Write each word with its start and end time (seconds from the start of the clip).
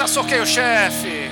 Eita, 0.00 0.08
soquei 0.08 0.40
o 0.40 0.46
chefe! 0.46 1.28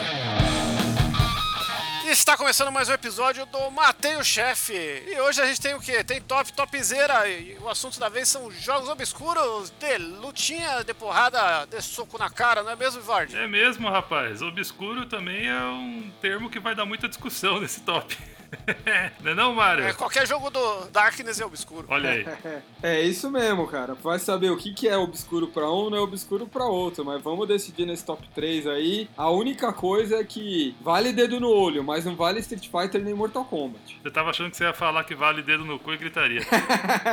Está 2.06 2.36
começando 2.36 2.70
mais 2.70 2.86
um 2.90 2.92
episódio 2.92 3.46
do 3.46 3.70
Matei 3.70 4.16
o 4.16 4.22
Chefe. 4.22 4.74
E 4.74 5.18
hoje 5.22 5.40
a 5.40 5.46
gente 5.46 5.58
tem 5.58 5.74
o 5.74 5.80
quê? 5.80 6.04
Tem 6.04 6.20
top, 6.20 6.52
topzera. 6.52 7.26
E 7.26 7.56
o 7.62 7.68
assunto 7.70 7.98
da 7.98 8.10
vez 8.10 8.28
são 8.28 8.50
jogos 8.50 8.90
obscuros 8.90 9.70
de 9.70 9.96
lutinha, 9.96 10.84
de 10.84 10.92
porrada, 10.92 11.64
de 11.64 11.80
soco 11.80 12.18
na 12.18 12.28
cara, 12.28 12.62
não 12.62 12.72
é 12.72 12.76
mesmo, 12.76 13.00
Vard? 13.00 13.34
É 13.34 13.46
mesmo, 13.48 13.88
rapaz. 13.88 14.42
Obscuro 14.42 15.06
também 15.06 15.48
é 15.48 15.64
um 15.64 16.12
termo 16.20 16.50
que 16.50 16.60
vai 16.60 16.74
dar 16.74 16.84
muita 16.84 17.08
discussão 17.08 17.60
nesse 17.62 17.80
top. 17.80 18.18
não 19.22 19.32
é 19.32 19.34
não, 19.34 19.54
Mário? 19.54 19.84
É, 19.84 19.92
qualquer 19.92 20.26
jogo 20.26 20.50
do 20.50 20.86
Darkness 20.86 21.40
é 21.40 21.44
obscuro. 21.44 21.86
Olha 21.88 22.10
aí. 22.10 22.26
É 22.80 23.02
isso 23.02 23.28
mesmo, 23.28 23.66
cara. 23.66 23.94
Vai 23.94 24.20
saber 24.20 24.50
o 24.50 24.56
que, 24.56 24.72
que 24.72 24.86
é 24.86 24.96
obscuro 24.96 25.48
pra 25.48 25.68
um 25.70 25.90
não 25.90 25.98
é 25.98 26.00
obscuro 26.00 26.46
pra 26.46 26.64
outro, 26.64 27.04
mas 27.04 27.20
vamos 27.20 27.48
decidir 27.48 27.84
nesse 27.84 28.04
top 28.04 28.26
3 28.34 28.68
aí. 28.68 29.10
A 29.16 29.28
única 29.30 29.72
coisa 29.72 30.18
é 30.18 30.24
que 30.24 30.76
vale 30.80 31.12
dedo 31.12 31.40
no 31.40 31.50
olho, 31.50 31.82
mas 31.82 32.04
não 32.04 32.14
vale 32.14 32.38
Street 32.38 32.68
Fighter 32.68 33.02
nem 33.02 33.14
Mortal 33.14 33.44
Kombat. 33.44 34.00
Eu 34.04 34.12
tava 34.12 34.30
achando 34.30 34.50
que 34.50 34.56
você 34.56 34.64
ia 34.64 34.72
falar 34.72 35.02
que 35.02 35.14
vale 35.14 35.42
dedo 35.42 35.64
no 35.64 35.78
cu 35.78 35.92
e 35.92 35.96
gritaria. 35.96 36.40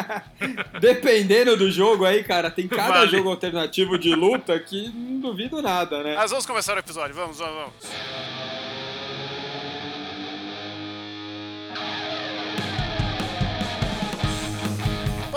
Dependendo 0.80 1.58
do 1.58 1.72
jogo 1.72 2.06
aí, 2.06 2.24
cara, 2.24 2.52
tem 2.52 2.68
cada 2.68 3.00
Vale. 3.00 3.12
jogo 3.12 3.30
alternativo 3.30 3.98
de 3.98 4.14
luta 4.14 4.60
que 4.60 4.90
não 4.90 5.20
duvido 5.20 5.62
nada, 5.62 6.04
né? 6.04 6.16
Mas 6.16 6.30
vamos 6.30 6.46
começar 6.46 6.76
o 6.76 6.80
episódio, 6.80 7.16
vamos, 7.16 7.40
vamos, 7.40 7.56
vamos. 7.56 8.65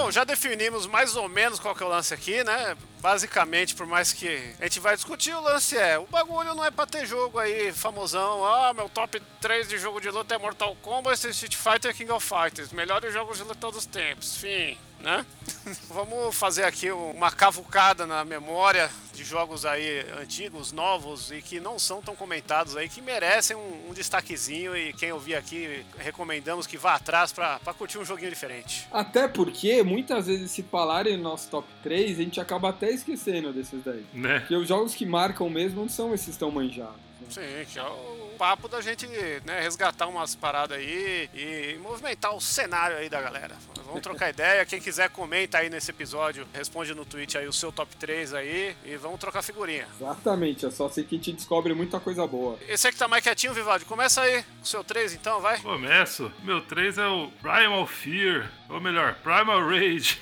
Bom, 0.08 0.12
já 0.12 0.24
definimos 0.24 0.86
mais 0.86 1.16
ou 1.16 1.28
menos 1.28 1.60
qual 1.60 1.74
que 1.74 1.82
é 1.82 1.86
o 1.86 1.88
lance 1.90 2.14
aqui, 2.14 2.42
né? 2.42 2.74
Basicamente, 2.98 3.74
por 3.74 3.86
mais 3.86 4.10
que 4.10 4.54
a 4.58 4.62
gente 4.62 4.80
vai 4.80 4.96
discutir, 4.96 5.34
o 5.34 5.40
lance 5.42 5.76
é: 5.76 5.98
o 5.98 6.06
bagulho 6.06 6.54
não 6.54 6.64
é 6.64 6.70
pra 6.70 6.86
ter 6.86 7.04
jogo 7.04 7.38
aí 7.38 7.70
famosão. 7.74 8.42
Ah, 8.42 8.72
meu 8.72 8.88
top 8.88 9.20
3 9.38 9.68
de 9.68 9.76
jogo 9.76 10.00
de 10.00 10.08
luta 10.08 10.34
é 10.34 10.38
Mortal 10.38 10.74
Kombat, 10.80 11.28
Street 11.28 11.54
Fighter 11.54 11.90
e 11.90 11.94
King 11.94 12.10
of 12.10 12.26
Fighters. 12.26 12.72
Melhores 12.72 13.12
jogos 13.12 13.36
de 13.36 13.42
luta 13.42 13.54
de 13.54 13.60
todos 13.60 13.80
os 13.80 13.84
tempos. 13.86 14.38
Fim, 14.38 14.78
né? 15.00 15.24
Vamos 15.88 16.34
fazer 16.34 16.64
aqui 16.64 16.90
uma 16.90 17.30
cavucada 17.30 18.06
na 18.06 18.24
memória 18.24 18.90
de 19.14 19.24
jogos 19.24 19.64
aí 19.66 20.06
antigos, 20.20 20.72
novos 20.72 21.30
e 21.32 21.42
que 21.42 21.58
não 21.58 21.78
são 21.78 22.00
tão 22.00 22.14
comentados 22.14 22.76
aí, 22.76 22.88
que 22.88 23.02
merecem 23.02 23.56
um, 23.56 23.90
um 23.90 23.92
destaquezinho 23.92 24.76
e 24.76 24.92
quem 24.92 25.12
ouvir 25.12 25.34
aqui 25.34 25.84
recomendamos 25.98 26.66
que 26.66 26.78
vá 26.78 26.94
atrás 26.94 27.32
pra, 27.32 27.58
pra 27.58 27.74
curtir 27.74 27.98
um 27.98 28.04
joguinho 28.04 28.30
diferente. 28.30 28.86
Até 28.92 29.26
porque, 29.26 29.82
muitas 29.82 30.26
vezes, 30.26 30.50
se 30.50 30.62
falarem 30.62 31.16
no 31.16 31.24
nosso 31.24 31.48
top 31.50 31.68
3, 31.82 32.18
a 32.18 32.22
gente 32.22 32.40
acaba 32.40 32.68
até 32.70 32.90
esquecendo 32.90 33.52
desses 33.52 33.82
daí. 33.84 34.06
né? 34.14 34.40
Porque 34.40 34.54
os 34.54 34.68
jogos 34.68 34.94
que 34.94 35.04
marcam 35.04 35.50
mesmo 35.50 35.80
não 35.80 35.88
são 35.88 36.14
esses 36.14 36.36
tão 36.36 36.50
manjados. 36.50 37.07
Sim, 37.30 37.66
que 37.70 37.78
é 37.78 37.82
o 37.82 38.34
papo 38.38 38.68
da 38.68 38.80
gente 38.80 39.06
né, 39.44 39.60
resgatar 39.60 40.06
umas 40.06 40.34
paradas 40.34 40.78
aí 40.78 41.28
e 41.34 41.78
movimentar 41.82 42.34
o 42.34 42.40
cenário 42.40 42.96
aí 42.96 43.08
da 43.08 43.20
galera. 43.20 43.56
Vamos 43.84 44.02
trocar 44.02 44.30
ideia. 44.30 44.64
Quem 44.66 44.80
quiser 44.80 45.08
comenta 45.10 45.58
aí 45.58 45.70
nesse 45.70 45.90
episódio, 45.90 46.46
responde 46.52 46.94
no 46.94 47.04
tweet 47.04 47.36
aí 47.36 47.48
o 47.48 47.52
seu 47.52 47.72
top 47.72 47.96
3 47.96 48.34
aí 48.34 48.76
e 48.84 48.96
vamos 48.96 49.18
trocar 49.18 49.42
figurinha. 49.42 49.88
Exatamente, 49.98 50.66
é 50.66 50.70
só 50.70 50.86
assim 50.86 51.02
que 51.02 51.14
a 51.14 51.18
gente 51.18 51.32
descobre 51.32 51.74
muita 51.74 51.98
coisa 51.98 52.26
boa. 52.26 52.58
Esse 52.68 52.86
aí 52.86 52.92
que 52.92 52.98
tá 52.98 53.08
mais 53.08 53.22
quietinho, 53.22 53.54
Vivaldi, 53.54 53.84
começa 53.84 54.20
aí 54.22 54.42
com 54.42 54.62
o 54.62 54.66
seu 54.66 54.84
3 54.84 55.14
então, 55.14 55.40
vai. 55.40 55.58
Começo. 55.60 56.30
Meu 56.42 56.60
3 56.60 56.98
é 56.98 57.06
o 57.06 57.30
Primal 57.42 57.86
Fear. 57.86 58.50
Ou 58.68 58.80
melhor, 58.80 59.14
Primal 59.16 59.66
Rage. 59.66 60.20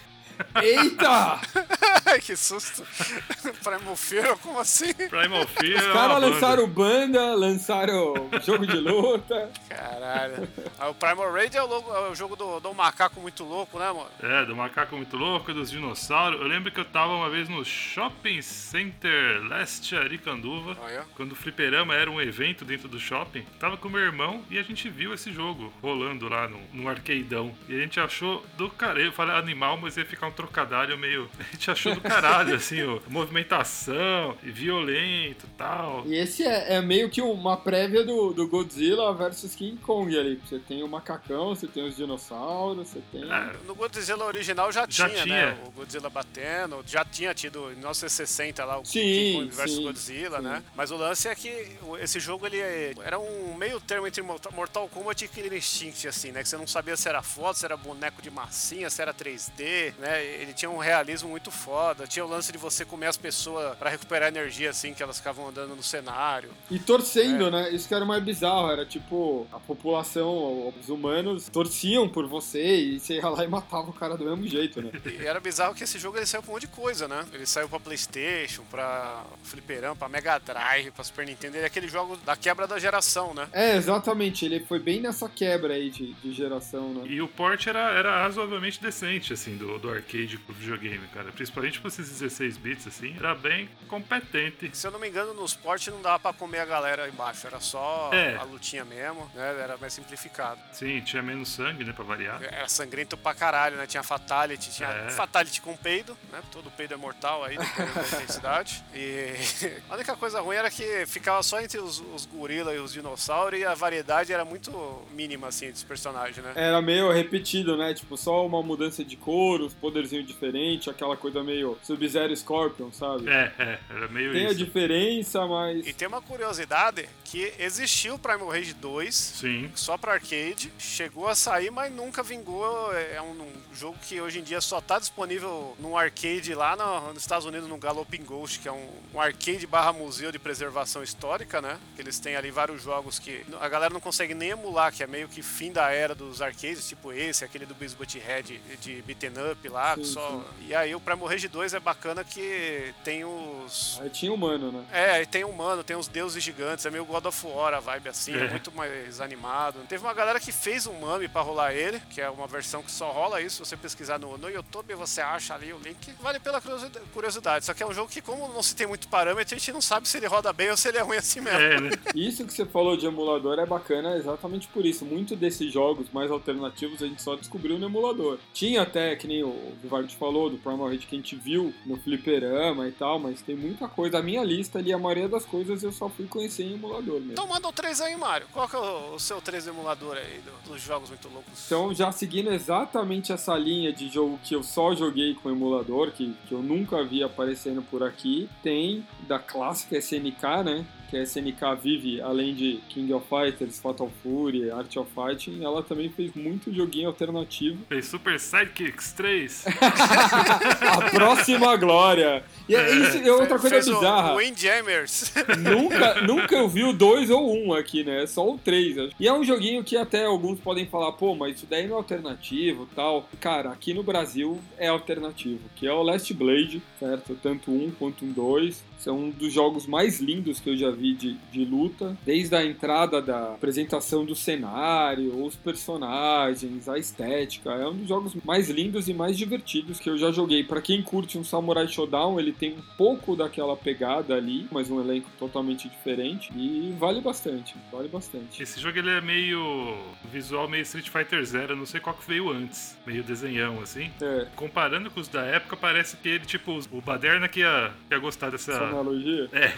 Eita! 0.63 1.41
Ai, 2.05 2.21
que 2.23 2.37
susto. 2.37 2.83
Primal 3.63 3.97
Fear, 3.97 4.37
como 4.39 4.59
assim? 4.59 4.93
Primal 4.95 5.47
Fear. 5.47 5.79
Os 5.87 5.93
caras 5.93 6.21
lançaram 6.21 6.67
banda, 6.69 7.35
lançaram 7.35 8.15
jogo 8.45 8.67
de 8.67 8.77
luta. 8.77 9.51
Caralho. 9.69 10.49
Ah, 10.79 10.89
o 10.89 10.95
Primal 10.95 11.33
Raid 11.33 11.57
é 11.57 11.63
o, 11.63 11.67
logo- 11.67 11.95
é 11.95 12.11
o 12.11 12.15
jogo 12.15 12.37
do, 12.37 12.61
do 12.61 12.73
macaco 12.75 13.21
muito 13.21 13.45
louco, 13.45 13.79
né, 13.79 13.87
mano? 13.93 14.09
É, 14.23 14.45
do 14.45 14.55
macaco 14.55 14.97
muito 14.97 15.17
louco, 15.17 15.53
dos 15.53 15.71
dinossauros. 15.71 16.41
Eu 16.41 16.47
lembro 16.47 16.71
que 16.71 16.79
eu 16.81 16.85
tava 16.85 17.13
uma 17.15 17.29
vez 17.31 17.49
no 17.49 17.65
Shopping 17.65 18.41
Center 18.43 19.43
Leste 19.49 19.97
Aricanduva. 19.97 20.77
Olha. 20.81 21.05
Quando 21.17 21.33
o 21.33 21.37
fliperama 21.37 21.95
era 21.95 22.11
um 22.11 22.21
evento 22.21 22.65
dentro 22.65 22.89
do 22.89 22.99
shopping, 23.01 23.43
tava 23.59 23.77
com 23.77 23.89
meu 23.89 24.01
irmão 24.01 24.45
e 24.51 24.59
a 24.59 24.63
gente 24.63 24.89
viu 24.89 25.13
esse 25.15 25.33
jogo 25.33 25.73
rolando 25.83 26.29
lá 26.29 26.49
no, 26.49 26.61
no 26.73 26.89
arcadeão. 26.89 27.55
E 27.69 27.75
a 27.77 27.81
gente 27.81 27.99
achou 28.01 28.45
do 28.57 28.69
caralho. 28.71 29.07
Eu 29.07 29.13
falei 29.13 29.35
animal, 29.37 29.77
mas 29.77 29.97
ia 29.97 30.05
ficar 30.05 30.27
um 30.27 30.33
trocadilho 30.33 30.97
meio. 30.99 31.29
A 31.39 31.53
gente 31.59 31.71
achou 31.71 31.76
do 31.85 32.01
caralho, 32.01 32.55
assim, 32.55 32.83
ó. 32.83 32.99
Movimentação, 33.09 34.37
e 34.43 34.51
violento 34.51 35.47
e 35.47 35.51
tal. 35.57 36.03
E 36.07 36.15
esse 36.17 36.45
é, 36.45 36.75
é 36.75 36.81
meio 36.83 37.09
que 37.11 37.21
uma 37.23 37.57
prévia 37.57 38.05
do, 38.05 38.33
do 38.33 38.47
Godzilla 38.49 39.13
versus 39.15 39.55
King 39.55 39.77
Kong 39.79 40.17
ali. 40.19 40.41
Você 40.45 40.59
tem 40.59 40.83
o 40.83 40.89
macacão, 40.89 41.55
você 41.55 41.67
tem 41.67 41.85
os 41.87 41.97
dinossauros, 41.97 42.89
você 42.89 43.01
tem. 43.13 43.23
É, 43.31 43.53
No 43.67 43.75
Godzilla 43.75 44.25
original 44.25 44.71
já, 44.73 44.87
Já 44.89 45.09
tinha, 45.09 45.23
tinha. 45.25 45.47
né? 45.55 45.59
O 45.67 45.71
Godzilla 45.71 46.11
batendo, 46.11 46.83
já 46.87 47.05
tinha 47.05 47.35
tido 47.35 47.71
em 47.71 47.77
1960 47.77 48.65
lá 48.65 48.79
o 48.79 48.85
Sim, 48.85 49.01
King 49.01 49.33
Kong 49.35 49.51
vs 49.51 49.71
sim, 49.73 49.83
Godzilla, 49.83 50.39
sim. 50.39 50.45
né? 50.45 50.63
Mas 50.75 50.91
o 50.91 50.97
lance 50.97 51.29
é 51.29 51.35
que 51.35 51.77
esse 52.01 52.21
jogo 52.21 52.47
ele 52.47 52.59
é- 52.61 52.95
era 53.05 53.19
um 53.19 53.55
meio 53.55 53.81
termo 53.81 54.07
entre 54.07 54.23
Mortal- 54.23 54.89
Kombat 54.89 55.25
e 55.25 55.29
Killer 55.29 55.55
Instinct, 55.55 56.07
assim, 56.09 56.33
né? 56.33 56.43
Que 56.43 56.49
você 56.49 56.57
não 56.57 56.67
sabia 56.67 56.97
se 56.97 57.09
era 57.09 57.23
foto, 57.23 57.59
se 57.59 57.65
era 57.65 57.77
boneco 57.77 58.21
de 58.23 58.31
massinha, 58.31 58.89
se 58.91 59.01
era 59.03 59.13
3D, 59.13 59.95
né? 59.99 60.25
Ele 60.25 60.53
tinha 60.53 60.71
um 60.71 60.79
realismo 60.79 61.29
muito 61.29 61.51
foda. 61.67 62.07
Tinha 62.07 62.25
o 62.25 62.29
lance 62.29 62.53
de 62.53 62.59
você 62.59 62.85
comer 62.85 63.09
as 63.09 63.17
pessoas 63.17 63.77
pra 63.77 63.91
recuperar 63.91 64.29
energia, 64.29 64.71
assim, 64.71 64.95
que 64.95 65.03
elas 65.03 65.19
ficavam 65.19 65.49
andando 65.49 65.75
no 65.75 65.83
cenário. 65.83 66.51
E 66.71 66.79
torcendo, 66.79 67.51
né? 67.51 67.71
Isso 67.71 67.89
que 67.89 67.95
era 67.95 68.05
o 68.05 68.07
mais 68.07 68.23
bizarro. 68.23 68.71
Era 68.71 68.87
tipo, 68.87 69.49
a 69.53 69.59
população, 69.59 70.73
os 70.81 70.89
humanos, 70.89 71.49
torciam 71.49 72.09
por 72.09 72.29
você 72.29 72.77
e 72.77 73.01
você 73.01 73.17
ia 73.17 73.29
lá 73.29 73.45
e 73.45 73.49
matava 73.49 73.91
o 73.91 73.93
cara 73.93 74.17
do 74.17 74.25
mesmo 74.25 74.47
jeito, 74.47 74.81
né? 74.81 74.93
E 75.05 75.27
era 75.27 75.41
bizarro 75.41 75.75
que 75.75 75.83
esse 75.83 75.99
jogo 75.99 76.17
ele 76.17 76.27
saiu 76.27 76.43
pra 76.43 76.53
um 76.53 76.55
monte 76.55 76.63
de 76.63 76.69
coisa, 76.69 77.09
né? 77.09 77.27
Ele 77.33 77.47
saiu 77.47 77.69
pra 77.69 77.81
Playstation, 77.81 78.63
pra 78.71 79.25
Fliperama, 79.43 79.97
pra 79.97 80.09
Mega 80.09 80.39
Drive, 80.39 80.93
pra 80.93 81.03
Super 81.03 81.27
Nintendo. 81.27 81.57
Ele 81.57 81.65
é 81.65 81.67
aquele 81.67 81.89
jogo 81.89 82.17
da 82.19 82.37
quebra 82.37 82.69
da 82.69 82.79
geração, 82.79 83.35
né? 83.35 83.49
É, 83.53 83.77
exatamente. 83.77 84.45
Ele 84.45 84.61
foi 84.61 84.79
bem 84.79 85.01
nessa 85.01 85.29
quebra 85.29 85.75
aí 85.75 85.91
de, 85.91 86.13
de 86.15 86.33
geração, 86.33 86.95
né? 86.95 87.07
E 87.09 87.21
o 87.21 87.27
port 87.27 87.67
era, 87.67 87.91
era 87.91 88.23
razoavelmente 88.23 88.81
decente, 88.81 89.33
assim, 89.33 89.57
do, 89.57 89.79
do 89.81 89.91
arcade 89.91 90.39
pro 90.39 90.55
videogame, 90.55 91.07
cara. 91.13 91.33
Principalmente 91.33 91.56
pra 91.61 91.89
esses 91.89 92.09
16 92.09 92.57
bits, 92.59 92.87
assim, 92.87 93.15
era 93.19 93.35
bem 93.35 93.69
competente. 93.89 94.71
Se 94.77 94.87
eu 94.87 94.91
não 94.91 94.99
me 94.99 95.09
engano, 95.09 95.35
nos 95.35 95.55
portes 95.55 95.93
não 95.93 96.03
dava 96.03 96.19
pra 96.19 96.33
comer 96.33 96.61
a 96.61 96.65
galera 96.65 97.09
embaixo, 97.09 97.47
era 97.47 97.61
só 97.61 98.11
É. 98.13 98.37
a 98.37 98.43
lutinha 98.43 98.85
mesmo, 98.85 99.31
né? 99.35 99.57
Era 99.61 99.77
mais 99.77 99.93
simplificado. 99.93 100.61
Sim, 100.73 101.01
tinha 101.01 101.23
menos 101.23 101.49
sangue, 101.49 101.85
né, 101.85 101.93
pra 101.93 102.05
variar. 102.05 102.43
Era 102.43 102.69
sangrento 102.69 103.17
pra 103.17 103.35
caralho, 103.35 103.77
né? 103.77 103.87
Tinha 103.87 104.03
Fatality, 104.03 104.71
tinha 104.71 104.89
É. 104.89 105.11
Fatality 105.11 105.61
com 105.61 105.77
peido, 105.77 106.17
né? 106.33 106.41
Todo 106.53 106.71
peido 106.71 106.95
é 106.95 106.97
mortal 106.97 107.45
aí, 107.45 107.57
dependendo 107.57 107.95
da 107.95 108.03
intensidade. 108.03 108.85
E 108.95 109.35
a 109.89 109.95
única 109.95 110.17
coisa 110.17 110.41
ruim 110.41 110.57
era 110.57 110.71
que 110.71 111.07
ficava 111.07 111.43
só 111.43 111.61
entre 111.61 111.79
os, 111.79 112.01
os 112.15 112.27
gorila 112.27 112.75
e 112.75 112.79
os 112.79 112.93
dinossauros 112.93 113.59
e 113.59 113.65
a 113.65 113.75
variedade 113.75 114.33
era 114.33 114.45
muito 114.45 114.71
mínima, 115.13 115.49
assim, 115.49 115.71
dos 115.71 115.83
personagens, 115.85 116.37
né? 116.45 116.53
Era 116.55 116.81
meio 116.83 117.11
repetido, 117.13 117.77
né? 117.77 117.95
Tipo, 117.95 118.17
só 118.17 118.47
uma 118.47 118.63
mudança 118.63 119.05
de 119.05 119.17
cor, 119.17 119.61
os 119.61 119.75
poderzinho 119.75 120.23
diferente, 120.25 120.91
aquela 120.91 121.17
coisa 121.17 121.43
meio 121.47 121.79
Sub-Zero 121.83 122.37
Scorpion, 122.37 122.93
sabe? 122.93 123.29
É, 123.31 123.53
é, 123.59 123.79
era 123.89 124.09
meio 124.09 124.33
Tem 124.33 124.47
a 124.47 124.51
isso. 124.51 124.57
diferença, 124.65 125.47
mas. 125.47 125.87
E 125.87 125.93
tem 125.93 126.07
uma 126.09 126.21
curiosidade 126.21 127.09
que 127.25 127.53
existiu 127.59 128.15
o 128.15 128.19
Primal 128.19 128.49
Rage 128.49 128.75
2 128.75 129.15
Sim. 129.15 129.71
só 129.75 129.97
para 129.97 130.13
arcade, 130.15 130.73
chegou 130.79 131.29
a 131.29 131.35
sair, 131.35 131.71
mas 131.71 131.93
nunca 131.93 132.23
vingou. 132.23 132.93
É 132.93 133.21
um, 133.23 133.31
um 133.43 133.75
jogo 133.75 133.97
que 134.03 134.21
hoje 134.21 134.41
em 134.41 134.43
dia 134.43 134.61
só 134.61 134.81
tá 134.81 134.99
disponível 134.99 135.77
num 135.79 135.97
arcade 135.97 136.55
lá 136.55 136.77
no- 136.77 137.13
nos 137.13 137.23
Estados 137.23 137.47
Unidos, 137.47 137.69
no 137.69 137.79
Galloping 137.79 138.25
Ghost, 138.25 138.61
que 138.61 138.69
é 138.69 138.73
um, 138.73 138.89
um 139.15 139.21
arcade 139.21 139.67
barra 139.67 139.93
museu 139.93 140.31
de 140.33 140.39
preservação 140.39 141.03
histórica, 141.03 141.61
né? 141.63 141.79
Eles 141.99 142.19
têm 142.19 142.37
ali 142.37 142.51
vários 142.51 142.83
jogos 142.83 143.19
que 143.19 143.45
a 143.61 143.69
galera 143.69 143.93
não 143.93 144.01
consegue 144.01 144.35
nem 144.35 144.51
emular, 144.51 144.93
que 144.93 145.03
é 145.03 145.07
meio 145.07 145.29
que 145.29 145.43
fim 145.43 145.71
da 145.73 145.91
era 145.91 146.15
dos 146.15 146.41
arcades, 146.43 146.89
tipo 146.89 147.13
esse, 147.13 147.45
aquele 147.45 147.67
do 147.67 147.75
Beavis 147.75 147.95
Butthead 147.95 148.61
de 148.81 149.03
beaten 149.03 149.33
up 149.53 149.69
lá, 149.69 149.95
que 149.97 150.05
Sim, 150.05 150.13
só... 150.13 150.45
E 150.67 150.75
aí 150.75 150.95
o 150.95 151.01
Primal 151.01 151.26
Rage 151.27 151.49
2 151.49 151.75
é 151.75 151.81
bacana 151.81 152.25
que 152.25 152.93
tem 153.05 153.25
os... 153.25 153.99
Aí 154.03 154.11
tinha 154.11 154.33
humano, 154.33 154.73
né? 154.73 154.85
É, 154.93 155.11
aí 155.13 155.27
tem 155.27 155.45
humano, 155.45 155.83
tem 155.85 155.97
os 155.97 156.09
deuses 156.09 156.43
gigantes, 156.43 156.85
é 156.87 156.91
meio 156.91 157.05
God 157.05 157.25
of 157.27 157.47
War 157.47 157.75
a 157.75 157.81
vibe 157.81 158.09
assim, 158.09 158.35
é, 158.35 158.45
É. 158.45 158.51
muito 158.51 158.73
mais 158.73 159.21
animado. 159.21 159.81
Teve 159.89 160.05
uma 160.05 160.15
galera 160.15 160.39
que 160.41 160.53
fez 160.53 160.87
um 160.87 160.99
mame 161.01 161.29
pra 161.29 161.43
rolar 161.43 161.73
ele, 161.75 162.01
que 162.11 162.21
é 162.21 162.29
uma 162.31 162.47
versão 162.47 162.83
que 162.83 162.91
só 162.91 163.11
rola 163.11 163.41
isso. 163.41 163.57
Se 163.65 163.71
você 163.71 163.77
pesquisar 163.77 164.19
no, 164.19 164.37
no 164.39 164.49
YouTube, 164.51 164.95
você 164.95 165.21
acha 165.21 165.55
ali 165.55 165.73
o 165.73 165.79
link. 165.79 166.13
Vale 166.21 166.39
pela 166.41 166.61
curiosi- 166.61 166.91
curiosidade. 167.13 167.65
Só 167.65 167.75
que 167.75 167.83
é 167.83 167.87
um 167.87 167.93
jogo 167.95 168.11
que, 168.11 168.21
como 168.21 168.49
não 168.49 168.63
se 168.63 168.75
tem 168.77 168.87
muito 168.87 169.09
parâmetro, 169.09 169.55
a 169.55 169.59
gente 169.59 169.73
não 169.73 169.81
sabe 169.81 170.09
se 170.09 170.17
ele 170.17 170.27
roda 170.27 170.53
bem 170.53 170.71
ou 170.71 170.77
se 170.77 170.89
ele 170.89 170.99
é 170.99 171.03
ruim 171.03 171.17
assim 171.17 171.41
mesmo. 171.41 171.61
É, 171.61 171.81
né? 171.81 171.91
Isso 172.15 172.45
que 172.47 172.53
você 172.53 172.65
falou 172.67 172.97
de 172.97 173.07
emulador 173.07 173.59
é 173.59 173.67
bacana 173.67 174.17
exatamente 174.17 174.69
por 174.69 174.85
isso. 174.85 175.05
Muitos 175.05 175.39
desses 175.39 175.73
jogos 175.73 176.09
mais 176.13 176.31
alternativos 176.31 177.03
a 177.03 177.07
gente 177.07 177.21
só 177.23 177.35
descobriu 177.37 177.79
no 177.79 177.87
emulador. 177.87 178.39
Tinha 178.53 178.83
até, 178.83 179.15
que 179.17 179.27
nem 179.27 179.43
o 179.43 179.75
Vivard 179.83 180.15
falou, 180.17 180.49
do 180.51 180.57
Primal 180.59 180.91
que 180.91 181.16
a 181.17 181.19
gente 181.19 181.37
viu 181.37 181.73
no 181.85 181.97
fliperama 181.97 182.87
e 182.89 182.93
tal, 182.93 183.19
mas 183.19 183.41
tem 183.43 183.57
muita 183.57 183.89
coisa. 183.89 184.19
A 184.19 184.23
minha 184.23 184.43
lista 184.45 184.79
ali, 184.79 184.93
a 184.93 184.99
maioria 184.99 185.29
das 185.29 185.45
coisas 185.45 185.83
eu 185.83 185.93
só 185.93 186.09
fui 186.09 186.27
conhecer 186.27 186.65
em 186.65 186.75
emulador 186.75 187.15
mesmo. 187.21 187.33
Então 187.33 187.47
manda 187.47 187.67
o 187.69 187.73
3 187.73 188.01
aí, 188.03 188.17
Mário. 188.17 188.47
Qual 188.53 188.69
que 188.69 188.77
é 188.77 188.79
o, 188.79 189.19
seu 189.19 189.41
3 189.41 189.67
emulador 189.67 190.17
aí 190.17 190.41
do- 190.41 190.73
dos 190.73 190.83
jogos 190.83 191.09
muito 191.09 191.29
loucos? 191.29 191.65
Então, 191.67 191.95
já 191.95 192.13
seguindo 192.13 192.53
exatamente 192.53 193.33
essa 193.33 193.57
linha 193.57 193.93
de 193.93 194.09
jogo 194.09 194.39
que 194.45 194.55
eu 194.55 194.63
só 194.63 194.95
joguei 194.95 195.35
com 195.35 195.51
emulador, 195.51 196.11
que, 196.13 196.35
que 196.49 196.53
eu 196.53 196.63
nunca 196.63 197.03
vi 197.05 197.23
aparecendo 197.23 197.83
por 197.83 198.03
aqui, 198.03 198.49
tem 198.63 199.07
da 199.27 199.39
clássica 199.39 199.97
SNK, 199.99 200.63
né? 200.65 200.87
Que 201.11 201.17
a 201.17 201.23
SNK 201.23 201.77
vive, 201.83 202.21
além 202.21 202.55
de 202.55 202.81
King 202.89 203.13
of 203.13 203.27
Fighters, 203.29 203.79
Fatal 203.79 204.11
Fury, 204.23 204.71
Art 204.71 204.97
of 204.97 205.11
Fighting, 205.13 205.65
ela 205.65 205.83
também 205.83 206.11
fez 206.11 206.35
muito 206.35 206.73
joguinho 206.73 207.09
alternativo. 207.09 207.79
Fez 207.89 208.07
Super 208.07 208.39
Sidekicks 208.41 209.13
3. 209.13 209.65
A 210.83 211.11
próxima 211.11 211.77
glória! 211.77 212.43
E 212.69 212.75
é 212.75 212.91
isso 212.97 213.19
é 213.19 213.33
outra 213.33 213.59
coisa 213.59 213.77
Fez 213.77 213.89
bizarra. 213.89 214.35
O 214.35 214.39
Windjammers. 214.39 215.33
nunca, 215.59 216.21
nunca 216.23 216.57
eu 216.57 216.69
vi 216.69 216.85
o 216.85 216.93
2 216.93 217.31
ou 217.31 217.57
um 217.57 217.73
aqui, 217.73 218.03
né? 218.03 218.25
É 218.25 218.27
Só 218.27 218.49
o 218.49 218.59
3. 218.59 219.11
E 219.19 219.29
é 219.29 219.33
um 219.33 219.45
joguinho 219.45 219.85
que 219.85 219.97
até 219.97 220.25
alguns 220.25 220.59
podem 220.59 220.87
falar, 220.87 221.13
pô, 221.13 221.35
mas 221.35 221.57
isso 221.57 221.67
daí 221.69 221.87
não 221.87 221.95
é 221.95 221.99
alternativo 221.99 222.89
tal. 222.95 223.29
Cara, 223.41 223.71
aqui 223.71 223.95
no 223.95 224.03
Brasil 224.03 224.61
é 224.79 224.89
alternativo, 224.89 225.61
que 225.77 225.87
é 225.87 225.93
o 225.93 226.03
Last 226.03 226.33
Blade, 226.35 226.83
certo? 226.99 227.39
Tanto 227.43 227.71
um 227.71 227.91
quanto 227.91 228.25
um 228.25 228.33
2. 228.33 228.83
São 228.99 229.19
um 229.19 229.31
dos 229.31 229.53
jogos 229.53 229.87
mais 229.87 230.21
lindos 230.21 230.61
que 230.61 230.71
eu 230.71 230.77
já 230.77 230.91
vi 230.91 231.15
de, 231.15 231.35
de 231.53 231.65
luta. 231.65 232.17
Desde 232.25 232.55
a 232.55 232.65
entrada 232.65 233.21
da 233.21 233.55
apresentação 233.55 234.25
do 234.25 234.35
cenário, 234.35 235.45
os 235.45 235.57
personagens, 235.57 236.89
a 236.89 236.99
estética. 236.99 237.71
É 237.71 237.87
um 237.87 237.97
dos 237.97 238.09
jogos 238.09 238.35
mais 238.45 238.69
lindos 238.71 239.09
e 239.09 239.15
mais 239.15 239.37
divertidos 239.37 239.99
que 239.99 240.09
eu 240.09 240.19
já 240.19 240.31
joguei. 240.31 240.65
Pra 240.65 240.81
quem 240.81 241.03
curte 241.03 241.39
um 241.39 241.45
Samurai 241.45 241.89
Showdown, 241.89 242.39
ele 242.39 242.53
tem 242.53 242.75
um 242.75 242.83
pouco 242.97 243.37
daquela 243.37 243.77
pegada 243.77 244.35
ali, 244.35 244.67
mas 244.71 244.91
um 244.91 245.01
elenco 245.01 245.31
totalmente 245.39 245.89
diferente. 245.89 246.53
E 246.55 246.95
vale 246.99 247.21
bastante, 247.21 247.75
vale 247.91 248.09
bastante. 248.09 248.63
Esse 248.63 248.81
jogo 248.81 248.99
ele 248.99 249.11
é 249.11 249.21
meio 249.21 249.97
visual, 250.33 250.69
meio 250.69 250.83
Street 250.83 251.09
Fighter 251.09 251.45
Zero, 251.45 251.77
não 251.77 251.87
sei 251.87 252.01
qual 252.01 252.15
que 252.17 252.27
veio 252.27 252.51
antes. 252.51 252.97
Meio 253.07 253.23
desenhão, 253.23 253.81
assim. 253.81 254.11
É, 254.21 254.47
Comparando 254.57 255.11
com 255.11 255.21
os 255.21 255.29
da 255.29 255.43
época, 255.43 255.77
parece 255.77 256.17
que 256.17 256.29
ele, 256.29 256.45
tipo, 256.45 256.79
o 256.91 257.01
Baderna 257.01 257.49
que 257.49 257.61
ia, 257.61 257.93
que 258.09 258.15
ia 258.15 258.21
gostar 258.21 258.53
essa 258.55 258.73
dessa. 258.73 258.86
Analogia. 258.89 259.49
É, 259.53 259.73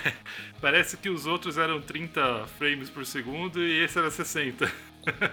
parece 0.60 0.96
que 0.96 1.08
os 1.08 1.26
outros 1.26 1.58
eram 1.58 1.80
30 1.80 2.46
frames 2.58 2.90
por 2.90 3.04
segundo 3.04 3.60
e 3.60 3.84
esse 3.84 3.98
era 3.98 4.10
60. 4.10 4.70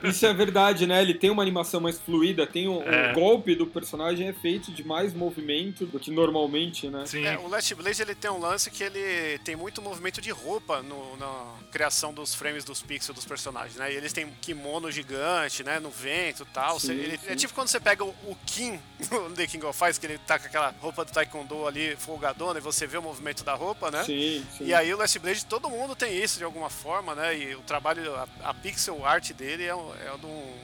Isso 0.03 0.25
é 0.25 0.33
verdade, 0.33 0.85
né? 0.87 1.01
Ele 1.01 1.13
tem 1.13 1.29
uma 1.29 1.41
animação 1.41 1.81
mais 1.81 1.99
fluida, 1.99 2.47
tem 2.47 2.67
um, 2.67 2.81
É. 2.83 3.11
o 3.11 3.15
golpe 3.15 3.55
do 3.55 3.67
personagem 3.67 4.27
é 4.27 4.33
feito 4.33 4.71
de 4.71 4.83
mais 4.85 5.13
movimento 5.13 5.85
do 5.85 5.99
que 5.99 6.11
normalmente, 6.11 6.87
né? 6.89 7.03
Sim. 7.05 7.25
É, 7.25 7.37
o 7.37 7.47
Last 7.47 7.73
Blade 7.75 8.01
ele 8.01 8.15
tem 8.15 8.31
um 8.31 8.39
lance 8.39 8.69
que 8.71 8.83
ele 8.83 9.37
tem 9.39 9.55
muito 9.55 9.81
movimento 9.81 10.21
de 10.21 10.29
roupa 10.31 10.81
no- 10.81 11.17
na 11.17 11.55
criação 11.71 12.13
dos 12.13 12.33
frames 12.33 12.63
dos 12.63 12.81
pixels 12.81 13.15
dos 13.15 13.25
personagens, 13.25 13.75
né? 13.75 13.91
E 13.91 13.95
eles 13.95 14.13
têm 14.13 14.25
um 14.25 14.31
kimono 14.41 14.89
gigante, 14.91 15.63
né? 15.63 15.79
No 15.79 15.89
vento 15.89 16.43
e 16.43 16.53
tal. 16.53 16.79
Sim, 16.79 16.87
Você- 16.87 16.93
ele- 16.93 17.17
sim. 17.17 17.27
É 17.29 17.35
tipo 17.35 17.53
quando 17.53 17.67
você 17.67 17.79
pega 17.79 18.03
o, 18.03 18.09
o 18.25 18.37
Kim 18.45 18.79
no 19.11 19.31
The 19.31 19.47
King 19.47 19.65
of 19.65 19.77
Fighters, 19.77 19.97
que 19.97 20.05
ele 20.05 20.17
tá 20.19 20.39
com 20.39 20.45
aquela 20.47 20.73
roupa 20.79 21.03
do 21.03 21.11
Taekwondo 21.11 21.67
ali 21.67 21.95
folgadona 21.97 22.59
e 22.59 22.61
você 22.61 22.87
vê 22.87 22.97
o 22.97 23.01
movimento 23.01 23.43
da 23.43 23.53
roupa, 23.55 23.91
né? 23.91 24.03
Sim, 24.03 24.45
sim. 24.57 24.65
E 24.65 24.73
aí 24.73 24.93
o 24.93 24.97
Last 24.97 25.19
Blade, 25.19 25.45
todo 25.45 25.69
mundo 25.69 25.95
tem 25.95 26.15
isso 26.17 26.37
de 26.37 26.43
alguma 26.43 26.69
forma, 26.69 27.13
né? 27.15 27.37
E 27.37 27.55
o 27.55 27.61
trabalho, 27.61 28.13
a, 28.15 28.27
a 28.43 28.53
pixel 28.53 29.05
art 29.05 29.31
dele 29.33 29.54
é, 29.63 29.75
um- 29.75 29.93
é 29.95 30.11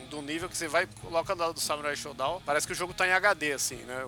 de 0.10 0.16
um 0.16 0.22
nível 0.22 0.50
que 0.50 0.58
você 0.58 0.68
vai 0.68 0.88
coloca 1.02 1.36
do 1.36 1.54
do 1.54 1.60
Samurai 1.60 1.96
Showdown. 1.96 2.42
Parece 2.46 2.68
que 2.68 2.74
o 2.74 2.76
jogo 2.76 2.94
tá 2.94 3.08
em 3.08 3.12
HD, 3.12 3.54
assim, 3.54 3.78
né? 3.78 4.06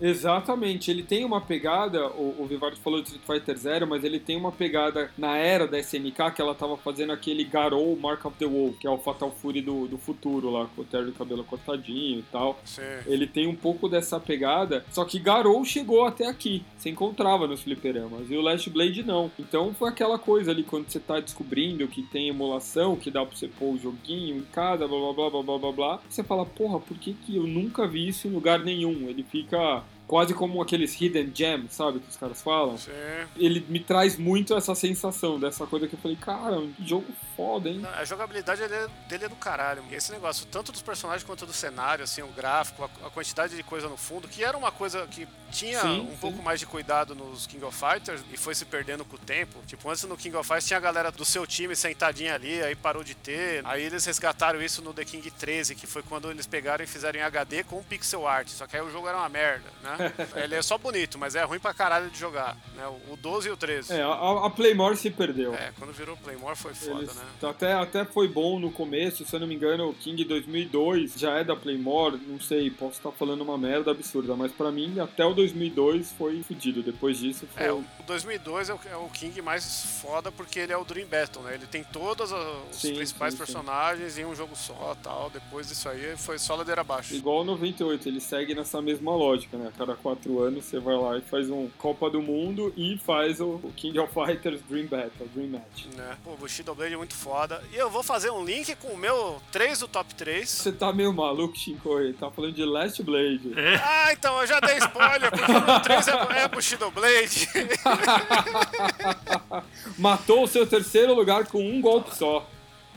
Exatamente, 0.00 0.90
ele 0.90 1.02
tem 1.02 1.24
uma 1.24 1.40
pegada, 1.40 2.08
o, 2.08 2.42
o 2.42 2.76
falou 2.82 3.00
de 3.00 3.08
Street 3.08 3.24
Fighter 3.26 3.56
Zero, 3.56 3.86
mas 3.86 4.04
ele 4.04 4.18
tem 4.18 4.36
uma 4.36 4.50
pegada 4.52 5.10
na 5.16 5.36
era 5.36 5.66
da 5.66 5.78
SNK 5.78 6.32
que 6.34 6.42
ela 6.42 6.54
tava 6.54 6.76
fazendo 6.76 7.12
aquele 7.12 7.44
Garou 7.44 7.96
Mark 7.96 8.24
of 8.24 8.36
the 8.38 8.46
Wolf, 8.46 8.78
que 8.78 8.86
é 8.86 8.90
o 8.90 8.98
Fatal 8.98 9.30
Fury 9.30 9.60
do, 9.60 9.86
do 9.86 9.98
futuro 9.98 10.50
lá, 10.50 10.66
com 10.74 10.82
o 10.82 10.84
terno 10.84 11.10
e 11.10 11.12
cabelo 11.12 11.44
cortadinho 11.44 12.20
e 12.20 12.24
tal. 12.30 12.58
Você... 12.64 13.02
Ele 13.06 13.26
tem 13.26 13.46
um 13.46 13.54
pouco 13.54 13.88
dessa 13.88 14.18
pegada, 14.18 14.84
só 14.90 15.04
que 15.04 15.18
Garou 15.18 15.64
chegou 15.64 16.04
até 16.04 16.26
aqui, 16.26 16.64
você 16.76 16.90
encontrava 16.90 17.46
nos 17.46 17.62
fliperamas, 17.62 18.30
e 18.30 18.36
o 18.36 18.42
Last 18.42 18.68
Blade 18.70 19.02
não. 19.02 19.30
Então 19.38 19.72
foi 19.74 19.88
aquela 19.88 20.18
coisa 20.18 20.50
ali, 20.50 20.62
quando 20.62 20.88
você 20.88 21.00
tá 21.00 21.20
descobrindo 21.20 21.86
que 21.88 22.02
tem 22.02 22.28
emulação, 22.28 22.96
que 22.96 23.10
dá 23.10 23.24
pra 23.24 23.36
você 23.36 23.48
pôr 23.48 23.74
o 23.74 23.78
joguinho 23.78 24.38
em 24.38 24.42
casa, 24.42 24.86
blá 24.88 24.98
blá 24.98 25.12
blá 25.12 25.30
blá 25.30 25.42
blá 25.42 25.58
blá 25.58 25.72
blá, 25.72 26.00
você 26.08 26.22
fala, 26.22 26.44
porra, 26.44 26.80
por 26.80 26.96
que, 26.98 27.14
que 27.14 27.36
eu 27.36 27.46
nunca 27.46 27.86
vi 27.86 28.08
isso 28.08 28.26
em 28.26 28.30
lugar 28.30 28.60
nenhum? 28.60 29.08
Ele 29.08 29.22
fica 29.22 29.83
quase 30.06 30.34
como 30.34 30.60
aqueles 30.60 31.00
hidden 31.00 31.30
gems, 31.34 31.74
sabe, 31.74 32.00
que 32.00 32.08
os 32.08 32.16
caras 32.16 32.40
falam. 32.40 32.76
Você... 32.76 33.26
Ele 33.36 33.64
me 33.68 33.80
traz 33.80 34.16
muito 34.16 34.54
essa 34.54 34.74
sensação, 34.74 35.38
dessa 35.40 35.66
coisa 35.66 35.88
que 35.88 35.94
eu 35.94 35.98
falei, 35.98 36.16
cara, 36.16 36.60
que 36.76 36.86
jogo 36.86 37.06
foda, 37.36 37.68
hein? 37.68 37.82
A 37.94 38.04
jogabilidade 38.04 38.60
dele 39.08 39.24
é, 39.24 39.26
é 39.26 39.28
do 39.28 39.36
caralho. 39.36 39.82
E 39.90 39.94
esse 39.94 40.12
negócio, 40.12 40.46
tanto 40.46 40.72
dos 40.72 40.82
personagens 40.82 41.24
quanto 41.24 41.46
do 41.46 41.52
cenário, 41.52 42.04
assim, 42.04 42.22
o 42.22 42.28
gráfico, 42.28 42.84
a, 42.84 43.06
a 43.06 43.10
quantidade 43.10 43.56
de 43.56 43.62
coisa 43.62 43.88
no 43.88 43.96
fundo, 43.96 44.28
que 44.28 44.44
era 44.44 44.56
uma 44.56 44.70
coisa 44.70 45.06
que 45.06 45.26
tinha 45.50 45.80
Sim, 45.80 46.00
um 46.00 46.10
sim. 46.10 46.16
pouco 46.20 46.42
mais 46.42 46.58
de 46.58 46.66
cuidado 46.66 47.14
nos 47.14 47.46
King 47.46 47.64
of 47.64 47.78
Fighters 47.78 48.22
e 48.32 48.36
foi 48.36 48.54
se 48.54 48.64
perdendo 48.64 49.04
com 49.04 49.14
o 49.14 49.18
tempo. 49.18 49.60
Tipo, 49.66 49.88
antes 49.88 50.02
no 50.04 50.16
King 50.16 50.36
of 50.36 50.46
Fighters 50.46 50.66
tinha 50.66 50.78
a 50.78 50.80
galera 50.80 51.12
do 51.12 51.24
seu 51.24 51.46
time 51.46 51.76
sentadinha 51.76 52.34
ali, 52.34 52.60
aí 52.62 52.74
parou 52.74 53.04
de 53.04 53.14
ter. 53.14 53.64
Aí 53.64 53.82
eles 53.82 54.04
resgataram 54.04 54.60
isso 54.60 54.82
no 54.82 54.92
The 54.92 55.04
King 55.04 55.30
13, 55.30 55.74
que 55.76 55.86
foi 55.86 56.02
quando 56.02 56.30
eles 56.30 56.46
pegaram 56.46 56.82
e 56.82 56.86
fizeram 56.86 57.20
em 57.20 57.22
HD 57.22 57.62
com 57.62 57.82
pixel 57.82 58.26
art. 58.26 58.48
Só 58.48 58.66
que 58.66 58.76
aí 58.76 58.82
o 58.82 58.90
jogo 58.90 59.08
era 59.08 59.16
uma 59.16 59.28
merda, 59.28 59.70
né? 59.82 59.93
Ele 60.36 60.54
é 60.54 60.62
só 60.62 60.76
bonito, 60.78 61.18
mas 61.18 61.34
é 61.34 61.42
ruim 61.44 61.58
pra 61.58 61.72
caralho 61.74 62.10
de 62.10 62.18
jogar, 62.18 62.56
né? 62.76 62.86
O 63.10 63.16
12 63.16 63.48
e 63.48 63.50
o 63.50 63.56
13. 63.56 63.92
É, 63.92 64.02
a, 64.02 64.46
a 64.46 64.50
Playmore 64.50 64.96
se 64.96 65.10
perdeu. 65.10 65.54
É, 65.54 65.72
quando 65.78 65.92
virou 65.92 66.16
Playmore 66.16 66.56
foi 66.56 66.74
foda, 66.74 67.00
Eles- 67.00 67.14
né? 67.14 67.22
até, 67.42 67.72
até 67.74 68.04
foi 68.04 68.28
bom 68.28 68.58
no 68.58 68.70
começo, 68.70 69.24
se 69.24 69.34
eu 69.34 69.40
não 69.40 69.46
me 69.46 69.54
engano, 69.54 69.88
o 69.90 69.94
King 69.94 70.24
2002 70.24 71.14
já 71.16 71.38
é 71.38 71.44
da 71.44 71.56
Playmore, 71.56 72.16
não 72.26 72.40
sei, 72.40 72.70
posso 72.70 72.94
estar 72.98 73.10
falando 73.12 73.42
uma 73.42 73.58
merda 73.58 73.90
absurda, 73.90 74.34
mas 74.36 74.52
pra 74.52 74.70
mim 74.72 74.98
até 75.00 75.24
o 75.24 75.34
2002 75.34 76.12
foi 76.12 76.42
fudido, 76.42 76.82
depois 76.82 77.18
disso 77.18 77.46
foi... 77.52 77.66
É, 77.66 77.72
o 77.72 77.84
2002 78.06 78.68
é 78.70 78.74
o, 78.74 78.80
é 78.92 78.96
o 78.96 79.08
King 79.08 79.40
mais 79.42 80.00
foda 80.02 80.30
porque 80.32 80.58
ele 80.60 80.72
é 80.72 80.76
o 80.76 80.84
Dream 80.84 81.06
Battle, 81.08 81.42
né? 81.44 81.54
Ele 81.54 81.66
tem 81.66 81.82
todos 81.84 82.32
os 82.32 82.76
Sim, 82.76 82.94
principais 82.94 83.32
sim, 83.34 83.38
sim. 83.38 83.44
personagens 83.44 84.18
em 84.18 84.24
um 84.24 84.34
jogo 84.34 84.54
só 84.56 84.96
tal. 85.02 85.30
Depois 85.30 85.68
disso 85.68 85.88
aí 85.88 86.16
foi 86.16 86.38
só 86.38 86.54
ladeira 86.54 86.80
abaixo. 86.80 87.14
Igual 87.14 87.40
o 87.40 87.44
98, 87.44 88.08
ele 88.08 88.20
segue 88.20 88.54
nessa 88.54 88.80
mesma 88.82 89.14
lógica, 89.14 89.56
né? 89.56 89.70
A 89.84 89.86
cada 89.86 89.96
quatro 89.96 90.40
anos 90.40 90.64
você 90.64 90.80
vai 90.80 90.96
lá 90.96 91.18
e 91.18 91.20
faz 91.20 91.50
um 91.50 91.68
Copa 91.76 92.08
do 92.08 92.22
Mundo 92.22 92.72
e 92.74 92.96
faz 92.96 93.38
o 93.38 93.60
King 93.76 93.98
of 93.98 94.14
Fighters 94.14 94.62
Dream 94.62 94.86
Battle, 94.86 95.28
Dream 95.34 95.48
Match. 95.48 95.84
Né? 95.94 96.16
Pô, 96.24 96.32
o 96.32 96.36
Bushido 96.38 96.74
Blade 96.74 96.94
é 96.94 96.96
muito 96.96 97.14
foda. 97.14 97.62
E 97.70 97.76
eu 97.76 97.90
vou 97.90 98.02
fazer 98.02 98.30
um 98.30 98.42
link 98.42 98.74
com 98.76 98.88
o 98.88 98.96
meu 98.96 99.42
3 99.52 99.80
do 99.80 99.88
top 99.88 100.14
3. 100.14 100.48
Você 100.48 100.72
tá 100.72 100.90
meio 100.90 101.12
maluco, 101.12 101.54
Shinkoi, 101.54 102.14
tá 102.14 102.30
falando 102.30 102.54
de 102.54 102.64
Last 102.64 103.02
Blade. 103.02 103.52
Ah, 103.84 104.12
então 104.12 104.40
eu 104.40 104.46
já 104.46 104.58
dei 104.58 104.78
spoiler, 104.78 105.30
porque 105.30 105.52
o 105.52 105.66
meu 105.66 105.80
3 105.80 106.08
é, 106.08 106.12
é 106.44 106.48
Bushido 106.48 106.90
Blade. 106.90 107.46
Matou 109.98 110.44
o 110.44 110.48
seu 110.48 110.66
terceiro 110.66 111.12
lugar 111.12 111.46
com 111.46 111.58
um 111.58 111.82
golpe 111.82 112.16
só. 112.16 112.48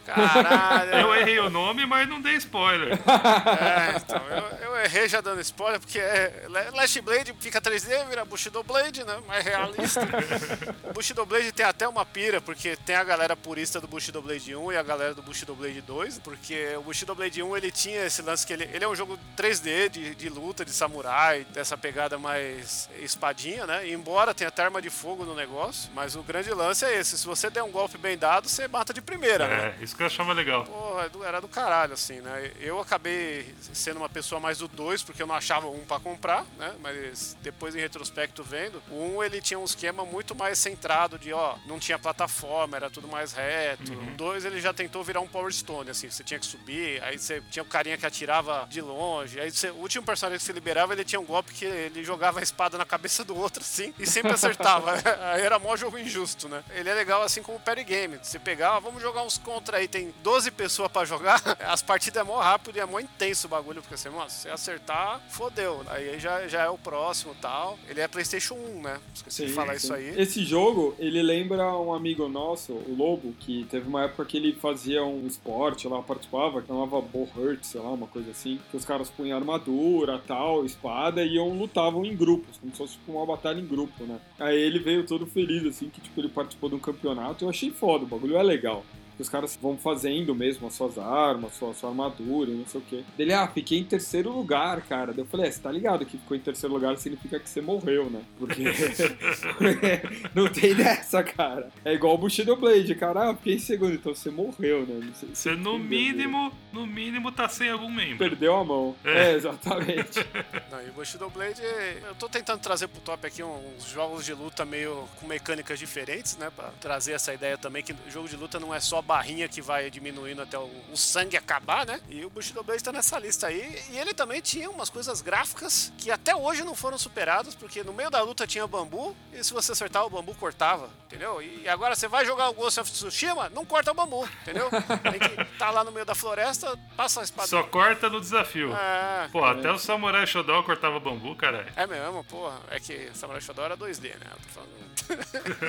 Caralho. 0.08 0.92
Eu 0.96 1.16
errei 1.16 1.40
o 1.40 1.50
nome, 1.50 1.86
mas 1.86 2.08
não 2.08 2.22
dei 2.22 2.36
spoiler. 2.36 2.94
É, 2.94 3.98
então, 3.98 4.22
eu, 4.30 4.70
eu 4.70 4.78
errei 4.84 5.08
já 5.10 5.22
dando 5.22 5.42
spoiler, 5.42 5.80
porque 5.80 6.00
é, 6.00 6.48
Last 6.74 7.02
Blade 7.02 7.36
fica 7.40 7.62
3D, 7.62 8.08
vira 8.08 8.24
Bushido 8.24 8.64
Blade, 8.64 9.04
né? 9.04 9.20
Mais 9.28 9.44
realista. 9.44 10.02
Bushido 10.94 11.26
Blade 11.26 11.52
tem 11.52 11.66
até 11.66 11.88
uma 11.88 12.06
pira, 12.06 12.40
porque 12.40 12.76
tem 12.78 12.96
a 12.96 13.04
galera 13.04 13.36
purista 13.36 13.82
do 13.82 13.88
Bushido 13.88 14.22
Blade 14.22 14.56
1 14.56 14.72
e 14.72 14.78
a 14.78 14.84
galera 14.84 15.14
do 15.14 15.22
Bushido 15.22 15.56
Blade 15.56 15.82
2, 15.82 16.20
porque 16.20 16.76
o 16.78 16.84
Bushido 16.84 17.14
Blade 17.14 17.44
1 17.44 17.58
ele 17.58 17.72
tinha 17.72 18.06
esse 18.06 18.22
lance 18.22 18.46
que 18.46 18.54
ele, 18.54 18.70
ele 18.74 18.84
é 18.84 18.88
um 18.88 18.96
jogo 18.96 19.20
3D 19.36 19.90
de, 19.90 20.16
de 20.16 20.30
luta, 20.30 20.64
de 20.64 20.72
samurai, 20.72 21.46
dessa 21.54 21.78
pegada 21.78 22.18
mais 22.18 22.90
espadinha, 23.00 23.66
né? 23.66 23.88
E 23.88 23.94
embora 23.94 24.34
tenha 24.34 24.48
até 24.48 24.64
arma 24.64 24.82
de 24.82 24.90
fogo 24.90 25.26
no 25.26 25.36
negócio, 25.36 25.90
mas 25.94 26.16
o 26.16 26.24
grande 26.24 26.50
lance 26.52 26.86
é 26.86 26.98
esse: 27.00 27.18
se 27.18 27.26
você 27.26 27.50
der 27.50 27.64
um 27.64 27.72
golpe 27.72 27.98
bem 27.98 28.18
dado, 28.18 28.48
você 28.48 28.68
mata 28.68 28.94
de 28.94 29.02
primeira, 29.02 29.48
né? 29.48 29.76
É, 29.80 29.84
isso 29.84 29.97
que 29.98 30.04
eu 30.04 30.08
achava 30.08 30.34
legal. 30.34 30.64
Porra, 30.66 31.10
era 31.26 31.42
do 31.42 31.48
caralho, 31.48 31.94
assim, 31.94 32.22
né? 32.22 32.52
Eu 32.60 32.80
acabei 32.80 33.54
sendo 33.74 33.98
uma 33.98 34.10
pessoa 34.10 34.40
mais 34.40 34.60
do 34.60 34.68
2, 34.68 35.04
porque 35.04 35.22
eu 35.22 35.28
não 35.28 35.36
achava 35.36 35.68
um 35.68 35.80
pra 35.86 36.00
comprar, 36.00 36.46
né? 36.58 36.74
Mas 36.80 37.36
depois, 37.42 37.76
em 37.76 37.80
retrospecto, 37.80 38.44
vendo, 38.44 38.82
o 38.90 39.18
1 39.18 39.24
ele 39.24 39.42
tinha 39.42 39.60
um 39.60 39.66
esquema 39.66 40.06
muito 40.06 40.36
mais 40.36 40.60
centrado 40.60 41.18
de, 41.18 41.34
ó, 41.34 41.56
não 41.66 41.80
tinha 41.80 41.98
plataforma, 41.98 42.78
era 42.78 42.90
tudo 42.90 43.08
mais 43.08 43.34
reto. 43.34 43.94
O 43.94 44.12
2 44.16 44.46
ele 44.46 44.62
já 44.62 44.74
tentou 44.74 45.04
virar 45.04 45.20
um 45.20 45.28
Power 45.28 45.52
Stone, 45.52 45.90
assim, 45.90 46.10
você 46.10 46.24
tinha 46.24 46.40
que 46.40 46.46
subir, 46.46 47.02
aí 47.04 47.18
você 47.18 47.42
tinha 47.50 47.64
o 47.64 47.66
carinha 47.66 47.98
que 47.98 48.06
atirava 48.06 48.68
de 48.70 48.82
longe, 48.82 49.40
aí 49.40 49.52
você, 49.52 49.70
o 49.72 49.76
último 49.76 50.06
personagem 50.06 50.38
que 50.38 50.46
se 50.46 50.54
liberava, 50.54 50.94
ele 50.94 51.04
tinha 51.04 51.20
um 51.20 51.26
golpe 51.26 51.54
que 51.54 51.66
ele 51.66 52.04
jogava 52.04 52.40
a 52.40 52.44
espada 52.44 52.78
na 52.78 52.86
cabeça 52.86 53.24
do 53.24 53.36
outro, 53.36 53.62
assim, 53.62 53.94
e 53.98 54.06
sempre 54.06 54.32
acertava. 54.32 54.94
aí 55.34 55.42
era 55.42 55.58
mó 55.58 55.76
jogo 55.76 55.98
injusto, 55.98 56.48
né? 56.48 56.64
Ele 56.72 56.90
é 56.90 56.94
legal 56.94 57.22
assim 57.24 57.42
como 57.42 57.58
o 57.58 57.62
Parry 57.62 57.84
Game. 57.84 58.20
Você 58.22 58.38
pegava, 58.38 58.80
vamos 58.80 59.02
jogar 59.02 59.24
uns 59.24 59.38
contra 59.38 59.78
aí, 59.78 59.87
tem 59.88 60.14
12 60.24 60.52
pessoas 60.52 60.92
pra 60.92 61.06
jogar, 61.06 61.42
as 61.68 61.82
partidas 61.82 62.22
é 62.22 62.24
mó 62.24 62.40
rápido 62.40 62.78
e 62.78 62.80
é 62.80 62.86
mó 62.86 63.00
intenso 63.00 63.48
o 63.48 63.50
bagulho, 63.50 63.82
porque 63.82 63.96
assim, 63.96 64.10
mano, 64.10 64.30
se 64.30 64.50
acertar, 64.50 65.22
fodeu. 65.30 65.82
Aí 65.88 66.20
já, 66.20 66.48
já 66.48 66.64
é 66.64 66.70
o 66.70 66.78
próximo 66.78 67.34
e 67.38 67.42
tal. 67.42 67.78
Ele 67.88 68.02
é 68.02 68.08
PlayStation 68.08 68.56
1, 68.56 68.82
né? 68.82 69.00
Esqueci 69.14 69.46
de 69.46 69.54
falar 69.54 69.76
isso 69.76 69.94
aí. 69.94 70.20
Esse 70.20 70.44
jogo, 70.44 70.96
ele 71.00 71.22
lembra 71.22 71.76
um 71.78 71.94
amigo 71.94 72.28
nosso, 72.28 72.74
o 72.74 72.96
Lobo, 72.98 73.34
que 73.40 73.66
teve 73.70 73.88
uma 73.88 74.04
época 74.04 74.26
que 74.26 74.38
ele 74.38 74.54
fazia 74.54 75.04
um 75.04 75.26
esporte 75.26 75.88
lá, 75.88 76.02
participava, 76.02 76.62
que 76.62 76.68
chamava 76.68 77.02
Bohurt, 77.02 77.64
sei 77.64 77.82
lá, 77.82 77.90
uma 77.90 78.08
coisa 78.08 78.32
assim, 78.32 78.60
que 78.70 78.78
os 78.78 78.86
caras 78.86 79.10
punham 79.10 79.38
armadura, 79.38 80.22
tal, 80.26 80.66
espada, 80.66 81.24
e 81.24 81.36
iam 81.36 81.50
lutavam 81.50 82.06
em 82.06 82.16
grupos, 82.16 82.58
como 82.58 82.72
se 82.72 82.78
fosse 82.78 82.94
tipo, 82.94 83.12
uma 83.12 83.26
batalha 83.26 83.60
em 83.60 83.66
grupo, 83.66 84.04
né? 84.04 84.20
Aí 84.40 84.58
ele 84.58 84.80
veio 84.80 85.06
todo 85.06 85.26
feliz, 85.26 85.66
assim, 85.66 85.90
que 85.90 86.02
tipo, 86.02 86.20
ele 86.20 86.30
participou 86.30 86.70
de 86.70 86.76
um 86.76 86.80
campeonato, 86.80 87.46
eu 87.46 87.50
achei 87.50 87.72
foda, 87.72 88.04
o 88.04 88.08
bagulho 88.08 88.38
é 88.38 88.44
legal 88.44 88.84
os 89.22 89.30
caras 89.30 89.58
vão 89.62 89.78
fazendo 89.78 90.34
mesmo 90.36 90.68
as 90.68 90.74
suas 90.74 90.98
armas, 90.98 91.54
sua, 91.54 91.74
sua 91.74 91.90
armadura, 91.90 92.52
não 92.52 92.66
sei 92.66 92.82
o 92.82 92.84
quê. 92.84 93.04
Ele, 93.18 93.34
ah, 93.34 93.48
fiquei 93.48 93.80
em 93.80 93.84
terceiro 93.84 94.32
lugar, 94.32 94.82
cara. 94.82 95.14
Daí 95.14 95.24
eu 95.24 95.26
falei, 95.26 95.48
é, 95.48 95.52
você 95.52 95.60
tá 95.60 95.72
ligado 95.72 96.06
que 96.06 96.18
ficou 96.18 96.36
em 96.36 96.40
terceiro 96.40 96.74
lugar 96.74 96.98
significa 96.98 97.40
que 97.40 97.50
você 97.50 97.62
morreu, 97.62 98.10
né? 98.10 98.22
Porque 98.38 98.64
não 100.34 100.48
tem 100.48 100.76
dessa, 100.76 101.24
cara. 101.24 101.70
É 101.84 101.94
igual 101.94 102.16
o 102.16 102.18
Bushido 102.18 102.56
Blade, 102.56 102.94
cara. 102.96 103.30
Ah, 103.30 103.36
fiquei 103.36 103.56
em 103.56 103.60
segundo, 103.60 103.94
então 103.94 104.14
você 104.14 104.30
morreu, 104.30 104.86
né? 104.86 105.12
Você, 105.14 105.26
você 105.28 105.52
no 105.56 105.78
mínimo, 105.78 106.52
no 106.72 106.86
mínimo 106.86 107.32
tá 107.32 107.48
sem 107.48 107.70
algum 107.70 107.90
membro. 107.90 108.18
Perdeu 108.18 108.56
a 108.56 108.64
mão. 108.64 108.96
É, 109.04 109.32
é 109.32 109.34
exatamente. 109.34 110.20
não, 110.72 110.82
e 110.86 110.90
o 110.90 110.94
Bushido 110.94 111.30
Blade, 111.30 111.62
eu 112.08 112.16
tô 112.16 112.30
tentando 112.30 112.60
trazer 112.60 112.88
pro 112.88 113.02
top 113.02 113.28
aqui 113.28 113.44
uns 113.44 113.86
jogos 113.86 114.26
de 114.26 114.34
luta 114.34 114.66
meio 114.66 115.08
com 115.20 115.28
mecânicas 115.28 115.80
diferentes, 115.80 116.38
né? 116.38 116.52
Pra 116.56 116.72
trazer 116.80 117.14
essa 117.14 117.34
ideia 117.34 117.58
também 117.58 117.84
que 117.84 117.94
o 117.94 118.12
jogo 118.12 118.28
de 118.28 118.36
luta 118.36 118.60
não 118.60 118.74
é 118.74 118.80
só 118.80 119.02
barrinha 119.08 119.48
que 119.48 119.62
vai 119.62 119.90
diminuindo 119.90 120.42
até 120.42 120.60
o, 120.60 120.70
o 120.92 120.98
sangue 120.98 121.38
acabar, 121.38 121.86
né? 121.86 122.00
E 122.10 122.26
o 122.26 122.30
Bushido 122.30 122.62
Blade 122.62 122.84
tá 122.84 122.92
nessa 122.92 123.18
lista 123.18 123.48
aí. 123.48 123.82
E 123.90 123.98
ele 123.98 124.14
também 124.14 124.42
tinha 124.42 124.70
umas 124.70 124.90
coisas 124.90 125.22
gráficas 125.22 125.94
que 125.98 126.12
até 126.12 126.36
hoje 126.36 126.64
não 126.64 126.76
foram 126.76 126.98
superadas, 126.98 127.56
porque 127.56 127.84
no 127.84 127.94
meio 127.94 128.12
da 128.12 128.22
luta 128.22 128.46
tinha 128.46 128.68
bambu, 128.68 129.16
e 129.32 129.42
se 129.44 129.54
você 129.54 129.72
acertar 129.72 130.06
o 130.06 130.10
bambu 130.10 130.36
cortava, 130.36 130.90
entendeu? 131.06 131.42
E 131.42 131.68
agora 131.70 131.96
você 131.96 132.08
vai 132.08 132.26
jogar 132.26 132.50
o 132.50 132.54
Ghost 132.54 132.80
of 132.82 132.92
Tsushima, 132.92 133.50
não 133.50 133.66
corta 133.66 133.92
o 133.92 133.94
bambu, 133.94 134.28
entendeu? 134.42 134.70
Tem 134.70 135.20
que 135.20 135.46
tá 135.58 135.72
lá 135.72 135.84
no 135.84 135.92
meio 135.92 136.06
da 136.06 136.14
floresta, 136.14 136.78
passa 136.96 137.22
a 137.22 137.24
espada. 137.24 137.48
Só 137.48 137.64
corta 137.64 138.10
no 138.10 138.20
desafio. 138.20 138.76
É, 138.76 139.30
pô, 139.32 139.46
é. 139.46 139.52
até 139.52 139.72
o 139.72 139.80
Samurai 139.80 140.28
Shodown 140.28 140.64
cortava 140.64 141.00
bambu, 141.00 141.36
cara. 141.36 141.66
É 141.76 141.88
mesmo, 141.88 142.24
porra. 142.26 142.60
É 142.70 142.80
que 142.80 143.10
Samurai 143.14 143.42
Shodown 143.42 143.66
era 143.66 143.78
2D, 143.78 144.10
né? 144.18 144.26
Eu 144.26 144.38
tô 144.38 144.50
falando... 144.50 144.78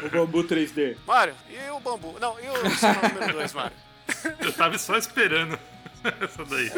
o 0.06 0.10
bambu 0.10 0.42
3D. 0.42 0.96
Mário, 1.06 1.34
e 1.48 1.70
o 1.70 1.78
bambu? 1.80 2.16
Não, 2.20 2.38
e 2.40 2.48
o 2.48 2.70
seu 2.76 2.92
número 2.94 3.27
2, 3.32 3.52
Mário? 3.52 3.76
Eu 4.40 4.52
tava 4.52 4.78
só 4.78 4.96
esperando 4.96 5.58
essa 6.20 6.44
daí. 6.44 6.70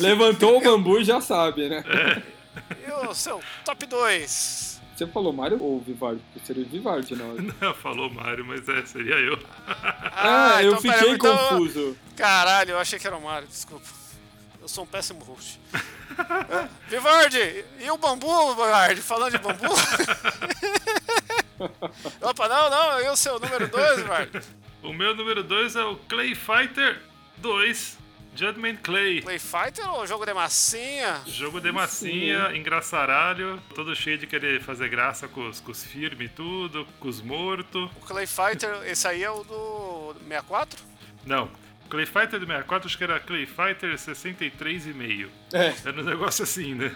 Levantou 0.00 0.58
o 0.58 0.60
bambu 0.60 1.00
e 1.00 1.04
já 1.04 1.20
sabe, 1.20 1.68
né? 1.68 1.84
É. 1.86 2.22
E 2.86 3.06
o 3.06 3.14
seu 3.14 3.40
top 3.64 3.86
2? 3.86 4.74
Você 4.94 5.06
falou 5.08 5.32
Mario 5.32 5.60
ou 5.60 5.80
Vivaldi? 5.80 6.22
Porque 6.32 6.46
seria 6.46 6.64
Vivaldi, 6.64 7.16
não? 7.16 7.34
Não, 7.60 7.74
falou 7.74 8.08
Mario, 8.10 8.44
mas 8.44 8.68
é, 8.68 8.86
seria 8.86 9.16
eu. 9.16 9.36
Ah, 9.66 10.54
ah 10.56 10.62
eu 10.62 10.76
então, 10.76 10.82
fiquei 10.82 11.10
então, 11.10 11.36
confuso. 11.36 11.96
Caralho, 12.16 12.70
eu 12.72 12.78
achei 12.78 12.98
que 12.98 13.06
era 13.06 13.16
o 13.16 13.22
Mario, 13.22 13.48
desculpa. 13.48 13.86
Eu 14.62 14.68
sou 14.68 14.84
um 14.84 14.86
péssimo 14.86 15.24
host. 15.24 15.60
é. 15.74 16.68
Vivaldi, 16.88 17.64
e 17.80 17.90
o 17.90 17.98
bambu, 17.98 18.50
Vivaldi? 18.50 19.02
Falando 19.02 19.32
de 19.32 19.38
bambu? 19.38 19.66
Opa, 22.22 22.48
não, 22.48 22.70
não, 22.70 23.00
e 23.00 23.08
o 23.08 23.16
seu 23.16 23.40
número 23.40 23.66
2, 23.66 23.96
Vivaldi? 23.96 24.40
O 24.84 24.92
meu 24.92 25.16
número 25.16 25.42
2 25.42 25.76
é 25.76 25.82
o 25.82 25.96
Clay 25.96 26.34
Fighter 26.34 27.00
2. 27.38 27.98
Judgment 28.36 28.76
Clay. 28.82 29.22
Clay 29.22 29.38
Fighter 29.38 29.88
ou 29.94 30.06
jogo 30.06 30.26
de 30.26 30.34
massinha? 30.34 31.22
Jogo 31.24 31.58
de 31.60 31.72
massinha, 31.72 32.50
Sim. 32.50 32.56
engraçaralho, 32.56 33.62
todo 33.74 33.94
cheio 33.94 34.18
de 34.18 34.26
querer 34.26 34.60
fazer 34.60 34.88
graça 34.88 35.26
com 35.28 35.48
os, 35.48 35.60
com 35.60 35.70
os 35.70 35.84
firmes 35.84 36.28
e 36.28 36.34
tudo, 36.34 36.86
com 36.98 37.08
os 37.08 37.22
mortos. 37.22 37.88
O 37.96 38.00
Clay 38.00 38.26
Fighter, 38.26 38.82
esse 38.86 39.06
aí 39.06 39.22
é 39.22 39.30
o 39.30 39.42
do 39.44 40.16
64? 40.28 40.82
Não, 41.24 41.48
Clay 41.88 42.04
Fighter 42.06 42.40
do 42.40 42.46
64, 42.46 42.88
acho 42.88 42.98
que 42.98 43.04
era 43.04 43.20
Clay 43.20 43.46
Fighter 43.46 43.94
63,5. 43.94 45.28
É. 45.52 45.72
Era 45.88 46.00
um 46.00 46.04
negócio 46.04 46.42
assim, 46.42 46.74
né? 46.74 46.94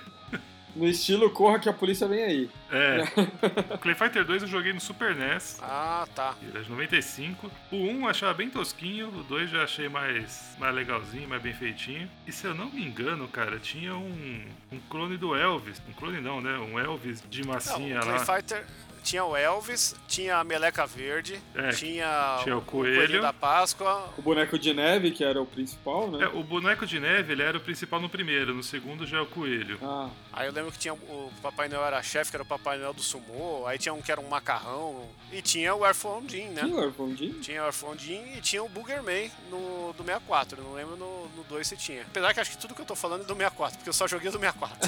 No 0.76 0.86
estilo 0.86 1.30
Corra 1.30 1.58
que 1.58 1.68
a 1.68 1.72
polícia 1.72 2.06
vem 2.06 2.22
aí. 2.22 2.50
É. 2.70 3.02
Clay 3.78 3.94
Fighter 3.94 4.24
2 4.24 4.42
eu 4.42 4.48
joguei 4.48 4.72
no 4.72 4.80
Super 4.80 5.14
NES. 5.14 5.58
Ah, 5.62 6.06
tá. 6.14 6.34
Ele 6.42 6.58
é 6.58 6.60
de 6.60 6.70
95. 6.70 7.50
O 7.72 7.76
1 7.76 8.00
eu 8.02 8.08
achava 8.08 8.34
bem 8.34 8.50
tosquinho, 8.50 9.08
o 9.08 9.22
2 9.24 9.50
já 9.50 9.64
achei 9.64 9.88
mais, 9.88 10.56
mais 10.58 10.74
legalzinho, 10.74 11.28
mais 11.28 11.42
bem 11.42 11.54
feitinho. 11.54 12.08
E 12.26 12.32
se 12.32 12.46
eu 12.46 12.54
não 12.54 12.70
me 12.70 12.84
engano, 12.84 13.26
cara, 13.28 13.58
tinha 13.58 13.96
um, 13.96 14.44
um 14.72 14.78
clone 14.88 15.16
do 15.16 15.34
Elvis. 15.34 15.82
Um 15.88 15.92
clone 15.92 16.20
não, 16.20 16.40
né? 16.40 16.58
Um 16.58 16.78
Elvis 16.78 17.22
de 17.28 17.46
massinha 17.46 18.00
não, 18.00 18.06
lá. 18.06 18.24
Clay 18.24 18.40
Fighter 18.40 18.66
tinha 19.08 19.24
o 19.24 19.34
Elvis, 19.34 19.96
tinha 20.06 20.36
a 20.36 20.44
Meleca 20.44 20.86
Verde, 20.86 21.40
é, 21.54 21.70
tinha, 21.70 22.40
tinha 22.42 22.56
o, 22.56 22.58
o 22.58 22.62
coelho. 22.62 22.96
coelho. 22.96 23.22
da 23.22 23.32
Páscoa. 23.32 24.12
O 24.18 24.22
boneco 24.22 24.58
de 24.58 24.74
neve, 24.74 25.12
que 25.12 25.24
era 25.24 25.40
o 25.40 25.46
principal, 25.46 26.10
né? 26.10 26.24
É, 26.24 26.28
o 26.28 26.42
boneco 26.42 26.86
de 26.86 27.00
neve, 27.00 27.32
ele 27.32 27.42
era 27.42 27.56
o 27.56 27.60
principal 27.60 28.00
no 28.00 28.10
primeiro, 28.10 28.52
no 28.52 28.62
segundo 28.62 29.06
já 29.06 29.16
é 29.16 29.20
o 29.22 29.26
coelho. 29.26 29.78
Ah. 29.82 30.10
Aí 30.30 30.46
eu 30.46 30.52
lembro 30.52 30.70
que 30.70 30.78
tinha 30.78 30.92
o 30.92 31.32
Papai 31.40 31.68
Noel 31.68 31.86
era 31.86 32.02
chefe, 32.02 32.30
que 32.30 32.36
era 32.36 32.42
o 32.42 32.46
Papai 32.46 32.76
Noel 32.76 32.92
do 32.92 33.02
Sumo, 33.02 33.64
aí 33.66 33.78
tinha 33.78 33.94
um 33.94 34.02
que 34.02 34.12
era 34.12 34.20
um 34.20 34.28
macarrão, 34.28 35.08
e 35.32 35.40
tinha 35.40 35.74
o 35.74 35.84
Airphone 35.84 36.26
né? 36.48 36.62
Tinha 36.62 36.74
o 36.74 36.80
Airphone 36.80 37.14
Tinha 37.40 37.62
o 37.62 37.64
Airphone 37.64 37.98
e 38.36 38.40
tinha 38.40 38.62
o 38.62 38.68
Boogerman 38.68 39.30
no, 39.50 39.92
do 39.94 40.04
64, 40.04 40.62
não 40.62 40.74
lembro 40.74 40.96
no, 40.96 41.28
no 41.30 41.44
2 41.44 41.66
se 41.66 41.76
tinha. 41.76 42.02
Apesar 42.02 42.34
que 42.34 42.40
acho 42.40 42.50
que 42.50 42.58
tudo 42.58 42.74
que 42.74 42.80
eu 42.80 42.86
tô 42.86 42.94
falando 42.94 43.22
é 43.22 43.24
do 43.24 43.34
64, 43.34 43.78
porque 43.78 43.88
eu 43.88 43.92
só 43.92 44.06
joguei 44.06 44.30
do 44.30 44.38
64. 44.38 44.78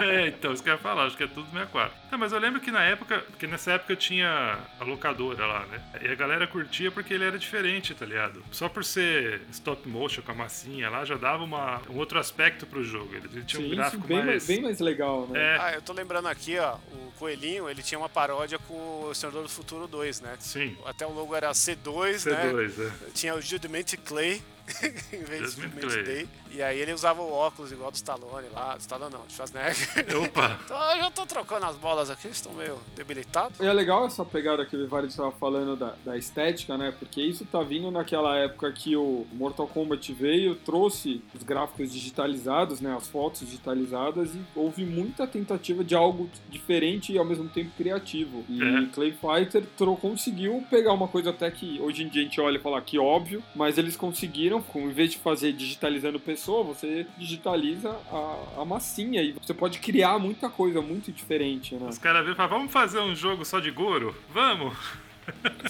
é, 0.04 0.28
então, 0.28 0.52
isso 0.52 0.62
que 0.62 0.68
eu 0.68 0.74
ia 0.74 0.78
falar, 0.78 1.04
acho 1.04 1.16
que 1.16 1.24
é 1.24 1.26
tudo 1.26 1.44
do 1.44 1.52
64. 1.52 1.92
Ah, 2.10 2.18
mas 2.18 2.32
eu 2.32 2.38
lembro 2.38 2.60
que 2.60 2.70
na 2.70 2.82
época, 2.82 3.24
porque 3.30 3.46
nessa 3.58 3.72
época 3.72 3.92
eu 3.92 3.96
tinha 3.96 4.56
a 4.78 4.84
locadora 4.84 5.44
lá, 5.44 5.66
né? 5.66 5.80
E 6.00 6.08
a 6.08 6.14
galera 6.14 6.46
curtia 6.46 6.92
porque 6.92 7.12
ele 7.12 7.24
era 7.24 7.36
diferente, 7.36 7.92
tá 7.92 8.06
ligado? 8.06 8.42
Só 8.52 8.68
por 8.68 8.84
ser 8.84 9.42
stop 9.50 9.86
motion 9.88 10.22
com 10.22 10.30
a 10.30 10.34
massinha 10.34 10.88
lá, 10.88 11.04
já 11.04 11.16
dava 11.16 11.42
uma, 11.42 11.82
um 11.90 11.96
outro 11.98 12.20
aspecto 12.20 12.64
pro 12.64 12.84
jogo. 12.84 13.12
Ele 13.16 13.42
tinha 13.42 13.60
Sim, 13.60 13.72
um 13.72 13.76
gráfico 13.76 14.06
bem 14.06 14.24
mais... 14.24 14.46
bem 14.46 14.62
mais 14.62 14.78
legal, 14.78 15.26
né? 15.26 15.40
É. 15.40 15.58
Ah, 15.60 15.72
eu 15.74 15.82
tô 15.82 15.92
lembrando 15.92 16.28
aqui, 16.28 16.56
ó, 16.56 16.76
o 16.92 17.12
Coelhinho, 17.18 17.68
ele 17.68 17.82
tinha 17.82 17.98
uma 17.98 18.08
paródia 18.08 18.60
com 18.60 19.08
o 19.08 19.14
Senador 19.14 19.42
do 19.42 19.48
Futuro 19.48 19.88
2, 19.88 20.20
né? 20.20 20.36
Sim. 20.38 20.76
Até 20.86 21.04
o 21.04 21.12
logo 21.12 21.34
era 21.34 21.50
C2, 21.50 21.82
C2 21.82 22.30
né? 22.30 22.52
C2, 22.52 22.86
é. 22.86 23.10
Tinha 23.12 23.34
o 23.34 23.40
Judgment 23.40 23.84
Clay, 24.04 24.40
em 25.12 25.24
vez 25.24 25.56
de 25.56 25.62
Judgment 25.62 26.04
Day. 26.04 26.28
E 26.52 26.62
aí 26.62 26.78
ele 26.80 26.92
usava 26.92 27.20
o 27.22 27.32
óculos 27.32 27.72
igual 27.72 27.90
do 27.90 27.94
Stallone 27.94 28.48
lá. 28.52 28.74
Do 28.74 28.80
Stallone 28.80 29.12
não, 29.12 29.20
do 29.20 29.32
Schwarzenegger. 29.32 29.88
Opa! 30.24 30.58
então 30.64 30.90
eu 30.92 30.98
já 30.98 31.10
tô 31.10 31.26
trocando 31.26 31.66
as 31.66 31.76
bolas 31.76 32.10
aqui, 32.10 32.28
estão 32.28 32.52
meio 32.52 32.78
debilitados. 32.96 33.58
E 33.60 33.66
é 33.66 33.72
legal 33.72 34.06
essa 34.06 34.24
pegada 34.24 34.64
que 34.64 34.76
o 34.76 34.80
Vivari 34.80 35.06
estava 35.06 35.30
falando 35.32 35.76
da, 35.76 35.94
da, 36.04 36.16
estética, 36.16 36.76
né? 36.76 36.92
Porque 36.98 37.20
isso 37.20 37.44
tá 37.44 37.62
vindo 37.62 37.90
naquela 37.90 38.36
época 38.36 38.70
que 38.72 38.96
o 38.96 39.26
Mortal 39.32 39.66
Kombat 39.66 40.12
veio, 40.12 40.54
trouxe 40.54 41.22
os 41.34 41.42
gráficos 41.42 41.92
digitalizados, 41.92 42.80
né? 42.80 42.94
As 42.94 43.08
fotos 43.08 43.40
digitalizadas 43.40 44.34
e 44.34 44.40
houve 44.54 44.84
muita 44.84 45.26
tentativa 45.26 45.84
de 45.84 45.94
algo 45.94 46.28
diferente 46.48 47.12
e 47.12 47.18
ao 47.18 47.24
mesmo 47.24 47.48
tempo 47.48 47.70
criativo. 47.76 48.44
E 48.48 48.62
é. 48.62 48.86
Clay 48.92 49.12
Fighter 49.12 49.64
conseguiu 50.00 50.64
pegar 50.70 50.92
uma 50.92 51.08
coisa 51.08 51.30
até 51.30 51.50
que 51.50 51.80
hoje 51.80 52.02
em 52.02 52.08
dia 52.08 52.22
a 52.22 52.24
gente 52.24 52.40
olha 52.40 52.56
e 52.56 52.60
fala 52.60 52.80
que 52.80 52.98
óbvio, 52.98 53.42
mas 53.54 53.78
eles 53.78 53.96
conseguiram, 53.96 54.62
com, 54.62 54.80
em 54.80 54.92
vez 54.92 55.12
de 55.12 55.18
fazer 55.18 55.52
digitalizando 55.52 56.18
pessoas, 56.18 56.37
pessoa, 56.38 56.62
você 56.62 57.04
digitaliza 57.18 57.90
a, 57.90 58.60
a 58.62 58.64
massinha 58.64 59.20
e 59.20 59.32
você 59.32 59.52
pode 59.52 59.80
criar 59.80 60.18
muita 60.20 60.48
coisa 60.48 60.80
muito 60.80 61.10
diferente, 61.10 61.74
né? 61.74 61.88
Os 61.88 61.98
caras 61.98 62.20
viram 62.20 62.34
e 62.34 62.36
falam, 62.36 62.58
vamos 62.58 62.72
fazer 62.72 63.00
um 63.00 63.14
jogo 63.14 63.44
só 63.44 63.58
de 63.58 63.70
Goro? 63.72 64.14
Vamos! 64.32 64.76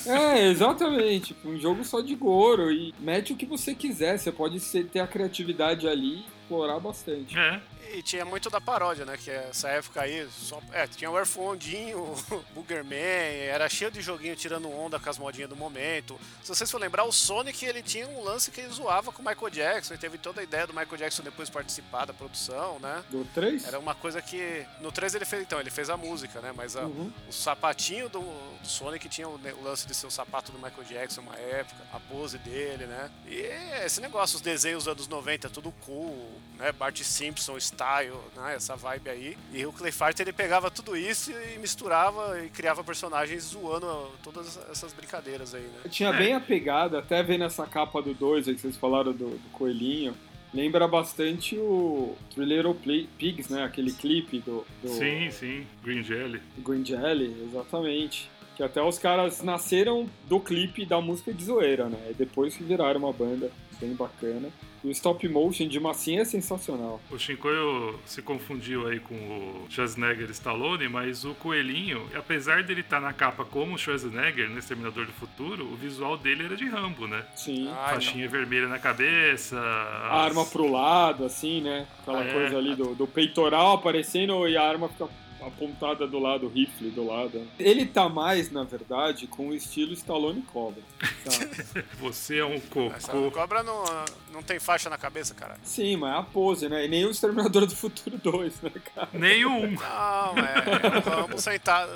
É, 0.06 0.46
exatamente. 0.46 1.34
Um 1.44 1.58
jogo 1.58 1.84
só 1.84 2.00
de 2.00 2.14
Goro. 2.14 2.70
E 2.70 2.94
mete 3.00 3.32
o 3.32 3.36
que 3.36 3.44
você 3.44 3.74
quiser. 3.74 4.16
Você 4.16 4.30
pode 4.30 4.60
ser, 4.60 4.86
ter 4.86 5.00
a 5.00 5.06
criatividade 5.08 5.88
ali 5.88 6.24
explorar 6.48 6.80
bastante. 6.80 7.38
É. 7.38 7.60
E 7.94 8.02
tinha 8.02 8.24
muito 8.24 8.50
da 8.50 8.60
paródia, 8.60 9.04
né? 9.04 9.16
Que 9.16 9.30
essa 9.30 9.68
época 9.68 10.02
aí, 10.02 10.28
só, 10.30 10.60
é, 10.72 10.86
tinha 10.86 11.10
o 11.10 11.16
Airfondinho, 11.16 11.98
o 12.30 12.44
Boogerman, 12.54 12.98
era 12.98 13.68
cheio 13.68 13.90
de 13.90 14.02
joguinho 14.02 14.36
tirando 14.36 14.70
onda 14.70 14.98
com 14.98 15.08
as 15.08 15.16
modinhas 15.16 15.48
do 15.48 15.56
momento. 15.56 16.18
Se 16.42 16.54
vocês 16.54 16.70
for 16.70 16.78
lembrar, 16.78 17.04
o 17.04 17.12
Sonic 17.12 17.64
ele 17.64 17.82
tinha 17.82 18.06
um 18.06 18.22
lance 18.22 18.50
que 18.50 18.60
ele 18.60 18.68
zoava 18.72 19.10
com 19.10 19.22
o 19.22 19.24
Michael 19.24 19.50
Jackson, 19.50 19.94
ele 19.94 20.00
teve 20.00 20.18
toda 20.18 20.40
a 20.40 20.44
ideia 20.44 20.66
do 20.66 20.74
Michael 20.74 20.96
Jackson 20.98 21.22
depois 21.22 21.48
participar 21.48 22.04
da 22.04 22.12
produção, 22.12 22.78
né? 22.78 23.02
Do 23.10 23.24
3? 23.34 23.66
Era 23.66 23.78
uma 23.78 23.94
coisa 23.94 24.20
que. 24.20 24.66
No 24.80 24.92
3 24.92 25.14
ele 25.14 25.24
fez, 25.24 25.42
então, 25.42 25.58
ele 25.58 25.70
fez 25.70 25.88
a 25.88 25.96
música, 25.96 26.40
né? 26.40 26.52
Mas 26.54 26.76
a, 26.76 26.82
uhum. 26.82 27.10
o 27.26 27.32
sapatinho 27.32 28.08
do, 28.10 28.20
do, 28.20 28.68
Sonic 28.68 29.08
tinha 29.08 29.28
o, 29.28 29.34
o, 29.34 29.64
lance 29.64 29.86
de 29.86 29.94
ser 29.94 30.06
o 30.06 30.10
sapato 30.10 30.52
do 30.52 30.58
Michael 30.58 30.84
Jackson 30.84 31.22
uma 31.22 31.36
época, 31.36 31.82
a 31.92 31.98
pose 31.98 32.36
dele, 32.36 32.84
né? 32.84 33.10
E 33.26 33.38
esse 33.84 34.00
negócio, 34.00 34.36
os 34.36 34.42
desenhos 34.42 34.84
dos 34.84 34.92
anos 34.92 35.08
90, 35.08 35.48
tudo 35.48 35.72
cool 35.86 36.37
né, 36.58 36.72
Bart 36.72 37.00
Simpson 37.02 37.58
style, 37.58 38.16
né, 38.36 38.54
essa 38.56 38.76
vibe 38.76 39.08
aí. 39.10 39.38
E 39.52 39.64
o 39.64 39.72
Clay 39.72 39.92
Fighter 39.92 40.26
ele 40.26 40.32
pegava 40.32 40.70
tudo 40.70 40.96
isso 40.96 41.30
e 41.30 41.58
misturava 41.58 42.40
e 42.44 42.48
criava 42.48 42.82
personagens 42.82 43.44
zoando 43.44 44.10
todas 44.22 44.58
essas 44.70 44.92
brincadeiras 44.92 45.54
aí, 45.54 45.62
né? 45.62 45.88
Tinha 45.88 46.12
bem 46.12 46.34
a 46.34 46.40
pegada, 46.40 46.98
até 46.98 47.22
vendo 47.22 47.44
essa 47.44 47.66
capa 47.66 48.02
do 48.02 48.12
2 48.14 48.48
aí 48.48 48.54
que 48.54 48.60
vocês 48.60 48.76
falaram 48.76 49.12
do, 49.12 49.30
do 49.30 49.48
coelhinho. 49.52 50.14
Lembra 50.52 50.88
bastante 50.88 51.56
o 51.56 52.16
Little 52.36 52.74
Pigs, 53.18 53.50
né? 53.50 53.64
Aquele 53.64 53.92
clipe 53.92 54.38
do, 54.40 54.66
do... 54.82 54.88
Sim, 54.88 55.30
sim. 55.30 55.66
Green 55.82 56.02
Jelly. 56.02 56.40
Green 56.58 56.84
Jelly, 56.84 57.48
exatamente. 57.48 58.30
Que 58.56 58.62
até 58.62 58.82
os 58.82 58.98
caras 58.98 59.42
nasceram 59.42 60.08
do 60.26 60.40
clipe 60.40 60.86
da 60.86 61.00
música 61.00 61.34
de 61.34 61.44
zoeira, 61.44 61.88
né? 61.88 62.12
Depois 62.16 62.56
que 62.56 62.64
viraram 62.64 62.98
uma 62.98 63.12
banda 63.12 63.50
bem 63.78 63.94
bacana. 63.94 64.48
O 64.82 64.90
stop 64.90 65.26
motion 65.28 65.66
de 65.66 65.80
massinha 65.80 66.22
é 66.22 66.24
sensacional. 66.24 67.00
O 67.10 67.18
Shinkoio 67.18 67.98
se 68.06 68.22
confundiu 68.22 68.86
aí 68.86 69.00
com 69.00 69.14
o 69.14 69.66
Schwarzenegger 69.68 70.30
Stallone, 70.30 70.88
mas 70.88 71.24
o 71.24 71.34
Coelhinho, 71.34 72.06
apesar 72.14 72.62
dele 72.62 72.80
estar 72.80 73.00
tá 73.00 73.06
na 73.06 73.12
capa 73.12 73.44
como 73.44 73.74
o 73.74 73.78
Schwarzenegger 73.78 74.48
no 74.48 74.58
Exterminador 74.58 75.06
do 75.06 75.12
Futuro, 75.12 75.64
o 75.64 75.76
visual 75.76 76.16
dele 76.16 76.44
era 76.44 76.56
de 76.56 76.66
Rambo, 76.68 77.06
né? 77.06 77.24
Sim. 77.34 77.68
Ai, 77.68 77.94
Faixinha 77.94 78.24
não. 78.24 78.32
vermelha 78.32 78.68
na 78.68 78.78
cabeça. 78.78 79.58
A 79.58 80.06
as... 80.06 80.30
arma 80.30 80.46
pro 80.46 80.70
lado, 80.70 81.24
assim, 81.24 81.60
né? 81.60 81.86
Aquela 82.02 82.24
é, 82.24 82.32
coisa 82.32 82.58
ali 82.58 82.74
do, 82.74 82.94
do 82.94 83.06
peitoral 83.06 83.74
aparecendo 83.74 84.48
e 84.48 84.56
a 84.56 84.62
arma 84.62 84.88
fica 84.88 85.08
apontada 85.40 86.06
do 86.06 86.18
lado, 86.18 86.46
o 86.46 86.48
rifle 86.48 86.90
do 86.90 87.06
lado. 87.06 87.46
Ele 87.58 87.86
tá 87.86 88.08
mais, 88.08 88.50
na 88.50 88.64
verdade, 88.64 89.26
com 89.26 89.48
o 89.48 89.54
estilo 89.54 89.92
Stallone 89.92 90.42
Cobra. 90.42 90.82
Tá? 91.24 91.82
Você 92.00 92.38
é 92.38 92.44
um 92.44 92.60
cocô. 92.60 92.94
Essa 92.94 93.12
cobra 93.30 93.62
não, 93.62 93.84
não 94.32 94.42
tem 94.42 94.58
faixa 94.58 94.88
na 94.90 94.98
cabeça, 94.98 95.34
cara. 95.34 95.56
Sim, 95.62 95.96
mas 95.96 96.14
é 96.14 96.18
a 96.18 96.22
pose, 96.22 96.68
né? 96.68 96.84
E 96.84 96.88
nem 96.88 97.04
o 97.04 97.10
Exterminador 97.10 97.66
do 97.66 97.74
Futuro 97.74 98.18
2, 98.18 98.62
né, 98.62 98.72
cara? 98.94 99.08
Nem 99.12 99.44
o 99.44 99.50
1. 99.50 99.70
Não, 99.78 100.38
é, 100.38 100.98
o 100.98 101.10
Rambo 101.10 101.40
sentado. 101.40 101.90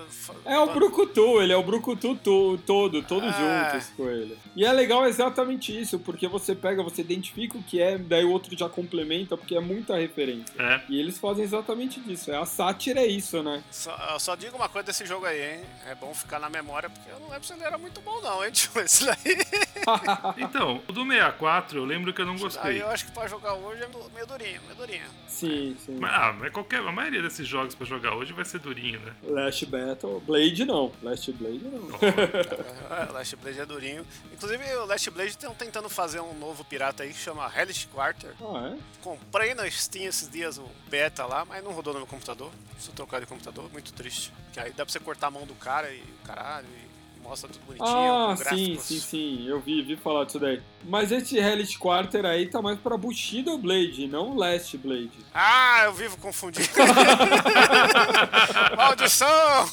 É 0.45 0.59
o 0.59 0.73
Brucutu, 0.73 1.41
ele 1.41 1.53
é 1.53 1.57
o 1.57 1.63
Brucutu 1.63 2.15
to, 2.17 2.59
todo, 2.67 3.03
todos 3.03 3.35
é. 3.35 3.71
juntos 3.73 3.91
com 3.97 4.09
ele. 4.09 4.37
E 4.57 4.65
é 4.65 4.73
legal 4.73 5.07
exatamente 5.07 5.79
isso, 5.79 5.99
porque 5.99 6.29
você 6.29 6.55
pega, 6.55 6.83
você 6.83 7.01
identifica 7.03 7.59
o 7.59 7.63
que 7.63 7.81
é, 7.81 7.99
daí 7.99 8.25
o 8.25 8.31
outro 8.31 8.57
já 8.57 8.69
complementa, 8.69 9.37
porque 9.37 9.55
é 9.55 9.61
muita 9.61 9.97
referência. 9.97 10.55
É. 10.59 10.81
E 10.89 10.99
eles 10.99 11.19
fazem 11.19 11.45
exatamente 11.45 12.01
disso. 12.01 12.31
É, 12.31 12.37
a 12.37 12.45
sátira 12.45 13.01
é 13.01 13.07
isso, 13.07 13.32
né? 13.41 13.63
Só, 13.71 14.19
só 14.19 14.35
digo 14.35 14.57
uma 14.57 14.69
coisa 14.69 14.87
desse 14.87 15.07
jogo 15.07 15.25
aí, 15.25 15.55
hein? 15.55 15.65
É 15.87 15.95
bom 15.95 16.13
ficar 16.13 16.41
na 16.41 16.51
memória, 16.51 16.91
porque 16.91 17.09
eu 17.09 17.21
não 17.21 17.29
lembro 17.29 17.47
se 17.47 17.53
ele 17.53 17.63
era 17.63 17.79
muito 17.79 18.01
bom, 18.01 18.21
não, 18.21 18.45
hein, 18.45 18.51
tio? 18.51 18.73
Esse 18.83 19.07
daí. 19.07 19.17
então, 20.39 20.83
o 20.89 20.93
do 20.93 21.05
64, 21.07 21.79
eu 21.79 21.85
lembro 21.85 22.13
que 22.13 22.21
eu 22.21 22.27
não 22.27 22.37
gostei. 22.37 22.73
Aí 22.73 22.79
eu 22.81 22.89
acho 22.89 23.07
que 23.07 23.13
pra 23.13 23.29
jogar 23.29 23.55
hoje 23.55 23.83
é 23.83 23.89
meio 24.13 24.27
durinho, 24.27 24.61
meio 24.63 24.75
durinho. 24.75 25.07
Sim, 25.29 25.77
sim. 25.85 25.97
Mas, 25.99 26.13
ah, 26.13 26.33
mas 26.33 26.53
qualquer, 26.53 26.81
a 26.81 26.93
maioria 26.93 27.23
desses 27.23 27.47
jogos 27.47 27.75
pra 27.75 27.87
jogar 27.87 28.15
hoje 28.15 28.33
vai 28.33 28.45
ser 28.45 28.59
durinho, 28.59 29.01
né? 29.01 29.15
Last 29.23 29.65
Battle, 29.67 30.21
Blade 30.21 30.65
não. 30.65 30.93
Last 31.03 31.33
Blade 31.33 31.65
não. 31.65 31.89
é, 32.97 33.13
Last 33.13 33.37
Blade 33.37 33.61
é 33.61 33.67
durinho. 33.67 34.07
Inclusive, 34.33 34.65
o 34.77 34.87
Last 34.87 35.11
Blade 35.11 35.31
estão 35.31 35.55
tentando 35.55 35.89
fazer 35.89 36.21
um 36.21 36.35
novo 36.35 36.65
pirata 36.65 37.03
aí 37.03 37.11
que 37.13 37.19
chama 37.19 37.51
Hellish 37.55 37.87
Quarter. 37.87 38.35
Ah, 38.41 38.75
é? 38.75 38.79
Comprei 39.01 39.55
na 39.55 39.71
Steam 39.71 40.09
esses 40.09 40.29
dias 40.29 40.59
o 40.59 40.69
beta 40.89 41.25
lá, 41.25 41.45
mas 41.45 41.63
não 41.63 41.73
rodou 41.73 41.93
no 41.93 42.01
meu 42.01 42.07
computador. 42.07 42.51
Preciso 42.73 42.93
trocar 42.93 43.22
computador, 43.27 43.71
muito 43.73 43.93
triste. 43.93 44.33
Que 44.53 44.61
aí 44.61 44.71
dá 44.71 44.85
pra 44.85 44.93
você 44.93 45.01
cortar 45.01 45.29
a 45.29 45.31
mão 45.31 45.47
do 45.47 45.55
cara 45.55 45.91
e 45.93 46.01
o 46.01 46.27
caralho. 46.27 46.67
E 46.67 47.23
mostra 47.23 47.49
tudo 47.49 47.65
bonitinho. 47.65 47.89
Ah, 47.89 48.37
sim, 48.37 48.77
sim, 48.79 49.01
sim. 49.01 49.49
Eu 49.49 49.61
vi, 49.61 49.83
vi 49.83 49.97
falar 49.97 50.25
disso 50.25 50.39
daí. 50.39 50.61
Mas 50.85 51.13
esse 51.13 51.39
Hellish 51.39 51.79
Quarter 51.79 52.25
aí 52.25 52.49
tá 52.49 52.61
mais 52.61 52.79
pra 52.79 52.97
Bushido 52.97 53.57
Blade, 53.59 54.09
não 54.09 54.37
Last 54.37 54.77
Blade. 54.79 55.13
Ah, 55.33 55.83
eu 55.85 55.95
vivo 55.95 56.17
confundindo. 56.19 56.69
Maldição! 58.77 59.69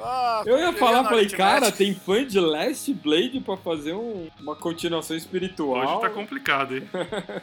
Ah, 0.00 0.42
eu 0.46 0.58
ia 0.58 0.72
falar, 0.72 1.04
falei, 1.04 1.28
cara, 1.28 1.70
tem 1.70 1.94
fã 1.94 2.24
de 2.24 2.38
Last 2.40 2.92
Blade 2.94 3.40
pra 3.40 3.56
fazer 3.56 3.92
um, 3.92 4.28
uma 4.40 4.56
continuação 4.56 5.16
espiritual. 5.16 5.94
Hoje 5.94 6.00
tá 6.00 6.10
complicado, 6.10 6.76
hein? 6.76 6.88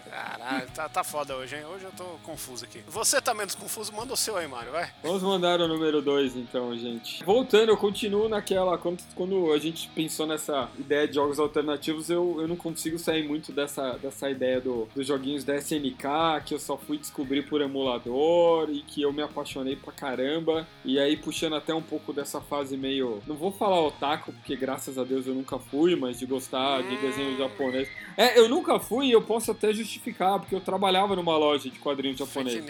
Caralho, 0.10 0.68
tá, 0.74 0.90
tá 0.90 1.04
foda 1.04 1.36
hoje, 1.36 1.56
hein? 1.56 1.66
Hoje 1.66 1.86
eu 1.86 1.92
tô 1.92 2.04
confuso 2.24 2.66
aqui. 2.66 2.82
Você 2.88 3.22
tá 3.22 3.34
menos 3.34 3.56
confuso, 3.56 3.94
manda 3.94 4.14
o 4.14 4.18
seu 4.18 4.36
aí, 4.38 4.48
Mário, 4.48 4.72
vai. 4.72 4.90
Vamos 5.04 5.24
mandar 5.24 5.62
o 5.62 5.68
número 5.68 6.02
2, 6.02 6.36
então, 6.36 6.76
gente. 6.78 7.24
Voltando, 7.24 7.70
eu 7.70 7.78
continuo 7.78 8.28
naquela. 8.28 8.78
Quando, 8.78 9.02
quando 9.16 9.54
a 9.54 9.58
gente 9.58 9.88
pensou 9.90 10.28
nessa 10.28 10.70
ideia 10.78 11.08
de 11.08 11.16
jogos 11.16 11.40
alternativos, 11.40 12.10
eu, 12.10 12.38
eu 12.42 12.48
não 12.48 12.56
consigo 12.56 13.00
sair 13.00 13.28
muito 13.28 13.52
dessa, 13.52 13.94
dessa 13.94 14.30
ideia 14.30 14.60
do, 14.60 14.88
dos 14.94 15.08
joguinhos 15.08 15.44
da 15.44 15.56
SNK, 15.56 16.44
que 16.46 16.54
eu 16.54 16.60
só 16.60 16.78
fui 16.78 16.98
descobrir 16.98 17.44
por 17.44 17.62
emulador 17.62 18.70
e 18.70 18.82
que 18.82 19.02
eu 19.02 19.14
me 19.14 19.22
apaixonei 19.22 19.76
pra 19.76 19.94
caramba. 19.94 20.68
E 20.84 21.00
aí, 21.00 21.16
puxando 21.16 21.56
até 21.56 21.74
um 21.74 21.82
pouco 21.82 22.12
dessa 22.12 22.41
fase 22.42 22.76
meio. 22.78 23.22
Não 23.28 23.36
vou 23.36 23.52
falar 23.52 23.80
otaku, 23.82 24.32
porque 24.34 24.56
graças 24.56 24.98
a 24.98 25.04
Deus 25.04 25.28
eu 25.28 25.34
nunca 25.34 25.58
fui, 25.60 25.96
mas 25.96 26.20
de 26.20 26.26
gostar 26.26 26.82
de 26.82 26.98
desenho 26.98 27.38
japonês. 27.38 27.88
É, 28.18 28.38
eu 28.38 28.50
nunca 28.50 28.80
fui 28.80 29.08
e 29.08 29.12
eu 29.12 29.22
posso 29.22 29.52
até 29.52 29.74
justificar, 29.74 30.40
porque 30.40 30.56
eu 30.56 30.62
trabalhava 30.62 31.16
numa 31.16 31.38
loja 31.38 31.70
de 31.70 31.80
quadrinhos 31.80 32.18
japonês. 32.18 32.64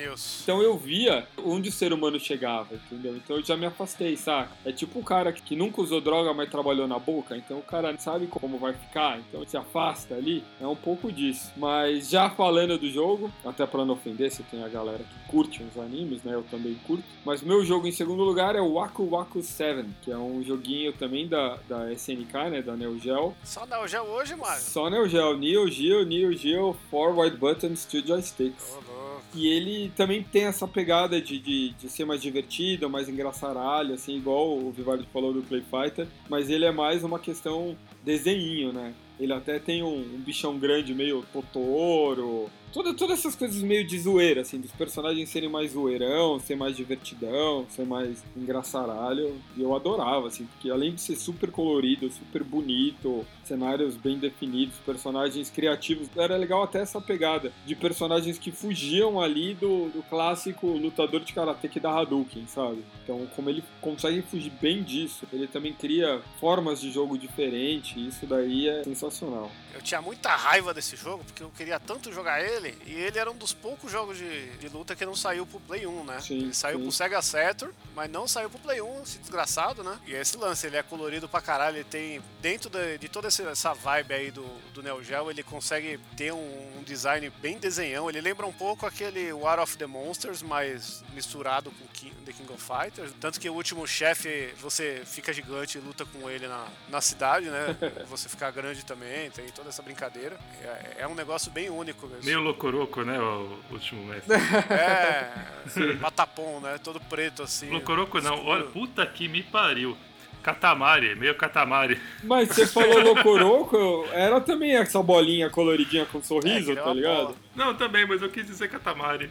Então 0.44 0.62
eu 0.62 0.78
via 0.78 1.28
onde 1.44 1.70
o 1.70 1.72
ser 1.72 1.94
humano 1.94 2.20
chegava, 2.20 2.76
entendeu? 2.76 3.16
Então 3.16 3.38
eu 3.38 3.44
já 3.44 3.58
me 3.58 3.66
afastei, 3.66 4.16
saca? 4.16 4.52
É 4.66 4.72
tipo 4.72 5.00
o 5.00 5.04
cara 5.04 5.32
que 5.32 5.56
nunca 5.56 5.82
usou 5.82 6.02
droga, 6.02 6.34
mas 6.34 6.50
trabalhou 6.50 6.88
na 6.88 7.00
boca, 7.00 7.36
então 7.36 7.60
o 7.60 7.64
cara 7.64 7.98
sabe 7.98 8.28
como 8.28 8.58
vai 8.58 8.74
ficar, 8.74 9.20
então 9.20 9.46
se 9.46 9.58
afasta 9.58 10.16
ali. 10.16 10.44
É 10.60 10.68
um 10.68 10.76
pouco 10.76 11.12
disso. 11.12 11.52
Mas 11.58 12.10
já 12.10 12.30
falando 12.30 12.78
do 12.78 12.90
jogo, 12.90 13.32
até 13.46 13.66
pra 13.66 13.86
não 13.86 13.94
ofender, 13.94 14.32
se 14.32 14.44
tem 14.44 14.64
a 14.64 14.68
galera 14.68 15.00
que 15.00 15.32
curte 15.32 15.64
uns 15.64 15.78
animes, 15.78 16.24
né? 16.24 16.34
Eu 16.34 16.44
também 16.44 16.76
curto. 16.86 17.04
Mas 17.26 17.42
meu 17.42 17.64
jogo 17.64 17.88
em 17.88 17.92
segundo 17.92 18.24
lugar 18.24 18.56
é 18.56 18.62
o 18.62 18.74
Waku 18.74 19.10
Waku 19.10 19.42
7, 19.42 19.61
que 20.02 20.12
é 20.12 20.18
um 20.18 20.44
joguinho 20.44 20.94
também 20.94 21.28
da, 21.28 21.58
da 21.68 21.92
SNK, 21.94 22.34
né? 22.50 22.62
Da 22.62 22.76
Neo 22.76 22.98
Geo. 23.00 23.36
Só 23.44 23.66
Neo 23.66 23.88
Geo 23.88 24.04
hoje, 24.04 24.36
mano? 24.36 24.60
Só 24.60 24.90
Neo 24.90 25.08
Geo. 25.08 25.38
Neo 25.38 25.70
Geo, 25.70 26.06
Neo 26.06 26.34
Geo, 26.34 26.76
Forward 26.90 27.38
Buttons, 27.38 27.86
Two 27.86 28.06
Joysticks. 28.06 28.76
Oh, 28.76 29.02
e 29.34 29.48
ele 29.48 29.92
também 29.96 30.22
tem 30.24 30.44
essa 30.44 30.68
pegada 30.68 31.22
de, 31.22 31.40
de, 31.40 31.70
de 31.72 31.90
ser 31.90 32.06
mais 32.06 32.22
divertido, 32.22 32.90
mais 32.90 33.08
engraçaralho, 33.08 33.94
assim, 33.94 34.18
igual 34.18 34.58
o 34.58 34.72
Vivaldi 34.72 35.08
falou 35.14 35.34
do 35.34 35.42
Play 35.42 35.62
Fighter, 35.62 36.08
mas 36.30 36.50
ele 36.50 36.66
é 36.66 36.72
mais 36.72 37.04
uma 37.04 37.18
questão 37.18 37.78
desenho, 38.04 38.74
né? 38.74 38.94
Ele 39.20 39.32
até 39.32 39.60
tem 39.60 39.84
um, 39.84 40.00
um 40.00 40.20
bichão 40.20 40.58
grande, 40.58 40.94
meio 40.94 41.24
Totoro, 41.32 42.50
Toda, 42.72 42.94
todas 42.94 43.20
essas 43.20 43.36
coisas 43.36 43.62
meio 43.62 43.86
de 43.86 44.00
zoeira, 44.00 44.42
assim, 44.42 44.60
dos 44.60 44.72
personagens 44.72 45.30
serem 45.30 45.50
mais 45.50 45.72
zoeirão, 45.72 46.40
ser 46.40 46.56
mais 46.56 46.78
divertidão, 46.78 47.66
ser 47.70 47.86
mais 47.86 48.24
engraçaralho. 48.36 49.36
E 49.58 49.62
eu 49.62 49.76
adorava, 49.76 50.28
assim, 50.28 50.46
porque 50.46 50.70
além 50.70 50.96
de 50.96 51.02
ser 51.02 51.18
super 51.18 51.52
colorido, 51.52 52.10
super 52.10 52.44
bonito, 52.44 53.26
cenários 53.44 53.98
bem 53.98 54.18
definidos, 54.18 54.78
personagens 54.86 55.50
criativos, 55.50 56.08
era 56.16 56.38
legal 56.38 56.64
até 56.64 56.80
essa 56.80 57.02
pegada 57.02 57.52
de 57.66 57.76
personagens 57.76 58.38
que 58.38 58.52
fugiam 58.52 59.20
ali 59.20 59.54
do, 59.54 59.90
do 59.90 60.02
clássico 60.04 60.68
lutador 60.68 61.22
de 61.22 61.34
karatê 61.34 61.68
que 61.68 61.80
dá 61.80 61.92
Hadouken, 61.92 62.48
sabe? 62.48 62.84
Então, 63.04 63.28
como 63.36 63.50
ele 63.50 63.64
consegue 63.82 64.22
fugir 64.22 64.52
bem 64.62 64.82
disso, 64.82 65.28
ele 65.34 65.48
também 65.48 65.74
cria 65.74 66.22
formas 66.40 66.80
de 66.80 66.90
jogo 66.92 67.18
diferentes, 67.18 67.98
e 67.98 68.08
isso 68.08 68.26
daí 68.26 68.70
é 68.70 68.84
sensacional. 68.84 69.52
Eu 69.74 69.82
tinha 69.82 70.02
muita 70.02 70.36
raiva 70.36 70.74
desse 70.74 70.96
jogo, 70.96 71.24
porque 71.26 71.44
eu 71.44 71.50
queria 71.50 71.80
tanto 71.80 72.12
jogar 72.14 72.42
ele, 72.42 72.61
e 72.86 72.94
ele 72.94 73.18
era 73.18 73.30
um 73.30 73.36
dos 73.36 73.54
poucos 73.54 73.92
jogos 73.92 74.18
de, 74.18 74.58
de 74.58 74.70
luta 74.70 74.96
que 74.96 75.06
não 75.06 75.16
saiu 75.16 75.46
pro 75.46 75.60
Play 75.60 75.86
1, 75.86 76.04
né? 76.04 76.20
Sim, 76.22 76.38
ele 76.40 76.54
saiu 76.54 76.78
sim. 76.78 76.84
pro 76.84 76.92
Sega 76.92 77.22
Saturn, 77.22 77.74
mas 77.96 78.10
não 78.10 78.28
saiu 78.28 78.50
pro 78.50 78.60
Play 78.60 78.82
1, 78.82 79.02
esse 79.04 79.20
desgraçado, 79.20 79.84
né? 79.84 80.00
E 80.06 80.14
esse 80.14 80.38
lance, 80.38 80.68
ele 80.68 80.78
é 80.78 80.84
colorido 80.84 81.28
pra 81.28 81.42
caralho, 81.42 81.78
ele 81.78 81.84
tem, 81.84 82.22
dentro 82.42 82.70
de, 82.70 82.98
de 82.98 83.10
toda 83.10 83.28
essa 83.28 83.74
vibe 83.74 84.14
aí 84.14 84.32
do, 84.32 84.46
do 84.74 84.84
Neo 84.84 85.04
Geo, 85.04 85.30
ele 85.30 85.44
consegue 85.44 86.00
ter 86.16 86.32
um, 86.32 86.38
um, 86.78 86.84
design 86.84 87.30
bem 87.42 87.58
desenhão, 87.58 88.10
ele 88.10 88.22
lembra 88.22 88.46
um 88.46 88.54
pouco 88.54 88.86
aquele 88.86 89.32
War 89.34 89.60
of 89.60 89.78
the 89.78 89.86
Monsters, 89.86 90.42
mas 90.42 91.04
misturado 91.14 91.72
com 91.72 91.88
King, 91.88 92.16
The 92.26 92.34
King 92.34 92.54
of 92.54 92.64
Fighters, 92.64 93.14
tanto 93.20 93.40
que 93.40 93.50
o 93.50 93.54
último 93.54 93.88
chefe, 93.88 94.54
você 94.60 95.04
fica 95.06 95.34
gigante 95.34 95.78
e 95.78 95.82
luta 95.82 96.06
com 96.06 96.30
ele 96.30 96.48
na, 96.48 96.68
na 96.90 97.02
cidade, 97.02 97.50
né? 97.50 97.78
você 98.10 98.28
ficar 98.30 98.52
grande 98.52 98.86
também, 98.86 99.30
tem 99.32 99.48
toda 99.50 99.70
essa 99.70 99.82
brincadeira. 99.82 100.40
É, 100.62 101.02
é 101.02 101.08
um 101.08 101.16
negócio 101.16 101.52
bem 101.52 101.70
único 101.70 102.08
mesmo. 102.08 102.24
Meio 102.24 102.40
Locoroco, 102.52 103.04
né? 103.04 103.20
O 103.20 103.58
último 103.72 104.06
mestre. 104.06 104.36
É, 104.70 105.96
Matapom, 106.00 106.60
né? 106.60 106.78
Todo 106.84 107.00
preto 107.00 107.44
assim. 107.44 107.70
Locoroco 107.70 108.20
não, 108.22 108.46
olha, 108.46 108.66
puta 108.66 109.06
que 109.06 109.28
me 109.28 109.42
pariu. 109.42 109.98
Catamari, 110.44 111.16
meio 111.16 111.36
catamari. 111.36 112.02
Mas 112.24 112.50
você 112.50 112.66
falou 112.68 113.00
Locoroco, 113.00 114.08
era 114.12 114.42
também 114.42 114.76
essa 114.76 115.02
bolinha 115.02 115.52
coloridinha 115.52 116.04
com 116.08 116.22
sorriso, 116.22 116.72
é, 116.72 116.76
tá 116.76 116.92
ligado? 116.92 117.16
Bola. 117.16 117.36
Não, 117.56 117.76
também, 117.76 118.08
mas 118.08 118.24
eu 118.24 118.30
quis 118.30 118.46
dizer 118.46 118.68
catamari. 118.68 119.30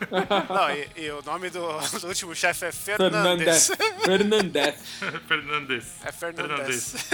Não, 0.48 0.70
e, 0.70 1.04
e, 1.04 1.10
o 1.10 1.20
nome 1.22 1.50
do, 1.50 1.60
do 2.00 2.08
último 2.08 2.34
chefe 2.34 2.64
é 2.64 2.72
Fernandes. 2.72 3.66
Fernandes. 3.66 4.80
Fernandes. 5.28 6.02
É 6.02 6.10
Fernandes. 6.10 6.96
Fernandes. 7.02 7.08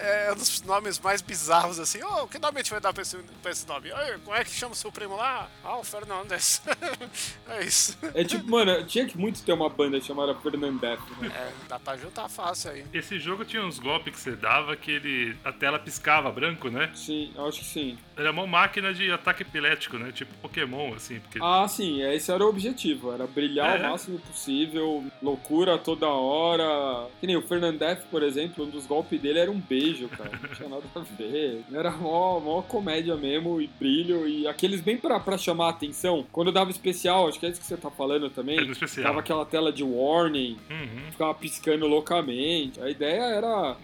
É 0.00 0.32
um 0.32 0.36
dos 0.36 0.62
nomes 0.62 0.98
mais 0.98 1.20
bizarros, 1.20 1.78
assim. 1.78 2.00
Oh, 2.02 2.26
que 2.26 2.38
nome 2.38 2.56
a 2.60 2.62
gente 2.62 2.70
vai 2.70 2.80
dar 2.80 2.92
pra 2.92 3.02
esse, 3.02 3.16
pra 3.42 3.50
esse 3.50 3.66
nome? 3.68 3.92
Oi, 3.92 4.18
como 4.24 4.36
é 4.36 4.42
que 4.44 4.50
chama 4.50 4.72
o 4.72 4.76
seu 4.76 4.90
primo 4.90 5.16
lá? 5.16 5.48
Ah, 5.62 5.76
o 5.78 5.84
Fernandes. 5.84 6.62
é 7.48 7.64
isso. 7.64 7.98
É 8.14 8.24
tipo, 8.24 8.50
mano, 8.50 8.84
tinha 8.86 9.06
que 9.06 9.18
muito 9.18 9.42
ter 9.42 9.52
uma 9.52 9.68
banda 9.68 10.00
chamada 10.00 10.34
Fernandez. 10.34 10.98
Né? 11.20 11.30
É, 11.34 11.52
dá 11.68 11.78
pra 11.78 11.96
juntar 11.96 12.28
fácil 12.28 12.70
aí. 12.70 12.84
Esse 12.92 13.18
jogo 13.18 13.44
tinha 13.44 13.62
uns 13.64 13.78
golpes 13.78 14.14
que 14.14 14.20
você 14.20 14.32
dava 14.36 14.74
que 14.76 14.90
ele. 14.90 15.36
a 15.44 15.52
tela 15.52 15.78
piscava 15.78 16.30
branco, 16.30 16.68
né? 16.70 16.90
Sim, 16.94 17.32
eu 17.34 17.46
acho 17.46 17.58
que 17.60 17.64
sim. 17.66 17.98
Era 18.16 18.30
uma 18.30 18.46
máquina 18.46 18.92
de 18.94 19.10
ataque 19.10 19.42
epilético, 19.42 19.98
né? 19.98 20.10
Tipo 20.12 20.32
Pokémon, 20.36 20.94
assim. 20.94 21.20
Porque... 21.20 21.38
Ah, 21.42 21.66
sim, 21.68 22.02
esse 22.02 22.30
era 22.32 22.44
o 22.44 22.48
objetivo. 22.48 23.12
Era 23.12 23.26
brilhar 23.26 23.80
É. 23.80 23.86
o 23.86 23.90
máximo 23.90 24.18
possível, 24.20 25.04
loucura 25.22 25.78
toda 25.78 26.06
hora. 26.08 27.08
Que 27.20 27.26
nem 27.26 27.36
o 27.36 27.42
Fernandez, 27.42 27.98
por 28.10 28.22
exemplo, 28.22 28.64
um 28.64 28.70
dos 28.70 28.86
golpes 28.86 29.20
dele 29.20 29.38
era 29.38 29.50
um 29.50 29.60
beijo, 29.82 30.08
cara. 30.08 30.30
Não 30.42 30.48
tinha 30.54 30.68
nada 30.68 30.82
a 30.94 31.00
ver. 31.00 31.64
Era 31.72 31.90
mó, 31.90 32.38
mó 32.40 32.62
comédia 32.62 33.16
mesmo, 33.16 33.60
e 33.60 33.66
brilho, 33.66 34.26
e 34.28 34.46
aqueles 34.46 34.80
bem 34.80 34.96
pra, 34.96 35.18
pra 35.20 35.36
chamar 35.38 35.66
a 35.66 35.70
atenção. 35.70 36.24
Quando 36.32 36.52
dava 36.52 36.70
especial, 36.70 37.28
acho 37.28 37.38
que 37.40 37.46
é 37.46 37.50
isso 37.50 37.60
que 37.60 37.66
você 37.66 37.76
tá 37.76 37.90
falando 37.90 38.30
também. 38.30 38.58
É 38.58 38.62
especial. 38.62 39.06
Tava 39.06 39.20
aquela 39.20 39.44
tela 39.44 39.72
de 39.72 39.82
warning, 39.82 40.56
Uhum. 40.70 41.10
ficava 41.10 41.34
piscando 41.34 41.86
loucamente. 41.86 42.80
A 42.80 42.88
ideia 42.90 43.22
era 43.22 43.76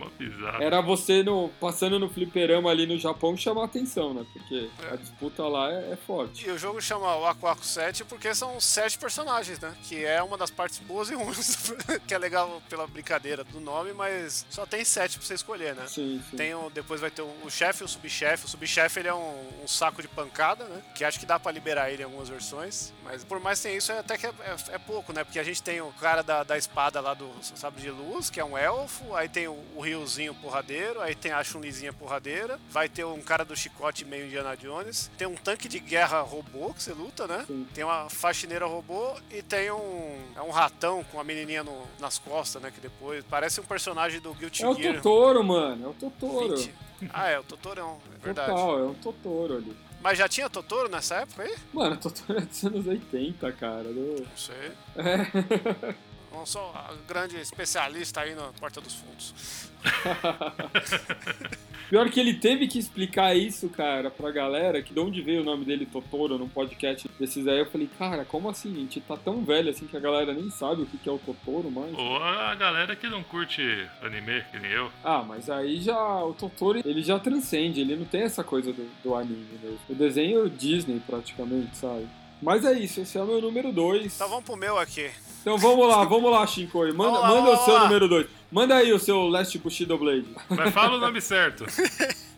era 0.60 0.80
você 0.80 1.22
no, 1.22 1.48
passando 1.60 1.98
no 1.98 2.08
fliperama 2.08 2.70
ali 2.70 2.86
no 2.86 2.98
Japão 2.98 3.36
chamar 3.36 3.64
atenção, 3.64 4.14
né? 4.14 4.24
Porque 4.32 4.68
a 4.90 4.96
disputa 4.96 5.42
lá 5.46 5.70
é, 5.72 5.92
é 5.92 5.96
forte. 5.96 6.46
E 6.46 6.50
o 6.50 6.58
jogo 6.58 6.80
chama 6.80 7.16
o 7.16 7.26
Aquaco 7.26 7.64
7 7.64 8.04
porque 8.04 8.34
são 8.34 8.60
sete 8.60 8.98
personagens, 8.98 9.58
né? 9.60 9.74
Que 9.84 10.04
é 10.04 10.22
uma 10.22 10.36
das 10.36 10.50
partes 10.50 10.78
boas 10.78 11.10
e 11.10 11.14
ruins. 11.14 11.72
que 12.06 12.14
é 12.14 12.18
legal 12.18 12.62
pela 12.68 12.86
brincadeira 12.86 13.44
do 13.44 13.60
nome, 13.60 13.92
mas 13.92 14.46
só 14.50 14.64
tem 14.66 14.84
sete 14.84 15.18
pra 15.18 15.26
você 15.26 15.34
escolher, 15.34 15.74
né? 15.74 15.86
Sim, 15.88 16.22
sim. 16.30 16.36
Tem 16.36 16.54
o, 16.54 16.70
depois 16.70 17.00
vai 17.00 17.10
ter 17.10 17.22
o, 17.22 17.32
o 17.44 17.50
chefe 17.50 17.82
e 17.82 17.84
o 17.84 17.88
subchefe. 17.88 18.44
O 18.46 18.48
subchefe 18.48 19.00
ele 19.00 19.08
é 19.08 19.14
um, 19.14 19.62
um 19.64 19.68
saco 19.68 20.00
de 20.02 20.08
pancada, 20.08 20.64
né? 20.64 20.82
Que 20.94 21.04
acho 21.04 21.18
que 21.18 21.26
dá 21.26 21.38
pra 21.38 21.50
liberar 21.52 21.90
ele 21.90 22.02
em 22.02 22.04
algumas 22.04 22.28
versões. 22.28 22.92
Mas 23.04 23.24
por 23.24 23.40
mais 23.40 23.58
que 23.58 23.64
tenha 23.64 23.78
isso, 23.78 23.90
é 23.92 23.98
até 23.98 24.16
que 24.18 24.26
é, 24.26 24.30
é- 24.40 24.74
é 24.74 24.78
pouco, 24.78 25.12
né? 25.12 25.24
Porque 25.24 25.38
a 25.38 25.42
gente 25.44 25.62
tem 25.62 25.80
o 25.80 25.92
cara 25.92 26.22
da, 26.22 26.42
da 26.44 26.56
espada 26.58 27.00
lá 27.00 27.14
do 27.14 27.28
Sabre 27.42 27.80
de 27.80 27.90
Luz, 27.90 28.30
que 28.30 28.38
é 28.40 28.44
um 28.44 28.56
elfo. 28.56 29.14
Aí 29.14 29.28
tem 29.28 29.48
o, 29.48 29.58
o 29.74 29.80
Riozinho 29.80 30.34
porradeiro. 30.34 31.00
Aí 31.00 31.14
tem 31.14 31.32
a 31.32 31.42
Chun-Lizinha 31.42 31.92
porradeira. 31.92 32.58
Vai 32.70 32.88
ter 32.88 33.04
um 33.04 33.20
cara 33.20 33.44
do 33.44 33.56
chicote 33.56 34.04
meio 34.04 34.26
Indiana 34.26 34.56
Jones. 34.56 35.10
Tem 35.16 35.26
um 35.26 35.34
tanque 35.36 35.68
de 35.68 35.78
guerra 35.78 36.20
robô 36.20 36.72
que 36.74 36.82
você 36.82 36.92
luta, 36.92 37.26
né? 37.26 37.44
Sim. 37.46 37.66
Tem 37.74 37.84
uma 37.84 38.08
faxineira 38.10 38.66
robô 38.66 39.14
e 39.30 39.42
tem 39.42 39.70
um, 39.70 40.18
é 40.36 40.42
um 40.42 40.50
ratão 40.50 41.02
com 41.04 41.20
a 41.20 41.24
menininha 41.24 41.62
no- 41.64 41.86
nas 41.98 42.18
costas, 42.18 42.60
né? 42.62 42.70
Que 42.70 42.80
depois 42.80 43.24
parece 43.28 43.60
um 43.60 43.64
personagem 43.64 44.20
do 44.20 44.32
Guilty 44.34 44.62
É 44.64 44.68
o 44.68 44.74
Gear. 44.74 44.94
Totoro, 44.96 45.42
mano. 45.44 45.77
É 45.84 45.86
o 45.88 45.92
Totoro. 45.94 46.56
20. 46.56 46.74
Ah, 47.12 47.28
é, 47.28 47.38
o 47.38 47.42
Totorão, 47.44 47.98
é 48.14 48.24
verdade. 48.24 48.50
Total, 48.50 48.78
é 48.78 48.82
um 48.84 48.94
Totoro 48.94 49.56
ali. 49.56 49.76
Mas 50.00 50.18
já 50.18 50.28
tinha 50.28 50.48
Totoro 50.50 50.88
nessa 50.88 51.16
época 51.16 51.42
aí? 51.42 51.56
Mano, 51.72 51.96
Totoro 51.96 52.38
é 52.38 52.42
dos 52.42 52.64
anos 52.64 52.86
80, 52.86 53.52
cara. 53.52 53.84
do- 53.84 54.22
Não 54.28 54.36
sei. 54.36 54.72
É. 54.96 55.94
Não 56.38 56.46
sou 56.46 56.70
a 56.72 56.94
grande 57.08 57.36
especialista 57.36 58.20
aí 58.20 58.32
na 58.32 58.52
Porta 58.60 58.80
dos 58.80 58.94
Fundos. 58.94 59.34
Pior 61.90 62.08
que 62.10 62.20
ele 62.20 62.34
teve 62.34 62.68
que 62.68 62.78
explicar 62.78 63.36
isso, 63.36 63.68
cara, 63.68 64.08
pra 64.08 64.30
galera, 64.30 64.80
que 64.80 64.94
de 64.94 65.00
onde 65.00 65.20
veio 65.20 65.40
o 65.40 65.44
nome 65.44 65.64
dele 65.64 65.84
Totoro 65.84 66.38
num 66.38 66.48
podcast 66.48 67.10
desses 67.18 67.48
aí. 67.48 67.58
Eu 67.58 67.66
falei, 67.66 67.90
cara, 67.98 68.24
como 68.24 68.48
assim? 68.48 68.70
A 68.70 68.76
gente 68.76 69.00
tá 69.00 69.16
tão 69.16 69.44
velho 69.44 69.68
assim 69.68 69.88
que 69.88 69.96
a 69.96 70.00
galera 70.00 70.32
nem 70.32 70.48
sabe 70.48 70.82
o 70.82 70.86
que 70.86 71.08
é 71.08 71.12
o 71.12 71.18
Totoro 71.18 71.72
mais. 71.72 71.92
Ou 71.98 72.18
a 72.18 72.54
galera 72.54 72.94
que 72.94 73.08
não 73.08 73.24
curte 73.24 73.88
anime, 74.00 74.44
que 74.52 74.60
nem 74.60 74.70
eu. 74.70 74.92
Ah, 75.02 75.24
mas 75.26 75.50
aí 75.50 75.80
já 75.80 76.22
o 76.22 76.34
Totoro 76.34 76.80
ele 76.84 77.02
já 77.02 77.18
transcende, 77.18 77.80
ele 77.80 77.96
não 77.96 78.04
tem 78.04 78.22
essa 78.22 78.44
coisa 78.44 78.72
do, 78.72 78.88
do 79.02 79.16
anime 79.16 79.58
mesmo. 79.60 79.80
O 79.88 79.94
desenho 79.94 80.46
é 80.46 80.48
Disney 80.48 81.02
praticamente, 81.04 81.76
sabe? 81.76 82.06
Mas 82.40 82.64
é 82.64 82.72
isso, 82.72 83.00
esse 83.00 83.18
é 83.18 83.22
o 83.22 83.26
meu 83.26 83.40
número 83.40 83.72
2. 83.72 84.14
Então 84.14 84.28
vamos 84.28 84.44
pro 84.44 84.56
meu 84.56 84.78
aqui. 84.78 85.10
Então 85.40 85.56
vamos 85.58 85.88
lá, 85.88 86.04
vamos 86.04 86.30
lá, 86.30 86.46
Shinkoi. 86.46 86.92
Manda, 86.92 87.18
lá, 87.18 87.28
manda 87.28 87.50
o 87.52 87.64
seu 87.64 87.74
lá. 87.74 87.84
número 87.84 88.08
2. 88.08 88.26
Manda 88.50 88.76
aí 88.76 88.92
o 88.92 88.98
seu 88.98 89.28
Last 89.28 89.56
Bushido 89.58 89.96
Blade. 89.98 90.26
Mas 90.48 90.72
fala 90.72 90.96
o 90.96 91.00
nome 91.00 91.20
certo. 91.20 91.64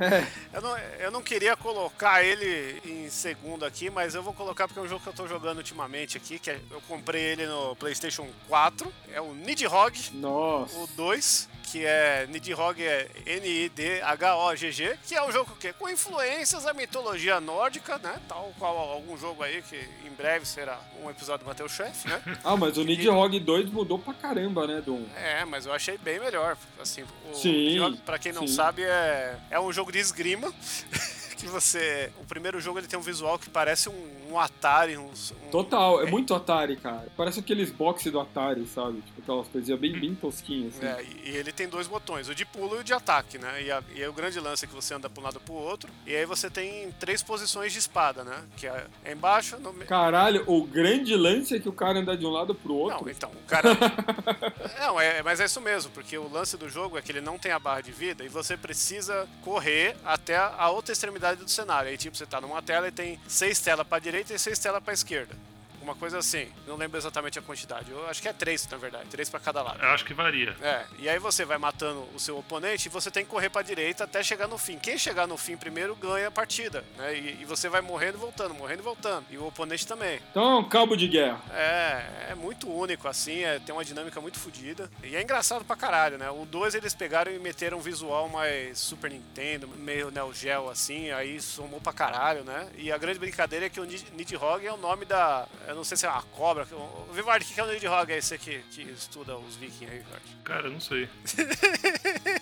Eu 0.50 0.62
não, 0.62 0.78
eu 0.98 1.10
não 1.10 1.20
queria 1.22 1.54
colocar 1.54 2.24
ele 2.24 2.80
em 2.86 3.10
segundo 3.10 3.66
aqui, 3.66 3.90
mas 3.90 4.14
eu 4.14 4.22
vou 4.22 4.32
colocar 4.32 4.66
porque 4.66 4.80
é 4.80 4.82
um 4.82 4.88
jogo 4.88 5.02
que 5.02 5.10
eu 5.10 5.12
tô 5.12 5.28
jogando 5.28 5.58
ultimamente 5.58 6.16
aqui, 6.16 6.38
que 6.38 6.48
é- 6.50 6.58
eu 6.70 6.80
comprei 6.88 7.20
ele 7.22 7.46
no 7.46 7.76
PlayStation 7.76 8.26
4. 8.48 8.90
É 9.12 9.20
o 9.20 9.34
Nidhogg, 9.34 9.98
Nossa. 10.14 10.74
o 10.78 10.86
2, 10.96 11.49
que 11.70 11.85
é 11.87 12.26
Nidhogg 12.28 12.83
é 12.83 13.09
N-I-D-H-O-G-G, 13.26 14.98
que 15.06 15.14
é 15.14 15.22
um 15.22 15.30
jogo 15.30 15.54
que 15.59 15.72
com 15.72 15.88
influências 15.88 16.64
da 16.64 16.74
mitologia 16.74 17.40
nórdica, 17.40 17.98
né? 17.98 18.20
Tal 18.28 18.52
qual 18.59 18.76
algum 18.76 19.16
jogo 19.16 19.42
aí 19.42 19.62
que 19.62 19.76
em 20.04 20.11
breve 20.11 20.44
será 20.46 20.80
um 21.02 21.09
episódio 21.09 21.44
do 21.44 21.48
Mateus 21.48 21.72
Chef, 21.72 22.09
né? 22.09 22.20
Ah, 22.42 22.56
mas 22.56 22.76
o 22.76 22.85
Nidhogg 22.85 23.38
2 23.38 23.70
mudou 23.70 23.98
pra 23.98 24.12
caramba, 24.14 24.66
né, 24.66 24.83
Dom? 24.85 25.04
É, 25.16 25.44
mas 25.44 25.66
eu 25.66 25.72
achei 25.72 25.96
bem 25.98 26.18
melhor. 26.18 26.56
Assim, 26.80 27.04
o 27.30 27.35
Sim, 27.35 27.52
Nidhogg, 27.52 27.98
pra 27.98 28.18
quem 28.18 28.33
não 28.33 28.46
sim. 28.46 28.54
sabe, 28.54 28.83
é, 28.83 29.37
é 29.50 29.61
um 29.61 29.72
jogo 29.72 29.92
de 29.92 29.98
esgrima. 29.98 30.52
que 31.40 31.48
você. 31.48 32.12
O 32.20 32.24
primeiro 32.24 32.61
jogo 32.61 32.79
ele 32.79 32.87
tem 32.87 32.98
um 32.98 33.03
visual 33.03 33.38
que 33.38 33.48
parece 33.50 33.88
um, 33.88 34.11
um 34.31 34.38
Atari. 34.38 34.96
Um, 34.96 35.07
um- 35.07 35.50
Total, 35.50 36.03
é 36.03 36.07
muito 36.07 36.35
Atari, 36.35 36.76
cara. 36.76 37.07
Parece 37.16 37.40
aqueles 37.40 37.70
boxes 37.70 38.12
do 38.12 38.20
Atari, 38.20 38.66
sabe? 38.66 39.00
Tipo 39.03 39.20
aquelas 39.22 39.48
coisinhas 39.48 39.81
bem, 39.81 39.92
bem 39.98 40.14
tosquinhas, 40.14 40.76
assim. 40.76 40.87
É, 40.87 41.05
e 41.24 41.37
ele 41.37 41.53
tem 41.53 41.68
dois 41.68 41.87
botões, 41.87 42.29
o 42.29 42.35
de 42.35 42.44
pulo 42.44 42.76
e 42.76 42.81
o 42.81 42.85
de 42.85 42.92
ataque, 42.92 43.38
né? 43.38 43.62
E, 43.62 43.70
a- 43.70 43.83
e 43.94 44.03
aí 44.03 44.09
o 44.09 44.12
grande 44.12 44.38
lance 44.38 44.64
é 44.64 44.68
que 44.68 44.74
você 44.74 44.94
anda 44.94 45.09
pra 45.11 45.20
um 45.20 45.24
lado 45.24 45.40
pro 45.40 45.55
outro. 45.55 45.90
E 46.07 46.14
aí 46.14 46.24
você 46.24 46.48
tem 46.48 46.90
três 47.00 47.22
posições 47.22 47.72
de 47.72 47.79
espada, 47.79 48.22
né? 48.24 48.44
Que 48.57 48.66
é 48.66 48.87
embaixo, 49.11 49.59
no 49.59 49.72
meio. 49.72 49.87
Caralho, 49.88 50.44
o 50.46 50.62
grande 50.64 51.14
lance 51.16 51.57
é 51.57 51.59
que 51.59 51.68
o 51.68 51.72
cara 51.72 51.98
anda 51.98 52.16
de 52.16 52.24
um 52.24 52.31
lado 52.31 52.55
pro 52.55 52.74
outro. 52.74 53.05
Não, 53.05 53.11
então, 53.11 53.31
o 53.31 53.46
cara. 53.48 53.70
não, 54.81 55.00
é, 55.00 55.22
mas 55.22 55.40
é 55.40 55.44
isso 55.46 55.61
mesmo, 55.61 55.90
porque 55.92 56.16
o 56.16 56.31
lance 56.31 56.57
do 56.57 56.68
jogo 56.68 56.96
é 56.98 57.03
que 57.03 57.11
ele 57.12 57.20
não 57.20 57.38
tem 57.38 57.53
a 57.53 57.59
barra 57.59 57.81
de 57.81 57.92
vida 57.92 58.24
e 58.24 58.29
você 58.29 58.57
precisa 58.57 59.29
correr 59.42 59.96
até 60.05 60.37
a 60.37 60.68
outra 60.70 60.92
extremidade 60.92 61.30
do 61.37 61.49
cenário. 61.49 61.90
Aí, 61.90 61.97
tipo, 61.97 62.16
você 62.16 62.27
tá 62.27 62.40
numa 62.40 62.62
tela 62.62 62.88
e 62.88 62.93
tem 62.93 63.21
seis 63.27 63.61
telas 63.61 63.87
pra 63.87 63.99
direita 63.99 64.35
e 64.35 64.38
seis 64.38 64.59
telas 64.59 64.83
pra 64.83 64.93
esquerda. 64.93 65.35
Uma 65.83 65.95
coisa 65.95 66.19
assim. 66.19 66.49
Não 66.66 66.77
lembro 66.77 66.99
exatamente 66.99 67.38
a 67.38 67.43
quantidade. 67.43 67.90
Eu 67.90 68.07
acho 68.09 68.21
que 68.21 68.29
é 68.29 68.33
três, 68.33 68.66
na 68.69 68.77
verdade. 68.77 69.09
Três 69.09 69.29
pra 69.29 69.40
cada 69.40 69.62
lado. 69.62 69.83
Eu 69.83 69.88
acho 69.90 70.05
que 70.05 70.12
varia. 70.14 70.55
É, 70.61 70.85
e 70.99 71.09
aí 71.09 71.19
você 71.19 71.45
vai 71.45 71.59
matando 71.59 72.07
o 72.14 72.19
seu 72.21 72.38
oponente 72.38 72.87
e 72.87 72.90
você 72.90 73.11
tem 73.11 73.25
que 73.25 73.31
correr 73.31 73.49
pra 73.51 73.62
direita 73.62 74.05
até 74.05 74.23
chegar 74.23 74.47
no 74.47 74.59
fim. 74.59 74.79
Quem 74.79 74.99
chegar 74.99 75.27
no 75.27 75.37
fim 75.37 75.57
primeiro 75.57 75.95
ganha 75.97 76.29
a 76.29 76.31
partida, 76.31 76.85
né? 76.97 77.14
E, 77.16 77.38
e 77.40 77.45
você 77.45 77.69
vai 77.69 77.81
morrendo 77.81 78.19
e 78.19 78.21
voltando, 78.21 78.55
morrendo 78.55 78.81
e 78.81 78.85
voltando. 78.85 79.25
E 79.31 79.38
o 79.38 79.47
oponente 79.47 79.87
também. 79.87 80.21
Então 80.31 80.43
é 80.43 80.57
um 80.57 80.69
cabo 80.69 80.97
de 80.97 81.09
guerra. 81.09 81.40
É, 81.53 82.31
é 82.31 82.35
muito 82.35 82.71
único, 82.71 83.09
assim, 83.09 83.43
é, 83.43 83.59
tem 83.59 83.75
uma 83.75 83.85
dinâmica 83.85 84.21
muito 84.21 84.38
fodida. 84.38 84.90
E 85.03 85.16
é 85.16 85.23
engraçado 85.23 85.64
pra 85.64 85.77
caralho, 85.77 86.19
né? 86.19 86.31
O 86.31 86.45
2 86.45 86.75
eles 86.75 86.95
pegaram 86.95 87.33
e 87.33 87.38
meteram 87.38 87.79
um 87.79 87.81
visual 87.81 88.29
mais 88.29 88.79
Super 88.79 89.11
Nintendo, 89.11 89.66
meio 89.69 90.11
Neo 90.11 90.33
Geo, 90.35 90.69
assim, 90.69 91.11
aí 91.11 91.40
somou 91.40 91.81
pra 91.81 91.93
caralho, 91.93 92.45
né? 92.45 92.69
E 92.77 92.93
a 92.93 92.99
grande 92.99 93.19
brincadeira 93.19 93.66
é 93.66 93.71
que 93.71 93.81
o 93.81 93.85
Nid- 93.85 94.07
Nidhogg 94.14 94.66
é 94.66 94.73
o 94.73 94.77
nome 94.77 95.05
da. 95.05 95.47
Eu 95.70 95.76
não 95.76 95.85
sei 95.85 95.96
se 95.96 96.04
é 96.04 96.11
uma 96.11 96.22
cobra. 96.22 96.66
O 97.09 97.12
Vivard, 97.12 97.44
o 97.44 97.48
que 97.48 97.61
é 97.61 97.62
o 97.62 97.66
Nidhogg 97.68 98.12
aí? 98.12 98.20
Você 98.20 98.37
que, 98.37 98.59
que 98.72 98.83
estuda 98.83 99.37
os 99.37 99.54
vikings 99.54 99.85
aí, 99.85 99.98
Vivard? 100.00 100.22
Cara, 100.42 100.66
eu 100.66 100.72
não 100.72 100.80
sei. 100.80 101.09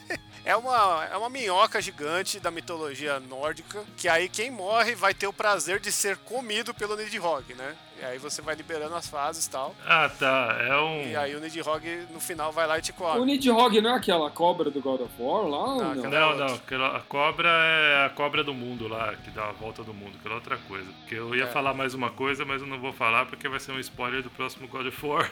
É 0.48 0.56
uma, 0.56 1.04
é 1.12 1.14
uma 1.18 1.28
minhoca 1.28 1.78
gigante 1.78 2.40
da 2.40 2.50
mitologia 2.50 3.20
nórdica, 3.20 3.84
que 3.98 4.08
aí 4.08 4.30
quem 4.30 4.50
morre 4.50 4.94
vai 4.94 5.12
ter 5.12 5.26
o 5.26 5.32
prazer 5.32 5.78
de 5.78 5.92
ser 5.92 6.16
comido 6.16 6.72
pelo 6.72 6.96
Nidhogg, 6.96 7.52
né? 7.54 7.76
E 8.00 8.04
aí 8.06 8.16
você 8.16 8.40
vai 8.40 8.54
liberando 8.54 8.94
as 8.94 9.06
fases 9.10 9.44
e 9.44 9.50
tal. 9.50 9.74
Ah, 9.86 10.08
tá. 10.08 10.56
É 10.66 10.74
um. 10.78 11.02
E 11.06 11.14
aí 11.16 11.36
o 11.36 11.40
Nidhogg 11.40 12.06
no 12.10 12.18
final 12.18 12.50
vai 12.50 12.66
lá 12.66 12.78
e 12.78 12.80
te 12.80 12.92
O 12.92 12.94
come. 12.94 13.26
Nidhogg 13.26 13.78
não 13.82 13.90
é 13.90 13.96
aquela 13.98 14.30
cobra 14.30 14.70
do 14.70 14.80
God 14.80 15.02
of 15.02 15.12
War 15.18 15.42
lá? 15.46 15.58
ou 15.64 15.94
Não, 15.96 16.10
não? 16.10 16.36
não, 16.38 16.54
aquela- 16.54 16.96
a 16.96 17.00
cobra 17.00 17.48
é 17.50 18.06
a 18.06 18.08
cobra 18.08 18.42
do 18.42 18.54
mundo 18.54 18.88
lá, 18.88 19.14
que 19.22 19.30
dá 19.30 19.50
a 19.50 19.52
volta 19.52 19.82
do 19.84 19.92
mundo, 19.92 20.16
aquela 20.18 20.36
outra 20.36 20.56
coisa. 20.66 20.90
Porque 21.00 21.14
eu 21.14 21.34
ia 21.34 21.44
É. 21.44 21.46
falar 21.48 21.74
mais 21.74 21.92
uma 21.92 22.08
coisa, 22.08 22.46
mas 22.46 22.62
eu 22.62 22.66
não 22.68 22.80
vou 22.80 22.94
falar 22.94 23.26
porque 23.26 23.50
vai 23.50 23.60
ser 23.60 23.72
um 23.72 23.78
spoiler 23.80 24.22
do 24.22 24.30
próximo 24.30 24.66
God 24.66 24.86
of 24.86 25.06
War. 25.06 25.30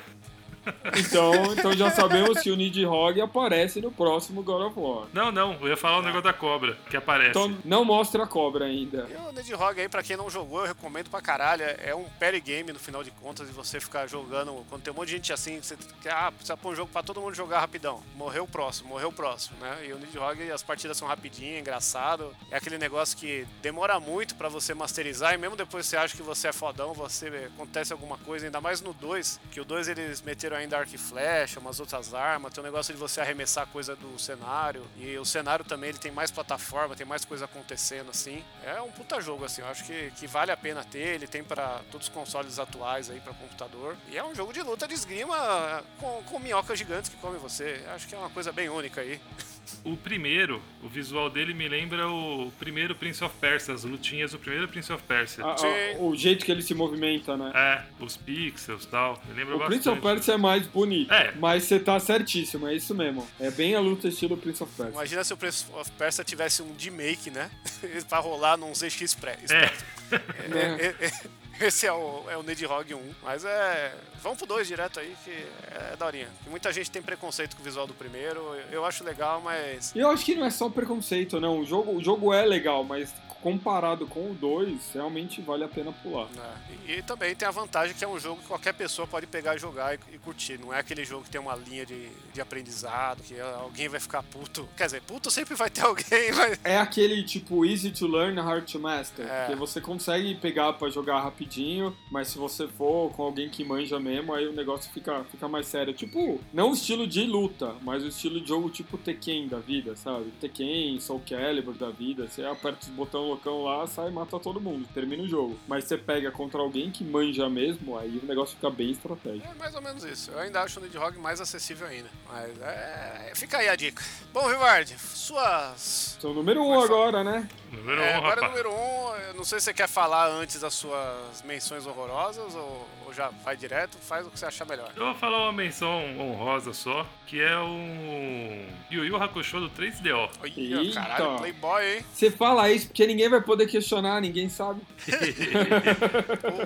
Então, 0.99 1.53
então 1.53 1.73
já 1.73 1.91
sabemos 1.91 2.41
que 2.41 2.51
o 2.51 2.57
Nidhogg 2.57 3.21
aparece 3.21 3.81
no 3.81 3.91
próximo 3.91 4.43
God 4.43 4.67
of 4.67 4.79
War. 4.79 5.07
Não, 5.13 5.31
não, 5.31 5.55
eu 5.61 5.69
ia 5.69 5.77
falar 5.77 5.99
o 5.99 6.03
negócio 6.03 6.25
da 6.25 6.33
cobra, 6.33 6.77
que 6.91 6.97
aparece. 6.97 7.31
Então 7.31 7.57
não 7.65 7.85
mostra 7.85 8.25
a 8.25 8.27
cobra 8.27 8.65
ainda. 8.65 9.07
E 9.11 9.15
o 9.15 9.33
Nidhogg 9.33 9.81
aí, 9.81 9.89
pra 9.89 10.03
quem 10.03 10.17
não 10.17 10.31
jogou, 10.31 10.61
eu 10.61 10.67
recomendo 10.67 11.11
pra 11.11 11.21
caralho. 11.21 11.65
É 11.65 11.95
um 11.95 12.05
party 12.05 12.41
game 12.41 12.73
no 12.73 12.79
final 12.79 13.03
de 13.05 13.11
contas, 13.11 13.47
de 13.47 13.53
você 13.53 13.81
ficar 13.81 14.07
jogando. 14.07 14.65
Quando 14.69 14.83
tem 14.83 14.93
um 14.93 14.97
monte 14.97 15.09
de 15.09 15.13
gente 15.13 15.33
assim, 15.33 15.61
você 15.61 15.77
quer, 16.03 16.13
ah, 16.13 16.33
precisa 16.33 16.57
pôr 16.57 16.73
um 16.73 16.77
jogo 16.77 16.91
pra 16.93 17.03
todo 17.03 17.21
mundo 17.21 17.35
jogar 17.35 17.61
rapidão. 17.61 18.03
Morreu 18.15 18.45
o 18.45 18.49
próximo, 18.49 18.89
morreu 18.89 19.09
o 19.09 19.13
próximo, 19.13 19.57
né? 19.61 19.87
E 19.87 19.93
o 19.93 19.99
Nidhogg, 19.99 20.51
as 20.51 20.63
partidas 20.63 20.97
são 20.97 21.07
rapidinhas, 21.07 21.61
engraçado. 21.61 22.35
É 22.51 22.57
aquele 22.57 22.79
negócio 22.79 23.17
que 23.17 23.47
demora 23.63 24.01
muito 24.01 24.35
pra 24.35 24.49
você 24.49 24.75
masterizar, 24.75 25.35
e 25.35 25.39
mesmo 25.39 25.57
depois 25.57 25.87
você 25.87 25.97
acha 25.97 26.17
que 26.17 26.23
você 26.23 26.49
é 26.49 26.53
fodão, 26.53 26.93
você 26.93 27.51
acontece 27.55 27.93
alguma 27.93 28.17
coisa, 28.19 28.47
ainda 28.47 28.61
mais 28.61 28.81
no 28.81 28.93
2, 28.93 29.41
que 29.51 29.61
o 29.61 29.65
2 29.65 29.89
eles 29.89 30.23
meteram 30.23 30.56
ainda 30.57 30.79
arco 30.79 30.95
e 30.95 30.99
flecha, 30.99 31.61
umas 31.61 31.81
outras 31.81 32.15
armas, 32.15 32.53
tem 32.53 32.63
o 32.63 32.65
negócio 32.65 32.93
de 32.93 32.99
você 32.99 33.21
arremessar 33.21 33.67
coisa 33.67 33.95
do 33.95 34.19
cenário. 34.19 34.87
E 34.97 35.17
o 35.17 35.25
cenário 35.25 35.65
também 35.65 35.91
ele 35.91 35.99
tem 35.99 36.11
mais 36.11 36.31
plataforma, 36.31 36.95
tem 36.95 37.07
mais 37.07 37.25
coisa 37.25 37.45
acontecendo 37.45 38.11
assim. 38.11 38.45
É 38.65 38.81
um 38.81 38.91
puta 38.91 39.21
jogo 39.21 39.45
assim, 39.45 39.63
eu 39.63 39.69
acho 39.69 39.85
que, 39.85 40.11
que 40.17 40.27
vale 40.27 40.51
a 40.51 40.57
pena 40.57 40.85
ter, 40.85 41.15
ele 41.15 41.27
tem 41.27 41.43
para 41.43 41.81
todos 41.91 42.09
os 42.09 42.13
consoles 42.13 42.59
atuais 42.59 43.11
aí 43.11 43.21
para 43.21 43.33
computador. 43.35 43.97
E 44.09 44.17
é 44.17 44.25
um 44.25 44.35
jogo 44.35 44.53
de 44.53 44.63
luta 44.63 44.87
de 44.87 44.95
esgrima 44.95 45.83
com, 45.99 46.23
com 46.25 46.39
minhocas 46.39 46.79
gigantes 46.79 47.11
que 47.11 47.17
comem 47.17 47.39
você. 47.41 47.85
Acho 47.95 48.07
que 48.07 48.15
é 48.15 48.19
uma 48.19 48.31
coisa 48.31 48.53
bem 48.53 48.69
única 48.69 49.01
aí. 49.01 49.21
O 49.85 49.97
primeiro, 49.97 50.63
o 50.83 50.89
visual 50.89 51.29
dele 51.31 51.53
me 51.55 51.69
lembra 51.69 52.09
o 52.09 52.53
primeiro 52.59 52.95
Prince 52.95 53.23
of 53.25 53.35
Persia, 53.41 53.75
as 53.75 53.85
lutinhas 53.85 54.33
do 54.33 54.39
primeiro 54.39 54.69
Prince 54.69 54.93
of 54.93 55.03
Persia. 55.05 55.45
A- 55.45 55.53
a- 55.55 55.99
o 55.99 56.15
jeito 56.17 56.45
que 56.45 56.53
ele 56.53 56.63
se 56.63 56.75
movimenta, 56.75 57.37
né? 57.37 57.51
É, 57.55 58.05
os 58.05 58.17
pixels 58.17 58.85
e 58.85 58.89
tal. 58.89 59.21
Me 59.29 59.35
lembra 59.35 59.57
O 59.57 59.59
bastante. 59.59 59.83
Prince 59.83 59.89
of 59.89 60.01
Persia 60.01 60.35
é 60.35 60.37
mais 60.37 60.67
bonito. 60.67 61.13
É. 61.13 61.33
Mas 61.37 61.65
você 61.65 61.79
tá 61.81 61.99
certíssimo, 62.01 62.67
é 62.69 62.75
isso 62.75 62.95
mesmo. 62.95 63.27
É 63.41 63.51
bem 63.51 63.75
a 63.75 63.81
luta 63.81 64.09
estilo 64.09 64.37
Prince 64.37 64.63
of 64.63 64.73
Persia. 64.77 64.93
Imagina 64.95 65.25
se 65.25 65.33
o 65.33 65.37
Prince 65.37 65.65
of 65.73 65.91
Persia 65.93 66.25
tivesse 66.25 66.63
um 66.63 66.73
D-Make, 66.73 67.31
né? 67.31 67.51
pra 68.09 68.19
rolar 68.19 68.57
num 68.57 68.75
ZX. 68.75 69.17
É, 69.51 69.71
É, 70.13 70.87
é, 71.01 71.07
é, 71.07 71.13
Esse 71.61 71.87
é 71.87 71.93
o, 71.93 72.25
é 72.29 72.37
o 72.37 72.43
Nidhogg 72.43 72.95
1. 72.95 73.01
Mas 73.23 73.45
é. 73.45 73.95
Vamos 74.23 74.39
pro 74.39 74.47
2 74.47 74.67
direto 74.67 74.99
aí, 74.99 75.15
que 75.25 75.31
é 75.31 75.97
daorinha. 75.97 76.29
Muita 76.49 76.73
gente 76.73 76.91
tem 76.91 77.01
preconceito 77.01 77.55
com 77.57 77.63
o 77.63 77.65
visual 77.65 77.87
do 77.87 77.95
primeiro. 77.95 78.55
Eu, 78.71 78.85
acho 78.85 79.05
legal, 79.05 79.41
mas. 79.41 79.93
Eu 79.95 80.09
acho 80.11 80.25
que 80.25 80.35
não 80.35 80.45
é 80.45 80.51
só 80.51 80.69
preconceito, 80.69 81.41
não. 81.41 81.61
O 81.61 81.65
jogo, 81.65 81.93
o 81.93 82.03
jogo 82.03 82.33
é 82.33 82.45
legal, 82.45 82.83
mas 82.85 83.15
comparado 83.47 84.09
com 84.09 84.33
o 84.33 84.35
2, 84.35 84.91
realmente 84.93 85.41
vale 85.41 85.63
a 85.63 85.69
pena 85.69 85.93
pular. 85.93 86.27
É, 86.37 86.95
E, 86.95 86.99
e 86.99 87.03
também 87.03 87.33
tem 87.33 87.47
a 87.47 87.51
vantagem 87.53 87.95
que 87.95 88.05
é 88.05 88.09
um 88.09 88.19
jogo 88.19 88.41
que 88.43 88.49
qualquer 88.49 88.75
pessoa 88.75 89.07
pode 89.07 89.25
pegar 89.29 89.55
e 89.55 89.59
jogar 89.61 89.95
e, 89.95 90.01
e 90.15 90.19
curtir. 90.19 90.59
Não 90.59 90.75
é 90.75 90.81
aquele 90.81 91.05
jogo 91.05 91.23
que 91.23 91.31
tem 91.31 91.41
uma 91.41 91.55
linha 91.55 91.87
de, 91.87 92.09
de 92.35 92.41
aprendizado, 92.41 93.23
que 93.23 93.39
alguém 93.39 93.89
vai 93.89 94.01
ficar 94.01 94.25
puto. 94.25 94.69
Quer 94.77 94.87
dizer, 94.87 95.03
puto 95.03 95.31
sempre 95.31 95.55
vai 95.55 95.71
ter 95.71 95.83
alguém, 95.87 96.33
mas. 96.35 96.59
É 96.65 96.77
aquele 96.77 97.23
tipo 97.23 97.65
easy 97.65 97.93
to 97.93 98.09
learn, 98.09 98.41
hard 98.41 98.65
to 98.69 98.81
master. 98.81 99.25
É. 99.25 99.45
Porque 99.45 99.55
você 99.55 99.81
consegue 99.81 100.35
pegar 100.35 100.73
pra 100.73 100.89
jogar 100.91 101.21
rapidinho, 101.21 101.97
mas 102.11 102.27
se 102.27 102.39
você 102.39 102.67
for 102.67 103.13
com 103.13 103.23
alguém 103.23 103.49
que 103.49 103.63
manja 103.63 104.01
mesmo, 104.01 104.35
aí 104.35 104.49
o 104.49 104.53
negócio 104.53 104.91
fica, 104.93 105.23
fica 105.31 105.47
mais 105.47 105.69
sério. 105.69 105.95
Tipo, 105.95 106.41
não 106.53 106.71
o 106.71 106.75
estilo 106.75 107.07
de 107.07 107.23
luta, 107.23 107.77
mas 107.83 108.03
o 108.03 108.09
estilo 108.09 108.41
de 108.41 108.49
jogo 108.49 108.69
tipo 108.71 108.99
Tekken 108.99 109.47
da 109.47 109.61
vida, 109.61 109.95
sabe? 109.95 110.33
Tekken, 110.41 110.99
Soul 110.99 111.23
Calibur 111.25 111.75
da 111.75 111.91
vida. 111.91 112.27
Você 112.27 112.45
aperta 112.45 112.81
os 112.83 112.89
botão 112.89 113.36
loucão 113.37 113.63
lá, 113.63 113.87
sai 113.87 114.09
e 114.09 114.11
mata 114.11 114.39
todo 114.39 114.61
mundo. 114.61 114.89
Termina 114.93 115.23
o 115.23 115.29
jogo. 115.29 115.57
Mas 115.69 115.85
você 115.85 115.97
pega 115.97 116.31
contra 116.31 116.61
alguém 116.61 116.91
que 116.91 117.05
manja 117.05 117.49
mesmo, 117.49 117.97
aí 117.97 118.19
o 118.23 118.27
negócio 118.27 118.57
fica 118.57 118.71
bem 118.71 118.91
estratégico. 118.91 119.47
É 119.47 119.55
mais 119.55 119.75
ou 119.75 119.83
menos 119.83 120.03
isso. 120.05 120.31
Eu 120.31 120.39
ainda 120.39 120.63
acho 120.63 120.81
o 120.81 120.83
Nidhogg 120.83 121.19
mais 121.19 121.41
acessível 121.41 121.87
ainda. 121.87 122.09
Mas 122.29 122.61
é. 122.61 123.33
Fica 123.35 123.59
aí 123.59 123.69
a 123.69 123.77
dica. 123.77 124.03
Bom, 124.33 124.49
Vivardi, 124.49 124.99
suas. 124.99 126.17
Seu 126.21 126.33
número 126.33 126.63
1 126.63 126.67
um 126.67 126.81
agora, 126.81 127.23
né? 127.23 127.49
Número 127.73 128.01
É, 128.01 128.15
um, 128.15 128.17
agora 128.19 128.41
rapaz. 128.43 128.51
número 128.51 128.71
um, 128.73 129.17
eu 129.29 129.35
não 129.35 129.45
sei 129.45 129.59
se 129.61 129.65
você 129.67 129.75
quer 129.75 129.89
falar 129.89 130.27
antes 130.29 130.61
das 130.61 130.75
suas 130.75 131.43
menções 131.45 131.87
horrorosas 131.87 132.55
ou, 132.55 132.89
ou 133.07 133.13
já 133.15 133.29
vai 133.45 133.57
direto, 133.57 133.97
faz 133.99 134.27
o 134.27 134.31
que 134.31 134.39
você 134.39 134.47
achar 134.47 134.65
melhor. 134.67 134.91
Eu 134.97 135.05
vou 135.07 135.15
falar 135.15 135.43
uma 135.45 135.53
menção 135.53 136.19
honrosa 136.19 136.73
só, 136.73 137.07
que 137.27 137.41
é 137.41 137.57
o 137.59 138.67
Yu 138.91 139.05
Yu 139.05 139.17
Hakusho 139.17 139.61
do 139.61 139.71
3DO. 139.71 140.31
Olha, 140.41 140.93
caralho, 140.95 141.37
Playboy, 141.39 141.97
hein? 141.97 142.05
Você 142.13 142.31
fala 142.31 142.71
isso 142.71 142.87
porque 142.89 143.07
ninguém 143.07 143.29
vai 143.29 143.41
poder 143.41 143.67
questionar, 143.67 144.21
ninguém 144.21 144.49
sabe. 144.49 144.81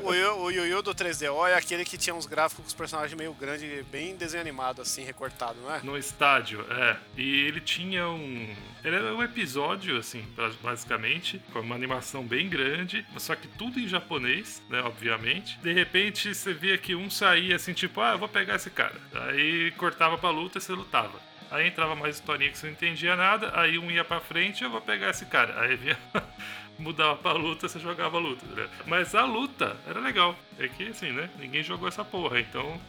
O, 0.02 0.10
o, 0.10 0.44
o 0.44 0.50
Yu 0.50 0.66
Yu 0.66 0.82
do 0.82 0.94
3DO 0.94 1.48
é 1.48 1.54
aquele 1.54 1.84
que 1.84 1.96
tinha 1.98 2.14
uns 2.14 2.26
gráficos 2.26 2.62
com 2.64 2.68
os 2.68 2.74
personagens 2.74 3.14
meio 3.18 3.32
grandes, 3.34 3.84
bem 3.86 4.14
desenho 4.16 4.40
animado, 4.40 4.82
assim, 4.82 5.02
recortado, 5.04 5.56
não 5.62 5.74
é? 5.74 5.80
no 5.82 5.96
estádio, 5.96 6.64
é. 6.70 6.96
E 7.16 7.46
ele 7.46 7.60
tinha 7.60 8.08
um. 8.08 8.54
Ele 8.84 8.96
era 8.96 9.14
um 9.14 9.22
episódio, 9.22 9.98
assim, 9.98 10.24
pra- 10.34 10.50
basicamente, 10.90 11.40
com 11.52 11.60
uma 11.60 11.74
animação 11.76 12.24
bem 12.24 12.48
grande, 12.48 13.06
só 13.16 13.36
que 13.36 13.46
tudo 13.46 13.78
em 13.78 13.86
japonês, 13.86 14.60
né, 14.68 14.82
obviamente. 14.82 15.56
De 15.60 15.72
repente 15.72 16.34
você 16.34 16.52
via 16.52 16.76
que 16.76 16.94
um 16.96 17.08
saía 17.08 17.56
assim, 17.56 17.72
tipo, 17.72 18.00
ah, 18.00 18.12
eu 18.12 18.18
vou 18.18 18.28
pegar 18.28 18.56
esse 18.56 18.70
cara. 18.70 18.96
Aí 19.28 19.70
cortava 19.72 20.18
pra 20.18 20.30
luta 20.30 20.58
e 20.58 20.60
você 20.60 20.72
lutava. 20.72 21.20
Aí 21.50 21.68
entrava 21.68 21.94
mais 21.94 22.16
historinha 22.16 22.50
que 22.50 22.58
você 22.58 22.66
não 22.66 22.72
entendia 22.72 23.14
nada, 23.14 23.52
aí 23.58 23.78
um 23.78 23.90
ia 23.90 24.04
pra 24.04 24.20
frente, 24.20 24.64
eu 24.64 24.70
vou 24.70 24.80
pegar 24.80 25.10
esse 25.10 25.26
cara. 25.26 25.60
Aí 25.60 25.76
vinha. 25.76 25.98
Mudava 26.78 27.14
pra 27.16 27.32
luta, 27.32 27.68
você 27.68 27.78
jogava 27.78 28.16
a 28.16 28.20
luta. 28.20 28.46
né? 28.46 28.66
Mas 28.86 29.14
a 29.14 29.24
luta 29.24 29.76
era 29.86 30.00
legal. 30.00 30.34
É 30.58 30.66
que 30.66 30.88
assim, 30.88 31.12
né? 31.12 31.28
Ninguém 31.38 31.62
jogou 31.62 31.86
essa 31.86 32.02
porra, 32.04 32.40
então 32.40 32.80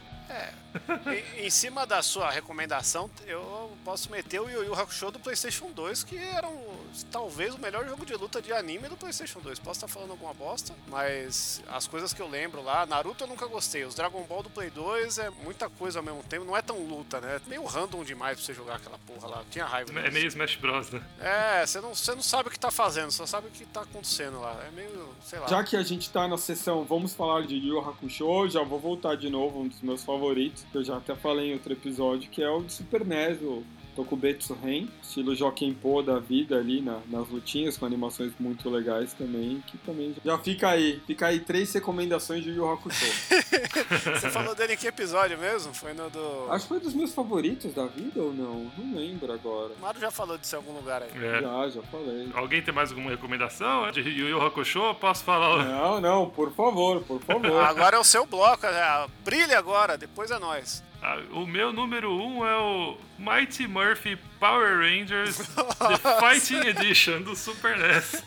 em, 1.36 1.46
em 1.46 1.50
cima 1.50 1.86
da 1.86 2.02
sua 2.02 2.30
recomendação, 2.30 3.10
eu 3.26 3.76
posso 3.84 4.10
meter 4.10 4.40
o 4.40 4.48
Yu 4.48 4.64
Yu 4.64 4.74
Hakusho 4.74 5.10
do 5.10 5.18
PlayStation 5.20 5.70
2, 5.70 6.04
que 6.04 6.16
era 6.16 6.48
um, 6.48 6.71
talvez 7.10 7.54
o 7.54 7.58
melhor 7.58 7.86
jogo 7.86 8.04
de 8.04 8.14
luta 8.14 8.40
de 8.40 8.52
anime 8.52 8.88
do 8.88 8.96
PlayStation 8.96 9.40
2. 9.40 9.58
Posso 9.58 9.78
estar 9.78 9.88
falando 9.88 10.10
alguma 10.10 10.34
bosta, 10.34 10.74
mas 10.88 11.62
as 11.68 11.86
coisas 11.86 12.12
que 12.12 12.20
eu 12.20 12.28
lembro 12.28 12.62
lá, 12.62 12.86
Naruto 12.86 13.24
eu 13.24 13.28
nunca 13.28 13.46
gostei. 13.46 13.84
Os 13.84 13.94
Dragon 13.94 14.22
Ball 14.24 14.42
do 14.42 14.50
Play 14.50 14.70
2 14.70 15.18
é 15.18 15.30
muita 15.30 15.68
coisa 15.68 15.98
ao 15.98 16.04
mesmo 16.04 16.22
tempo, 16.22 16.44
não 16.44 16.56
é 16.56 16.62
tão 16.62 16.78
luta, 16.78 17.20
né? 17.20 17.36
É 17.36 17.48
meio 17.48 17.64
random 17.64 18.04
demais 18.04 18.36
pra 18.36 18.46
você 18.46 18.54
jogar 18.54 18.76
aquela 18.76 18.98
porra 18.98 19.28
lá. 19.28 19.38
Eu 19.38 19.46
tinha 19.50 19.64
raiva 19.64 19.92
é 19.98 20.10
meio 20.10 20.26
Smash 20.26 20.56
Bros, 20.56 20.90
né? 20.90 21.02
É, 21.20 21.66
você 21.66 21.80
não, 21.80 21.94
você 21.94 22.14
não 22.14 22.22
sabe 22.22 22.48
o 22.48 22.52
que 22.52 22.58
tá 22.58 22.70
fazendo, 22.70 23.10
só 23.10 23.26
sabe 23.26 23.48
o 23.48 23.50
que 23.50 23.64
tá 23.66 23.82
acontecendo 23.82 24.40
lá. 24.40 24.62
É 24.66 24.70
meio, 24.70 25.08
sei 25.24 25.38
lá. 25.38 25.46
Já 25.46 25.62
que 25.64 25.76
a 25.76 25.82
gente 25.82 26.10
tá 26.10 26.26
na 26.28 26.38
sessão 26.38 26.84
Vamos 26.84 27.14
falar 27.14 27.46
de 27.46 27.56
Yu 27.56 27.78
Hakusho, 27.78 28.48
já 28.48 28.62
vou 28.62 28.78
voltar 28.78 29.16
de 29.16 29.30
novo, 29.30 29.60
um 29.60 29.68
dos 29.68 29.80
meus 29.80 30.02
favoritos, 30.02 30.64
que 30.70 30.78
eu 30.78 30.84
já 30.84 30.96
até 30.96 31.14
falei 31.14 31.50
em 31.50 31.54
outro 31.54 31.72
episódio, 31.72 32.30
que 32.30 32.42
é 32.42 32.50
o 32.50 32.62
de 32.62 32.72
Super 32.72 33.04
NES, 33.04 33.40
o 33.40 33.64
Tokubetsu 33.94 34.54
Ren, 34.62 34.88
estilo 35.02 35.34
Jokenpô 35.34 36.02
da 36.02 36.18
vida 36.18 36.56
ali 36.56 36.80
na- 36.80 37.00
nas 37.08 37.28
lutinhas, 37.28 37.76
com 37.76 37.84
animações 37.86 38.32
muito 38.40 38.68
legais 38.70 39.12
também, 39.12 39.62
que 39.66 39.76
também 39.78 40.14
já 40.24 40.38
fica 40.38 40.68
aí, 40.70 41.00
fica 41.06 41.26
aí 41.26 41.40
três 41.40 41.72
recomendações 41.72 42.42
de 42.42 42.50
Yu 42.50 42.56
Yu 42.56 42.70
Hakusho. 42.72 43.04
Você 44.20 44.30
falou 44.30 44.54
dele 44.54 44.74
em 44.74 44.76
que 44.76 44.86
episódio 44.86 45.38
mesmo? 45.38 45.74
Foi 45.74 45.92
no 45.92 46.08
do. 46.10 46.46
Acho 46.50 46.64
que 46.64 46.68
foi 46.68 46.80
dos 46.80 46.94
meus 46.94 47.12
favoritos 47.12 47.72
da 47.74 47.86
vida 47.86 48.20
ou 48.20 48.32
não? 48.32 48.70
Não 48.78 48.96
lembro 48.96 49.32
agora. 49.32 49.72
O 49.78 49.80
Mario 49.80 50.00
já 50.00 50.10
falou 50.10 50.38
disso 50.38 50.54
em 50.54 50.58
algum 50.58 50.72
lugar 50.72 51.02
aí. 51.02 51.10
É. 51.14 51.40
Já, 51.42 51.68
já 51.68 51.82
falei. 51.82 52.30
Alguém 52.34 52.62
tem 52.62 52.72
mais 52.74 52.90
alguma 52.90 53.10
recomendação 53.10 53.90
de 53.90 54.00
Yu 54.00 54.28
Yu 54.28 54.40
Hakusho? 54.42 54.94
Posso 54.94 55.24
falar? 55.24 55.64
Não, 55.64 56.00
não, 56.00 56.30
por 56.30 56.52
favor, 56.52 57.00
por 57.02 57.20
favor. 57.22 57.60
Agora 57.64 57.96
é 57.96 58.00
o 58.00 58.04
seu 58.04 58.24
bloco, 58.26 58.66
né? 58.66 59.06
brilha 59.24 59.58
agora, 59.58 59.96
depois 59.98 60.30
é 60.30 60.38
nós. 60.38 60.82
Ah, 61.02 61.18
O 61.32 61.44
meu 61.46 61.72
número 61.72 62.12
um 62.14 62.46
é 62.46 62.56
o 62.56 62.96
Mighty 63.18 63.66
Murphy 63.66 64.16
Power 64.38 64.78
Rangers 64.78 65.36
The 65.38 65.98
Fighting 66.20 66.66
Edition 66.68 67.22
do 67.22 67.34
Super 67.34 67.76
NES. 67.76 68.24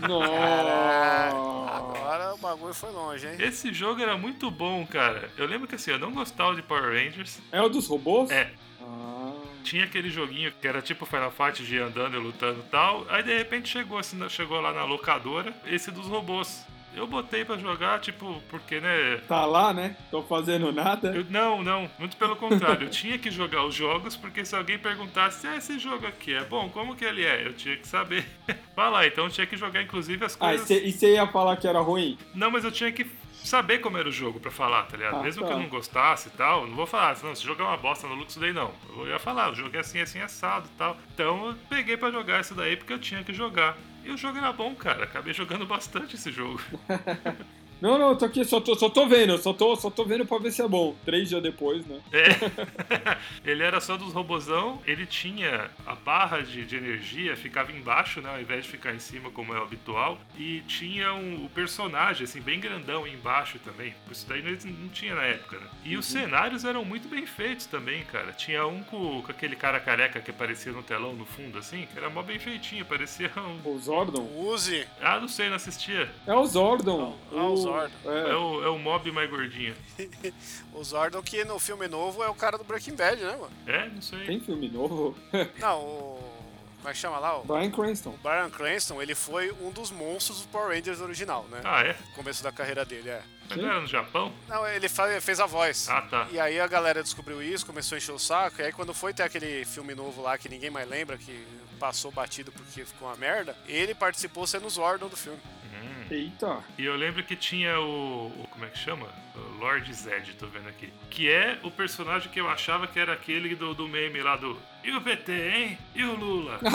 Nossa. 0.00 1.74
Agora 1.76 2.34
o 2.34 2.38
bagulho 2.38 2.74
foi 2.74 2.90
longe, 2.90 3.26
hein? 3.26 3.36
Esse 3.40 3.72
jogo 3.72 4.00
era 4.00 4.16
muito 4.16 4.50
bom, 4.50 4.86
cara. 4.86 5.28
Eu 5.36 5.46
lembro 5.46 5.66
que 5.66 5.74
assim, 5.74 5.90
eu 5.90 5.98
não 5.98 6.12
gostava 6.12 6.54
de 6.54 6.62
Power 6.62 6.84
Rangers. 6.92 7.38
É 7.50 7.60
o 7.60 7.68
dos 7.68 7.88
robôs? 7.88 8.30
É, 8.30 8.50
Ah. 8.80 9.32
tinha 9.64 9.84
aquele 9.84 10.08
joguinho 10.10 10.52
que 10.52 10.68
era 10.68 10.80
tipo 10.80 11.04
Final 11.06 11.30
Fight 11.32 11.64
de 11.64 11.76
ir 11.76 11.82
andando 11.82 12.16
e 12.16 12.20
lutando 12.20 12.60
e 12.60 12.70
tal. 12.70 13.04
Aí 13.08 13.22
de 13.22 13.36
repente 13.36 13.68
chegou, 13.68 13.98
assim, 13.98 14.16
chegou 14.28 14.60
lá 14.60 14.72
na 14.72 14.84
locadora, 14.84 15.52
esse 15.66 15.90
dos 15.90 16.06
robôs. 16.06 16.64
Eu 16.96 17.06
botei 17.06 17.44
pra 17.44 17.56
jogar, 17.58 17.98
tipo, 18.00 18.40
porque, 18.48 18.80
né? 18.80 19.20
Tá 19.28 19.44
lá, 19.44 19.72
né? 19.74 19.96
Tô 20.10 20.22
fazendo 20.22 20.70
nada. 20.72 21.14
Eu- 21.14 21.24
não, 21.28 21.62
não, 21.62 21.90
muito 21.98 22.16
pelo 22.16 22.36
contrário. 22.36 22.86
Eu 22.86 22.90
tinha 22.90 23.18
que 23.18 23.30
jogar 23.30 23.64
os 23.64 23.74
jogos, 23.74 24.14
porque 24.16 24.44
se 24.44 24.54
alguém 24.54 24.78
perguntasse, 24.78 25.46
ah, 25.46 25.56
esse 25.56 25.78
jogo 25.78 26.06
aqui 26.06 26.32
é 26.34 26.44
bom, 26.44 26.68
como 26.70 26.94
que 26.94 27.04
ele 27.04 27.24
é? 27.24 27.46
Eu 27.46 27.52
tinha 27.52 27.76
que 27.76 27.86
saber. 27.86 28.24
falar, 28.76 29.06
então 29.06 29.24
eu 29.24 29.30
tinha 29.30 29.46
que 29.46 29.56
jogar, 29.56 29.82
inclusive, 29.82 30.24
as 30.24 30.36
Ah, 30.40 30.54
e 30.54 30.58
coisas. 30.58 30.94
você 30.94 31.14
ia 31.14 31.26
falar 31.26 31.56
que 31.56 31.66
era 31.66 31.80
ruim? 31.80 32.16
Não, 32.34 32.50
mas 32.50 32.64
eu 32.64 32.70
tinha 32.72 32.90
que 32.92 33.06
saber 33.32 33.78
como 33.78 33.98
era 33.98 34.08
o 34.08 34.12
jogo 34.12 34.40
pra 34.40 34.50
falar, 34.50 34.84
tá 34.84 34.96
ligado? 34.96 35.16
Ah, 35.16 35.22
Mesmo 35.22 35.42
tá. 35.42 35.48
que 35.48 35.52
eu 35.54 35.58
não 35.58 35.68
gostasse 35.68 36.28
e 36.28 36.30
tal, 36.32 36.66
não 36.66 36.74
vou 36.74 36.86
falar, 36.86 37.16
não, 37.22 37.34
se 37.34 37.44
jogar 37.44 37.64
uma 37.64 37.76
bosta 37.76 38.06
no 38.06 38.14
Lux 38.14 38.36
daí 38.36 38.52
não. 38.52 38.72
Eu 38.96 39.06
ia 39.08 39.18
falar, 39.18 39.50
o 39.52 39.54
jogo 39.54 39.76
é 39.76 39.80
assim, 39.80 40.00
assim, 40.00 40.20
assado 40.20 40.66
e 40.72 40.78
tal. 40.78 40.96
Então 41.12 41.48
eu 41.48 41.54
peguei 41.68 41.96
pra 41.96 42.10
jogar 42.10 42.40
isso 42.40 42.54
daí 42.54 42.76
porque 42.76 42.92
eu 42.92 42.98
tinha 42.98 43.22
que 43.22 43.32
jogar. 43.34 43.76
E 44.04 44.10
o 44.10 44.16
jogo 44.16 44.38
era 44.38 44.52
bom, 44.52 44.74
cara. 44.74 45.04
Acabei 45.04 45.32
jogando 45.32 45.66
bastante 45.66 46.16
esse 46.16 46.30
jogo. 46.30 46.60
Não, 47.84 47.98
não, 47.98 48.08
eu 48.08 48.16
tô 48.16 48.24
aqui, 48.24 48.42
só 48.46 48.62
tô, 48.62 48.74
só 48.74 48.88
tô 48.88 49.06
vendo, 49.06 49.36
só 49.36 49.52
tô, 49.52 49.76
só 49.76 49.90
tô 49.90 50.06
vendo 50.06 50.24
pra 50.24 50.38
ver 50.38 50.50
se 50.50 50.62
é 50.62 50.66
bom. 50.66 50.96
Três 51.04 51.28
dias 51.28 51.42
depois, 51.42 51.84
né? 51.84 52.00
É. 52.10 53.18
ele 53.44 53.62
era 53.62 53.78
só 53.78 53.98
dos 53.98 54.14
robozão, 54.14 54.80
ele 54.86 55.04
tinha 55.04 55.70
a 55.84 55.94
barra 55.94 56.40
de, 56.40 56.64
de 56.64 56.76
energia, 56.78 57.36
ficava 57.36 57.70
embaixo, 57.72 58.22
né? 58.22 58.30
Ao 58.30 58.40
invés 58.40 58.64
de 58.64 58.70
ficar 58.70 58.94
em 58.94 58.98
cima, 58.98 59.30
como 59.30 59.52
é 59.52 59.60
o 59.60 59.64
habitual. 59.64 60.18
E 60.38 60.62
tinha 60.62 61.12
um, 61.12 61.44
o 61.44 61.50
personagem, 61.50 62.24
assim, 62.24 62.40
bem 62.40 62.58
grandão 62.58 63.06
embaixo 63.06 63.58
também. 63.58 63.94
Isso 64.10 64.24
daí 64.26 64.40
não, 64.42 64.52
não 64.52 64.88
tinha 64.88 65.14
na 65.14 65.24
época, 65.24 65.58
né? 65.58 65.66
E 65.84 65.94
os 65.98 66.06
cenários 66.06 66.64
eram 66.64 66.86
muito 66.86 67.06
bem 67.06 67.26
feitos 67.26 67.66
também, 67.66 68.02
cara. 68.04 68.32
Tinha 68.32 68.66
um 68.66 68.82
com, 68.82 69.20
com 69.20 69.30
aquele 69.30 69.56
cara 69.56 69.78
careca 69.78 70.20
que 70.20 70.30
aparecia 70.30 70.72
no 70.72 70.82
telão 70.82 71.12
no 71.12 71.26
fundo, 71.26 71.58
assim, 71.58 71.86
que 71.92 71.98
era 71.98 72.08
mó 72.08 72.22
bem 72.22 72.38
feitinho, 72.38 72.86
parecia 72.86 73.30
um. 73.36 73.68
O 73.68 73.78
Zordon? 73.78 74.26
Use. 74.38 74.86
Ah, 75.02 75.20
não 75.20 75.28
sei, 75.28 75.50
não 75.50 75.56
assistia. 75.56 76.10
É 76.26 76.32
o 76.32 76.46
Zordon. 76.46 77.14
Ah, 77.30 77.36
o 77.36 77.52
o, 77.52 77.56
Zordon. 77.58 77.73
Zordon. 77.74 77.94
É. 78.04 78.30
É. 78.30 78.36
o, 78.36 78.64
é 78.64 78.68
o 78.68 78.78
mob 78.78 79.10
mais 79.12 79.28
gordinho. 79.30 79.74
O 80.72 80.82
Zordon 80.82 81.22
que 81.22 81.44
no 81.44 81.58
filme 81.60 81.86
novo 81.86 82.22
é 82.22 82.28
o 82.28 82.34
cara 82.34 82.58
do 82.58 82.64
Breaking 82.64 82.96
Bad, 82.96 83.22
né, 83.22 83.36
mano? 83.36 83.52
É, 83.66 83.88
não 83.88 84.02
sei. 84.02 84.24
Tem 84.26 84.40
filme 84.40 84.68
novo? 84.68 85.16
Não, 85.58 85.80
o... 85.80 86.34
Como 86.78 86.90
é 86.90 86.92
que 86.92 86.98
chama 86.98 87.18
lá? 87.18 87.38
O 87.38 87.44
Brian 87.44 87.70
Cranston. 87.70 88.18
Brian 88.22 88.50
Cranston, 88.50 89.00
ele 89.00 89.14
foi 89.14 89.50
um 89.52 89.70
dos 89.70 89.90
monstros 89.90 90.42
do 90.42 90.48
Power 90.48 90.76
Rangers 90.76 91.00
original, 91.00 91.46
né? 91.50 91.60
Ah, 91.64 91.82
é? 91.82 91.96
No 92.08 92.16
começo 92.16 92.42
da 92.42 92.52
carreira 92.52 92.84
dele, 92.84 93.08
é. 93.08 93.22
Mas 93.48 93.58
não 93.58 93.70
era 93.70 93.80
no 93.80 93.86
Japão? 93.86 94.32
Não, 94.48 94.66
ele 94.68 94.88
fez 95.20 95.40
a 95.40 95.46
voz. 95.46 95.88
Ah, 95.88 96.02
tá. 96.02 96.26
E 96.30 96.38
aí 96.38 96.60
a 96.60 96.66
galera 96.66 97.02
descobriu 97.02 97.42
isso, 97.42 97.64
começou 97.64 97.96
a 97.96 97.98
encher 97.98 98.12
o 98.12 98.18
saco, 98.18 98.60
e 98.60 98.64
aí 98.64 98.72
quando 98.72 98.92
foi 98.92 99.14
ter 99.14 99.22
aquele 99.22 99.64
filme 99.64 99.94
novo 99.94 100.20
lá 100.20 100.36
que 100.36 100.48
ninguém 100.48 100.68
mais 100.70 100.86
lembra, 100.88 101.16
que 101.16 101.46
passou 101.78 102.10
batido 102.10 102.52
porque 102.52 102.84
ficou 102.84 103.08
uma 103.08 103.16
merda, 103.16 103.56
ele 103.66 103.94
participou 103.94 104.46
sendo 104.46 104.66
o 104.66 104.70
Zordon 104.70 105.08
do 105.08 105.16
filme. 105.16 105.40
Hum. 105.82 106.04
Eita. 106.10 106.58
E 106.78 106.84
eu 106.84 106.94
lembro 106.96 107.22
que 107.24 107.34
tinha 107.36 107.78
o, 107.80 108.26
o- 108.28 108.48
Como 108.50 108.64
é 108.64 108.68
que 108.68 108.78
chama? 108.78 109.06
O 109.34 109.58
Lord 109.58 109.92
Zed, 109.92 110.34
tô 110.34 110.46
vendo 110.46 110.68
aqui. 110.68 110.92
Que 111.10 111.30
é 111.30 111.58
o 111.62 111.70
personagem 111.70 112.30
que 112.30 112.40
eu 112.40 112.48
achava 112.48 112.86
que 112.86 112.98
era 112.98 113.12
aquele 113.12 113.54
do, 113.54 113.74
do 113.74 113.88
meme 113.88 114.20
lá 114.20 114.36
do. 114.36 114.56
E 114.84 114.90
o 114.94 115.00
PT, 115.00 115.32
hein? 115.32 115.78
E 115.94 116.04
o 116.04 116.14
Lula? 116.14 116.58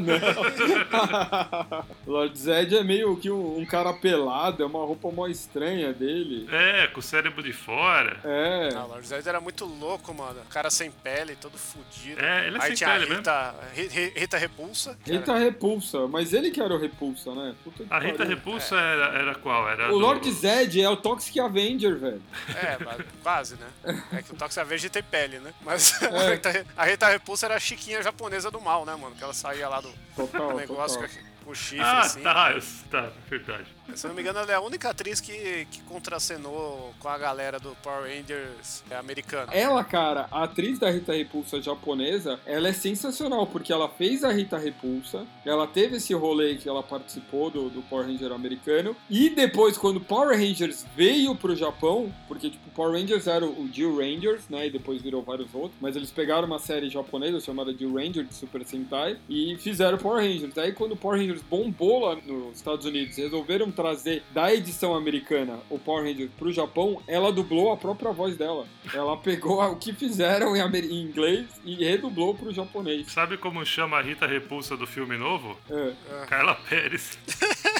não. 0.00 1.86
Lord 2.06 2.38
Zed 2.38 2.74
é 2.76 2.82
meio 2.82 3.16
que 3.16 3.30
um, 3.30 3.58
um 3.58 3.66
cara 3.66 3.92
pelado, 3.92 4.62
é 4.62 4.66
uma 4.66 4.78
roupa 4.78 5.10
mó 5.10 5.26
estranha 5.26 5.92
dele. 5.92 6.48
é, 6.50 6.86
com 6.86 7.00
o 7.00 7.02
cérebro 7.02 7.42
de 7.42 7.52
fora. 7.52 8.18
É. 8.24 8.70
Ah, 8.74 8.84
o 8.84 8.88
Lord 8.88 9.06
Zed 9.06 9.28
era 9.28 9.40
muito 9.40 9.64
louco, 9.64 10.14
mano. 10.14 10.40
Cara 10.50 10.70
sem 10.70 10.90
pele, 10.90 11.36
todo 11.36 11.58
fudido. 11.58 12.20
É, 12.24 12.46
ele 12.46 12.56
é 12.58 12.62
aí 12.62 12.76
sem 12.76 12.86
pele 12.86 13.00
mesmo. 13.00 13.16
Rita, 13.16 13.54
Ri- 13.74 13.88
Ri- 13.88 14.12
Rita 14.16 14.38
Repulsa. 14.38 14.98
Rita 15.04 15.36
Repulsa, 15.38 16.06
mas 16.08 16.32
ele 16.32 16.50
que 16.50 16.60
era 16.60 16.72
o 16.74 16.78
Repulsa, 16.78 17.34
né? 17.34 17.54
Puta 17.62 17.84
que 17.84 17.92
A 17.92 17.98
Rita 17.98 18.18
pariu. 18.18 18.36
Repulsa 18.36 18.76
era, 18.76 19.18
era 19.18 19.34
qual? 19.34 19.68
Era 19.68 19.88
O 19.88 19.92
do- 19.92 19.98
Lord 19.98 20.30
Zed 20.32 20.80
é 20.80 20.88
o 20.88 20.96
Toxic 20.96 21.38
Avenger, 21.40 21.96
velho. 21.98 22.22
era- 22.48 22.58
É, 22.74 22.78
mas 22.84 22.96
quase, 23.22 23.56
né? 23.56 24.02
É 24.12 24.22
que 24.22 24.32
o 24.32 24.36
Toxic 24.36 24.60
Avenger 24.60 24.90
tem 24.90 25.02
pele, 25.02 25.38
né? 25.38 25.52
Mas 25.62 26.00
É. 26.02 26.06
a, 26.06 26.30
Rita, 26.30 26.66
a 26.76 26.84
Rita 26.84 27.06
Repulsa 27.26 27.46
era 27.46 27.56
a 27.56 27.58
chiquinha 27.58 28.00
japonesa 28.04 28.52
do 28.52 28.60
mal, 28.60 28.84
né, 28.86 28.94
mano? 28.94 29.16
Que 29.16 29.24
ela 29.24 29.34
saía 29.34 29.68
lá 29.68 29.80
do 29.80 29.92
Total, 30.14 30.54
negócio 30.54 31.00
total. 31.00 31.16
com, 31.44 31.50
o 31.50 31.54
chifre, 31.56 31.80
Ah, 31.84 31.98
assim. 32.02 32.22
tá, 32.22 32.54
tá, 32.88 33.10
verdade. 33.28 33.66
Se 33.94 34.06
eu 34.06 34.08
não 34.08 34.14
me 34.14 34.22
engano, 34.22 34.38
ela 34.40 34.52
é 34.52 34.54
a 34.54 34.60
única 34.60 34.90
atriz 34.90 35.20
que, 35.20 35.66
que 35.70 35.80
contracenou 35.82 36.92
com 36.98 37.08
a 37.08 37.16
galera 37.16 37.58
do 37.58 37.74
Power 37.82 38.02
Rangers 38.02 38.82
americano. 38.90 39.50
Ela, 39.52 39.82
cara, 39.84 40.26
a 40.30 40.44
atriz 40.44 40.78
da 40.78 40.90
Rita 40.90 41.12
Repulsa 41.14 41.62
japonesa, 41.62 42.38
ela 42.44 42.68
é 42.68 42.72
sensacional, 42.72 43.46
porque 43.46 43.72
ela 43.72 43.88
fez 43.88 44.24
a 44.24 44.32
Rita 44.32 44.58
Repulsa, 44.58 45.26
ela 45.44 45.66
teve 45.66 45.96
esse 45.96 46.12
rolê 46.14 46.56
que 46.56 46.68
ela 46.68 46.82
participou 46.82 47.50
do, 47.50 47.70
do 47.70 47.82
Power 47.82 48.06
Ranger 48.06 48.32
americano, 48.32 48.96
e 49.08 49.30
depois, 49.30 49.78
quando 49.78 50.00
Power 50.00 50.36
Rangers 50.36 50.84
veio 50.94 51.34
pro 51.34 51.54
Japão, 51.54 52.12
porque, 52.28 52.50
tipo, 52.50 52.68
Power 52.70 53.00
Rangers 53.00 53.26
era 53.26 53.46
o 53.46 53.68
Jill 53.72 53.96
Rangers, 53.96 54.48
né, 54.48 54.66
e 54.66 54.70
depois 54.70 55.00
virou 55.00 55.22
vários 55.22 55.54
outros, 55.54 55.74
mas 55.80 55.96
eles 55.96 56.10
pegaram 56.10 56.46
uma 56.46 56.58
série 56.58 56.90
japonesa 56.90 57.40
chamada 57.40 57.72
Jill 57.72 57.94
Ranger, 57.94 58.24
de 58.24 58.34
Super 58.34 58.64
Sentai, 58.64 59.18
e 59.28 59.56
fizeram 59.56 59.96
Power 59.96 60.22
Rangers. 60.22 60.56
Aí, 60.58 60.72
quando 60.72 60.96
Power 60.96 61.18
Rangers 61.18 61.42
bombou 61.42 62.00
lá 62.06 62.16
nos 62.16 62.56
Estados 62.56 62.84
Unidos, 62.84 63.16
resolveram 63.16 63.70
trazer 63.76 64.24
da 64.32 64.52
edição 64.52 64.94
americana 64.94 65.60
o 65.70 65.78
Power 65.78 66.04
Rangers 66.04 66.30
pro 66.36 66.50
Japão, 66.50 67.00
ela 67.06 67.30
dublou 67.30 67.70
a 67.72 67.76
própria 67.76 68.10
voz 68.10 68.36
dela. 68.36 68.66
Ela 68.92 69.16
pegou 69.18 69.62
o 69.62 69.76
que 69.76 69.92
fizeram 69.92 70.56
em, 70.56 70.60
amer- 70.60 70.84
em 70.90 71.02
inglês 71.02 71.46
e 71.64 71.76
redublou 71.84 72.34
pro 72.34 72.52
japonês. 72.52 73.12
Sabe 73.12 73.36
como 73.36 73.64
chama 73.64 73.98
a 73.98 74.02
Rita 74.02 74.26
Repulsa 74.26 74.76
do 74.76 74.86
filme 74.86 75.16
novo? 75.16 75.56
É. 75.70 75.92
Carla 76.26 76.54
Pérez. 76.68 77.18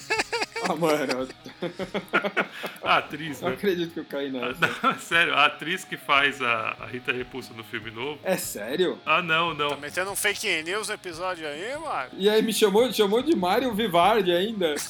Ah, 0.68 0.74
mano, 0.74 1.29
A 2.83 2.96
atriz, 2.98 3.40
não 3.40 3.50
né? 3.50 3.55
acredito 3.55 3.92
que 3.92 4.00
eu 4.00 4.05
caí 4.05 4.31
nessa. 4.31 4.57
Não, 4.83 4.94
sério, 4.98 5.35
a 5.35 5.46
atriz 5.46 5.85
que 5.85 5.96
faz 5.96 6.42
a, 6.42 6.76
a 6.81 6.87
Rita 6.87 7.12
Repulsa 7.12 7.52
no 7.55 7.62
filme 7.64 7.90
novo. 7.90 8.18
É 8.24 8.37
sério? 8.37 8.98
Ah, 9.07 9.22
não, 9.22 9.55
não. 9.55 9.70
Tá 9.70 9.76
metendo 9.76 10.11
um 10.11 10.16
fake 10.16 10.62
news 10.62 10.88
no 10.88 10.94
episódio 10.94 11.46
aí, 11.46 11.76
mano? 11.79 12.11
E 12.14 12.29
aí 12.29 12.42
me 12.42 12.52
chamou, 12.52 12.92
chamou 12.92 13.22
de 13.22 13.37
Mario 13.37 13.72
Vivardi 13.74 14.33
ainda. 14.33 14.74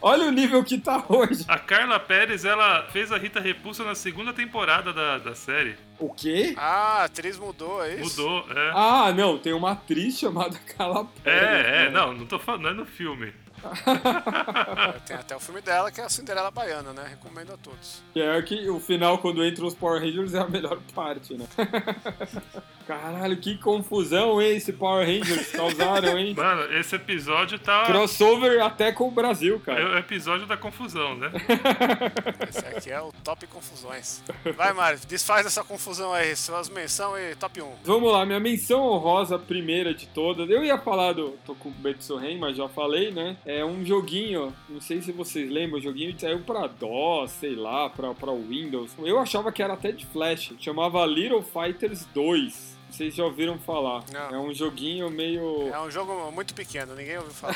Olha 0.00 0.26
o 0.26 0.30
nível 0.30 0.62
que 0.64 0.78
tá 0.78 1.04
hoje. 1.08 1.44
A 1.48 1.58
Carla 1.58 2.00
Pérez, 2.00 2.44
ela 2.44 2.86
fez 2.90 3.12
a 3.12 3.18
Rita 3.18 3.40
Repulsa 3.40 3.84
na 3.84 3.94
segunda 3.94 4.32
temporada 4.32 4.92
da, 4.92 5.18
da 5.18 5.34
série. 5.34 5.76
O 5.98 6.12
quê? 6.12 6.54
Ah, 6.56 7.00
a 7.00 7.04
atriz 7.04 7.38
mudou, 7.38 7.84
é 7.84 7.94
isso? 7.94 8.20
Mudou, 8.20 8.46
é. 8.50 8.70
Ah, 8.74 9.12
não, 9.16 9.38
tem 9.38 9.52
uma 9.52 9.72
atriz 9.72 10.18
chamada 10.18 10.58
Carla 10.76 11.04
Pérez. 11.22 11.66
É, 11.66 11.84
é, 11.84 11.86
né? 11.86 11.90
não, 11.90 12.12
não 12.12 12.26
tô 12.26 12.38
falando, 12.38 12.62
não 12.62 12.70
é 12.70 12.74
no 12.74 12.86
filme. 12.86 13.32
Tem 15.06 15.16
até 15.16 15.36
o 15.36 15.40
filme 15.40 15.60
dela, 15.60 15.90
que 15.90 16.00
é 16.00 16.04
a 16.04 16.08
Cinderela 16.08 16.50
Baiana, 16.50 16.92
né? 16.92 17.06
Recomendo 17.10 17.52
a 17.52 17.56
todos. 17.56 18.02
E 18.14 18.20
é 18.20 18.40
que 18.42 18.68
o 18.68 18.80
final, 18.80 19.18
quando 19.18 19.44
entram 19.44 19.66
os 19.66 19.74
Power 19.74 20.00
Rangers, 20.00 20.34
é 20.34 20.40
a 20.40 20.48
melhor 20.48 20.78
parte, 20.94 21.34
né? 21.34 21.46
Caralho, 22.86 23.34
que 23.38 23.56
confusão, 23.56 24.42
hein, 24.42 24.56
esse 24.56 24.70
Power 24.72 25.06
Rangers 25.06 25.50
causaram, 25.52 26.18
hein? 26.18 26.34
Mano, 26.36 26.70
esse 26.74 26.94
episódio 26.94 27.58
tá. 27.58 27.84
Crossover 27.86 28.62
até 28.62 28.92
com 28.92 29.08
o 29.08 29.10
Brasil, 29.10 29.56
É 29.56 29.58
cara. 29.66 29.94
o 29.94 29.98
episódio 29.98 30.46
da 30.46 30.56
confusão, 30.56 31.14
né? 31.16 31.30
Esse 32.48 32.58
aqui 32.66 32.90
é 32.90 33.00
o 33.00 33.10
Top 33.24 33.46
Confusões. 33.46 34.22
Vai, 34.56 34.72
Mário, 34.74 34.98
desfaz 35.08 35.46
essa 35.46 35.64
confusão 35.64 36.12
aí. 36.12 36.36
Suas 36.36 36.68
menções 36.68 37.32
e 37.32 37.36
top 37.36 37.62
1. 37.62 37.72
Vamos 37.84 38.12
lá, 38.12 38.26
minha 38.26 38.40
menção 38.40 38.80
honrosa 38.82 39.38
primeira 39.38 39.94
de 39.94 40.06
todas. 40.08 40.48
Eu 40.50 40.62
ia 40.64 40.76
falar 40.78 41.12
do 41.14 41.30
Tokubetsu 41.46 42.16
Ren, 42.16 42.38
mas 42.38 42.56
já 42.56 42.68
falei, 42.68 43.10
né? 43.10 43.36
É 43.46 43.53
um 43.62 43.84
joguinho, 43.84 44.54
não 44.70 44.80
sei 44.80 45.02
se 45.02 45.12
vocês 45.12 45.50
lembram, 45.50 45.78
o 45.78 45.82
joguinho 45.82 46.18
saiu 46.18 46.40
pra 46.40 46.66
DOS, 46.66 47.30
sei 47.32 47.54
lá, 47.54 47.90
pra 47.90 48.32
Windows. 48.32 48.92
Eu 48.98 49.18
achava 49.18 49.52
que 49.52 49.62
era 49.62 49.74
até 49.74 49.92
de 49.92 50.06
Flash. 50.06 50.54
Chamava 50.58 51.04
Little 51.04 51.42
Fighters 51.42 52.06
2. 52.14 52.73
Vocês 52.94 53.12
já 53.12 53.24
ouviram 53.24 53.58
falar? 53.58 54.04
Não. 54.12 54.36
É 54.36 54.38
um 54.38 54.54
joguinho 54.54 55.10
meio. 55.10 55.68
É 55.68 55.80
um 55.80 55.90
jogo 55.90 56.30
muito 56.30 56.54
pequeno, 56.54 56.94
ninguém 56.94 57.18
ouviu 57.18 57.32
falar. 57.32 57.54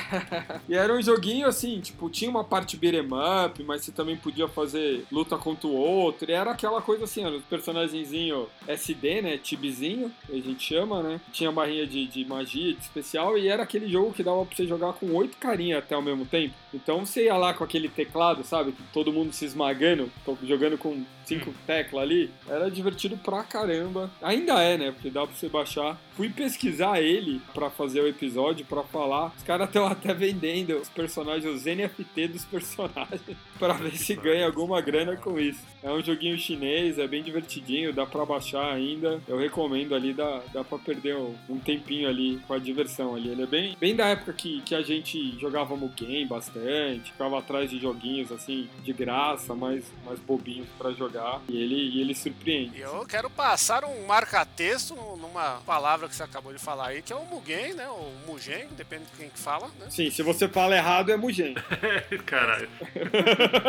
E 0.69 0.75
era 0.75 0.93
um 0.93 1.01
joguinho 1.01 1.47
assim, 1.47 1.81
tipo, 1.81 2.11
tinha 2.11 2.29
uma 2.29 2.43
parte 2.43 2.77
beat'em 2.77 3.07
up, 3.47 3.63
mas 3.63 3.85
você 3.85 3.93
também 3.93 4.17
podia 4.17 4.49
fazer 4.49 5.07
luta 5.13 5.39
contra 5.39 5.69
o 5.69 5.75
outro. 5.75 6.29
E 6.29 6.35
era 6.35 6.51
aquela 6.51 6.83
coisa 6.83 7.05
assim, 7.05 7.25
os 7.25 7.45
personagenzinho 7.45 8.49
SD, 8.67 9.23
né? 9.23 9.39
Tibizinho, 9.39 10.13
a 10.29 10.33
gente 10.33 10.61
chama, 10.61 11.03
né? 11.03 11.21
Tinha 11.33 11.53
barrinha 11.53 11.87
de, 11.87 12.07
de 12.09 12.25
magia, 12.25 12.75
de 12.75 12.81
especial, 12.81 13.39
e 13.39 13.47
era 13.47 13.63
aquele 13.63 13.89
jogo 13.89 14.13
que 14.13 14.25
dava 14.25 14.45
pra 14.45 14.57
você 14.57 14.67
jogar 14.67 14.93
com 14.95 15.07
oito 15.15 15.37
carinhas 15.37 15.79
até 15.79 15.95
ao 15.95 16.03
mesmo 16.03 16.27
tempo. 16.27 16.55
Então 16.75 17.07
você 17.07 17.27
ia 17.27 17.37
lá 17.37 17.55
com 17.55 17.63
aquele 17.63 17.89
teclado, 17.89 18.43
sabe? 18.43 18.75
Todo 18.93 19.13
mundo 19.13 19.33
se 19.33 19.45
esmagando, 19.45 20.11
jogando 20.43 20.77
com 20.77 21.05
cinco 21.25 21.53
teclas 21.67 22.03
ali. 22.03 22.31
Era 22.49 22.71
divertido 22.71 23.17
pra 23.17 23.43
caramba. 23.45 24.11
Ainda 24.23 24.63
é, 24.63 24.77
né? 24.79 24.91
Porque 24.91 25.11
dá 25.11 25.28
pra 25.29 25.37
você 25.37 25.49
baixar. 25.49 25.97
Fui 26.19 26.29
pesquisar 26.29 27.01
ele 27.01 27.41
pra 27.55 27.71
fazer 27.71 28.01
o 28.01 28.09
episódio, 28.09 28.67
pra 28.67 28.83
falar. 28.83 29.33
Os 29.37 29.45
caras 29.45 29.69
estão 29.69 29.87
até 29.87 30.13
vendendo 30.13 30.77
os 30.77 30.89
personagens, 30.89 31.45
os 31.45 31.65
NFT 31.65 32.27
dos 32.27 32.45
personagens, 32.45 33.21
pra 33.57 33.75
ver 33.75 33.97
se 33.97 34.17
ganha 34.17 34.45
alguma 34.45 34.81
grana 34.81 35.17
com 35.17 35.39
isso. 35.39 35.61
É 35.81 35.89
um 35.93 36.03
joguinho 36.03 36.37
chinês, 36.37 36.99
é 36.99 37.07
bem 37.07 37.23
divertidinho, 37.23 37.93
dá 37.93 38.05
pra 38.05 38.27
baixar 38.27 38.73
ainda. 38.73 39.21
Eu 39.29 39.39
recomendo 39.39 39.95
ali, 39.95 40.13
dá, 40.13 40.43
dá 40.53 40.65
pra 40.65 40.77
perder 40.77 41.15
um, 41.15 41.37
um 41.49 41.61
tempinho 41.61 42.09
ali 42.09 42.41
com 42.49 42.53
a 42.53 42.59
diversão 42.59 43.15
ali. 43.15 43.29
Ele 43.29 43.45
é 43.45 43.47
bem, 43.47 43.77
bem 43.79 43.95
da 43.95 44.09
época 44.09 44.33
que, 44.33 44.61
que 44.63 44.75
a 44.75 44.83
gente 44.83 45.39
jogava 45.39 45.77
Mugen 45.77 46.27
bastante, 46.27 47.13
ficava 47.13 47.39
atrás 47.39 47.71
de 47.71 47.79
joguinhos 47.79 48.33
assim, 48.33 48.69
de 48.83 48.93
graça, 48.93 49.55
mais, 49.55 49.85
mais 50.05 50.19
bobinhos 50.19 50.67
pra 50.77 50.91
jogar. 50.91 51.41
E 51.49 51.57
ele, 51.57 51.77
e 51.77 52.01
ele 52.01 52.13
surpreende. 52.13 52.81
Eu 52.81 53.07
quero 53.07 53.31
passar 53.31 53.85
um 53.85 54.05
marca-texto 54.05 54.97
numa 55.21 55.61
palavra 55.65 56.08
que 56.09 56.15
você 56.17 56.23
acabou 56.23 56.53
de 56.53 56.59
falar 56.59 56.89
aí, 56.89 57.03
que 57.03 57.13
é 57.13 57.17
o 57.17 57.25
Mugen, 57.25 57.75
né? 57.75 57.89
O 57.89 58.13
Mugen, 58.27 58.67
depende 58.73 59.05
de 59.05 59.13
quem 59.17 59.29
que 59.29 59.39
fala, 59.39 59.69
né? 59.79 59.87
Sim, 59.91 60.11
se 60.11 60.23
você 60.23 60.49
fala 60.49 60.75
errado 60.77 61.11
é 61.13 61.17
Mugen. 61.17 61.55
Caralho. 62.27 62.69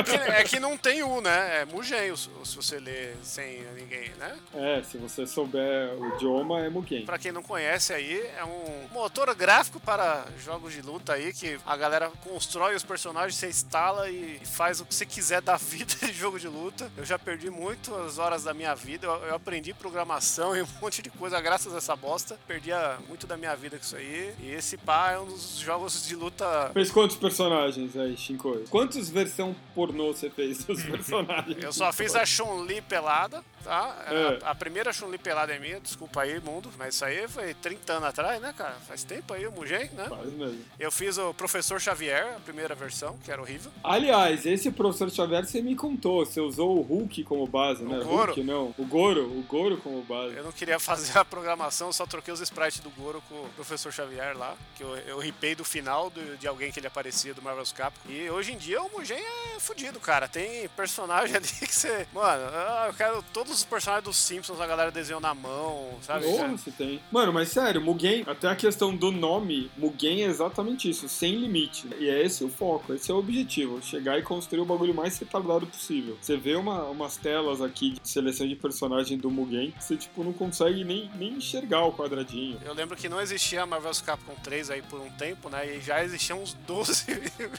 Que- 0.06 0.32
É 0.32 0.44
que 0.44 0.60
não 0.60 0.78
tem 0.78 1.04
U, 1.04 1.22
né? 1.22 1.62
É 1.62 1.66
Mugen, 1.66 2.16
se 2.16 2.30
você 2.56 2.80
ler 2.80 3.16
sem 3.24 3.62
ninguém, 3.76 4.10
né? 4.18 4.38
É, 4.54 4.82
se 4.84 4.98
você 4.98 5.26
souber 5.28 5.94
o 5.96 6.16
idioma 6.16 6.62
é 6.66 6.70
Mugen. 6.70 7.06
Pra 7.06 7.18
quem 7.20 7.32
não 7.32 7.44
conhece 7.44 7.94
aí, 7.94 8.20
é 8.38 8.44
um 8.44 8.88
motor 8.92 9.34
gráfico 9.36 9.80
para 9.80 10.26
jogos 10.44 10.74
de 10.74 10.82
luta 10.82 11.14
aí, 11.14 11.34
que 11.34 11.60
a 11.66 11.76
galera 11.76 12.12
constrói 12.24 12.76
os 12.76 12.84
personagens, 12.84 13.36
você 13.36 13.48
instala 13.48 14.10
e 14.10 14.40
faz 14.46 14.80
o 14.80 14.86
que 14.86 14.94
você 14.96 15.06
quiser 15.06 15.42
da 15.42 15.58
vida 15.58 15.96
de 16.02 16.14
jogo 16.14 16.40
de 16.40 16.48
luta. 16.48 16.92
Eu 16.98 17.06
já 17.06 17.18
perdi 17.20 17.50
muitas 17.50 18.18
horas 18.18 18.44
da 18.44 18.54
minha 18.54 18.74
vida, 18.76 19.08
eu 19.08 19.36
aprendi 19.36 19.74
programação 19.74 20.56
e 20.56 20.62
um 20.62 20.68
monte 20.82 21.02
de 21.02 21.10
coisa 21.10 21.40
graças 21.42 21.74
a 21.74 21.78
essa 21.78 21.96
bosta. 21.96 22.29
Perdia 22.48 22.98
muito 23.08 23.26
da 23.28 23.38
minha 23.38 23.56
vida 23.56 23.78
com 23.78 23.84
isso 23.84 23.96
aí. 23.96 24.34
E 24.40 24.52
esse 24.52 24.78
pá 24.78 25.12
é 25.12 25.20
um 25.20 25.26
dos 25.26 25.58
jogos 25.60 26.06
de 26.08 26.16
luta. 26.16 26.70
Fez 26.74 26.92
quantos 26.92 27.16
personagens 27.16 27.96
aí, 27.96 28.16
Shinko? 28.18 28.64
Quantos 28.70 29.10
versão 29.10 29.56
pornô 29.74 30.14
você 30.14 30.30
fez 30.30 30.64
dos 30.64 30.84
personagens? 30.86 31.64
Eu 31.64 31.74
só 31.74 31.92
fiz 31.92 32.16
a 32.16 32.26
Chun-Li 32.26 32.82
pelada. 32.82 33.44
Tá? 33.64 34.06
É. 34.10 34.46
A, 34.46 34.52
a 34.52 34.56
primeira 34.56 34.92
Chun-Li 34.94 35.18
pelada 35.18 35.54
é 35.54 35.60
minha, 35.60 35.80
desculpa 35.80 36.22
aí, 36.22 36.40
mundo, 36.40 36.70
mas 36.78 36.96
isso 36.96 37.06
aí 37.06 37.28
foi 37.28 37.54
30 37.54 37.94
anos 37.94 38.10
atrás, 38.10 38.42
né, 38.42 38.54
cara? 38.58 38.76
Faz 38.88 39.04
tempo 39.04 39.34
aí 39.34 39.46
o 39.48 39.52
Mugen, 39.52 39.90
né? 39.94 40.06
Faz 40.10 40.32
mesmo. 40.34 40.64
Eu 40.80 40.92
fiz 40.92 41.18
o 41.18 41.34
Professor 41.34 41.80
Xavier, 41.80 42.36
a 42.36 42.40
primeira 42.40 42.74
versão, 42.76 43.18
que 43.24 43.32
era 43.32 43.42
horrível. 43.42 43.72
Aliás, 43.84 44.46
esse 44.46 44.72
professor 44.72 45.10
Xavier 45.12 45.46
você 45.46 45.62
me 45.62 45.76
contou. 45.76 46.26
Você 46.26 46.40
usou 46.42 46.78
o 46.78 46.82
Hulk 46.82 47.24
como 47.24 47.46
base, 47.48 47.84
né? 47.84 48.00
Goro. 48.04 48.34
Hulk 48.34 48.44
não. 48.44 48.74
O 48.78 48.86
Goro, 48.86 49.24
o 49.26 49.44
Goro 49.48 49.78
como 49.78 50.02
base. 50.04 50.36
Eu 50.36 50.44
não 50.44 50.52
queria 50.52 50.80
fazer 50.80 51.18
a 51.18 51.26
programação, 51.26 51.92
só 51.92 52.06
troquei 52.06 52.34
os 52.34 52.40
sprites 52.42 52.80
do 52.80 52.90
Goro 52.92 53.22
com 53.30 53.36
o 53.36 53.50
Professor 53.56 53.92
Xavier 53.92 54.38
lá, 54.38 54.56
que 54.76 54.84
eu, 54.84 54.96
eu 55.00 55.20
ripei 55.20 55.56
do 55.56 55.64
final 55.66 56.10
do- 56.10 56.38
de 56.38 56.48
alguém 56.48 56.72
que 56.72 56.80
ele 56.80 56.88
aparecia 56.88 57.34
do 57.34 57.42
Marvel's 57.42 57.72
Capcom. 57.72 58.10
E 58.10 58.30
hoje 58.30 58.54
em 58.54 58.58
dia 58.58 58.82
o 58.82 58.90
Mugen 58.92 59.18
é 59.56 59.60
fudido, 59.60 60.00
cara. 60.00 60.28
Tem 60.28 60.68
personagem 60.70 61.36
ali 61.38 61.48
que 61.48 61.74
você. 61.74 62.08
Mano, 62.14 62.44
ah, 62.54 62.86
eu 62.88 62.94
quero 62.94 63.22
todos 63.50 63.60
os 63.60 63.66
personagens 63.66 64.04
dos 64.04 64.18
Simpsons, 64.18 64.62
a 64.62 64.68
galera 64.68 64.92
desenhou 64.92 65.20
na 65.20 65.34
mão, 65.34 65.90
sabe? 66.04 66.26
Porra, 66.26 66.50
Já- 66.50 66.58
você 66.58 66.72
tem. 66.72 67.02
Mano, 67.12 67.34
mas 67.34 67.50
sério, 67.50 67.82
Mugen, 67.82 68.24
até 68.28 68.48
a 68.48 68.56
questão 68.56 68.96
do 68.96 69.12
nome, 69.12 69.72
Mugen 69.76 70.22
é 70.24 70.26
exatamente 70.28 70.88
isso, 70.90 71.10
sem 71.10 71.36
limite. 71.36 71.88
E 72.00 72.08
é 72.10 72.24
esse 72.24 72.44
o 72.44 72.50
foco, 72.50 72.94
esse 72.94 73.10
é 73.10 73.14
o 73.14 73.18
objetivo, 73.18 73.82
chegar 73.82 74.20
e 74.20 74.22
construir 74.22 74.60
o 74.62 74.66
bagulho 74.66 74.94
mais 74.94 75.18
retardado 75.18 75.66
possível. 75.66 76.16
Você 76.22 76.38
vê 76.38 76.56
uma- 76.56 76.84
umas 76.84 77.18
telas 77.18 77.60
aqui 77.62 77.92
de 77.92 78.08
seleção 78.08 78.48
de 78.48 78.56
personagem 78.56 79.18
do 79.18 79.32
Mugen, 79.32 79.74
você 79.80 79.98
tipo 79.98 80.24
não 80.24 80.32
consegue 80.34 80.84
nem, 80.84 81.10
nem 81.16 81.34
enxergar 81.34 81.84
o 81.86 81.92
quadradinho. 81.94 82.60
Eu 82.64 82.74
lembro 82.74 82.96
que 82.96 83.10
não 83.10 83.20
existia 83.20 83.64
a 83.64 83.66
Marvel's 83.66 84.00
Capcom 84.02 84.36
3 84.44 84.70
aí 84.70 84.82
por 84.84 85.00
um 85.02 85.10
tempo, 85.12 85.50
né? 85.50 85.76
E 85.78 85.82
já 85.82 86.04
existiam 86.04 86.42
uns 86.44 86.54
12 86.68 87.06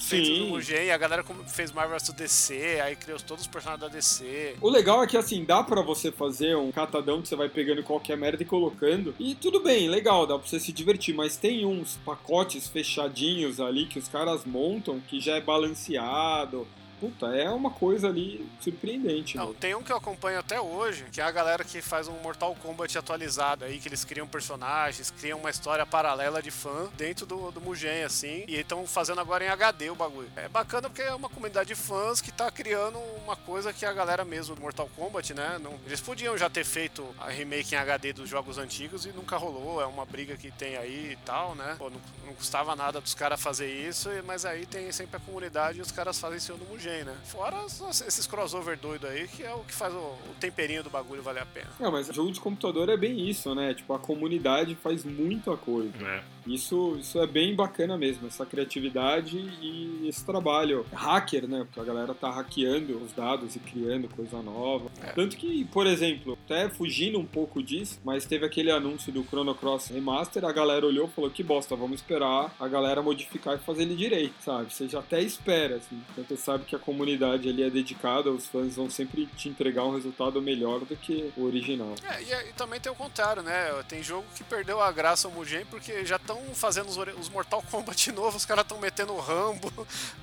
feitos 0.00 0.28
Sim. 0.28 0.40
no 0.40 0.46
Mugen. 0.48 0.86
E 0.86 0.90
a 0.90 0.98
galera 0.98 1.24
fez 1.46 1.70
Marvel's 1.72 2.02
do 2.02 2.12
DC, 2.12 2.80
aí 2.82 2.96
criou 2.96 3.18
todos 3.20 3.42
os 3.44 3.48
personagens 3.48 3.80
da 3.80 3.88
DC. 3.88 4.56
O 4.60 4.68
legal 4.68 5.02
é 5.02 5.06
que 5.06 5.16
assim, 5.28 5.44
dá 5.44 5.62
pra 5.62 5.82
você 5.82 6.10
fazer 6.10 6.56
um 6.56 6.72
catadão 6.72 7.20
que 7.20 7.28
você 7.28 7.36
vai 7.36 7.50
pegando 7.50 7.82
qualquer 7.82 8.16
merda 8.16 8.42
e 8.42 8.46
colocando. 8.46 9.14
E 9.18 9.34
tudo 9.34 9.60
bem, 9.60 9.88
legal, 9.88 10.26
dá 10.26 10.38
pra 10.38 10.48
você 10.48 10.58
se 10.58 10.72
divertir, 10.72 11.14
mas 11.14 11.36
tem 11.36 11.66
uns 11.66 11.98
pacotes 11.98 12.66
fechadinhos 12.66 13.60
ali 13.60 13.84
que 13.86 13.98
os 13.98 14.08
caras 14.08 14.46
montam 14.46 15.00
que 15.00 15.20
já 15.20 15.36
é 15.36 15.40
balanceado. 15.40 16.66
Puta, 17.00 17.26
é 17.26 17.48
uma 17.50 17.70
coisa 17.70 18.08
ali 18.08 18.48
surpreendente. 18.60 19.36
Não, 19.36 19.46
mano. 19.46 19.56
tem 19.58 19.74
um 19.74 19.82
que 19.82 19.92
eu 19.92 19.96
acompanho 19.96 20.38
até 20.38 20.60
hoje, 20.60 21.04
que 21.12 21.20
é 21.20 21.24
a 21.24 21.30
galera 21.30 21.64
que 21.64 21.80
faz 21.80 22.08
um 22.08 22.14
Mortal 22.20 22.56
Kombat 22.62 22.98
atualizado 22.98 23.64
aí, 23.64 23.78
que 23.78 23.88
eles 23.88 24.04
criam 24.04 24.26
personagens, 24.26 25.10
criam 25.10 25.38
uma 25.38 25.50
história 25.50 25.86
paralela 25.86 26.42
de 26.42 26.50
fã 26.50 26.88
dentro 26.96 27.24
do, 27.26 27.50
do 27.50 27.60
Mugen, 27.60 28.02
assim, 28.04 28.44
e 28.48 28.56
estão 28.56 28.86
fazendo 28.86 29.20
agora 29.20 29.44
em 29.44 29.48
HD 29.48 29.90
o 29.90 29.94
bagulho. 29.94 30.30
É 30.36 30.48
bacana 30.48 30.88
porque 30.88 31.02
é 31.02 31.14
uma 31.14 31.28
comunidade 31.28 31.68
de 31.68 31.74
fãs 31.74 32.20
que 32.20 32.32
tá 32.32 32.50
criando 32.50 32.98
uma 33.22 33.36
coisa 33.36 33.72
que 33.72 33.84
a 33.84 33.92
galera 33.92 34.24
mesmo 34.24 34.54
do 34.54 34.60
Mortal 34.60 34.88
Kombat, 34.96 35.34
né? 35.34 35.58
Não, 35.62 35.78
eles 35.86 36.00
podiam 36.00 36.36
já 36.36 36.50
ter 36.50 36.64
feito 36.64 37.06
a 37.18 37.28
remake 37.28 37.74
em 37.74 37.78
HD 37.78 38.12
dos 38.12 38.28
jogos 38.28 38.58
antigos 38.58 39.06
e 39.06 39.10
nunca 39.10 39.36
rolou, 39.36 39.80
é 39.80 39.86
uma 39.86 40.04
briga 40.04 40.36
que 40.36 40.50
tem 40.50 40.76
aí 40.76 41.12
e 41.12 41.16
tal, 41.24 41.54
né? 41.54 41.76
Pô, 41.78 41.90
não, 41.90 42.00
não 42.26 42.34
custava 42.34 42.74
nada 42.74 43.00
dos 43.00 43.14
caras 43.14 43.40
fazer 43.40 43.70
isso, 43.70 44.08
mas 44.26 44.44
aí 44.44 44.66
tem 44.66 44.90
sempre 44.92 45.16
a 45.16 45.20
comunidade 45.20 45.78
e 45.78 45.82
os 45.82 45.92
caras 45.92 46.18
fazem 46.18 46.38
isso 46.38 46.52
no 46.54 46.64
Mugen, 46.66 46.87
né? 47.04 47.14
Fora 47.24 47.64
esses 47.66 48.26
crossover 48.26 48.78
doido 48.78 49.06
aí, 49.06 49.28
que 49.28 49.42
é 49.42 49.52
o 49.52 49.60
que 49.60 49.74
faz 49.74 49.92
o, 49.94 49.98
o 49.98 50.34
temperinho 50.40 50.82
do 50.82 50.90
bagulho 50.90 51.22
valer 51.22 51.42
a 51.42 51.46
pena. 51.46 51.68
Não, 51.78 51.92
mas 51.92 52.06
jogo 52.08 52.32
de 52.32 52.40
computador 52.40 52.88
é 52.88 52.96
bem 52.96 53.28
isso, 53.28 53.54
né? 53.54 53.74
Tipo, 53.74 53.94
a 53.94 53.98
comunidade 53.98 54.74
faz 54.74 55.04
muita 55.04 55.56
coisa. 55.56 55.92
É. 56.04 56.22
Isso, 56.48 56.96
isso 56.98 57.20
é 57.20 57.26
bem 57.26 57.54
bacana 57.54 57.96
mesmo, 57.96 58.26
essa 58.26 58.46
criatividade 58.46 59.38
e 59.60 60.08
esse 60.08 60.24
trabalho. 60.24 60.86
Hacker, 60.92 61.46
né? 61.46 61.64
Porque 61.64 61.80
a 61.80 61.84
galera 61.84 62.14
tá 62.14 62.30
hackeando 62.30 63.02
os 63.02 63.12
dados 63.12 63.56
e 63.56 63.58
criando 63.58 64.08
coisa 64.08 64.40
nova. 64.42 64.90
É. 65.02 65.12
Tanto 65.12 65.36
que, 65.36 65.64
por 65.66 65.86
exemplo, 65.86 66.38
até 66.44 66.68
fugindo 66.68 67.18
um 67.18 67.26
pouco 67.26 67.62
disso, 67.62 68.00
mas 68.04 68.24
teve 68.24 68.46
aquele 68.46 68.70
anúncio 68.70 69.12
do 69.12 69.22
Chrono 69.24 69.54
Cross 69.54 69.88
Remaster, 69.88 70.44
a 70.44 70.52
galera 70.52 70.86
olhou 70.86 71.06
e 71.06 71.10
falou: 71.10 71.30
que 71.30 71.42
bosta, 71.42 71.76
vamos 71.76 72.00
esperar 72.00 72.54
a 72.58 72.68
galera 72.68 73.02
modificar 73.02 73.56
e 73.56 73.58
fazer 73.58 73.82
ele 73.82 73.96
direito, 73.96 74.34
sabe? 74.40 74.72
Você 74.72 74.88
já 74.88 75.00
até 75.00 75.20
espera, 75.20 75.76
assim. 75.76 76.02
Então 76.12 76.24
você 76.24 76.36
sabe 76.36 76.64
que 76.64 76.74
a 76.74 76.78
comunidade 76.78 77.48
ali 77.48 77.62
é 77.62 77.70
dedicada, 77.70 78.30
os 78.30 78.46
fãs 78.46 78.76
vão 78.76 78.88
sempre 78.88 79.26
te 79.36 79.48
entregar 79.48 79.84
um 79.84 79.94
resultado 79.94 80.40
melhor 80.40 80.80
do 80.80 80.96
que 80.96 81.32
o 81.36 81.44
original. 81.44 81.94
É, 82.04 82.22
e, 82.22 82.50
e 82.50 82.52
também 82.54 82.80
tem 82.80 82.90
o 82.90 82.94
contrário, 82.94 83.42
né? 83.42 83.70
Tem 83.88 84.02
jogo 84.02 84.24
que 84.34 84.44
perdeu 84.44 84.80
a 84.80 84.90
graça 84.90 85.28
ao 85.28 85.34
Mugen 85.34 85.64
porque 85.66 86.04
já 86.04 86.16
estão 86.16 86.37
fazendo 86.54 86.88
os, 86.88 87.28
Mortal 87.28 87.62
Kombat 87.70 88.10
novos, 88.12 88.36
os 88.36 88.44
caras 88.46 88.62
estão 88.64 88.78
metendo 88.78 89.12
o 89.12 89.20
Rambo, 89.20 89.72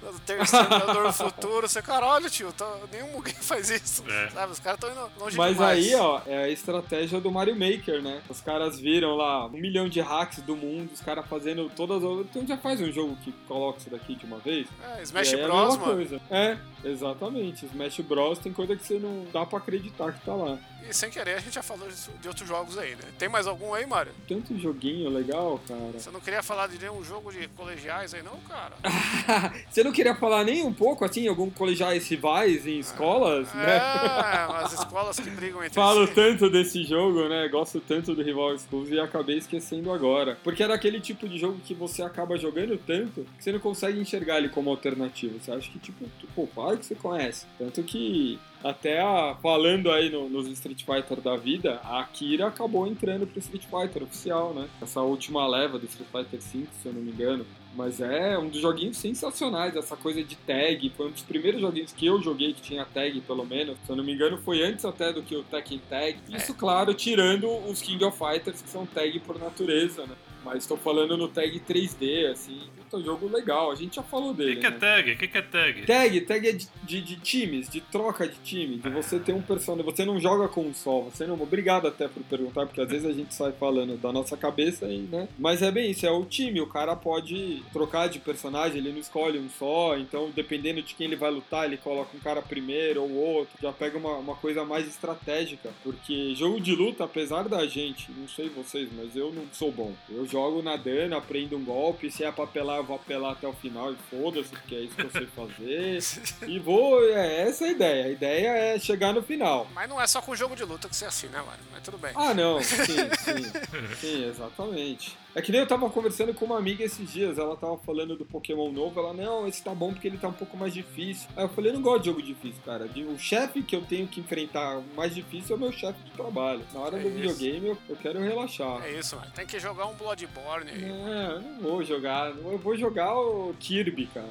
o 0.04 0.20
Terceiro 0.26 0.68
do 1.04 1.14
Futuro. 1.14 1.68
Você, 1.68 1.82
caralho, 1.82 2.30
tio, 2.30 2.52
tá, 2.54 2.70
nenhum 2.92 3.12
Mugen 3.12 3.34
faz 3.36 3.70
isso. 3.70 4.04
É. 4.10 4.30
Sabe? 4.30 4.52
Os 4.52 4.60
caras 4.60 4.78
estão 4.84 4.92
indo 4.92 5.12
longe 5.20 5.38
Mas 5.38 5.54
demais. 5.54 5.86
aí, 5.86 5.96
ó, 5.96 6.22
é 6.26 6.44
a 6.44 6.50
estratégia 6.50 7.20
do 7.22 7.32
Mario 7.32 7.56
Maker, 7.56 8.02
né? 8.02 8.22
Os 8.30 8.42
caras 8.42 8.80
viram 8.80 9.16
lá 9.16 9.46
um 9.46 9.52
milhão 9.52 9.88
de 9.88 10.00
hacks 10.02 10.40
do 10.44 10.56
mundo, 10.56 10.92
os 10.94 11.02
caras 11.02 11.26
fazendo 11.28 11.70
todas 11.76 12.04
as. 12.04 12.12
Então 12.26 12.46
já 12.48 12.58
faz 12.58 12.82
um 12.82 12.92
jogo 12.92 13.16
que 13.24 13.32
coloca 13.48 13.80
isso 13.80 13.90
daqui 13.90 14.16
de 14.16 14.26
uma 14.26 14.38
vez. 14.40 14.68
É, 14.98 15.02
Smash 15.04 15.32
E 15.32 15.36
é 15.36 15.44
a 15.44 15.48
Bros, 15.48 15.68
mesma 15.70 15.86
mano. 15.86 15.96
coisa. 15.96 16.22
É, 16.30 16.58
exatamente. 16.84 17.66
Smash 17.66 18.00
Bros 18.02 18.40
tem 18.40 18.52
coisa 18.54 18.76
que 18.76 18.86
você 18.86 19.00
não 19.00 19.26
dá 19.32 19.46
pra 19.46 19.58
acreditar 19.60 20.12
que 20.14 20.22
tá 20.26 20.34
lá. 20.34 20.58
E 20.90 20.94
sem 20.94 21.10
querer, 21.10 21.36
a 21.36 21.40
gente 21.40 21.54
já 21.54 21.64
falou 21.64 21.88
de 22.22 22.28
outros 22.28 22.48
jogos 22.48 22.78
aí, 22.78 22.92
né? 22.92 23.04
Tem 23.18 23.28
mais 23.28 23.48
algum 23.48 23.74
aí, 23.74 23.86
Mário? 23.86 24.12
Tanto 24.28 24.58
joguinho 24.58 25.10
legal, 25.10 25.60
cara. 25.68 25.94
Você 25.94 26.12
não 26.12 26.20
queria 26.20 26.44
falar 26.44 26.68
de 26.68 26.78
nenhum 26.78 27.04
jogo 27.04 27.32
de 27.32 27.48
colegiais 27.50 28.14
aí, 28.14 28.22
não, 28.22 28.38
cara? 28.48 28.76
você 29.70 29.84
não 29.84 29.92
queria 29.92 30.16
falar 30.16 30.44
nem 30.44 30.64
um 30.64 30.74
pouco, 30.74 31.04
assim, 31.04 31.28
algum 31.28 31.50
colegiais 31.50 32.08
rivais 32.08 32.68
em 32.68 32.80
escolas, 32.80 33.52
né? 33.54 33.78
É, 33.78 34.62
as 34.64 34.74
escolas 34.74 35.20
que 35.20 35.30
brigam 35.30 35.64
entre 35.64 35.76
Falo 35.76 36.08
si. 36.08 36.14
tanto 36.14 36.50
desse 36.50 36.84
jogo, 36.84 37.28
né? 37.28 37.48
Gosto 37.48 37.80
tanto 37.80 38.14
do 38.14 38.22
Rival 38.22 38.58
Schools 38.60 38.90
e 38.90 39.00
acabei 39.00 39.38
esquecendo 39.38 39.92
agora. 39.92 40.38
Porque 40.44 40.62
era 40.64 40.74
aquele 40.76 41.00
tipo 41.00 41.28
de 41.28 41.38
jogo 41.38 41.60
que 41.64 41.74
você 41.74 42.04
acaba 42.04 42.38
jogando 42.38 42.78
tanto 42.78 43.26
que 43.38 43.44
você 43.44 43.52
não 43.52 43.60
consegue 43.60 44.00
enxergar 44.00 44.38
ele 44.38 44.50
como 44.50 44.70
alternativa. 44.70 45.38
Você 45.40 45.52
acha 45.52 45.70
que, 45.72 45.80
tipo, 45.80 46.06
pô, 46.36 46.48
claro 46.48 46.78
que 46.78 46.86
você 46.86 46.96
conhece. 46.96 47.46
Tanto 47.58 47.82
que, 47.84 48.40
até 48.70 49.00
a- 49.00 49.36
falando 49.42 49.92
aí 49.92 50.10
no- 50.10 50.28
nos 50.28 50.48
Street 50.48 50.84
Fighter 50.84 51.22
da 51.22 51.36
vida, 51.38 51.80
a 51.84 52.00
Akira 52.00 52.48
acabou 52.48 52.88
entrando 52.88 53.28
pro 53.28 53.40
Street 53.40 53.64
Fighter 53.66 54.04
oficial, 54.04 54.54
né? 54.54 54.68
Essa 54.82 55.02
última 55.02 55.48
leva 55.48 55.78
do 55.78 55.86
Street 55.86 56.10
Fighter 56.12 56.40
V, 56.40 56.68
se 56.82 56.88
eu 56.88 56.94
não 56.94 57.02
me 57.02 57.12
engano. 57.12 57.46
Mas 57.76 58.00
é 58.00 58.38
um 58.38 58.48
dos 58.48 58.62
joguinhos 58.62 58.96
sensacionais, 58.98 59.76
essa 59.76 59.98
coisa 59.98 60.24
de 60.24 60.36
tag. 60.38 60.90
Foi 60.96 61.08
um 61.08 61.12
dos 61.12 61.24
primeiros 61.24 61.60
joguinhos 61.60 61.92
que 61.92 62.06
eu 62.06 62.22
joguei 62.22 62.54
que 62.54 62.62
tinha 62.62 62.86
tag, 62.86 63.20
pelo 63.22 63.46
menos. 63.46 63.78
Se 63.86 63.90
eu 63.92 63.98
não 63.98 64.04
me 64.04 64.14
engano, 64.14 64.38
foi 64.38 64.64
antes 64.64 64.86
até 64.86 65.12
do 65.12 65.22
que 65.22 65.36
o 65.36 65.44
Tekken 65.44 65.82
Tag. 65.90 66.18
Isso, 66.30 66.54
claro, 66.54 66.94
tirando 66.94 67.50
os 67.70 67.82
King 67.82 68.02
of 68.06 68.18
Fighters, 68.18 68.62
que 68.62 68.70
são 68.70 68.86
tag 68.86 69.20
por 69.20 69.38
natureza, 69.38 70.06
né? 70.08 70.16
Mas 70.46 70.58
estou 70.60 70.78
falando 70.78 71.18
no 71.18 71.28
tag 71.28 71.60
3D, 71.60 72.30
assim. 72.32 72.62
Puta, 72.78 73.04
jogo 73.04 73.28
legal. 73.28 73.72
A 73.72 73.76
gente 73.76 73.96
já 73.96 74.04
falou 74.04 74.30
O 74.30 74.34
dele. 74.34 74.56
que, 74.56 74.62
que 74.62 74.68
é 74.68 74.70
né? 74.70 74.78
tag? 74.78 75.12
O 75.12 75.18
que, 75.18 75.28
que 75.28 75.38
é 75.38 75.42
tag? 75.42 75.82
Tag, 75.86 76.22
tag 76.22 76.48
é 76.48 76.52
de, 76.52 76.68
de, 76.84 77.02
de 77.02 77.16
times, 77.18 77.68
de 77.68 77.82
troca 77.82 78.28
de 78.28 78.36
time, 78.44 78.78
de 78.78 78.90
você 78.90 79.20
ter 79.20 79.34
um 79.34 79.42
personagem. 79.42 79.92
Você 79.92 80.06
não 80.06 80.20
joga 80.20 80.48
com 80.48 80.62
um 80.62 80.74
só, 80.74 81.02
você 81.02 81.26
não. 81.26 81.36
Obrigado 81.42 81.88
até 81.88 82.08
por 82.08 82.22
perguntar, 82.24 82.66
porque 82.68 82.80
às 82.80 82.88
vezes 82.90 83.06
a 83.10 83.12
gente 83.14 83.34
sai 83.34 83.52
falando 83.54 83.98
da 83.98 84.12
nossa 84.14 84.38
cabeça 84.38 84.86
aí, 84.86 85.00
né? 85.12 85.28
Mas 85.40 85.62
é 85.64 85.72
bem 85.72 85.90
isso, 85.92 86.06
é 86.06 86.12
o 86.12 86.24
time. 86.26 86.62
O 86.62 86.68
cara 86.68 86.96
pode 86.96 87.64
trocar 87.74 88.08
de 88.08 88.20
personagem, 88.20 88.78
ele 88.78 88.92
não 88.92 89.00
escolhe 89.00 89.40
um 89.40 89.50
só, 89.50 89.98
então 89.98 90.30
dependendo 90.36 90.82
de 90.82 90.94
quem 90.94 91.08
ele 91.08 91.16
vai 91.16 91.32
lutar, 91.32 91.66
ele 91.66 91.78
coloca 91.78 92.16
um 92.16 92.20
cara 92.20 92.42
primeiro 92.42 93.02
ou 93.02 93.12
outro, 93.12 93.56
já 93.62 93.72
pega 93.74 93.98
uma, 93.98 94.18
uma 94.18 94.36
coisa 94.36 94.64
mais 94.64 94.88
estratégica. 94.88 95.72
Porque 95.84 96.36
jogo 96.36 96.62
de 96.62 96.76
luta, 96.76 97.04
apesar 97.04 97.50
da 97.50 97.66
gente, 97.66 98.12
não 98.12 98.28
sei 98.28 98.48
vocês, 98.50 98.90
mas 98.96 99.16
eu 99.16 99.32
não 99.34 99.44
sou 99.52 99.72
bom. 99.72 99.94
Eu 100.10 100.26
jogo 100.36 100.62
nadando, 100.62 101.16
aprendo 101.16 101.56
um 101.56 101.64
golpe, 101.64 102.12
se 102.12 102.24
é 102.26 102.32
pra 102.32 102.44
apelar, 102.44 102.78
eu 102.78 102.84
vou 102.84 102.98
apelar 102.98 103.32
até 103.32 103.48
o 103.48 103.54
final 103.54 103.94
e 103.94 103.96
foda-se, 104.10 104.50
porque 104.50 104.76
é 104.76 104.80
isso 104.82 104.96
que 104.96 105.04
eu 105.04 105.12
sei 105.12 105.28
fazer. 105.28 106.00
E 106.48 106.60
vou, 106.60 107.02
é 107.10 107.48
essa 107.48 107.66
é 107.66 107.70
a 107.70 107.72
ideia. 107.72 108.06
A 108.06 108.10
ideia 108.10 108.48
é 108.50 108.80
chegar 108.80 109.14
no 109.14 109.22
final. 109.24 109.68
Mas 109.74 109.88
não 109.90 110.02
é 110.02 110.06
só 110.08 110.22
com 110.22 110.36
jogo 110.36 110.56
de 110.56 110.64
luta 110.64 110.88
que 110.90 110.96
você 110.96 111.06
é 111.06 111.08
assim, 111.08 111.28
né, 111.28 111.42
Mário? 111.46 111.64
Mas 111.72 111.82
tudo 111.84 111.98
bem. 111.98 112.12
Ah, 112.16 112.34
não, 112.34 112.60
sim, 112.64 112.76
sim. 112.86 113.96
Sim, 114.00 114.30
exatamente. 114.30 115.18
É 115.34 115.42
que 115.42 115.52
nem 115.52 115.60
eu 115.62 115.68
tava 115.68 115.90
conversando 115.90 116.34
com 116.34 116.46
uma 116.46 116.58
amiga 116.58 116.84
esses 116.84 117.12
dias, 117.12 117.38
ela 117.38 117.58
tava 117.58 117.78
falando 117.80 118.16
do 118.16 118.26
Pokémon 118.26 118.72
novo, 118.72 118.98
ela, 119.00 119.14
não, 119.14 119.46
esse 119.48 119.62
tá 119.62 119.76
bom 119.76 119.92
porque 119.92 120.08
ele 120.08 120.18
tá 120.18 120.30
um 120.30 120.34
pouco 120.34 120.56
mais 120.56 120.74
difícil. 120.74 121.28
Aí 121.36 121.44
eu 121.44 121.50
falei, 121.50 121.72
eu 121.72 121.76
não 121.76 121.82
gosto 121.82 122.00
de 122.04 122.06
jogo 122.06 122.22
difícil, 122.22 122.62
cara. 122.66 122.86
O 123.14 123.18
chefe 123.20 123.62
que 123.62 123.76
eu 123.76 123.82
tenho 123.82 124.08
que 124.08 124.22
enfrentar 124.22 124.82
mais 124.96 125.14
difícil 125.14 125.56
é 125.56 125.58
o 125.58 125.62
meu 125.62 125.72
chefe 125.74 126.00
de 126.06 126.12
trabalho. 126.12 126.62
Na 126.74 126.80
hora 126.80 126.98
É 126.98 127.02
do 127.02 127.08
isso. 127.10 127.18
videogame 127.18 127.68
eu, 127.68 127.78
eu 127.90 127.96
quero 127.98 128.20
relaxar. 128.20 128.82
É 128.86 128.92
isso, 128.98 129.16
mano. 129.18 129.30
Tem 129.36 129.46
que 129.46 129.60
jogar 129.60 129.88
um 129.88 129.96
Bloodborne 130.28 130.72
aí. 130.72 130.84
Eu 130.90 131.42
não 131.42 131.60
vou 131.62 131.84
jogar. 131.84 132.30
Eu 132.32 132.58
vou 132.58 132.76
jogar 132.78 133.14
o 133.18 133.54
Kirby, 133.60 134.08
cara. 134.08 134.26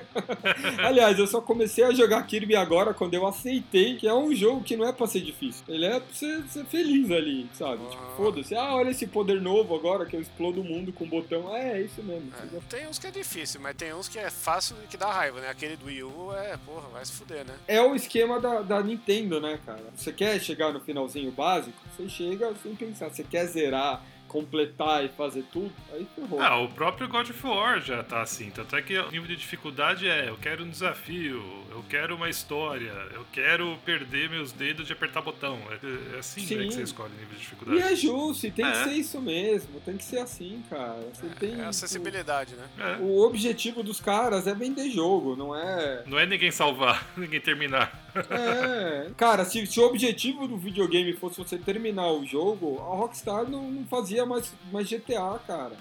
Aliás, 0.86 1.18
eu 1.18 1.26
só 1.26 1.40
comecei 1.40 1.84
a 1.84 1.92
jogar 1.92 2.22
Kirby 2.26 2.56
agora 2.56 2.92
quando 2.94 3.14
eu 3.14 3.26
aceitei 3.26 3.96
que 3.96 4.06
é 4.06 4.14
um 4.14 4.34
jogo 4.34 4.62
que 4.62 4.76
não 4.76 4.86
é 4.86 4.92
pra 4.92 5.06
ser 5.06 5.20
difícil. 5.20 5.64
Ele 5.68 5.84
é 5.84 6.00
pra 6.00 6.08
você 6.12 6.42
ser 6.48 6.64
feliz 6.66 7.10
ali, 7.10 7.48
sabe? 7.54 7.84
Tipo, 7.88 8.02
Ah. 8.02 8.14
foda-se. 8.16 8.54
Ah, 8.54 8.74
olha 8.74 8.90
esse 8.90 9.06
poder 9.06 9.40
novo 9.40 9.74
agora 9.74 10.06
que 10.06 10.16
eu 10.16 10.20
explodo 10.20 10.60
o 10.60 10.64
mundo 10.64 10.92
com 10.92 11.04
um 11.04 11.08
botão. 11.08 11.54
É, 11.54 11.78
é 11.78 11.82
isso 11.82 12.02
mesmo. 12.02 12.30
É. 12.54 12.58
Tem 12.68 12.86
uns 12.88 12.98
que 12.98 13.06
é 13.06 13.10
difícil, 13.10 13.60
mas 13.60 13.76
tem 13.76 13.92
uns 13.94 14.08
que 14.08 14.18
é 14.18 14.30
fácil 14.30 14.76
e 14.84 14.86
que 14.86 14.96
dá 14.96 15.10
raiva, 15.12 15.40
né? 15.40 15.48
Aquele 15.50 15.76
do 15.76 15.86
Wii 15.86 16.02
U 16.04 16.32
é, 16.34 16.56
porra, 16.64 16.88
vai 16.92 17.04
se 17.04 17.12
fuder, 17.12 17.44
né? 17.44 17.54
É 17.66 17.80
o 17.80 17.94
esquema 17.94 18.40
da, 18.40 18.62
da 18.62 18.82
Nintendo, 18.82 19.40
né, 19.40 19.58
cara? 19.64 19.82
Você 19.94 20.12
quer 20.12 20.40
chegar 20.40 20.72
no 20.72 20.80
finalzinho 20.80 21.30
básico? 21.30 21.76
Você 21.96 22.08
chega 22.08 22.52
sem 22.62 22.74
pensar. 22.74 23.08
Você 23.10 23.22
quer 23.24 23.46
zerar, 23.46 24.02
completar 24.28 25.04
e 25.04 25.08
fazer 25.08 25.44
tudo? 25.52 25.72
Aí 25.92 26.06
ferrou. 26.14 26.40
Ah, 26.40 26.58
o 26.58 26.68
próprio 26.68 27.08
God 27.08 27.28
of 27.30 27.46
War 27.46 27.80
já 27.80 28.02
tá 28.02 28.22
assim. 28.22 28.50
Tanto 28.50 28.74
é 28.76 28.82
que 28.82 28.98
o 28.98 29.10
nível 29.10 29.28
de 29.28 29.36
dificuldade 29.36 30.08
é: 30.08 30.28
eu 30.28 30.36
quero 30.36 30.64
um 30.64 30.68
desafio, 30.70 31.42
eu 31.70 31.84
quero 31.88 32.14
uma 32.16 32.28
história, 32.28 32.92
eu 33.14 33.24
quero 33.32 33.76
perder 33.84 34.28
meus 34.30 34.52
dedos 34.52 34.86
de 34.86 34.92
apertar 34.92 35.20
botão. 35.22 35.58
É, 35.70 36.16
é 36.16 36.18
assim 36.18 36.40
né, 36.56 36.64
que 36.64 36.72
você 36.74 36.82
escolhe 36.82 37.12
o 37.12 37.16
nível 37.16 37.28
de 37.30 37.36
E 37.36 37.38
dificuldade. 37.38 37.82
é 37.82 37.96
justo, 37.96 38.46
e 38.46 38.50
tem 38.50 38.64
que 38.64 38.70
É. 38.78 38.84
ser 38.84 38.92
isso 38.92 39.20
mesmo. 39.20 39.80
Tem 39.80 39.96
que 39.96 40.04
ser 40.04 40.18
assim, 40.18 40.62
cara. 40.68 41.00
Você 41.12 41.26
tem. 41.38 41.60
É 41.60 41.64
acessibilidade, 41.66 42.54
né? 42.54 42.68
É. 42.78 42.96
O 43.02 43.18
objetivo 43.24 43.82
dos 43.82 44.00
caras 44.00 44.46
é 44.46 44.54
vender 44.54 44.90
jogo, 44.90 45.36
não 45.36 45.54
é. 45.54 46.02
Não 46.06 46.18
é 46.18 46.26
ninguém 46.26 46.50
salvar, 46.50 47.06
ninguém 47.16 47.40
terminar. 47.40 48.05
É. 48.30 49.10
Cara, 49.16 49.44
se, 49.44 49.66
se 49.66 49.80
o 49.80 49.86
objetivo 49.86 50.46
do 50.46 50.56
videogame 50.56 51.12
fosse 51.12 51.38
você 51.38 51.58
terminar 51.58 52.10
o 52.12 52.24
jogo, 52.24 52.78
a 52.80 52.96
Rockstar 52.96 53.48
não, 53.48 53.70
não 53.70 53.84
fazia 53.86 54.24
mais, 54.24 54.52
mais 54.72 54.88
GTA, 54.88 55.38
cara. 55.46 55.76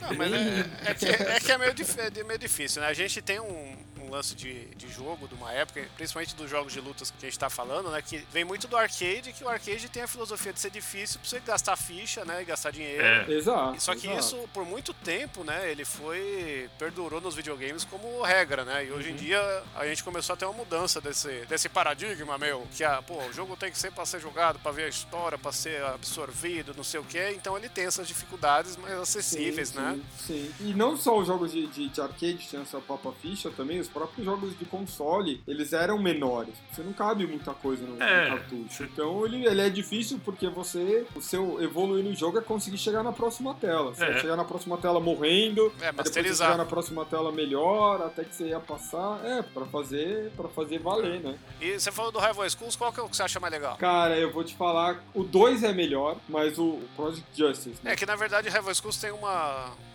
Não, 0.00 0.14
mas 0.16 0.32
é, 0.32 0.90
é 0.90 0.94
que, 0.94 1.06
é 1.06 1.40
que 1.40 1.52
é 1.52 1.58
meio, 1.58 1.74
dif- 1.74 1.98
é 1.98 2.24
meio 2.24 2.38
difícil, 2.38 2.82
né? 2.82 2.88
A 2.88 2.92
gente 2.94 3.20
tem 3.22 3.38
um, 3.40 3.76
um 4.00 4.10
lance 4.10 4.34
de, 4.34 4.64
de 4.74 4.88
jogo 4.90 5.28
de 5.28 5.34
uma 5.34 5.52
época, 5.52 5.86
principalmente 5.96 6.34
dos 6.34 6.50
jogos 6.50 6.72
de 6.72 6.80
lutas 6.80 7.10
que 7.10 7.24
a 7.26 7.28
gente 7.28 7.38
tá 7.38 7.48
falando, 7.48 7.90
né? 7.90 8.02
Que 8.02 8.18
vem 8.32 8.44
muito 8.44 8.66
do 8.66 8.76
arcade, 8.76 9.32
que 9.32 9.44
o 9.44 9.48
arcade 9.48 9.88
tem 9.88 10.02
a 10.02 10.08
filosofia 10.08 10.52
de 10.52 10.58
ser 10.60 10.70
difícil 10.70 11.20
pra 11.20 11.28
você 11.28 11.40
gastar 11.40 11.76
ficha, 11.76 12.24
né? 12.24 12.42
E 12.42 12.44
gastar 12.44 12.70
dinheiro. 12.72 13.02
É. 13.04 13.30
Exato. 13.30 13.80
Só 13.80 13.94
que 13.94 14.06
exato. 14.08 14.18
isso, 14.20 14.48
por 14.52 14.64
muito 14.64 14.92
tempo, 14.92 15.44
né, 15.44 15.70
ele 15.70 15.84
foi. 15.84 16.68
perdurou 16.78 17.20
nos 17.20 17.34
videogames 17.34 17.84
como 17.84 18.20
regra, 18.22 18.64
né? 18.64 18.84
E 18.86 18.90
hoje 18.90 19.08
Uhum. 19.10 19.14
em 19.14 19.18
dia 19.18 19.62
a 19.76 19.86
gente 19.86 20.02
começou 20.02 20.34
a 20.34 20.36
ter 20.36 20.44
uma 20.46 20.54
mudança 20.54 21.00
desse, 21.00 21.28
desse 21.46 21.68
paradigma, 21.68 22.36
meu, 22.38 22.66
que 22.74 22.82
a, 22.82 23.00
pô, 23.02 23.22
o 23.24 23.32
jogo 23.32 23.56
tem 23.56 23.70
que 23.70 23.78
ser 23.78 23.92
pra 23.92 24.04
ser 24.06 24.20
jogado, 24.20 24.58
pra 24.58 24.72
ver 24.72 24.84
a 24.84 24.88
história, 24.88 25.38
pra 25.38 25.52
ser 25.52 25.82
absorvido, 25.84 26.74
não 26.76 26.84
sei 26.84 26.98
o 27.00 27.04
quê. 27.04 27.32
Então 27.36 27.56
ele 27.56 27.68
tem 27.68 27.84
essas 27.86 28.06
dificuldades 28.08 28.76
mais 28.76 28.94
acessíveis, 28.94 29.51
sim, 29.51 29.51
né? 29.74 30.00
Sim, 30.16 30.50
sim. 30.58 30.68
E 30.68 30.74
não 30.74 30.96
só 30.96 31.18
os 31.18 31.26
jogos 31.26 31.52
de, 31.52 31.66
de, 31.68 31.88
de 31.88 32.00
arcade 32.00 32.38
tinham 32.38 32.62
essa 32.62 32.78
papa 32.80 33.12
ficha, 33.20 33.50
também 33.50 33.80
os 33.80 33.88
próprios 33.88 34.24
jogos 34.24 34.58
de 34.58 34.64
console, 34.64 35.42
eles 35.46 35.72
eram 35.72 35.98
menores. 35.98 36.54
Você 36.72 36.82
não 36.82 36.92
cabe 36.92 37.26
muita 37.26 37.52
coisa 37.54 37.84
no, 37.86 37.96
no 37.96 38.02
É, 38.02 38.28
cartucho. 38.28 38.68
você- 38.70 38.84
Então 38.84 39.24
ele, 39.24 39.46
ele 39.46 39.60
é 39.60 39.70
difícil 39.70 40.20
porque 40.24 40.48
você, 40.48 41.06
o 41.14 41.20
seu 41.20 41.62
evoluir 41.62 42.04
no 42.04 42.14
jogo 42.14 42.38
é 42.38 42.40
conseguir 42.42 42.78
chegar 42.78 43.02
na 43.02 43.12
próxima 43.12 43.54
tela. 43.54 43.94
Você 43.94 44.04
É. 44.04 44.18
chegar 44.20 44.36
na 44.36 44.44
próxima 44.44 44.76
tela 44.78 45.00
morrendo, 45.00 45.72
É, 45.80 45.92
depois 45.92 46.12
chegar 46.36 46.56
na 46.56 46.64
próxima 46.64 47.04
tela 47.04 47.30
melhor, 47.32 48.02
até 48.02 48.24
que 48.24 48.34
você 48.34 48.48
ia 48.48 48.60
passar. 48.60 49.20
É, 49.24 49.42
pra 49.42 49.66
fazer, 49.66 50.30
pra 50.36 50.48
fazer 50.48 50.78
valer, 50.78 51.20
né? 51.20 51.38
E 51.60 51.78
você 51.78 51.90
falou 51.92 52.10
do 52.12 52.18
Rival 52.18 52.48
Schools, 52.50 52.76
qual 52.76 52.92
que 52.92 53.00
é 53.00 53.02
o 53.02 53.08
que 53.08 53.16
você 53.16 53.22
acha 53.22 53.38
mais 53.40 53.52
legal? 53.52 53.76
Cara, 53.76 54.16
eu 54.18 54.32
vou 54.32 54.44
te 54.44 54.54
falar, 54.54 55.02
o 55.14 55.22
2 55.22 55.62
é 55.62 55.72
melhor, 55.72 56.16
mas 56.28 56.58
o 56.58 56.80
Project 56.96 57.24
Justice, 57.36 57.78
né? 57.82 57.92
É 57.92 57.96
que 57.96 58.06
na 58.06 58.16
verdade 58.16 58.48
Rival 58.48 58.74
Schools 58.74 58.96
tem 58.96 59.10
uma, 59.10 59.41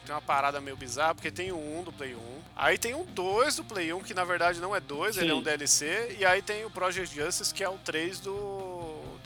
tem 0.05 0.15
uma 0.15 0.21
parada 0.21 0.61
meio 0.61 0.77
bizarra, 0.77 1.13
porque 1.13 1.29
tem 1.29 1.51
o 1.51 1.57
1 1.57 1.83
do 1.83 1.91
Play 1.91 2.15
1, 2.15 2.19
aí 2.55 2.77
tem 2.77 2.95
o 2.95 3.03
2 3.03 3.57
do 3.57 3.63
Play 3.65 3.91
1, 3.91 4.01
que 4.01 4.13
na 4.13 4.23
verdade 4.23 4.59
não 4.59 4.75
é 4.75 4.79
2, 4.79 5.17
ele 5.17 5.31
é 5.31 5.35
um 5.35 5.41
DLC, 5.41 6.15
e 6.17 6.25
aí 6.25 6.41
tem 6.41 6.63
o 6.65 6.69
Project 6.69 7.13
Justice, 7.13 7.53
que 7.53 7.63
é 7.63 7.69
o 7.69 7.77
3 7.77 8.21
do 8.21 8.76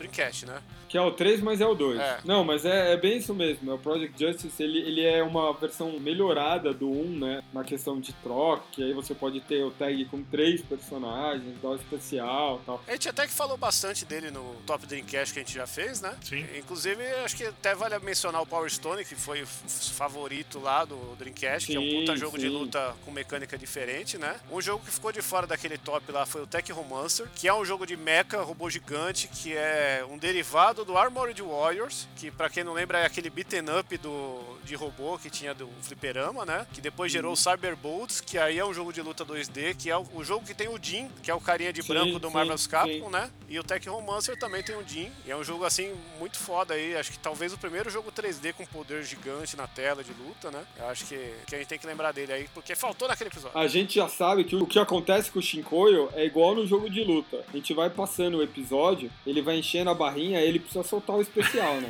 Dreamcast, 0.02 0.45
né? 0.45 0.62
Que 0.89 0.97
é 0.97 1.02
o 1.02 1.12
3, 1.12 1.39
mas 1.41 1.62
é 1.62 1.66
o 1.66 1.74
2. 1.74 1.99
É. 1.99 2.20
Não, 2.26 2.43
mas 2.43 2.66
é, 2.66 2.91
é 2.93 2.97
bem 2.97 3.18
isso 3.18 3.34
mesmo. 3.34 3.72
É 3.72 3.74
O 3.74 3.78
Project 3.78 4.14
Justice, 4.20 4.62
ele, 4.62 4.80
ele 4.80 5.06
é 5.06 5.24
uma 5.24 5.54
versão 5.54 5.97
melhorada 5.99 6.74
do 6.74 6.89
1, 6.89 7.20
né? 7.20 7.43
Na 7.54 7.64
questão 7.64 7.99
de 7.99 8.12
troca, 8.14 8.64
que 8.74 8.84
aí 8.84 8.93
você 8.93 9.16
pode 9.16 9.39
ter 9.41 9.64
o 9.64 9.72
tag 9.72 10.04
com 10.06 10.22
três 10.24 10.62
personagens, 10.62 11.56
dó 11.62 11.76
especial 11.76 12.60
e 12.62 12.66
tal. 12.66 12.84
A 12.88 12.91
gente 12.91 13.08
até 13.08 13.26
que 13.26 13.34
falou 13.34 13.56
bastante 13.58 14.04
dele 14.04 14.32
no 14.32 14.56
Top 14.66 14.86
Dreamcast 14.86 15.34
que 15.34 15.39
a 15.39 15.43
gente 15.43 15.54
já 15.54 15.66
fez, 15.66 16.02
né? 16.02 16.14
Sim. 16.24 16.45
Inclusive, 16.58 17.02
acho 17.24 17.38
que 17.38 17.45
até 17.45 17.74
vale 17.74 17.97
mencionar 17.99 18.41
o 18.41 18.45
Power 18.45 18.70
Stone, 18.70 19.06
que 19.06 19.16
foi 19.16 19.43
o 19.43 19.47
favorito 19.47 20.60
lá 20.60 20.84
do 20.86 21.16
Dreamcast, 21.18 21.68
que 21.72 21.76
é 21.76 21.80
um 21.80 21.84
Sim, 21.84 21.99
puta 21.99 22.18
jogo 22.18 22.38
de 22.38 22.47
sim. 22.47 22.49
luta 22.49 22.95
com 23.06 23.12
mecânica 23.12 23.58
diferente, 23.58 24.18
né? 24.18 24.36
Um 24.52 24.62
jogo 24.62 24.84
que 24.84 24.91
ficou 24.91 25.12
de 25.12 25.22
fora 25.22 25.47
daquele 25.47 25.78
top 25.78 26.12
lá 26.12 26.26
foi 26.26 26.41
o 26.41 26.47
Tech 26.47 26.70
Romancer, 26.72 27.28
que 27.36 27.47
é 27.47 27.54
um 27.54 27.64
jogo 27.64 27.86
de 27.86 27.95
mecha, 27.95 28.41
robô 28.41 28.70
gigante, 28.70 29.28
que 29.28 29.54
é 29.56 29.91
um 30.10 30.18
derivado 30.18 30.84
do 30.84 30.98
Armored 30.98 31.42
Warriors, 31.42 32.08
que 32.16 32.30
pra 32.32 32.50
quem 32.50 32.64
não 32.64 32.74
lembra 32.74 33.00
é 33.00 33.06
aquele 33.06 33.30
beaten 33.30 33.66
up 33.80 33.98
do, 33.98 34.39
de 34.64 34.76
robô 34.76 35.18
que 35.18 35.30
tinha 35.30 35.54
do 35.54 35.68
fliperama, 35.82 36.46
né? 36.46 36.66
Que 36.74 36.82
depois 36.82 37.12
gerou 37.12 37.34
o 37.34 37.36
Cyber 37.36 37.76
Bolts, 37.76 38.22
que 38.22 38.38
aí 38.38 38.60
é 38.60 38.66
um 38.66 38.74
jogo 38.74 38.94
de 38.94 39.02
luta 39.02 39.26
2D, 39.26 39.76
que 39.76 39.89
é 39.89 39.98
o, 39.98 40.06
o 40.14 40.24
jogo 40.24 40.46
que 40.46 40.54
tem 40.54 40.68
o 40.68 40.78
Jin, 40.82 41.10
que 41.22 41.32
é 41.32 41.36
o 41.36 41.42
carinha 41.42 41.74
de 41.74 41.82
Sim, 41.82 41.94
branco 41.94 42.20
do 42.20 42.28
sim, 42.28 42.34
Marvel's 42.34 42.68
Capcom, 42.68 43.06
sim. 43.06 43.12
né? 43.12 43.30
E 43.50 43.60
o 43.60 43.64
Tech 43.64 43.88
Romancer 43.89 44.38
também 44.38 44.64
tem 44.64 44.76
o 44.76 44.88
Jin. 44.88 45.12
E 45.26 45.32
é 45.32 45.36
um 45.36 45.44
jogo 45.44 45.66
assim 45.66 45.94
muito 46.20 46.38
foda 46.38 46.74
aí. 46.74 46.96
Acho 46.96 47.12
que 47.12 47.20
talvez 47.20 47.52
o 47.54 47.58
primeiro 47.58 47.89
jogo 47.89 48.12
3D 48.12 48.54
com 48.54 48.66
poder 48.66 49.04
gigante 49.04 49.58
na 49.58 49.68
tela 49.68 50.04
de 50.04 50.14
luta, 50.14 50.50
né? 50.52 50.64
Eu 50.78 50.88
acho 50.88 51.06
que, 51.06 51.18
que 51.48 51.56
a 51.56 51.58
gente 51.58 51.68
tem 51.68 51.80
que 51.80 51.88
lembrar 51.88 52.12
dele 52.12 52.32
aí, 52.32 52.48
porque 52.54 52.76
faltou 52.76 53.08
naquele 53.08 53.30
episódio. 53.30 53.58
A 53.58 53.68
gente 53.68 53.96
já 53.96 54.08
sabe 54.08 54.44
que 54.44 54.56
o 54.56 54.66
que 54.66 54.80
acontece 54.80 55.32
com 55.32 55.39
o 55.39 55.42
Shinkoio 55.42 56.10
é 56.14 56.26
igual 56.26 56.56
no 56.56 56.66
jogo 56.66 56.89
de 56.89 57.04
luta. 57.04 57.44
A 57.50 57.58
gente 57.58 57.74
vai 57.74 57.89
passando 57.89 58.38
o 58.38 58.44
episódio, 58.44 59.12
ele 59.26 59.42
vai 59.42 59.58
enchendo 59.58 59.70
a 59.80 59.93
barrinha, 59.93 60.39
ele 60.41 60.59
precisa 60.59 60.84
soltar 60.84 61.15
o 61.15 61.22
especial, 61.22 61.76
né? 61.82 61.89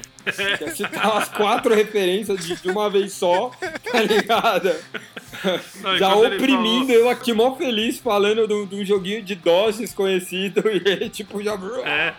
Quer 0.58 0.76
citar 0.76 1.18
as 1.18 1.30
quatro 1.30 1.74
referências 1.74 2.46
de, 2.46 2.56
de 2.62 2.70
uma 2.70 2.90
vez 2.90 3.14
só, 3.14 3.50
tá 3.92 4.02
ligado? 4.02 4.72
Não, 5.82 5.98
Já 5.98 6.14
oprimindo, 6.16 6.88
falou- 6.88 7.02
eu 7.02 7.10
aqui 7.10 7.34
mó 7.34 7.56
feliz 7.56 7.98
falando 7.98 8.48
de 8.48 8.54
um- 8.54 8.66
de 8.66 8.76
um 8.76 8.86
joguinho 8.86 9.24
de 9.24 9.34
DOS 9.36 9.78
desconhecido 9.80 10.64
e 10.70 10.78
ele 10.88 11.10
tipo 11.10 11.42
já. 11.42 11.54
É, 11.86 12.14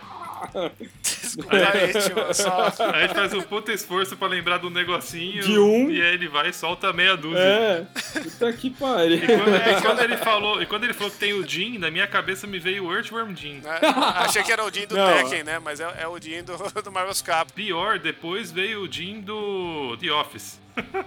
Desculpa 1.01 1.55
aí, 1.55 1.91
tio. 1.93 2.33
Só... 2.33 2.73
a 2.93 3.01
gente 3.01 3.13
faz 3.13 3.33
um 3.33 3.41
puta 3.41 3.71
esforço 3.71 4.15
pra 4.15 4.27
lembrar 4.27 4.57
do 4.57 4.69
negocinho. 4.69 5.41
De 5.43 5.57
um. 5.57 5.89
E 5.89 6.01
aí 6.01 6.13
ele 6.13 6.27
vai 6.27 6.49
e 6.49 6.53
solta 6.53 6.91
meia 6.93 7.15
dúzia. 7.15 7.39
É, 7.41 7.85
puta 8.19 8.53
que 8.53 8.69
pariu. 8.69 9.17
E 9.17 9.19
quando, 9.27 9.55
e 9.77 9.81
quando 9.81 10.01
ele 10.01 10.17
falou, 10.17 10.61
e 10.61 10.65
quando 10.65 10.83
ele 10.83 10.93
falou 10.93 11.11
que 11.11 11.17
tem 11.17 11.33
o 11.33 11.47
Jin, 11.47 11.77
na 11.77 11.89
minha 11.89 12.07
cabeça 12.07 12.45
me 12.45 12.59
veio 12.59 12.85
o 12.85 12.93
Earthworm 12.93 13.35
Jin. 13.35 13.61
né? 13.63 13.79
Achei 14.17 14.43
que 14.43 14.51
era 14.51 14.63
o 14.63 14.71
Jin 14.71 14.85
do 14.87 14.95
Não. 14.95 15.07
Tekken, 15.13 15.43
né? 15.43 15.59
Mas 15.59 15.79
é, 15.79 15.87
é 16.01 16.07
o 16.07 16.19
Jin 16.19 16.43
do, 16.43 16.55
do 16.81 16.91
Marvel's 16.91 17.21
Capcom. 17.21 17.53
Pior, 17.55 17.99
depois 17.99 18.51
veio 18.51 18.81
o 18.83 18.91
Jin 18.91 19.21
do 19.21 19.95
The 19.99 20.11
Office. 20.11 20.59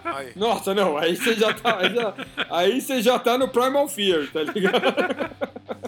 Aí. 0.05 0.31
Nossa, 0.37 0.73
não, 0.75 0.97
aí 0.97 1.17
você 1.17 1.35
já 1.35 1.53
tá. 1.53 1.79
Aí, 1.81 1.93
já- 1.95 2.15
aí 2.51 2.81
você 2.81 3.03
já 3.03 3.19
tá 3.19 3.37
no 3.37 3.49
Primal 3.49 3.89
Fear, 3.89 4.29
tá 4.33 4.43
ligado? 4.45 4.81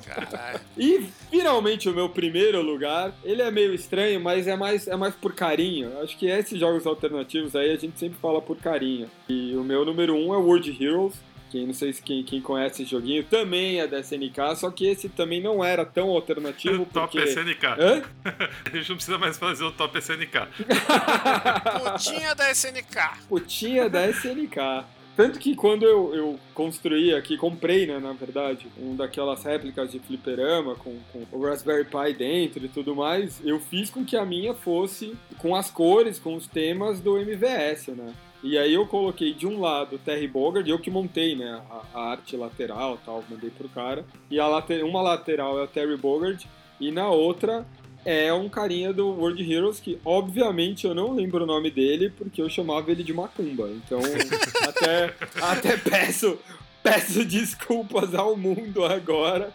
Caralho. 0.05 0.61
E 0.77 1.07
finalmente 1.31 1.89
o 1.89 1.95
meu 1.95 2.09
primeiro 2.09 2.63
lugar, 2.63 3.13
ele 3.25 3.43
é 3.43 3.51
meio 3.51 3.75
estranho, 3.75 4.21
mas 4.21 4.47
é 4.47 4.57
mais, 4.57 4.87
é 4.87 4.97
mais 4.97 5.15
por 5.15 5.35
carinho. 5.35 6.01
Acho 6.01 6.17
que 6.17 6.27
esses 6.27 6.59
jogos 6.59 6.87
alternativos 6.87 7.55
aí 7.55 7.73
a 7.73 7.77
gente 7.77 7.99
sempre 7.99 8.19
fala 8.21 8.41
por 8.41 8.57
carinho. 8.57 9.11
E 9.29 9.55
o 9.57 9.65
meu 9.65 9.85
número 9.85 10.15
um 10.15 10.35
é 10.35 10.37
World 10.37 10.77
Heroes. 10.83 11.29
Quem 11.51 11.67
não 11.67 11.73
sei 11.73 11.93
se 11.93 12.03
quem, 12.03 12.23
quem 12.23 12.43
conhece 12.43 12.83
esse 12.83 12.91
joguinho 12.91 13.25
também 13.25 13.81
é 13.81 13.87
da 13.87 14.01
SNK, 14.01 14.57
só 14.57 14.71
que 14.71 14.87
esse 14.87 15.09
também 15.09 15.41
não 15.41 15.65
era 15.65 15.85
tão 15.85 16.11
alternativo 16.11 16.85
Top 16.93 17.11
porque. 17.11 17.27
SNK. 17.27 17.67
Hã? 17.79 18.03
A 18.71 18.77
gente 18.77 18.89
não 18.91 18.97
precisa 18.97 19.19
mais 19.19 19.39
fazer 19.39 19.65
o 19.65 19.73
Top 19.73 19.97
SNK. 19.99 20.47
Putinha 21.83 22.35
da 22.35 22.51
SNK. 22.51 23.27
Putinha 23.29 23.89
da 23.89 24.07
SNK. 24.11 24.85
Tanto 25.19 25.41
que 25.41 25.57
quando 25.57 25.83
eu, 25.83 26.15
eu 26.15 26.39
construí 26.55 27.13
aqui, 27.13 27.37
comprei, 27.37 27.89
né, 27.89 27.99
na 27.99 28.13
verdade, 28.13 28.69
um 28.81 28.95
daquelas 28.95 29.43
réplicas 29.43 29.91
de 29.91 29.99
fliperama 29.99 30.77
com, 30.77 30.97
com 31.13 31.27
o 31.37 31.43
Raspberry 31.45 31.85
Pi 31.87 32.15
dentro 32.17 32.65
e 32.65 32.69
tudo 32.69 32.95
mais, 32.95 33.41
eu 33.45 33.59
fiz 33.59 33.91
com 33.91 34.05
que 34.05 34.17
a 34.17 34.25
minha 34.25 34.55
fosse 34.55 35.17
com 35.39 35.57
as 35.57 35.73
cores, 35.73 36.21
com 36.21 36.37
os 36.37 36.47
temas 36.47 37.01
do 37.01 37.19
MVS, 37.19 37.89
né? 37.89 38.15
E 38.45 38.57
aí 38.57 38.73
eu 38.73 38.87
coloquei 38.87 39.35
de 39.35 39.45
um 39.45 39.59
lado 39.61 39.97
o 39.97 39.99
Terry 39.99 40.29
Bogard, 40.29 40.71
eu 40.71 40.79
que 40.79 40.89
montei, 40.89 41.35
né, 41.35 41.61
a, 41.69 41.99
a 41.99 42.11
arte 42.13 42.37
lateral 42.37 42.97
tal, 43.05 43.25
mandei 43.29 43.51
pro 43.51 43.69
cara. 43.69 44.05
E 44.31 44.39
a 44.39 44.47
late- 44.47 44.85
uma 44.85 45.03
lateral 45.03 45.59
é 45.59 45.65
o 45.65 45.67
Terry 45.67 45.97
Bogard 45.97 46.49
e 46.81 46.93
na 46.93 47.11
outra 47.11 47.67
é 48.05 48.33
um 48.33 48.49
carinha 48.49 48.93
do 48.93 49.09
World 49.09 49.53
Heroes 49.53 49.81
que, 49.81 49.99
obviamente, 50.05 50.87
eu 50.87 50.95
não 50.95 51.15
lembro 51.15 51.45
o 51.45 51.47
nome 51.47 51.71
dele 51.71 52.11
porque 52.17 52.41
eu 52.41 52.49
chamava 52.49 52.91
ele 52.91 53.03
de 53.03 53.13
Macumba. 53.13 53.71
Então, 53.71 54.01
até, 54.67 55.15
até 55.41 55.77
peço, 55.77 56.39
peço 56.83 57.25
desculpas 57.25 58.15
ao 58.15 58.37
mundo 58.37 58.85
agora. 58.85 59.53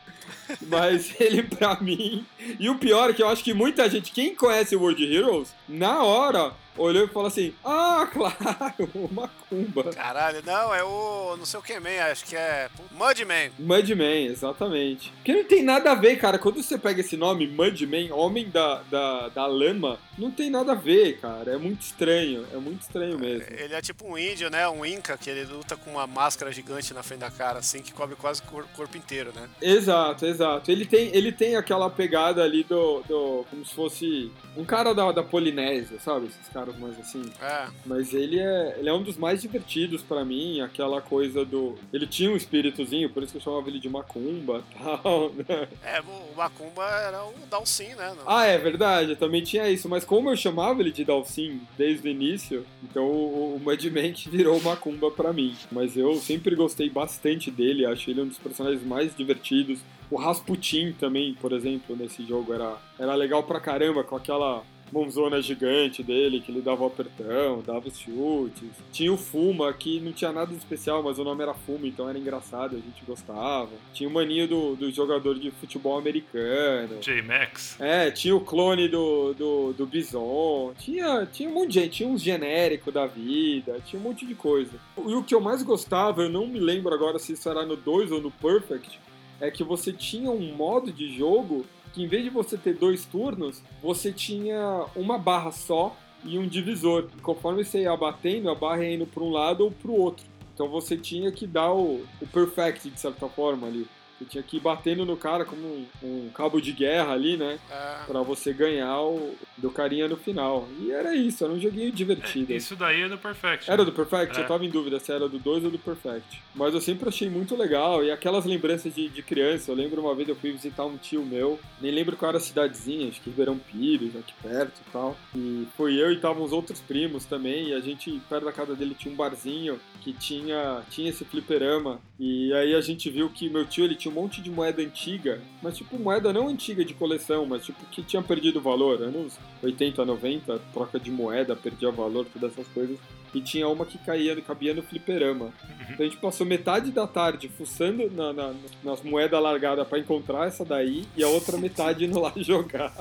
Mas 0.68 1.20
ele, 1.20 1.44
pra 1.44 1.80
mim. 1.80 2.26
E 2.60 2.70
o 2.70 2.78
pior 2.78 3.10
é 3.10 3.14
que 3.14 3.24
eu 3.24 3.30
acho 3.30 3.44
que 3.44 3.54
muita 3.54 3.90
gente, 3.90 4.12
quem 4.12 4.36
conhece 4.36 4.76
o 4.76 4.82
World 4.82 5.04
Heroes, 5.04 5.54
na 5.68 6.04
hora 6.04 6.54
olhou 6.78 7.06
e 7.06 7.08
falou 7.08 7.28
assim: 7.28 7.54
Ah, 7.64 8.08
claro, 8.12 8.90
o 8.94 9.14
Macumba. 9.14 9.94
Caralho, 9.94 10.42
não, 10.46 10.74
é 10.74 10.84
o. 10.84 11.36
Não 11.38 11.46
sei 11.46 11.60
o 11.60 11.64
que 11.64 11.80
man, 11.80 12.12
acho 12.12 12.26
que 12.26 12.36
é. 12.36 12.70
Mudman. 12.92 13.52
Mudman, 13.60 14.26
exatamente. 14.28 15.12
Porque 15.12 15.34
não 15.34 15.44
tem 15.44 15.64
nada 15.64 15.92
a 15.92 15.96
ver, 15.96 16.18
cara. 16.18 16.38
Quando 16.40 16.62
você 16.62 16.78
pega 16.78 17.02
esse 17.02 17.18
nome, 17.18 17.48
Mudman, 17.48 18.12
homem 18.12 18.50
da, 18.50 18.82
da, 18.90 19.30
da 19.30 19.46
lama, 19.46 20.00
não 20.18 20.32
tem 20.32 20.50
nada 20.50 20.74
a 20.74 20.76
ver, 20.76 21.20
cara. 21.20 21.54
É 21.54 21.58
muito 21.58 21.82
estranho. 21.82 22.46
É 22.54 22.58
muito 22.58 22.82
estranho 22.82 23.18
mesmo. 23.20 23.48
Ele 23.50 23.74
é 23.74 23.82
tipo 23.82 24.08
um 24.08 24.18
índio, 24.18 24.50
né? 24.50 24.68
Um 24.68 24.86
Inca, 24.86 25.18
que 25.18 25.30
ele 25.30 25.46
luta 25.46 25.76
com 25.76 25.92
uma 25.92 26.08
máscara 26.08 26.52
gigante 26.52 26.94
na 26.94 27.04
frente 27.04 27.22
da 27.22 27.32
cara, 27.32 27.60
assim, 27.60 27.82
que 27.82 27.94
cobre 27.94 28.16
quase 28.16 28.42
o 28.42 28.64
corpo 28.76 28.98
inteiro, 28.98 29.32
né? 29.36 29.50
Exato, 29.62 30.26
exato. 30.26 30.72
Ele 30.72 30.86
tem, 30.86 31.10
ele 31.16 31.32
tem 31.32 31.56
aquela 31.56 31.90
pegada 31.90 32.44
ali 32.44 32.64
do. 32.64 33.02
do 33.08 33.46
como 33.50 33.66
se 33.66 33.74
fosse 33.74 34.32
um 34.56 34.64
cara 34.64 34.94
da, 34.94 35.12
da 35.12 35.24
Polinésia, 35.24 36.00
sabe? 36.00 36.28
Esses 36.28 36.48
caras 36.50 36.63
mais 36.72 37.00
assim. 37.00 37.24
É. 37.42 37.68
Mas 37.86 38.14
ele 38.14 38.40
é, 38.40 38.76
ele 38.80 38.90
é 38.90 38.94
um 38.94 39.04
dos 39.04 39.18
mais 39.18 39.42
divertidos 39.42 40.02
para 40.02 40.24
mim, 40.24 40.62
aquela 40.62 41.02
coisa 41.02 41.44
do. 41.44 41.76
Ele 41.92 42.08
tinha 42.08 42.32
um 42.32 42.36
espíritozinho, 42.36 43.10
por 43.10 43.24
isso 43.24 43.34
que 43.34 43.38
eu 43.38 43.42
chamava 43.42 43.68
ele 43.70 43.80
de 43.80 43.90
Macumba 43.90 44.64
e 44.72 44.80
tal, 44.84 45.32
né? 45.32 45.68
É, 45.84 46.02
o 46.02 46.36
Macumba 46.36 46.86
era 46.86 47.24
o 47.26 47.34
Dalsin, 47.50 47.96
né? 47.96 48.16
Ah, 48.26 48.46
é 48.46 48.58
verdade, 48.58 49.16
também 49.16 49.42
tinha 49.42 49.70
isso. 49.70 49.90
Mas 49.90 50.06
como 50.06 50.30
eu 50.30 50.38
chamava 50.38 50.82
ele 50.82 50.92
de 50.92 51.04
Dalsin 51.04 51.62
desde 51.78 52.08
o 52.08 52.12
início, 52.12 52.66
então 52.84 53.06
o, 53.06 53.56
o 53.56 53.60
Mudman 53.60 54.14
que 54.14 54.30
virou 54.32 54.62
Macumba 54.62 55.12
para 55.12 55.34
mim. 55.34 55.56
Mas 55.72 55.98
eu 55.98 56.16
sempre 56.16 56.56
gostei 56.56 56.90
bastante 56.90 57.52
dele, 57.52 57.86
acho 57.86 58.10
ele 58.10 58.22
um 58.22 58.28
dos 58.28 58.40
personagens 58.40 58.84
mais 58.86 59.16
divertidos. 59.16 59.80
O 60.10 60.18
Rasputin 60.18 60.94
também, 60.94 61.34
por 61.34 61.52
exemplo, 61.54 61.96
nesse 61.96 62.26
jogo 62.26 62.54
era, 62.54 62.78
era 63.00 63.16
legal 63.16 63.44
pra 63.44 63.60
caramba, 63.60 64.04
com 64.04 64.16
aquela 64.16 64.64
mãozona 64.94 65.42
gigante 65.42 66.04
dele, 66.04 66.40
que 66.40 66.52
ele 66.52 66.62
dava 66.62 66.84
o 66.84 66.88
apertão, 66.88 67.64
dava 67.66 67.88
os 67.88 67.98
chutes. 67.98 68.70
Tinha 68.92 69.12
o 69.12 69.18
Fuma, 69.18 69.74
que 69.74 70.00
não 70.00 70.14
tinha 70.14 70.32
nada 70.32 70.52
de 70.52 70.58
especial, 70.58 71.02
mas 71.02 71.18
o 71.18 71.24
nome 71.24 71.42
era 71.42 71.54
Fuma, 71.54 71.88
então 71.88 72.08
era 72.08 72.18
engraçado, 72.18 72.76
a 72.76 72.80
gente 72.80 73.04
gostava. 73.06 73.72
Tinha 73.94 74.08
o 74.08 74.14
maninho 74.14 74.48
do, 74.48 74.76
do 74.76 74.92
jogador 74.92 75.40
de 75.40 75.50
futebol 75.52 75.98
americano. 75.98 77.00
J-Max. 77.02 77.80
É, 77.80 78.12
tinha 78.12 78.36
o 78.36 78.42
clone 78.42 78.88
do, 78.88 79.34
do, 79.34 79.74
do 79.74 79.86
Bison. 79.88 80.74
Tinha, 80.78 81.26
tinha 81.26 81.50
um 81.50 81.54
monte 81.54 81.70
de 81.70 81.80
gente, 81.80 81.90
tinha 81.90 82.10
uns 82.10 82.22
genéricos 82.22 82.94
da 82.94 83.08
vida, 83.08 83.80
tinha 83.86 84.00
um 84.00 84.04
monte 84.04 84.26
de 84.26 84.36
coisa. 84.36 84.74
E 84.98 85.16
o 85.16 85.24
que 85.24 85.34
eu 85.34 85.42
mais 85.42 85.64
gostava, 85.64 86.22
eu 86.22 86.30
não 86.30 86.46
me 86.46 86.60
lembro 86.60 86.94
agora 86.94 87.18
se 87.18 87.34
isso 87.34 87.50
era 87.50 87.66
no 87.66 87.76
2 87.76 88.12
ou 88.12 88.22
no 88.22 88.30
Perfect, 88.30 89.00
é 89.42 89.50
que 89.50 89.64
você 89.64 89.92
tinha 89.92 90.30
um 90.30 90.56
modo 90.56 90.92
de 90.92 91.18
jogo 91.18 91.66
que 91.94 92.04
em 92.04 92.08
vez 92.08 92.24
de 92.24 92.30
você 92.30 92.58
ter 92.58 92.74
dois 92.74 93.06
turnos, 93.06 93.62
você 93.82 94.12
tinha 94.12 94.86
uma 94.96 95.18
barra 95.18 95.52
só 95.52 95.96
e 96.26 96.40
um 96.40 96.48
divisor. 96.48 97.08
Conforme 97.22 97.64
você 97.64 97.84
ia 97.84 97.96
batendo, 97.96 98.50
a 98.50 98.56
barra 98.56 98.84
ia 98.84 98.96
indo 98.96 99.06
para 99.06 99.24
um 99.24 99.30
lado 99.30 99.64
ou 99.64 99.72
para 99.72 99.92
o 99.92 100.00
outro. 100.00 100.26
Então 100.54 100.68
você 100.68 100.98
tinha 100.98 101.32
que 101.32 101.48
dar 101.48 101.72
o, 101.72 102.04
o 102.22 102.28
perfect, 102.28 102.90
de 102.90 103.00
certa 103.00 103.30
forma, 103.30 103.68
ali. 103.68 103.88
Você 104.24 104.30
tinha 104.30 104.44
que 104.44 104.58
ir 104.58 104.60
batendo 104.60 105.06
no 105.06 105.18
cara 105.18 105.44
como 105.46 105.86
um, 106.02 106.30
cabo 106.34 106.62
de 106.62 106.72
guerra 106.72 107.14
ali, 107.14 107.38
né? 107.38 107.60
É. 107.70 108.06
Pra 108.06 108.22
você 108.22 108.54
ganhar 108.54 109.02
o 109.02 109.36
do 109.58 109.70
carinha 109.70 110.08
no 110.08 110.18
final. 110.18 110.68
E 110.80 110.92
era 110.92 111.16
isso, 111.16 111.44
era 111.44 111.54
um 111.54 111.60
joguinho 111.60 111.92
divertido. 111.92 112.52
Isso 112.54 112.76
daí 112.76 113.02
é 113.02 113.10
do 113.10 113.18
Perfect. 113.18 113.70
Era 113.70 113.84
do 113.84 113.92
Perfect? 113.92 114.38
É. 114.38 114.44
Eu 114.44 114.48
tava 114.48 114.66
em 114.66 114.70
dúvida 114.70 115.00
se 115.00 115.12
era 115.12 115.28
do 115.28 115.38
2 115.38 115.66
ou 115.66 115.72
do 115.72 115.80
Perfect. 115.80 116.42
Mas 116.56 116.74
eu 116.74 116.82
sempre 116.82 117.10
achei 117.10 117.30
muito 117.30 117.56
legal. 117.56 118.04
E 118.04 118.12
aquelas 118.12 118.46
lembranças 118.46 118.94
de, 118.94 119.10
de 119.10 119.22
criança. 119.22 119.72
Eu 119.72 119.76
lembro 119.76 120.02
uma 120.02 120.16
vez 120.16 120.28
eu 120.30 120.36
fui 120.36 120.52
visitar 120.52 120.86
um 120.86 120.98
tio 120.98 121.26
meu. 121.26 121.60
Nem 121.82 121.92
lembro 121.92 122.16
qual 122.16 122.30
era 122.30 122.38
a 122.38 122.42
cidadezinha, 122.42 123.10
acho 123.10 123.22
que 123.22 123.30
Ribeirão 123.30 123.58
Pires, 123.58 124.16
aqui 124.16 124.34
perto 124.42 124.82
e 124.88 124.92
tal. 124.92 125.18
E 125.36 125.68
foi 125.76 125.96
eu 125.96 126.12
e 126.12 126.16
estavam 126.16 126.44
os 126.44 126.52
outros 126.52 126.80
primos 126.80 127.26
também. 127.26 127.70
E 127.70 127.74
a 127.74 127.80
gente, 127.80 128.22
perto 128.30 128.46
da 128.46 128.52
casa 128.52 128.76
dele, 128.76 128.96
tinha 128.98 129.14
um 129.14 129.18
barzinho 129.18 129.80
que 130.02 130.14
tinha, 130.14 130.82
tinha 130.90 131.10
esse 131.10 131.26
fliperama. 131.26 132.00
E 132.20 132.54
aí 132.54 132.76
a 132.76 132.82
gente 132.82 133.10
viu 133.10 133.30
que 133.30 133.50
meu 133.50 133.66
tio 133.66 133.86
ele 133.86 133.96
tinha 133.96 134.13
monte 134.14 134.42
de 134.42 134.50
moeda 134.52 134.82
antiga. 134.82 135.42
Mas 135.62 135.78
tipo, 135.78 135.98
moeda 136.00 136.32
não 136.32 136.48
antiga 136.48 136.86
de 136.86 136.94
coleção, 136.94 137.46
mas 137.46 137.66
tipo, 137.66 137.84
que 137.88 138.02
tinha 138.04 138.22
perdido 138.22 138.62
valor. 138.62 139.02
Anos 139.02 139.38
80, 139.62 140.06
90, 140.06 140.60
troca 140.74 141.00
de 141.00 141.12
moeda, 141.12 141.56
perdia 141.56 141.92
valor, 141.92 142.26
todas 142.32 142.52
essas 142.54 142.68
coisas. 142.74 142.98
E 143.34 143.42
tinha 143.42 143.68
uma 143.68 143.86
que 143.86 143.98
caía, 143.98 144.40
cabia 144.42 144.74
no 144.76 144.84
fliperama. 144.84 145.52
Então 145.90 146.06
a 146.06 146.10
gente 146.10 146.18
passou 146.18 146.46
metade 146.46 146.92
da 146.92 147.08
tarde 147.08 147.50
fuçando 147.50 148.10
na, 148.12 148.32
na- 148.32 148.54
nas 148.84 149.02
moedas 149.02 149.42
largadas 149.42 149.88
pra 149.88 149.98
encontrar 149.98 150.48
essa 150.48 150.64
daí 150.64 151.04
e 151.18 151.24
a 151.24 151.28
outra 151.28 151.58
metade 151.58 152.06
indo 152.06 152.20
lá 152.20 152.32
jogar. 152.38 152.94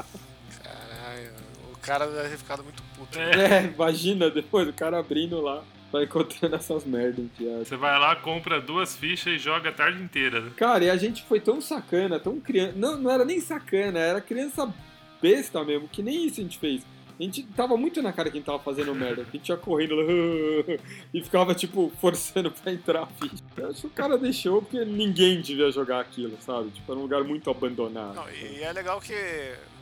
Caralho, 0.62 1.30
o 1.74 1.78
cara 1.78 2.06
deve 2.06 2.28
ter 2.30 2.38
ficado 2.38 2.62
muito 2.64 2.82
puto. 2.96 3.18
né? 3.18 3.30
É, 3.66 3.72
imagina 3.74 4.30
depois 4.30 4.66
o 4.68 4.72
cara 4.72 4.98
abrindo 4.98 5.40
lá, 5.40 5.62
tá 5.92 6.02
encontrando 6.02 6.56
essas 6.56 6.84
merdas 6.84 7.24
enfiadas. 7.24 7.68
Você 7.68 7.76
vai 7.76 7.98
lá, 7.98 8.16
compra 8.16 8.60
duas 8.60 8.96
fichas 8.96 9.34
e 9.34 9.38
joga 9.38 9.68
a 9.68 9.72
tarde 9.72 10.02
inteira. 10.02 10.40
né? 10.40 10.50
Cara, 10.56 10.84
e 10.84 10.90
a 10.90 10.96
gente 10.96 11.22
foi 11.24 11.38
tão 11.38 11.60
sacana, 11.60 12.18
tão 12.18 12.40
criança. 12.40 12.72
Não, 12.76 12.96
não 12.96 13.10
era 13.10 13.24
nem 13.24 13.38
sacana, 13.40 13.98
era 13.98 14.20
criança 14.20 14.72
besta 15.20 15.62
mesmo, 15.64 15.86
que 15.88 16.02
nem 16.02 16.26
isso 16.26 16.40
a 16.40 16.42
gente 16.42 16.58
fez. 16.58 16.82
A 17.20 17.22
gente 17.22 17.42
tava 17.54 17.76
muito 17.76 18.02
na 18.02 18.12
cara 18.12 18.30
que 18.30 18.36
a 18.36 18.40
gente 18.40 18.46
tava 18.46 18.58
fazendo 18.58 18.94
merda. 18.94 19.22
A 19.22 19.36
gente 19.36 19.48
ia 19.48 19.56
correndo 19.56 19.94
e 21.14 21.22
ficava, 21.22 21.54
tipo, 21.54 21.92
forçando 22.00 22.50
pra 22.50 22.72
entrar 22.72 23.02
a 23.02 23.06
ficha. 23.06 23.44
Eu 23.56 23.70
acho 23.70 23.80
que 23.82 23.86
o 23.86 23.90
cara 23.90 24.16
deixou 24.18 24.62
porque 24.62 24.84
ninguém 24.84 25.40
devia 25.40 25.70
jogar 25.70 26.00
aquilo, 26.00 26.36
sabe? 26.40 26.70
Tipo, 26.70 26.92
era 26.92 26.98
um 26.98 27.02
lugar 27.02 27.22
muito 27.24 27.50
abandonado. 27.50 28.14
Não, 28.14 28.30
e 28.30 28.62
é 28.62 28.72
legal 28.72 29.00
que, 29.00 29.14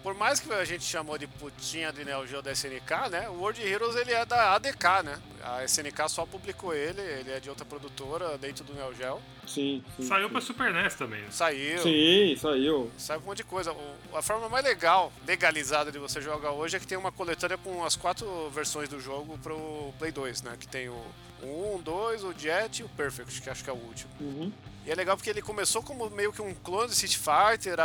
por 0.03 0.15
mais 0.15 0.41
que 0.41 0.53
a 0.53 0.65
gente 0.65 0.85
chamou 0.85 1.17
de 1.17 1.27
putinha 1.27 1.93
de 1.93 2.05
Neo 2.05 2.27
Geo 2.27 2.43
da 2.43 2.53
SNK, 2.53 3.09
né? 3.11 3.29
O 3.29 3.35
World 3.35 3.63
Heroes 3.63 3.95
ele 3.97 4.13
é 4.13 4.25
da 4.25 4.55
ADK, 4.55 5.03
né? 5.05 5.19
A 5.43 5.65
SNK 5.65 6.09
só 6.09 6.27
publicou 6.27 6.75
ele, 6.75 7.01
ele 7.01 7.31
é 7.31 7.41
de 7.41 7.49
outra 7.49 7.65
produtora 7.65 8.37
dentro 8.39 8.65
do 8.65 8.75
Neo 8.75 8.95
Geo. 8.95 9.21
Sim, 9.47 9.83
sim. 9.97 10.03
Saiu 10.05 10.27
sim. 10.27 10.33
pra 10.33 10.41
Super 10.41 10.73
NES 10.73 10.95
também. 10.95 11.21
né? 11.23 11.27
Saiu, 11.31 11.79
Sim, 11.81 12.37
saiu. 12.37 12.91
saiu 12.97 13.21
um 13.21 13.25
monte 13.25 13.39
de 13.39 13.45
coisa. 13.45 13.75
A 14.15 14.23
forma 14.23 14.49
mais 14.49 14.65
legal, 14.65 15.13
legalizada 15.27 15.91
de 15.91 15.99
você 15.99 16.21
jogar 16.21 16.53
hoje 16.53 16.77
é 16.77 16.81
que 16.81 16.87
tem 16.87 16.97
uma 16.99 17.11
coletânea 17.11 17.59
com 17.59 17.85
as 17.85 17.97
quatro 17.97 18.51
versões 18.51 18.89
do 18.89 19.01
jogo 19.01 19.39
pro 19.43 19.93
Play 19.99 20.13
2, 20.13 20.43
né? 20.43 20.57
Que 20.59 20.69
tem 20.69 20.89
o 20.89 21.03
1, 21.43 21.81
2, 21.83 22.25
o 22.25 22.33
Jet 22.33 22.81
e 22.81 22.85
o 22.85 22.89
Perfect, 22.91 23.41
que 23.43 23.51
acho 23.51 23.65
que 23.65 23.71
é 23.71 23.73
o 23.73 23.77
último. 23.77 24.11
Uhum. 24.21 24.53
E 24.87 24.91
é 24.91 24.95
legal 24.95 25.15
porque 25.15 25.29
ele 25.29 25.43
começou 25.43 25.83
como 25.83 26.09
meio 26.09 26.33
que 26.33 26.41
um 26.41 26.55
clone 26.55 26.89
de 26.89 26.95
Street 26.95 27.19
Fighter, 27.19 27.77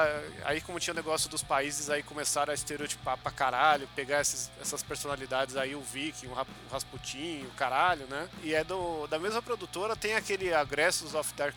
aí 0.46 0.62
como 0.62 0.80
tinha 0.80 0.94
o 0.94 0.96
negócio 0.96 1.30
dos 1.30 1.44
países, 1.44 1.90
aí 1.90 2.02
começaram 2.02 2.52
a 2.52 2.54
estereotipar 2.56 3.18
pra 3.18 3.30
caralho, 3.32 3.86
pegar 3.94 4.22
esses- 4.22 4.50
essas 4.62 4.82
personalidades 4.82 5.58
aí, 5.58 5.76
o 5.76 5.82
Viking, 5.82 6.28
o, 6.28 6.32
o 6.32 6.46
Rasputin, 6.72 7.44
o 7.48 7.52
caralho, 7.58 8.08
né? 8.08 8.30
E 8.42 8.56
é 8.56 8.64
do, 8.64 9.08
da 9.08 9.20
mesma 9.20 9.42
produtora, 9.42 9.94
tem 9.94 10.16
aquele 10.16 10.54
Aggressors 10.54 11.14
of 11.14 11.34
Dark, 11.34 11.54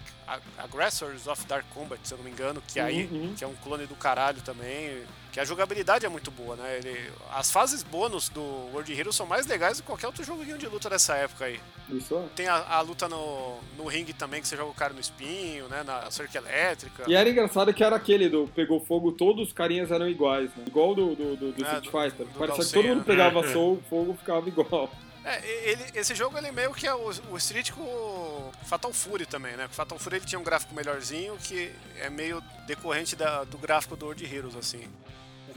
Aggressors 0.59 1.26
of 1.28 1.46
Dark 1.46 1.64
Combat, 1.72 2.01
se 2.07 2.12
eu 2.12 2.18
não 2.18 2.24
me 2.24 2.30
engano, 2.32 2.61
que 2.66 2.80
aí, 2.80 3.07
uhum. 3.07 3.34
que 3.36 3.44
é 3.44 3.46
um 3.46 3.55
clone 3.57 3.86
do 3.86 3.94
caralho 3.94 4.40
também, 4.42 5.05
que 5.33 5.39
a 5.41 5.45
jogabilidade 5.45 6.07
é 6.07 6.09
muito 6.09 6.31
boa, 6.31 6.57
né? 6.57 6.79
Ele, 6.79 7.11
as 7.33 7.51
fases 7.51 7.83
bônus 7.83 8.29
do 8.29 8.41
World 8.72 8.93
Heroes 8.93 9.14
são 9.16 9.26
mais 9.26 9.47
legais 9.47 9.76
do 9.79 9.83
que 9.83 9.87
qualquer 9.87 10.07
outro 10.07 10.24
joguinho 10.24 10.57
de 10.59 10.66
luta 10.66 10.89
dessa 10.89 11.14
época 11.16 11.45
aí. 11.45 11.61
Isso 11.91 12.16
é. 12.16 12.22
Tem 12.35 12.47
a, 12.49 12.57
a 12.57 12.81
luta 12.81 13.09
no, 13.09 13.59
no 13.76 13.87
ringue 13.87 14.12
também, 14.12 14.41
que 14.43 14.49
você 14.49 14.57
joga 14.57 14.70
o 14.70 14.74
cara 14.74 14.93
no 14.93 15.01
espinho, 15.01 15.68
né? 15.68 15.83
Na 15.85 16.11
cerca 16.11 16.39
elétrica. 16.39 17.05
E 17.07 17.14
era 17.14 17.29
engraçado 17.29 17.72
que 17.72 17.83
era 17.85 17.97
aquele 17.97 18.29
do 18.29 18.49
pegou 18.55 18.81
fogo, 18.81 19.12
todos 19.12 19.49
os 19.49 19.53
carinhas 19.53 19.91
eram 19.91 20.09
iguais, 20.09 20.51
né? 20.57 20.64
Igual 20.66 20.95
do, 20.95 21.14
do, 21.14 21.37
do, 21.37 21.53
do 21.53 21.64
É, 21.66 21.79
Street 21.79 21.85
Fighter. 22.11 22.26
do 22.26 22.39
Parecia 22.39 22.64
que 22.64 22.72
todo 22.72 22.85
mundo 22.87 22.99
né? 22.99 23.05
pegava 23.07 23.41
É. 23.41 23.53
sol, 23.53 23.81
fogo 23.89 24.14
ficava 24.18 24.49
igual. 24.49 24.91
É, 25.25 25.69
ele, 25.71 25.85
esse 25.95 26.14
jogo 26.14 26.39
ele 26.39 26.51
meio 26.53 26.73
que 26.73 26.87
é 26.87 26.95
o, 26.95 27.11
o 27.31 27.37
Street 27.37 27.71
com 27.73 27.83
o 27.83 28.53
Fatal 28.64 28.93
Fury 28.93 29.27
também, 29.27 29.57
né? 29.57 29.66
O 29.66 29.69
Fatal 29.69 29.99
Fury 29.99 30.16
ele 30.16 30.25
tinha 30.25 30.39
um 30.39 30.45
gráfico 30.45 30.75
melhorzinho 30.75 31.37
que 31.37 31.71
é 31.99 32.09
meio 32.09 32.41
decorrente 32.66 33.14
da- 33.16 33.45
do 33.45 33.59
gráfico 33.59 33.97
do 33.97 34.07
World 34.07 34.25
Heroes, 34.25 34.57
assim. 34.57 34.89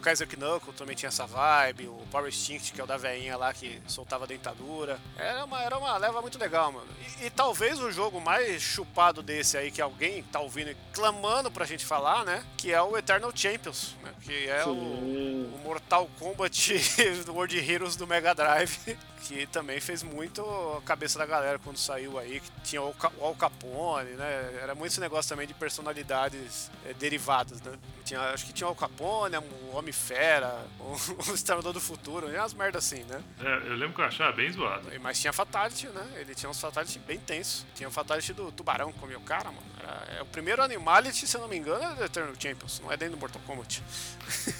Kaiser 0.01 0.27
Knuckle 0.27 0.73
também 0.73 0.95
tinha 0.95 1.09
essa 1.09 1.25
vibe, 1.25 1.87
o 1.87 2.05
Power 2.11 2.27
Instinct, 2.27 2.73
que 2.73 2.81
é 2.81 2.83
o 2.83 2.87
da 2.87 2.97
veinha 2.97 3.37
lá 3.37 3.53
que 3.53 3.81
soltava 3.87 4.27
dentadura. 4.27 4.99
Era 5.17 5.45
uma, 5.45 5.61
era 5.61 5.77
uma 5.77 5.97
leva 5.97 6.21
muito 6.21 6.37
legal, 6.37 6.71
mano. 6.71 6.87
E, 7.19 7.25
e 7.25 7.29
talvez 7.29 7.79
o 7.79 7.91
jogo 7.91 8.19
mais 8.19 8.61
chupado 8.61 9.21
desse 9.21 9.57
aí, 9.57 9.71
que 9.71 9.81
alguém 9.81 10.23
tá 10.23 10.39
ouvindo 10.39 10.71
e 10.71 10.77
clamando 10.93 11.51
pra 11.51 11.65
gente 11.65 11.85
falar, 11.85 12.25
né? 12.25 12.43
Que 12.57 12.71
é 12.71 12.81
o 12.81 12.97
Eternal 12.97 13.31
Champions, 13.33 13.95
né? 14.03 14.13
Que 14.21 14.47
é 14.47 14.65
o, 14.65 14.71
o 14.71 15.59
Mortal 15.63 16.09
Kombat 16.19 16.73
do 17.25 17.33
World 17.33 17.57
Heroes 17.57 17.95
do 17.95 18.07
Mega 18.07 18.33
Drive, 18.33 18.97
que 19.23 19.45
também 19.47 19.79
fez 19.79 20.03
muito 20.03 20.41
a 20.77 20.81
cabeça 20.81 21.17
da 21.19 21.25
galera 21.25 21.59
quando 21.59 21.77
saiu 21.77 22.17
aí, 22.17 22.39
que 22.39 22.51
tinha 22.63 22.81
o 22.81 22.93
Al 23.21 23.35
Capone, 23.35 24.11
né? 24.11 24.59
Era 24.61 24.75
muito 24.75 24.91
esse 24.91 24.99
negócio 24.99 25.29
também 25.29 25.47
de 25.47 25.53
personalidades 25.53 26.71
eh, 26.85 26.93
derivadas, 26.93 27.61
né? 27.61 27.73
Tinha, 28.03 28.19
acho 28.31 28.45
que 28.45 28.53
tinha 28.53 28.67
o 28.67 28.71
Al 28.71 28.75
Capone, 28.75 29.37
o 29.37 29.75
Homem 29.75 29.90
Homem-Fera, 29.91 30.65
o, 30.79 31.31
o 31.31 31.35
Exterminador 31.35 31.73
do 31.73 31.81
Futuro, 31.81 32.31
e 32.31 32.37
umas 32.37 32.53
merdas 32.53 32.85
assim, 32.85 33.03
né? 33.03 33.21
É, 33.43 33.67
eu 33.67 33.75
lembro 33.75 33.93
que 33.93 34.01
eu 34.01 34.05
achava 34.05 34.31
bem 34.31 34.49
zoado. 34.51 34.87
Mas 35.01 35.19
tinha 35.19 35.33
Fatality, 35.33 35.87
né? 35.87 36.07
Ele 36.15 36.33
tinha 36.33 36.49
uns 36.49 36.59
Fatality 36.59 36.97
bem 36.99 37.19
tensos. 37.19 37.65
Tinha 37.75 37.89
o 37.89 37.91
Fatality 37.91 38.33
do 38.33 38.51
Tubarão, 38.51 38.91
comeu 38.93 39.19
o 39.19 39.21
cara, 39.21 39.51
mano. 39.51 39.61
Era, 39.79 40.19
é 40.19 40.21
o 40.21 40.25
primeiro 40.25 40.63
Animality, 40.63 41.27
se 41.27 41.35
eu 41.35 41.41
não 41.41 41.47
me 41.47 41.57
engano, 41.57 41.83
é 41.83 41.95
do 41.95 42.03
Eternal 42.05 42.33
Champions, 42.39 42.79
não 42.79 42.91
é 42.91 42.97
dentro 42.97 43.15
do 43.15 43.19
Mortal 43.19 43.41
Kombat. 43.45 43.83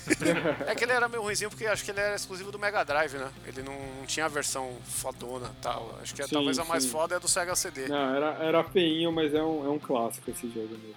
é 0.68 0.76
que 0.76 0.84
ele 0.84 0.92
era 0.92 1.08
meio 1.08 1.24
ruimzinho 1.24 1.50
porque 1.50 1.66
acho 1.66 1.84
que 1.84 1.92
ele 1.92 2.00
era 2.00 2.16
exclusivo 2.16 2.52
do 2.52 2.60
Mega 2.60 2.84
Drive, 2.84 3.14
né? 3.14 3.32
Ele 3.46 3.64
não, 3.64 3.74
não 3.98 4.06
tinha 4.06 4.26
a 4.26 4.30
versão 4.30 4.76
fodona 4.84 5.48
e 5.58 5.62
tal. 5.62 5.98
Acho 6.02 6.14
que 6.14 6.22
é, 6.22 6.28
Sim, 6.28 6.36
talvez 6.36 6.60
a 6.60 6.66
mais 6.66 6.84
sim. 6.84 6.90
foda 6.90 7.16
é 7.16 7.20
do 7.20 7.28
Sega 7.28 7.56
CD. 7.56 7.88
Não, 7.88 8.16
era, 8.16 8.38
era 8.44 8.64
feinho, 8.66 9.12
mas 9.12 9.34
é 9.34 9.42
um, 9.42 9.66
é 9.66 9.70
um 9.70 9.80
clássico 9.80 10.30
esse 10.30 10.50
jogo 10.50 10.70
mesmo. 10.70 10.96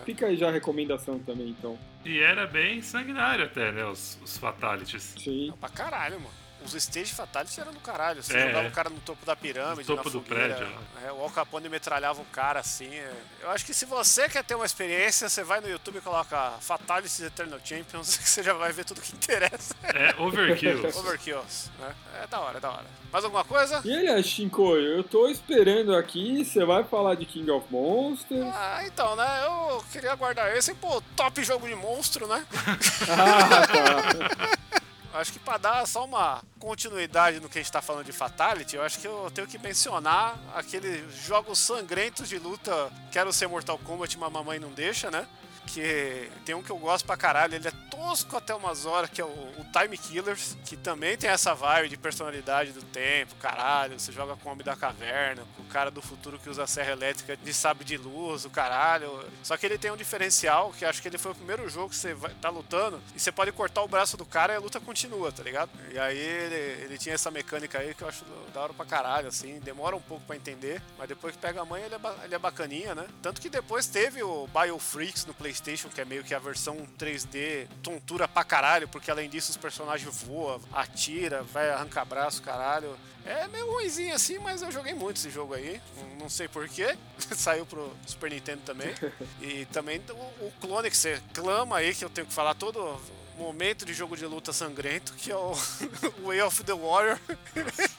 É. 0.00 0.04
Fica 0.04 0.26
aí 0.26 0.36
já 0.36 0.48
a 0.48 0.52
recomendação 0.52 1.18
também, 1.18 1.50
então. 1.50 1.78
E 2.04 2.20
era 2.20 2.46
bem 2.46 2.82
sanguinário 2.82 3.44
até, 3.44 3.72
né? 3.72 3.84
Os, 3.84 4.18
os 4.22 4.36
Fatalities. 4.36 5.14
Sim. 5.18 5.48
Não, 5.48 5.56
pra 5.56 5.68
caralho, 5.68 6.20
mano. 6.20 6.43
Os 6.64 6.74
stage 6.74 7.12
fatalities 7.12 7.58
eram 7.58 7.72
do 7.72 7.80
caralho. 7.80 8.22
Você 8.22 8.36
É. 8.36 8.46
jogava 8.48 8.68
o 8.68 8.70
cara 8.70 8.88
no 8.90 8.98
topo 9.00 9.24
da 9.26 9.36
pirâmide, 9.36 9.88
No 9.88 9.96
topo 9.96 10.08
na 10.08 10.12
do 10.12 10.22
fogueira. 10.22 10.54
prédio, 10.56 10.74
É, 11.06 11.12
o 11.12 11.20
Al 11.22 11.30
Capone 11.30 11.68
metralhava 11.68 12.22
o 12.22 12.24
cara 12.26 12.60
assim. 12.60 12.88
é. 12.94 13.12
Eu 13.42 13.50
acho 13.50 13.64
que 13.66 13.74
se 13.74 13.84
você 13.84 14.28
quer 14.28 14.42
ter 14.42 14.54
uma 14.54 14.64
experiência, 14.64 15.28
você 15.28 15.42
vai 15.44 15.60
no 15.60 15.68
YouTube 15.68 15.98
e 15.98 16.00
coloca 16.00 16.52
Fatalities 16.60 17.20
Eternal 17.20 17.60
Champions, 17.64 18.16
que 18.18 18.28
você 18.28 18.42
já 18.42 18.54
vai 18.54 18.72
ver 18.72 18.84
tudo 18.84 19.00
que 19.00 19.14
interessa. 19.14 19.74
É, 19.82 20.14
Overkills. 20.20 20.96
Overkills, 20.98 21.70
né? 21.78 21.94
É 22.22 22.26
da 22.26 22.40
hora, 22.40 22.56
é 22.58 22.60
da 22.60 22.70
hora. 22.70 22.86
Mais 23.12 23.24
alguma 23.24 23.44
coisa? 23.44 23.80
E 23.84 23.92
aliás, 23.96 24.26
Shinkoio, 24.26 24.96
eu 24.96 25.04
tô 25.04 25.28
esperando 25.28 25.94
aqui, 25.94 26.44
você 26.44 26.64
vai 26.64 26.82
falar 26.82 27.14
de 27.14 27.24
King 27.26 27.48
of 27.50 27.66
Monsters. 27.70 28.52
Ah, 28.54 28.82
então, 28.86 29.14
né? 29.14 29.44
Eu 29.44 29.84
queria 29.92 30.14
guardar 30.16 30.56
esse, 30.56 30.74
pô, 30.74 31.00
top 31.14 31.44
jogo 31.44 31.68
de 31.68 31.74
monstro, 31.76 32.26
né? 32.26 32.44
Ah, 33.10 33.66
tá. 33.66 34.80
Acho 35.14 35.32
que 35.32 35.38
pra 35.38 35.56
dar 35.58 35.86
só 35.86 36.04
uma 36.04 36.42
continuidade 36.58 37.38
no 37.38 37.48
que 37.48 37.56
a 37.56 37.62
gente 37.62 37.70
tá 37.70 37.80
falando 37.80 38.04
de 38.04 38.10
Fatality, 38.10 38.74
eu 38.74 38.82
acho 38.82 38.98
que 38.98 39.06
eu 39.06 39.30
tenho 39.32 39.46
que 39.46 39.56
mencionar 39.60 40.36
aqueles 40.52 41.24
jogos 41.24 41.60
sangrentos 41.60 42.28
de 42.28 42.36
luta. 42.36 42.90
Quero 43.12 43.32
ser 43.32 43.46
Mortal 43.46 43.78
Kombat, 43.78 44.18
mas 44.18 44.32
mamãe 44.32 44.58
não 44.58 44.72
deixa, 44.72 45.12
né? 45.12 45.24
Que 45.66 46.30
tem 46.44 46.54
um 46.54 46.62
que 46.62 46.70
eu 46.70 46.78
gosto 46.78 47.04
pra 47.04 47.16
caralho, 47.16 47.54
ele 47.54 47.66
é 47.66 47.72
tosco 47.90 48.36
até 48.36 48.54
umas 48.54 48.86
horas, 48.86 49.10
que 49.10 49.20
é 49.20 49.24
o, 49.24 49.28
o 49.28 49.66
Time 49.72 49.96
Killers, 49.96 50.56
que 50.64 50.76
também 50.76 51.16
tem 51.16 51.30
essa 51.30 51.54
vibe 51.54 51.88
de 51.88 51.96
personalidade 51.96 52.72
do 52.72 52.82
tempo, 52.82 53.34
caralho. 53.36 53.98
Você 53.98 54.12
joga 54.12 54.36
com 54.36 54.48
o 54.48 54.52
Homem 54.52 54.64
da 54.64 54.76
Caverna, 54.76 55.42
com 55.56 55.62
o 55.62 55.66
cara 55.66 55.90
do 55.90 56.02
futuro 56.02 56.38
que 56.38 56.48
usa 56.48 56.64
a 56.64 56.66
serra 56.66 56.92
elétrica 56.92 57.36
de 57.36 57.54
sabre 57.54 57.84
de 57.84 57.96
luz, 57.96 58.44
o 58.44 58.50
caralho. 58.50 59.24
Só 59.42 59.56
que 59.56 59.66
ele 59.66 59.78
tem 59.78 59.90
um 59.90 59.96
diferencial, 59.96 60.72
que 60.72 60.84
acho 60.84 61.00
que 61.02 61.08
ele 61.08 61.18
foi 61.18 61.32
o 61.32 61.34
primeiro 61.34 61.68
jogo 61.68 61.90
que 61.90 61.96
você 61.96 62.14
vai, 62.14 62.32
tá 62.34 62.50
lutando, 62.50 63.00
e 63.14 63.20
você 63.20 63.32
pode 63.32 63.50
cortar 63.52 63.82
o 63.82 63.88
braço 63.88 64.16
do 64.16 64.24
cara 64.24 64.52
e 64.52 64.56
a 64.56 64.60
luta 64.60 64.78
continua, 64.80 65.32
tá 65.32 65.42
ligado? 65.42 65.70
E 65.90 65.98
aí 65.98 66.18
ele, 66.18 66.84
ele 66.84 66.98
tinha 66.98 67.14
essa 67.14 67.30
mecânica 67.30 67.78
aí 67.78 67.94
que 67.94 68.02
eu 68.02 68.08
acho 68.08 68.24
da 68.52 68.60
hora 68.60 68.74
pra 68.74 68.84
caralho, 68.84 69.28
assim, 69.28 69.58
demora 69.60 69.96
um 69.96 70.00
pouco 70.00 70.24
pra 70.24 70.36
entender, 70.36 70.80
mas 70.96 71.08
depois 71.08 71.34
que 71.34 71.40
pega 71.40 71.60
a 71.60 71.64
manha 71.64 71.86
ele 71.86 71.94
é, 71.94 72.24
ele 72.24 72.34
é 72.34 72.38
bacaninha, 72.38 72.94
né? 72.94 73.06
Tanto 73.20 73.40
que 73.40 73.48
depois 73.48 73.86
teve 73.86 74.22
o 74.22 74.48
Biofreaks 74.48 75.26
no 75.26 75.34
PlayStation, 75.54 75.88
que 75.88 76.00
é 76.00 76.04
meio 76.04 76.24
que 76.24 76.34
a 76.34 76.38
versão 76.38 76.76
3D 76.98 77.68
tontura 77.82 78.26
pra 78.26 78.42
caralho, 78.42 78.88
porque 78.88 79.10
além 79.10 79.30
disso 79.30 79.52
os 79.52 79.56
personagens 79.56 80.12
voam, 80.24 80.60
atira, 80.72 81.42
vai 81.44 81.70
arrancar 81.70 82.04
braço, 82.04 82.42
caralho. 82.42 82.96
É 83.24 83.46
meio 83.48 83.70
ruimzinho 83.70 84.14
assim, 84.14 84.38
mas 84.38 84.60
eu 84.60 84.70
joguei 84.72 84.92
muito 84.92 85.16
esse 85.16 85.30
jogo 85.30 85.54
aí. 85.54 85.80
Não- 86.18 86.28
sei 86.28 86.48
porquê. 86.48 86.96
Saiu 87.36 87.64
pro 87.64 87.94
Super 88.06 88.30
Nintendo 88.30 88.62
também. 88.66 88.92
E 89.40 89.64
também 89.66 90.02
o, 90.10 90.46
o 90.46 90.52
clone 90.60 90.90
que 90.90 90.96
você 90.96 91.22
clama 91.32 91.76
aí, 91.76 91.94
que 91.94 92.04
eu 92.04 92.10
tenho 92.10 92.26
que 92.26 92.32
falar 92.32 92.54
todo 92.54 92.98
momento 93.38 93.84
de 93.84 93.92
jogo 93.94 94.16
de 94.16 94.24
luta 94.26 94.52
sangrento, 94.52 95.12
que 95.14 95.30
é 95.30 95.36
o 95.36 95.52
Way 96.24 96.42
of 96.42 96.64
the 96.64 96.72
Warrior. 96.72 97.18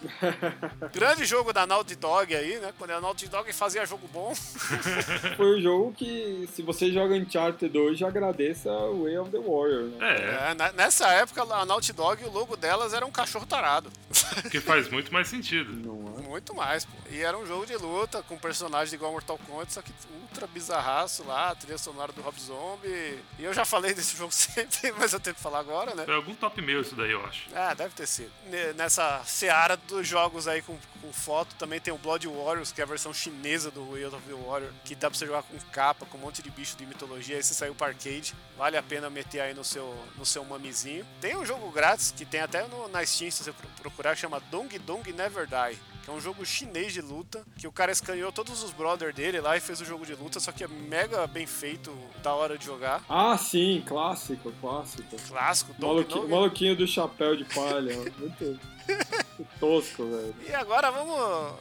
Grande 0.93 1.25
jogo 1.25 1.51
da 1.53 1.65
Naughty 1.65 1.95
Dog 1.95 2.35
aí, 2.35 2.59
né? 2.59 2.73
Quando 2.77 2.91
a 2.91 3.01
Naughty 3.01 3.27
Dog 3.27 3.51
fazia 3.53 3.85
jogo 3.85 4.07
bom. 4.11 4.33
Foi 5.37 5.57
o 5.57 5.61
jogo 5.61 5.93
que, 5.93 6.47
se 6.53 6.61
você 6.61 6.91
joga 6.91 7.15
Uncharted 7.15 7.77
hoje, 7.77 8.03
agradeça 8.05 8.69
o 8.71 9.03
Way 9.03 9.17
of 9.17 9.31
the 9.31 9.37
Warrior, 9.37 9.83
né? 9.89 9.97
É, 10.01 10.51
É, 10.51 10.53
na- 10.53 10.71
nessa 10.71 11.07
época, 11.09 11.41
a 11.43 11.65
Naughty 11.65 11.93
Dog, 11.93 12.23
o 12.23 12.31
logo 12.31 12.55
delas 12.55 12.93
era 12.93 13.05
um 13.05 13.11
cachorro 13.11 13.45
tarado. 13.45 13.91
que 14.51 14.59
faz 14.59 14.89
muito 14.89 15.11
mais 15.13 15.27
sentido. 15.27 15.71
Não 15.85 16.17
é? 16.19 16.21
Muito 16.25 16.53
mais, 16.55 16.83
pô. 16.85 16.91
E 17.11 17.21
era 17.21 17.37
um 17.37 17.45
jogo 17.45 17.65
de 17.65 17.75
luta 17.77 18.21
com 18.23 18.37
personagens 18.37 18.91
igual 18.93 19.11
Mortal 19.11 19.39
Kombat, 19.45 19.71
só 19.73 19.81
que 19.81 19.91
ultra 20.29 20.47
bizarraço 20.47 21.23
lá, 21.23 21.49
a 21.51 21.55
trilha 21.55 21.77
sonora 21.77 22.11
do 22.11 22.21
Rob 22.21 22.37
Zombie. 22.39 22.89
E 23.39 23.43
eu 23.43 23.53
já 23.53 23.63
falei 23.63 23.93
desse 23.93 24.17
jogo 24.17 24.31
sempre, 24.33 24.91
mas 24.97 25.13
eu 25.13 25.19
tenho 25.19 25.35
que 25.35 25.41
falar 25.41 25.59
agora, 25.59 25.93
né? 25.95 26.03
Foi 26.03 26.15
algum 26.15 26.33
top 26.35 26.61
meu 26.61 26.81
isso 26.81 26.95
daí, 26.95 27.11
eu 27.11 27.23
acho. 27.25 27.43
Ah, 27.55 27.73
deve 27.73 27.93
ter 27.93 28.07
sido. 28.07 28.31
Ne- 28.49 28.73
Nessa 28.73 29.21
seara 29.25 29.77
dos 29.95 30.07
jogos 30.07 30.47
aí 30.47 30.61
com, 30.61 30.77
com 31.01 31.13
foto, 31.13 31.55
também 31.55 31.79
tem 31.79 31.93
o 31.93 31.97
Blood 31.97 32.27
Warriors, 32.27 32.71
que 32.71 32.81
é 32.81 32.83
a 32.83 32.87
versão 32.87 33.13
chinesa 33.13 33.71
do 33.71 33.85
Way 33.91 34.05
of 34.05 34.17
the 34.27 34.33
Warrior, 34.33 34.71
que 34.83 34.93
dá 34.95 35.09
pra 35.09 35.17
você 35.17 35.25
jogar 35.25 35.43
com 35.43 35.57
capa, 35.71 36.05
com 36.05 36.17
um 36.17 36.21
monte 36.21 36.41
de 36.41 36.49
bicho 36.49 36.75
de 36.77 36.85
mitologia. 36.85 37.37
Esse 37.37 37.55
saiu 37.55 37.73
para 37.73 37.87
arcade. 37.87 38.33
Vale 38.57 38.77
a 38.77 38.83
pena 38.83 39.09
meter 39.09 39.39
aí 39.41 39.53
no 39.53 39.63
seu, 39.63 39.95
no 40.17 40.25
seu 40.25 40.43
mamizinho. 40.45 41.05
Tem 41.21 41.35
um 41.37 41.45
jogo 41.45 41.69
grátis 41.71 42.11
que 42.15 42.25
tem 42.25 42.41
até 42.41 42.67
no, 42.67 42.87
na 42.89 43.05
Steam, 43.05 43.31
se 43.31 43.43
você 43.43 43.51
pro- 43.51 43.69
procurar, 43.81 44.15
que 44.15 44.21
chama 44.21 44.39
Dong 44.51 44.77
Dong 44.79 45.11
Never 45.13 45.47
Die. 45.47 45.79
Que 46.03 46.11
é 46.11 46.13
um 46.13 46.21
jogo 46.21 46.45
chinês 46.45 46.93
de 46.93 47.01
luta, 47.01 47.43
que 47.57 47.65
o 47.67 47.71
cara 47.71 47.91
escaneou 47.91 48.31
todos 48.31 48.61
os 48.61 48.71
brothers 48.71 49.15
dele 49.15 49.41
lá 49.41 49.57
e 49.57 49.59
fez 49.59 49.81
o 49.81 49.85
jogo 49.85 50.05
de 50.05 50.13
luta, 50.13 50.39
só 50.39 50.51
que 50.51 50.63
é 50.63 50.67
mega 50.67 51.25
bem 51.25 51.47
feito, 51.47 51.91
da 52.21 52.31
hora 52.31 52.59
de 52.59 52.65
jogar. 52.65 53.03
Ah, 53.09 53.35
sim, 53.39 53.83
clássico, 53.87 54.51
clássico. 54.61 55.15
Clássico, 55.27 55.73
Dong 55.73 55.87
maluquinho, 55.95 56.21
Dong. 56.21 56.31
maluquinho 56.31 56.75
do 56.75 56.85
chapéu 56.87 57.35
de 57.35 57.43
palha. 57.45 57.95
Muito, 58.19 58.59
muito 58.87 59.49
tosco, 59.59 60.03
velho. 60.05 60.35
E 60.47 60.53
agora 60.53 60.91
vamos. 60.91 61.53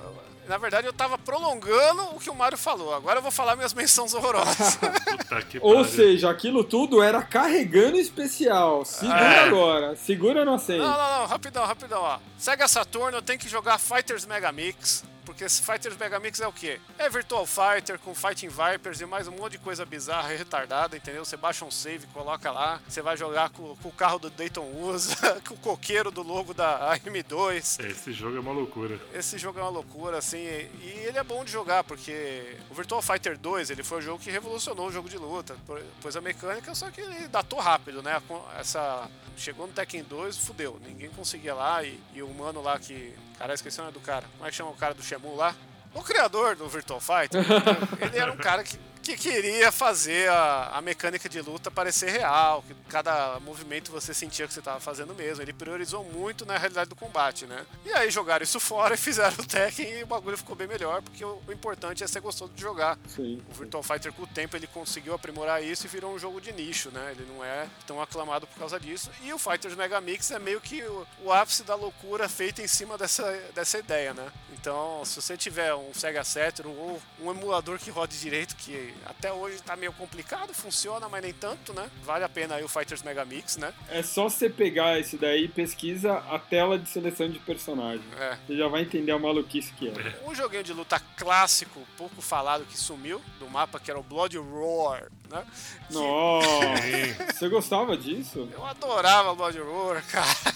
Na 0.47 0.59
verdade, 0.59 0.87
eu 0.87 0.93
tava 0.93 1.17
prolongando 1.17 2.03
o 2.15 2.21
que 2.21 2.29
o 2.29 2.35
Mário 2.35 2.59
falou. 2.59 2.95
Agora 2.95 3.19
eu 3.19 3.23
vou 3.23 3.31
falar 3.31 3.57
minhas 3.57 3.73
menções 3.75 4.13
horrorosas. 4.13 4.77
Puta 4.77 5.41
que 5.43 5.59
Ou 5.63 5.83
seja, 5.87 6.29
aquilo 6.31 6.63
tudo 6.63 7.03
era 7.03 7.23
carregando 7.23 7.97
especial. 7.97 8.85
Segura 8.85 9.19
É. 9.19 9.45
agora. 9.45 9.97
Segura 9.97 10.41
no 10.41 10.51
não, 10.51 10.55
acende. 10.57 10.81
não, 10.81 11.19
não, 11.21 11.27
rapidão, 11.27 11.65
rapidão, 11.65 12.03
ó. 12.03 12.19
Sega 12.37 12.69
Saturn, 12.69 13.15
eu 13.17 13.23
tenho 13.23 13.39
que 13.39 13.49
jogar 13.49 13.79
Fighters 13.79 14.27
Mega 14.27 14.53
Mix. 14.53 15.03
Porque 15.25 15.45
esse 15.45 15.63
Fighters 15.63 15.97
Mega 15.97 16.21
Mix 16.21 16.41
é 16.41 16.47
o 16.47 16.53
quê? 16.53 16.81
É 16.99 17.09
Virtual 17.09 17.47
Fighter 17.47 17.99
com 17.99 18.15
Fighting 18.15 18.49
Vipers 18.49 19.01
e 19.01 19.07
mais 19.07 19.27
um 19.27 19.33
monte 19.33 19.53
de 19.53 19.59
coisa 19.59 19.85
bizarra 19.85 20.33
e 20.35 20.37
retardada, 20.37 20.97
entendeu? 20.97 21.25
Você 21.25 21.37
baixa 21.37 21.65
um 21.65 21.71
save, 21.71 22.07
coloca 22.09 22.51
lá, 22.51 22.81
você 22.87 23.01
vai 23.01 23.17
jogar 23.17 23.51
com, 23.51 23.75
com 23.77 23.89
o 23.89 23.93
carro 23.93 24.19
do 24.19 24.31
Dayton 24.31 24.65
usa, 24.77 25.17
com 25.47 25.55
o 25.55 25.59
coqueiro 25.59 26.11
do 26.11 26.23
logo 26.23 26.53
da 26.53 26.95
AM2. 26.97 27.85
Esse 27.85 28.13
jogo 28.13 28.37
é 28.37 28.41
uma 28.41 28.53
loucura. 28.53 29.01
Esse 29.13 29.39
jogo 29.39 29.59
é 29.59 29.63
uma 29.63 29.71
loucura, 29.71 30.19
assim, 30.19 30.39
e 30.39 31.05
ele 31.07 31.19
é 31.19 31.25
bom 31.25 31.45
de 31.45 31.51
jogar, 31.51 31.85
porque 31.85 32.57
o 32.71 32.75
Virtual 32.75 33.01
Fighter 33.01 33.39
2, 33.39 33.71
ele 33.71 33.83
foi 33.83 33.99
o 33.99 34.03
jogo 34.03 34.23
que 34.23 34.31
revolucionou 34.31 34.89
o 34.89 34.93
jogo 34.93 35.09
de 35.09 35.17
luta, 35.17 35.57
pois 36.01 36.17
a 36.17 36.21
mecânica, 36.21 36.75
só 36.75 36.91
que 36.91 37.01
ele 37.01 37.29
datou 37.29 37.59
rápido, 37.59 38.03
né? 38.03 38.21
Essa... 38.59 39.09
Chegou 39.37 39.67
no 39.67 39.73
Tekken 39.73 40.05
2, 40.05 40.39
fudeu, 40.39 40.81
ninguém 40.87 41.11
conseguia 41.11 41.55
lá, 41.55 41.83
e, 41.83 42.01
e 42.15 42.23
o 42.23 42.33
mano 42.33 42.63
lá 42.63 42.79
que... 42.79 43.13
Cara, 43.37 43.53
esqueci 43.53 43.81
o 43.81 43.83
nome 43.83 43.93
do 43.93 43.99
cara. 43.99 44.25
Como 44.37 44.47
é 44.47 44.51
que 44.51 44.57
chama 44.57 44.71
o 44.71 44.77
cara 44.77 44.95
do 44.95 45.03
Shemu 45.15 45.37
lá? 45.37 45.55
O 45.95 46.03
criador 46.03 46.57
do 46.57 46.69
Virtual 46.69 47.01
Fighter, 47.01 47.45
ele 48.03 48.19
era 48.19 48.33
um 48.33 48.37
cara 48.37 48.65
que, 48.65 48.77
que 49.05 49.17
queria 49.17 49.71
fazer 49.71 50.31
a, 50.31 50.71
a 50.75 50.81
mecânica 50.81 51.29
de 51.29 51.41
luta 51.41 51.71
parecer 51.71 52.11
real, 52.11 52.63
que 52.63 52.75
cada 52.89 53.39
movimento 53.41 53.93
você 53.93 54.15
sentia 54.15 54.47
que 54.47 54.53
você 54.55 54.61
estava 54.61 54.81
fazendo 54.81 55.15
mesmo. 55.15 55.43
Ele 55.43 55.53
priorizou 55.53 56.03
muito 56.05 56.47
na 56.47 56.57
realidade 56.57 56.89
do 56.89 56.97
combate, 56.97 57.47
né? 57.47 57.65
E 57.85 57.93
aí 57.93 58.11
jogaram 58.11 58.43
isso 58.43 58.59
fora 58.61 58.95
e 58.95 58.97
fizeram 58.97 59.37
o 59.39 59.47
Tekken 59.47 60.01
e 60.01 60.03
o 60.03 60.07
bagulho 60.07 60.39
ficou 60.39 60.57
bem 60.57 60.67
melhor, 60.67 61.03
porque 61.03 61.25
o, 61.25 61.41
o 61.47 61.53
importante 61.53 62.03
é 62.03 62.07
ser 62.07 62.21
gostoso 62.21 62.53
de 62.55 62.63
jogar. 62.63 62.99
Sim. 63.07 63.43
O 63.51 63.55
Virtual 63.55 63.83
Fighter 63.83 64.13
com 64.13 64.23
o 64.23 64.27
tempo 64.27 64.57
ele 64.57 64.67
conseguiu 64.67 65.15
aprimorar 65.15 65.63
isso 65.63 65.87
e 65.87 65.89
virou 65.89 66.15
um 66.15 66.19
jogo 66.19 66.41
de 66.41 66.53
nicho, 66.53 66.91
né? 66.91 67.13
Ele 67.13 67.27
não 67.31 67.45
é 67.45 67.69
tão 67.87 68.01
aclamado 68.01 68.47
por 68.47 68.59
causa 68.59 68.81
disso. 68.81 69.11
E 69.23 69.33
o 69.33 69.39
Fighters 69.39 69.75
Mega 69.75 70.01
Mix 70.01 70.31
é 70.31 70.39
meio 70.39 70.61
que 70.61 70.83
o, 70.83 71.07
o 71.25 71.33
ápice 71.33 71.63
da 71.63 71.75
loucura 71.75 72.29
feita 72.29 72.63
em 72.63 72.69
cima 72.69 72.97
dessa, 72.97 73.31
dessa 73.55 73.79
ideia, 73.79 74.15
né? 74.15 74.33
Então, 74.53 75.05
se 75.05 75.21
você 75.21 75.37
tiver 75.37 75.75
um 75.75 75.93
Sega 75.93 76.25
Saturn 76.25 76.75
ou 76.75 77.03
um 77.21 77.31
emulador 77.31 77.79
que 77.79 77.91
rode 77.91 78.19
direito, 78.19 78.57
que 78.57 78.94
até 79.07 79.33
hoje 79.33 79.63
tá 79.63 79.77
meio 79.77 79.93
complicado, 79.93 80.53
funciona, 80.55 81.09
mas 81.09 81.23
nem 81.23 81.33
tanto, 81.33 81.73
né? 81.73 81.91
Vale 82.03 82.25
a 82.25 82.29
pena 82.29 82.57
aí 82.57 82.65
o 82.65 82.69
Fighters 82.69 83.03
Mega 83.03 83.25
Mix, 83.25 83.57
né? 83.57 83.73
É 83.89 84.03
só 84.03 84.25
você 84.29 84.49
pegar 84.51 84.99
esse 84.99 85.17
daí 85.17 85.45
e 85.45 85.49
pesquisa 85.49 86.15
a 86.31 86.39
tela 86.39 86.79
de 86.79 86.89
seleção 86.89 87.29
de 87.29 87.39
personagem. 87.39 88.05
É. 88.19 88.37
Você 88.47 88.57
já 88.57 88.69
vai 88.69 88.83
entender 88.83 89.13
a 89.13 89.19
maluquice 89.19 89.73
que 89.75 89.89
é. 89.89 90.21
Um 90.27 90.35
joguinho 90.35 90.63
de 90.65 90.73
luta 90.73 91.01
clássico, 91.17 91.81
pouco 91.97 92.21
falado, 92.23 92.65
que 92.65 92.77
sumiu 92.79 93.21
do 93.39 93.49
mapa, 93.49 93.79
que 93.81 93.91
era 93.91 93.99
o 93.99 94.03
Blood 94.03 94.37
Roar, 94.39 95.09
né? 95.31 95.45
Que- 95.89 95.95
Nossa! 95.95 97.33
Você 97.33 97.49
gostava 97.49 97.97
disso? 97.97 98.49
Eu 98.53 98.65
adorava 98.65 99.35
Blood 99.35 99.59
Roar, 99.61 100.05
cara. 100.07 100.55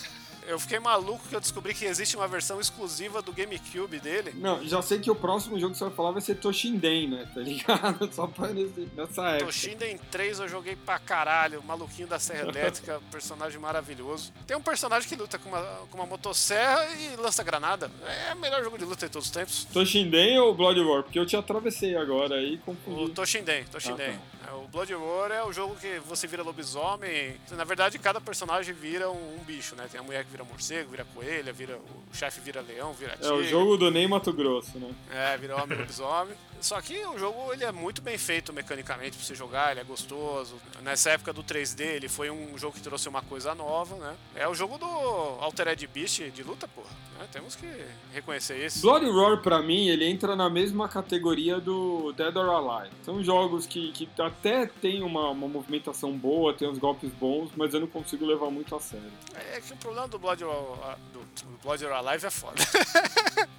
Eu 0.49 0.59
fiquei 0.59 0.78
maluco 0.78 1.28
que 1.28 1.36
eu 1.36 1.40
descobri 1.40 1.74
que 1.74 1.84
existe 1.84 2.16
uma 2.16 2.26
versão 2.26 2.59
exclusiva 2.59 3.20
do 3.20 3.32
GameCube 3.32 4.01
dele. 4.01 4.32
Não, 4.36 4.64
já 4.66 4.80
sei 4.80 4.99
que 4.99 5.11
o 5.11 5.14
próximo 5.14 5.61
jogo 5.61 5.72
que 5.72 5.78
você 5.78 5.84
vai 5.84 5.92
falar 5.92 6.11
vai 6.12 6.22
ser 6.22 6.36
Toshinden, 6.36 7.09
né? 7.09 7.28
Tá 7.34 7.40
ligado? 7.40 8.09
Só 8.14 8.26
pra 8.26 8.49
nesse, 8.49 8.88
nessa 8.96 9.28
época. 9.28 9.44
Toshinden 9.44 9.99
3 10.11 10.40
eu 10.40 10.49
joguei 10.49 10.74
pra 10.74 10.99
caralho. 10.99 11.62
Maluquinho 11.62 12.09
da 12.09 12.18
Serra 12.18 12.49
Elétrica, 12.49 12.99
personagem 13.12 13.61
maravilhoso. 13.61 14.32
Tem 14.46 14.57
um 14.57 14.62
personagem 14.62 15.07
que 15.07 15.16
luta 15.16 15.38
com 15.38 15.51
uma, 15.51 15.62
com 15.90 15.99
uma 15.99 16.07
motosserra 16.07 16.86
e 16.96 17.16
lança 17.16 17.42
granada. 17.44 17.90
É 18.30 18.32
o 18.34 18.38
melhor 18.38 18.64
jogo 18.64 18.78
de 18.78 18.84
luta 18.86 19.07
de 19.07 19.12
todos 19.12 19.26
os 19.28 19.32
tempos. 19.34 19.66
Toshinden 19.72 20.38
ou 20.38 20.55
Blood 20.55 20.80
War? 20.80 21.03
Porque 21.03 21.18
eu 21.18 21.26
te 21.26 21.36
atravessei 21.36 21.94
agora 21.94 22.36
aí 22.36 22.55
e 22.55 22.59
confundi. 22.59 23.03
O 23.03 23.09
Toshinden, 23.11 23.64
Toshinden. 23.64 24.07
Ah, 24.14 24.38
É, 24.38 24.38
O 24.55 24.68
Blood 24.68 24.94
War 24.94 25.30
é 25.30 25.42
o 25.44 25.53
jogo 25.53 25.74
que 25.76 25.99
você 26.01 26.26
vira 26.26 26.42
lobisomem. 26.42 27.36
Na 27.51 27.64
verdade, 27.64 27.99
cada 27.99 28.20
personagem 28.20 28.74
vira 28.74 29.11
um, 29.11 29.36
um 29.40 29.44
bicho, 29.44 29.74
né? 29.76 29.86
Tem 29.90 30.01
a 30.01 30.03
mulher 30.03 30.24
que 30.24 30.30
vira 30.30 30.44
morcego, 30.44 30.90
vira 30.90 31.05
coelha, 31.14 31.53
vira 31.53 31.76
o 31.76 32.16
chefe 32.16 32.40
vira 32.40 32.61
leão, 32.61 32.92
vira 32.92 33.12
É 33.12 33.16
tigre. 33.16 33.30
o 33.32 33.44
jogo 33.44 33.76
do 33.76 33.90
Ney 33.90 34.07
Mato 34.09 34.32
Grosso, 34.32 34.78
né? 34.78 34.90
É, 35.12 35.36
vira 35.36 35.57
homem 35.62 35.78
lobisomem. 35.78 36.34
Só 36.61 36.80
que 36.80 36.96
o 37.06 37.18
jogo 37.18 37.52
ele 37.52 37.64
é 37.64 37.72
muito 37.72 38.02
bem 38.02 38.18
feito 38.18 38.52
mecanicamente 38.52 39.16
pra 39.16 39.24
você 39.26 39.34
jogar, 39.34 39.70
ele 39.70 39.80
é 39.80 39.84
gostoso. 39.84 40.56
Nessa 40.82 41.11
época 41.11 41.32
do 41.32 41.42
3D, 41.42 41.80
ele 41.80 42.09
foi 42.09 42.30
um 42.30 42.56
jogo 42.59 42.74
que 42.74 42.80
trouxe 42.80 43.09
uma 43.09 43.22
coisa 43.22 43.54
nova, 43.54 43.96
né? 43.96 44.16
É 44.34 44.48
o 44.48 44.54
jogo 44.54 44.78
do 44.78 44.86
Altered 44.86 45.86
Beast 45.86 46.20
de 46.30 46.42
luta, 46.42 46.66
porra. 46.68 46.90
né? 47.18 47.26
Temos 47.32 47.54
que 47.54 47.66
reconhecer 48.12 48.64
isso. 48.64 48.80
Blood 48.82 49.06
Roar, 49.06 49.40
pra 49.42 49.61
mim, 49.62 49.88
ele 49.88 50.04
entra 50.04 50.34
na 50.34 50.48
mesma 50.50 50.88
categoria 50.88 51.61
do 51.61 52.12
Dead 52.12 52.34
or 52.36 52.48
Alive. 52.50 52.94
São 53.04 53.22
jogos 53.22 53.66
que, 53.66 53.92
que 53.92 54.09
até 54.20 54.66
tem 54.66 55.02
uma, 55.02 55.30
uma 55.30 55.48
movimentação 55.48 56.12
boa, 56.12 56.54
tem 56.54 56.68
uns 56.68 56.78
golpes 56.78 57.11
bons, 57.12 57.50
mas 57.56 57.72
eu 57.74 57.80
não 57.80 57.86
consigo 57.86 58.24
levar 58.26 58.50
muito 58.50 58.74
a 58.74 58.80
sério. 58.80 59.11
É 59.52 59.61
que 59.61 59.72
o 59.72 59.76
problema 59.76 60.09
do 60.09 60.18
Blood 60.18 60.44
or, 60.44 60.96
do, 61.12 61.20
do 61.20 61.59
Blood 61.62 61.84
or 61.84 61.92
Alive 61.92 62.26
é 62.26 62.30
foda. 62.30 62.62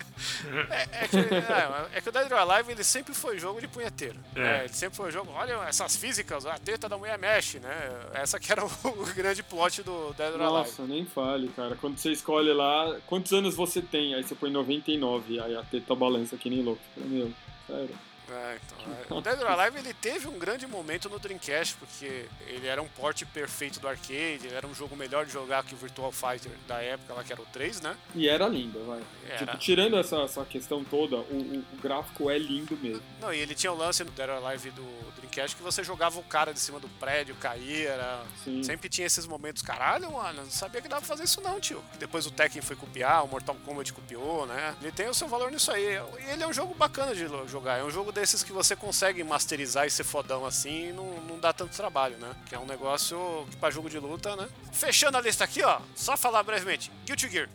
é, 0.69 1.03
é 1.03 1.07
que, 1.07 1.17
é, 1.17 1.97
é 1.97 2.01
que 2.01 2.09
o 2.09 2.11
Dead 2.11 2.31
or 2.31 2.37
Alive 2.37 2.71
ele 2.71 2.83
sempre 2.89 3.13
foi 3.13 3.37
jogo 3.37 3.61
de 3.61 3.67
punheteiro. 3.67 4.19
É. 4.35 4.39
né? 4.39 4.59
Ele 4.65 4.73
sempre 4.73 4.97
foi 4.97 5.11
jogo, 5.11 5.31
olha 5.31 5.53
essas 5.67 5.95
físicas, 5.95 6.45
a 6.45 6.57
teta 6.57 6.89
da 6.89 6.97
mulher 6.97 7.17
mexe, 7.17 7.59
né? 7.59 7.71
Essa 8.13 8.39
que 8.39 8.51
era 8.51 8.65
o, 8.65 8.67
o 8.83 9.05
grande 9.13 9.43
plot 9.43 9.83
do 9.83 10.13
Dead 10.13 10.33
or 10.33 10.41
Alive. 10.41 10.53
Nossa, 10.53 10.85
nem 10.85 11.05
fale, 11.05 11.47
cara. 11.49 11.75
Quando 11.75 11.97
você 11.97 12.11
escolhe 12.11 12.51
lá, 12.51 12.97
quantos 13.05 13.31
anos 13.31 13.55
você 13.55 13.81
tem? 13.81 14.15
Aí 14.15 14.23
você 14.23 14.35
põe 14.35 14.51
99, 14.51 15.39
aí 15.39 15.55
a 15.55 15.63
teta 15.63 15.95
balança 15.95 16.35
que 16.35 16.49
nem 16.49 16.63
louco. 16.63 16.81
Meu, 16.97 17.31
sério. 17.67 18.08
É, 18.31 18.57
então, 18.65 18.93
é. 19.17 19.19
O 19.19 19.21
Dead 19.21 19.39
or 19.41 19.47
Alive 19.59 19.77
ele 19.79 19.93
teve 19.93 20.27
um 20.27 20.37
grande 20.37 20.67
momento 20.67 21.09
no 21.09 21.17
Dreamcast, 21.19 21.75
porque 21.75 22.25
ele 22.47 22.67
era 22.67 22.81
um 22.81 22.87
porte 22.87 23.25
perfeito 23.25 23.79
do 23.79 23.87
arcade, 23.87 24.47
ele 24.47 24.53
era 24.55 24.65
um 24.67 24.73
jogo 24.73 24.95
melhor 24.95 25.25
de 25.25 25.31
jogar 25.31 25.63
que 25.63 25.73
o 25.73 25.77
Virtual 25.77 26.11
Fighter 26.11 26.51
da 26.67 26.81
época, 26.81 27.13
lá 27.13 27.23
que 27.23 27.31
era 27.33 27.41
o 27.41 27.45
3, 27.45 27.81
né? 27.81 27.95
E 28.15 28.27
era 28.29 28.47
lindo, 28.47 28.83
vai. 28.85 29.01
Era. 29.27 29.37
Tipo, 29.37 29.57
tirando 29.57 29.97
essa, 29.97 30.17
essa 30.21 30.45
questão 30.45 30.83
toda, 30.83 31.17
o, 31.17 31.59
o- 31.59 31.63
gráfico 31.81 32.29
é 32.29 32.37
lindo 32.37 32.77
mesmo. 32.77 33.01
Não, 33.21 33.33
e 33.33 33.39
ele 33.39 33.55
tinha 33.55 33.71
o 33.71 33.75
lance 33.77 34.03
no 34.03 34.11
Dead 34.11 34.29
or 34.29 34.45
Alive 34.45 34.71
do 34.71 34.83
Dreamcast 35.15 35.55
que 35.55 35.63
você 35.63 35.83
jogava 35.83 36.19
o 36.19 36.23
cara 36.23 36.53
de 36.53 36.59
cima 36.59 36.79
do 36.79 36.87
prédio, 36.99 37.35
caía, 37.35 37.89
era... 37.89 38.23
Sempre 38.63 38.89
tinha 38.89 39.07
esses 39.07 39.25
momentos, 39.25 39.61
caralho, 39.61 40.11
mano, 40.11 40.43
não 40.43 40.49
sabia 40.51 40.81
que 40.81 40.87
dava 40.87 41.01
pra 41.01 41.07
fazer 41.07 41.23
isso 41.23 41.41
não, 41.41 41.59
tio. 41.59 41.83
Depois 41.97 42.25
o 42.25 42.31
Tekken 42.31 42.61
foi 42.61 42.75
copiar, 42.75 43.23
o 43.23 43.27
Mortal 43.27 43.55
Kombat 43.65 43.93
copiou, 43.93 44.45
né? 44.45 44.75
Ele 44.81 44.91
tem 44.91 45.07
o 45.07 45.13
seu 45.13 45.27
valor 45.27 45.51
nisso 45.51 45.71
aí. 45.71 45.83
E 46.19 46.31
ele 46.31 46.43
é 46.43 46.47
um 46.47 46.53
jogo 46.53 46.73
bacana 46.73 47.13
de 47.13 47.27
jogar. 47.47 47.77
É 47.79 47.83
um 47.83 47.91
jogo 47.91 48.11
desses 48.19 48.43
que 48.43 48.51
você 48.51 48.75
consegue 48.75 49.23
masterizar 49.23 49.87
e 49.87 49.89
ser 49.89 50.03
fodão 50.03 50.45
assim 50.45 50.89
e 50.89 50.93
não, 50.93 51.05
não 51.21 51.39
dá 51.39 51.53
tanto 51.53 51.75
trabalho, 51.75 52.17
né? 52.17 52.29
Que 52.47 52.55
é 52.55 52.59
um 52.59 52.65
negócio 52.65 53.47
que 53.49 53.57
pra 53.57 53.71
jogo 53.71 53.89
de 53.89 53.97
luta, 53.97 54.35
né? 54.35 54.47
Fechando 54.73 55.17
a 55.17 55.21
lista 55.21 55.43
aqui, 55.43 55.63
ó, 55.63 55.79
só 55.95 56.17
falar 56.17 56.43
brevemente. 56.43 56.91
Guilty 57.05 57.29
Gear. 57.29 57.49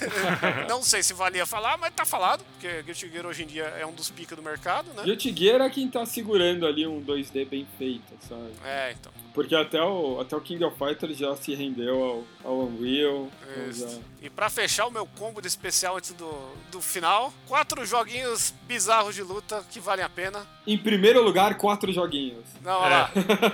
não 0.68 0.82
sei 0.82 1.02
se 1.02 1.14
valia 1.14 1.46
falar, 1.46 1.78
mas 1.78 1.94
tá 1.94 2.04
falado, 2.04 2.44
porque 2.52 2.82
Guilty 2.82 3.10
Gear 3.10 3.26
hoje 3.26 3.44
em 3.44 3.46
dia 3.46 3.64
é 3.64 3.86
um 3.86 3.92
dos 3.92 4.10
pica 4.10 4.36
do 4.36 4.42
mercado, 4.42 4.92
né? 4.94 5.02
Guilty 5.04 5.34
Gear 5.34 5.60
é 5.62 5.70
quem 5.70 5.88
tá 5.88 6.04
segurando 6.04 6.66
ali 6.66 6.86
um 6.86 7.02
2D 7.02 7.48
bem 7.48 7.66
feito, 7.78 8.12
sabe? 8.28 8.52
É, 8.64 8.92
então. 8.92 9.12
Porque 9.32 9.54
até 9.54 9.82
o, 9.82 10.20
até 10.20 10.36
o 10.36 10.40
King 10.40 10.64
of 10.64 10.76
Fighters 10.78 11.16
já 11.16 11.34
se 11.36 11.54
rendeu 11.54 12.02
ao, 12.02 12.24
ao 12.44 12.60
Unreal. 12.66 13.28
então 13.50 13.68
Isso. 13.68 14.00
E 14.24 14.30
pra 14.30 14.48
fechar 14.48 14.86
o 14.86 14.90
meu 14.90 15.04
combo 15.04 15.42
de 15.42 15.48
especial 15.48 15.98
antes 15.98 16.12
do, 16.12 16.32
do 16.72 16.80
final, 16.80 17.30
quatro 17.46 17.84
joguinhos 17.84 18.54
bizarros 18.62 19.14
de 19.14 19.22
luta 19.22 19.62
que 19.70 19.78
valem 19.78 20.02
a 20.02 20.08
pena. 20.08 20.46
Em 20.66 20.78
primeiro 20.78 21.22
lugar, 21.22 21.58
quatro 21.58 21.92
joguinhos. 21.92 22.42
Não, 22.62 22.80
olha 22.80 23.00
lá. 23.00 23.10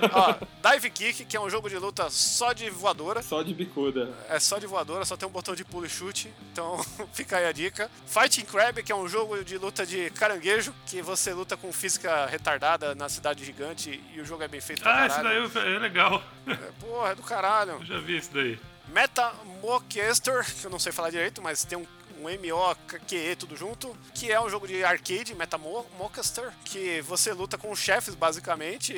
Ó, 0.63 0.69
Dive 0.71 0.89
Kick, 0.89 1.25
que 1.25 1.35
é 1.35 1.41
um 1.41 1.49
jogo 1.49 1.69
de 1.69 1.77
luta 1.77 2.09
só 2.09 2.53
de 2.53 2.69
voadora. 2.69 3.21
Só 3.21 3.43
de 3.43 3.53
bicuda. 3.53 4.13
É 4.29 4.39
só 4.39 4.59
de 4.59 4.65
voadora, 4.65 5.03
só 5.03 5.17
tem 5.17 5.27
um 5.27 5.31
botão 5.33 5.53
de 5.53 5.65
pulo 5.65 5.85
e 5.85 5.89
chute. 5.89 6.31
Então 6.53 6.79
fica 7.11 7.35
aí 7.35 7.47
a 7.47 7.51
dica. 7.51 7.91
Fighting 8.05 8.45
Crab, 8.45 8.81
que 8.81 8.93
é 8.93 8.95
um 8.95 9.09
jogo 9.09 9.43
de 9.43 9.57
luta 9.57 9.85
de 9.85 10.09
caranguejo, 10.11 10.73
que 10.85 11.01
você 11.01 11.33
luta 11.33 11.57
com 11.57 11.73
física 11.73 12.27
retardada 12.27 12.95
na 12.95 13.09
cidade 13.09 13.43
gigante 13.43 14.01
e 14.15 14.21
o 14.21 14.25
jogo 14.25 14.41
é 14.43 14.47
bem 14.47 14.61
feito 14.61 14.83
pra 14.83 15.01
Ah, 15.01 15.07
esse 15.07 15.21
daí 15.21 15.75
é 15.75 15.79
legal. 15.79 16.23
É, 16.47 16.55
Porra, 16.79 17.09
é 17.09 17.15
do 17.15 17.23
caralho. 17.23 17.73
Eu 17.73 17.85
já 17.85 17.99
vi 17.99 18.15
esse 18.15 18.33
daí. 18.33 18.57
Metamocaster, 18.91 20.45
que 20.59 20.65
eu 20.65 20.71
não 20.71 20.79
sei 20.79 20.91
falar 20.91 21.09
direito, 21.09 21.41
mas 21.41 21.63
tem 21.63 21.77
um, 21.77 21.85
um 22.21 22.29
M-O-Q-E 22.29 23.35
tudo 23.37 23.55
junto, 23.55 23.95
que 24.13 24.31
é 24.31 24.39
um 24.39 24.49
jogo 24.49 24.67
de 24.67 24.83
arcade, 24.83 25.33
Metamocaster, 25.33 26.51
que 26.65 27.01
você 27.01 27.31
luta 27.31 27.57
com 27.57 27.73
chefes 27.73 28.13
basicamente 28.13 28.93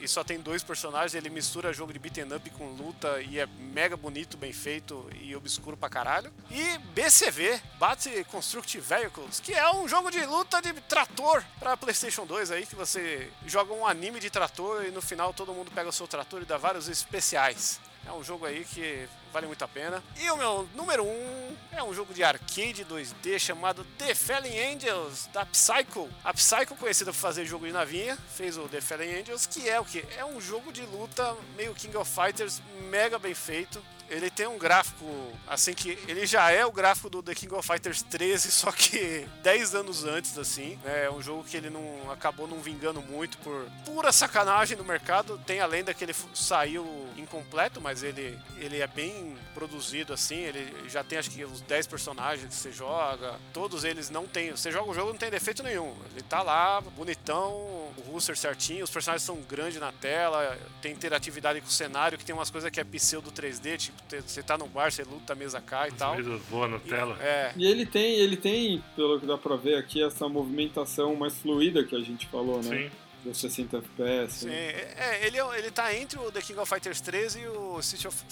e 0.00 0.08
só 0.08 0.24
tem 0.24 0.40
dois 0.40 0.64
personagens, 0.64 1.14
ele 1.14 1.30
mistura 1.30 1.72
jogo 1.72 1.92
de 1.92 1.98
beat'em 1.98 2.34
up 2.34 2.50
com 2.50 2.70
luta 2.70 3.20
e 3.22 3.38
é 3.38 3.46
mega 3.46 3.96
bonito, 3.96 4.36
bem 4.36 4.52
feito 4.52 5.08
e 5.20 5.34
obscuro 5.36 5.76
pra 5.76 5.88
caralho. 5.88 6.32
E 6.50 6.78
BCV, 6.92 7.60
Bate 7.78 8.24
Construct 8.24 8.80
Vehicles, 8.80 9.38
que 9.38 9.54
é 9.54 9.70
um 9.72 9.86
jogo 9.86 10.10
de 10.10 10.24
luta 10.26 10.60
de 10.60 10.72
trator 10.82 11.42
pra 11.60 11.76
PlayStation 11.76 12.26
2 12.26 12.50
aí, 12.50 12.66
que 12.66 12.74
você 12.74 13.30
joga 13.46 13.72
um 13.72 13.86
anime 13.86 14.18
de 14.18 14.28
trator 14.28 14.84
e 14.84 14.90
no 14.90 15.00
final 15.00 15.32
todo 15.32 15.54
mundo 15.54 15.70
pega 15.70 15.88
o 15.88 15.92
seu 15.92 16.08
trator 16.08 16.42
e 16.42 16.44
dá 16.44 16.58
vários 16.58 16.88
especiais. 16.88 17.80
É 18.06 18.12
um 18.12 18.22
jogo 18.22 18.46
aí 18.46 18.64
que 18.64 19.08
vale 19.32 19.46
muito 19.46 19.62
a 19.62 19.68
pena. 19.68 20.02
E 20.18 20.30
o 20.30 20.36
meu 20.36 20.68
número 20.74 21.04
1 21.04 21.08
um 21.08 21.56
é 21.72 21.82
um 21.82 21.92
jogo 21.92 22.14
de 22.14 22.22
arcade 22.22 22.84
2D 22.84 23.38
chamado 23.38 23.84
The 23.98 24.14
Fallen 24.14 24.74
Angels, 24.74 25.28
da 25.32 25.44
Psycho. 25.44 26.08
A 26.24 26.32
Psycho, 26.32 26.76
conhecida 26.76 27.12
por 27.12 27.18
fazer 27.18 27.44
jogo 27.44 27.66
de 27.66 27.72
navinha, 27.72 28.16
fez 28.34 28.56
o 28.56 28.68
The 28.68 28.80
Fallen 28.80 29.20
Angels, 29.20 29.46
que 29.46 29.68
é 29.68 29.78
o 29.78 29.84
que? 29.84 30.04
É 30.16 30.24
um 30.24 30.40
jogo 30.40 30.72
de 30.72 30.82
luta 30.82 31.36
meio 31.56 31.74
King 31.74 31.96
of 31.96 32.10
Fighters, 32.10 32.62
mega 32.88 33.18
bem 33.18 33.34
feito. 33.34 33.82
Ele 34.08 34.30
tem 34.30 34.46
um 34.46 34.58
gráfico, 34.58 35.04
assim 35.46 35.74
que 35.74 35.98
ele 36.06 36.26
já 36.26 36.50
é 36.50 36.64
o 36.64 36.72
gráfico 36.72 37.10
do 37.10 37.22
The 37.22 37.34
King 37.34 37.54
of 37.54 37.66
Fighters 37.66 38.02
13, 38.02 38.50
só 38.50 38.70
que 38.72 39.26
10 39.42 39.74
anos 39.74 40.04
antes, 40.04 40.38
assim. 40.38 40.78
É 40.84 41.10
um 41.10 41.20
jogo 41.22 41.44
que 41.44 41.56
ele 41.56 41.70
não 41.70 42.10
acabou 42.10 42.46
não 42.46 42.60
vingando 42.60 43.02
muito 43.02 43.38
por 43.38 43.66
pura 43.84 44.12
sacanagem 44.12 44.76
no 44.76 44.84
mercado. 44.84 45.38
Tem 45.46 45.60
a 45.60 45.66
lenda 45.66 45.92
que 45.92 46.04
ele 46.04 46.14
saiu 46.34 46.86
incompleto, 47.16 47.80
mas 47.80 48.02
ele, 48.02 48.38
ele 48.58 48.80
é 48.80 48.86
bem 48.86 49.36
produzido, 49.54 50.12
assim. 50.12 50.36
Ele 50.36 50.88
já 50.88 51.02
tem 51.02 51.18
acho 51.18 51.30
que 51.30 51.44
uns 51.44 51.60
10 51.60 51.86
personagens 51.86 52.48
que 52.48 52.54
você 52.54 52.72
joga. 52.72 53.34
Todos 53.52 53.84
eles 53.84 54.10
não 54.10 54.26
tem. 54.26 54.50
Você 54.50 54.70
joga 54.70 54.90
o 54.90 54.94
jogo 54.94 55.10
não 55.10 55.18
tem 55.18 55.30
defeito 55.30 55.62
nenhum. 55.62 55.94
Ele 56.12 56.22
tá 56.22 56.42
lá, 56.42 56.80
bonitão, 56.80 57.52
o 57.96 58.12
roster 58.12 58.36
certinho, 58.36 58.84
os 58.84 58.90
personagens 58.90 59.22
são 59.22 59.36
grandes 59.42 59.80
na 59.80 59.92
tela, 59.92 60.58
tem 60.80 60.92
interatividade 60.92 61.60
com 61.60 61.66
o 61.66 61.70
cenário, 61.70 62.18
que 62.18 62.24
tem 62.24 62.34
umas 62.34 62.50
coisas 62.50 62.70
que 62.70 62.80
é 62.80 62.84
pseudo 62.84 63.30
3D, 63.32 63.76
tipo, 63.76 63.95
você 64.24 64.42
tá 64.42 64.56
no 64.56 64.66
bar, 64.66 64.90
você 64.90 65.02
luta, 65.02 65.32
a 65.32 65.36
mesa 65.36 65.60
cai 65.60 65.88
e 65.88 65.92
tal. 65.92 66.16
Mesmo 66.16 66.38
voa 66.50 66.68
na 66.68 66.78
tela. 66.78 67.16
É, 67.20 67.52
E 67.56 67.66
ele 67.66 67.84
tem, 67.86 68.14
ele 68.16 68.36
tem, 68.36 68.82
pelo 68.94 69.18
que 69.20 69.26
dá 69.26 69.36
pra 69.36 69.56
ver 69.56 69.76
aqui, 69.76 70.02
essa 70.02 70.28
movimentação 70.28 71.14
mais 71.16 71.38
fluida 71.38 71.84
que 71.84 71.94
a 71.96 72.00
gente 72.00 72.26
falou, 72.28 72.62
né? 72.62 72.88
Sim. 72.88 72.90
Dos 73.26 73.38
60 73.40 73.78
FPS. 73.78 74.32
sim. 74.40 74.46
né? 74.46 74.54
É, 74.96 75.26
ele, 75.26 75.38
é- 75.38 75.58
ele 75.58 75.70
tá 75.70 75.92
entre 75.94 76.18
o 76.18 76.30
The 76.30 76.40
King 76.40 76.58
of 76.60 76.68
Fighters 76.72 77.00
13 77.00 77.40
e 77.40 77.48
o 77.48 77.78
Street, 77.80 78.04
of- 78.06 78.24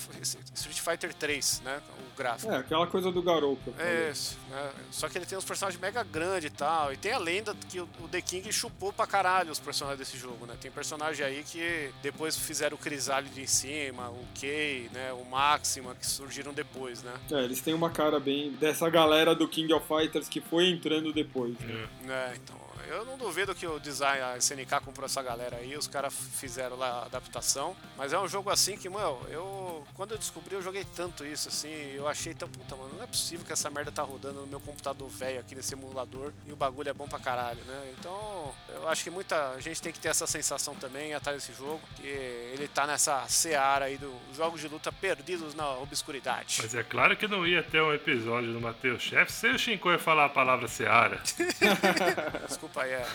Street 0.54 0.78
Fighter 0.80 1.12
3, 1.14 1.60
né? 1.64 1.80
O 2.12 2.16
gráfico. 2.16 2.52
É, 2.52 2.58
aquela 2.58 2.86
coisa 2.86 3.10
do 3.10 3.20
garoto. 3.22 3.74
É 3.78 4.10
isso, 4.10 4.38
né? 4.50 4.70
Só 4.92 5.08
que 5.08 5.18
ele 5.18 5.26
tem 5.26 5.36
uns 5.36 5.44
personagens 5.44 5.80
mega 5.80 6.02
grandes 6.04 6.48
e 6.48 6.54
tal. 6.54 6.92
E 6.92 6.96
tem 6.96 7.12
a 7.12 7.18
lenda 7.18 7.54
que 7.68 7.80
o 7.80 7.88
o 8.00 8.08
The 8.08 8.20
King 8.20 8.52
chupou 8.52 8.92
pra 8.92 9.06
caralho 9.06 9.50
os 9.50 9.58
personagens 9.58 9.98
desse 9.98 10.16
jogo, 10.18 10.46
né? 10.46 10.54
Tem 10.60 10.70
personagem 10.70 11.24
aí 11.24 11.42
que 11.42 11.90
depois 12.02 12.36
fizeram 12.36 12.76
o 12.76 12.78
Crisálide 12.78 13.40
em 13.40 13.46
cima, 13.46 14.10
o 14.10 14.24
Kay, 14.38 14.90
né? 14.92 15.12
O 15.12 15.24
Máxima, 15.24 15.94
que 15.94 16.06
surgiram 16.06 16.52
depois, 16.52 17.02
né? 17.02 17.12
É, 17.32 17.42
eles 17.44 17.60
têm 17.60 17.72
uma 17.74 17.90
cara 17.90 18.20
bem 18.20 18.52
dessa 18.52 18.88
galera 18.90 19.34
do 19.34 19.48
King 19.48 19.72
of 19.72 19.86
Fighters 19.88 20.28
que 20.28 20.40
foi 20.40 20.68
entrando 20.68 21.12
depois. 21.12 21.58
né? 21.60 21.88
É. 22.02 22.06
né? 22.06 22.34
Então, 22.36 22.60
eu 22.88 23.04
não 23.04 23.16
duvido 23.16 23.54
que 23.54 23.66
o 23.66 23.78
design, 23.78 24.22
a 24.22 24.36
SNK 24.36 24.80
comprou 24.84 25.06
essa 25.06 25.22
galera 25.22 25.56
aí, 25.56 25.76
os 25.76 25.86
caras 25.86 26.14
fizeram 26.14 26.76
lá 26.76 26.88
a 26.88 27.04
adaptação. 27.06 27.76
Mas 27.96 28.12
é 28.12 28.18
um 28.18 28.28
jogo 28.28 28.50
assim 28.50 28.76
que, 28.76 28.88
mano, 28.88 29.20
eu. 29.28 29.86
Quando 29.94 30.12
eu 30.12 30.18
descobri, 30.18 30.54
eu 30.54 30.62
joguei 30.62 30.84
tanto 30.96 31.24
isso, 31.24 31.48
assim, 31.48 31.70
eu 31.94 32.08
achei 32.08 32.34
tão, 32.34 32.48
puta, 32.48 32.74
mano, 32.74 32.94
não 32.96 33.04
é 33.04 33.06
possível 33.06 33.44
que 33.44 33.52
essa 33.52 33.70
merda 33.70 33.92
tá 33.92 34.02
rodando 34.02 34.40
no 34.40 34.46
meu 34.46 34.60
computador 34.60 35.08
velho 35.08 35.40
aqui 35.40 35.54
nesse 35.54 35.74
emulador 35.74 36.32
e 36.46 36.52
o 36.52 36.56
bagulho 36.56 36.88
é 36.88 36.92
bom 36.92 37.06
pra 37.06 37.18
caralho, 37.18 37.62
né? 37.64 37.94
Então, 37.98 38.54
eu 38.68 38.88
acho 38.88 39.04
que 39.04 39.10
muita 39.10 39.58
gente 39.60 39.80
tem 39.80 39.92
que 39.92 39.98
ter 39.98 40.08
essa 40.08 40.26
sensação 40.26 40.74
também 40.74 41.14
atrás 41.14 41.38
desse 41.38 41.56
jogo, 41.56 41.80
que 41.96 42.06
ele 42.06 42.68
tá 42.68 42.86
nessa 42.86 43.26
seara 43.28 43.86
aí 43.86 43.96
dos 43.96 44.36
jogos 44.36 44.60
de 44.60 44.68
luta 44.68 44.90
perdidos 44.92 45.54
na 45.54 45.70
obscuridade. 45.78 46.58
Mas 46.62 46.74
é 46.74 46.82
claro 46.82 47.16
que 47.16 47.28
não 47.28 47.46
ia 47.46 47.62
ter 47.62 47.82
um 47.82 47.92
episódio 47.92 48.52
do 48.52 48.60
Matheus 48.60 49.02
Chef 49.02 49.30
sem 49.30 49.54
o 49.54 49.58
Shinko 49.58 49.90
ia 49.90 49.98
falar 49.98 50.26
a 50.26 50.28
palavra 50.28 50.68
seara. 50.68 51.20
Desculpa 52.46 52.73
aí, 52.80 52.90
é. 52.92 53.06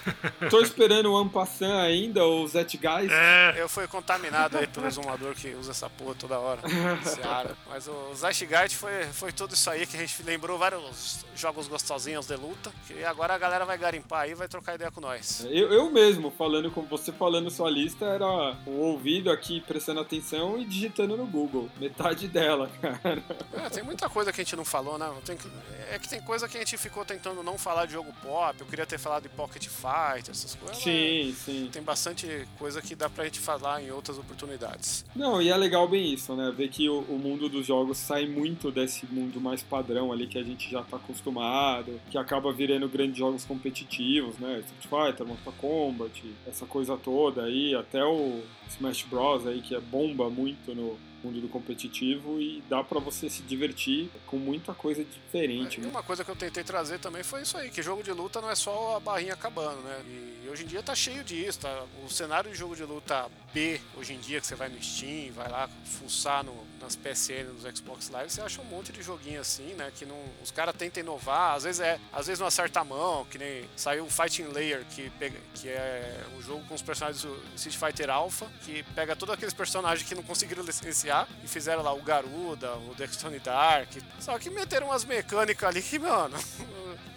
Tô 0.49 0.61
esperando 0.61 1.11
o 1.11 1.17
Ampassan 1.17 1.81
ainda, 1.81 2.25
o 2.25 2.47
Zet 2.47 2.77
Guys. 2.77 3.11
É, 3.11 3.55
Eu 3.57 3.67
fui 3.69 3.87
contaminado 3.87 4.57
aí 4.57 4.67
pelo 4.67 4.87
exumador 4.87 5.33
que 5.35 5.49
usa 5.55 5.71
essa 5.71 5.89
porra 5.89 6.15
toda 6.15 6.39
hora. 6.39 6.61
Seara. 7.03 7.55
Mas 7.69 7.87
o 7.87 8.13
Zeitgeist 8.15 8.75
foi, 8.75 9.03
foi 9.13 9.31
tudo 9.31 9.53
isso 9.53 9.69
aí 9.69 9.85
que 9.85 9.95
a 9.95 9.99
gente 9.99 10.21
lembrou 10.23 10.57
vários 10.57 11.25
jogos 11.35 11.67
gostosinhos 11.67 12.27
de 12.27 12.35
luta. 12.35 12.71
Que 12.87 13.03
agora 13.03 13.33
a 13.33 13.37
galera 13.37 13.65
vai 13.65 13.77
garimpar 13.77 14.21
aí 14.21 14.31
e 14.31 14.35
vai 14.35 14.47
trocar 14.47 14.75
ideia 14.75 14.91
com 14.91 15.01
nós. 15.01 15.45
Eu, 15.49 15.71
eu 15.71 15.89
mesmo, 15.91 16.31
falando 16.31 16.71
com 16.71 16.81
você, 16.83 17.11
falando 17.11 17.49
sua 17.49 17.69
lista, 17.69 18.05
era 18.05 18.25
o 18.65 18.71
ouvido 18.71 19.31
aqui 19.31 19.61
prestando 19.61 19.99
atenção 19.99 20.57
e 20.59 20.65
digitando 20.65 21.15
no 21.17 21.25
Google. 21.25 21.69
Metade 21.79 22.27
dela, 22.27 22.69
cara. 22.81 23.23
É, 23.53 23.69
tem 23.69 23.83
muita 23.83 24.09
coisa 24.09 24.31
que 24.31 24.41
a 24.41 24.43
gente 24.43 24.55
não 24.55 24.65
falou, 24.65 24.97
né? 24.97 25.09
Tem 25.25 25.37
que- 25.37 25.49
é 25.91 25.97
que 25.97 26.07
tem 26.07 26.21
coisa 26.21 26.47
que 26.47 26.55
a 26.57 26.59
gente 26.59 26.77
ficou 26.77 27.03
tentando 27.03 27.41
não 27.41 27.57
falar 27.57 27.85
de 27.85 27.93
jogo 27.93 28.13
pop. 28.21 28.55
Eu 28.59 28.65
queria 28.67 28.85
ter 28.85 28.99
falado 28.99 29.23
de 29.23 29.29
Pocket 29.49 29.67
Fight, 29.67 30.29
essas 30.29 30.53
coisas. 30.53 30.77
Sim, 30.77 31.33
sim. 31.35 31.69
Tem 31.71 31.81
bastante 31.81 32.47
coisa 32.59 32.81
que 32.81 32.93
dá 32.95 33.09
pra 33.09 33.25
gente 33.25 33.39
falar 33.39 33.81
em 33.81 33.89
outras 33.89 34.19
oportunidades. 34.19 35.03
Não, 35.15 35.41
e 35.41 35.49
é 35.49 35.57
legal 35.57 35.87
bem 35.87 36.13
isso, 36.13 36.35
né? 36.35 36.53
Ver 36.55 36.69
que 36.69 36.87
o, 36.87 36.99
o 37.01 37.17
mundo 37.17 37.49
dos 37.49 37.65
jogos 37.65 37.97
sai 37.97 38.27
muito 38.27 38.71
desse 38.71 39.07
mundo 39.07 39.41
mais 39.41 39.63
padrão 39.63 40.11
ali 40.11 40.27
que 40.27 40.37
a 40.37 40.43
gente 40.43 40.69
já 40.69 40.83
tá 40.83 40.97
acostumado, 40.97 41.99
que 42.11 42.17
acaba 42.17 42.53
virando 42.53 42.87
grandes 42.87 43.17
jogos 43.17 43.43
competitivos, 43.43 44.37
né? 44.37 44.59
Street 44.59 45.07
Fighter, 45.11 45.25
Mortal 45.25 45.53
Kombat, 45.57 46.23
essa 46.47 46.67
coisa 46.67 46.95
toda 46.95 47.43
aí, 47.43 47.73
até 47.73 48.03
o 48.03 48.41
Smash 48.69 49.03
Bros 49.09 49.47
aí 49.47 49.61
que 49.61 49.73
é 49.73 49.79
bomba 49.79 50.29
muito 50.29 50.75
no 50.75 50.95
mundo 51.23 51.41
do 51.41 51.47
competitivo 51.47 52.39
e 52.39 52.63
dá 52.69 52.83
pra 52.83 52.99
você 52.99 53.29
se 53.29 53.41
divertir 53.43 54.09
com 54.25 54.37
muita 54.37 54.73
coisa 54.73 55.03
diferente. 55.03 55.81
E 55.81 55.85
uma 55.85 56.03
coisa 56.03 56.23
que 56.23 56.31
eu 56.31 56.35
tentei 56.35 56.63
trazer 56.63 56.99
também 56.99 57.23
foi 57.23 57.41
isso 57.41 57.57
aí, 57.57 57.69
que 57.69 57.81
jogo 57.81 58.03
de 58.03 58.11
luta 58.11 58.41
não 58.41 58.49
é 58.49 58.55
só 58.55 58.97
a 58.97 58.99
barrinha 58.99 59.33
acabando, 59.33 59.81
né? 59.81 60.01
E 60.45 60.49
hoje 60.49 60.63
em 60.63 60.67
dia 60.67 60.81
tá 60.81 60.95
cheio 60.95 61.23
disso, 61.23 61.59
tá? 61.59 61.85
O 62.05 62.09
cenário 62.09 62.51
de 62.51 62.57
jogo 62.57 62.75
de 62.75 62.83
luta 62.83 63.29
B, 63.53 63.79
hoje 63.97 64.13
em 64.13 64.19
dia, 64.19 64.39
que 64.39 64.47
você 64.47 64.55
vai 64.55 64.69
no 64.69 64.81
Steam, 64.81 65.31
vai 65.33 65.49
lá 65.49 65.69
fuçar 65.83 66.43
no, 66.43 66.53
nas 66.79 66.95
PSN, 66.95 67.53
nos 67.53 67.77
Xbox 67.77 68.09
Live, 68.09 68.31
você 68.31 68.41
acha 68.41 68.61
um 68.61 68.65
monte 68.65 68.91
de 68.91 69.01
joguinho 69.01 69.41
assim, 69.41 69.73
né? 69.73 69.91
Que 69.95 70.05
não, 70.05 70.17
os 70.41 70.51
caras 70.51 70.75
tentam 70.75 71.01
inovar, 71.01 71.55
às 71.55 71.63
vezes 71.63 71.81
é, 71.81 71.99
às 72.11 72.27
vezes 72.27 72.39
não 72.39 72.47
acerta 72.47 72.79
a 72.79 72.83
mão, 72.83 73.25
que 73.25 73.37
nem 73.37 73.69
saiu 73.75 74.05
o 74.05 74.09
Fighting 74.09 74.47
Layer, 74.53 74.85
que, 74.91 75.09
pega, 75.11 75.37
que 75.53 75.69
é 75.69 76.23
um 76.37 76.41
jogo 76.41 76.63
com 76.65 76.75
os 76.75 76.81
personagens 76.81 77.23
do 77.23 77.41
Street 77.55 77.77
Fighter 77.77 78.09
Alpha, 78.09 78.47
que 78.63 78.83
pega 78.95 79.15
todos 79.15 79.33
aqueles 79.33 79.53
personagens 79.53 80.07
que 80.07 80.15
não 80.15 80.23
conseguiram 80.23 80.63
licenciar 80.63 81.27
e 81.43 81.47
fizeram 81.47 81.83
lá 81.83 81.93
o 81.93 82.01
Garuda, 82.01 82.73
o 82.75 82.95
Dextone 82.95 83.39
Dark. 83.39 83.89
Só 84.19 84.37
que 84.39 84.49
meteram 84.49 84.87
umas 84.87 85.03
mecânicas 85.05 85.69
ali 85.69 85.81
que, 85.81 85.99
mano, 85.99 86.37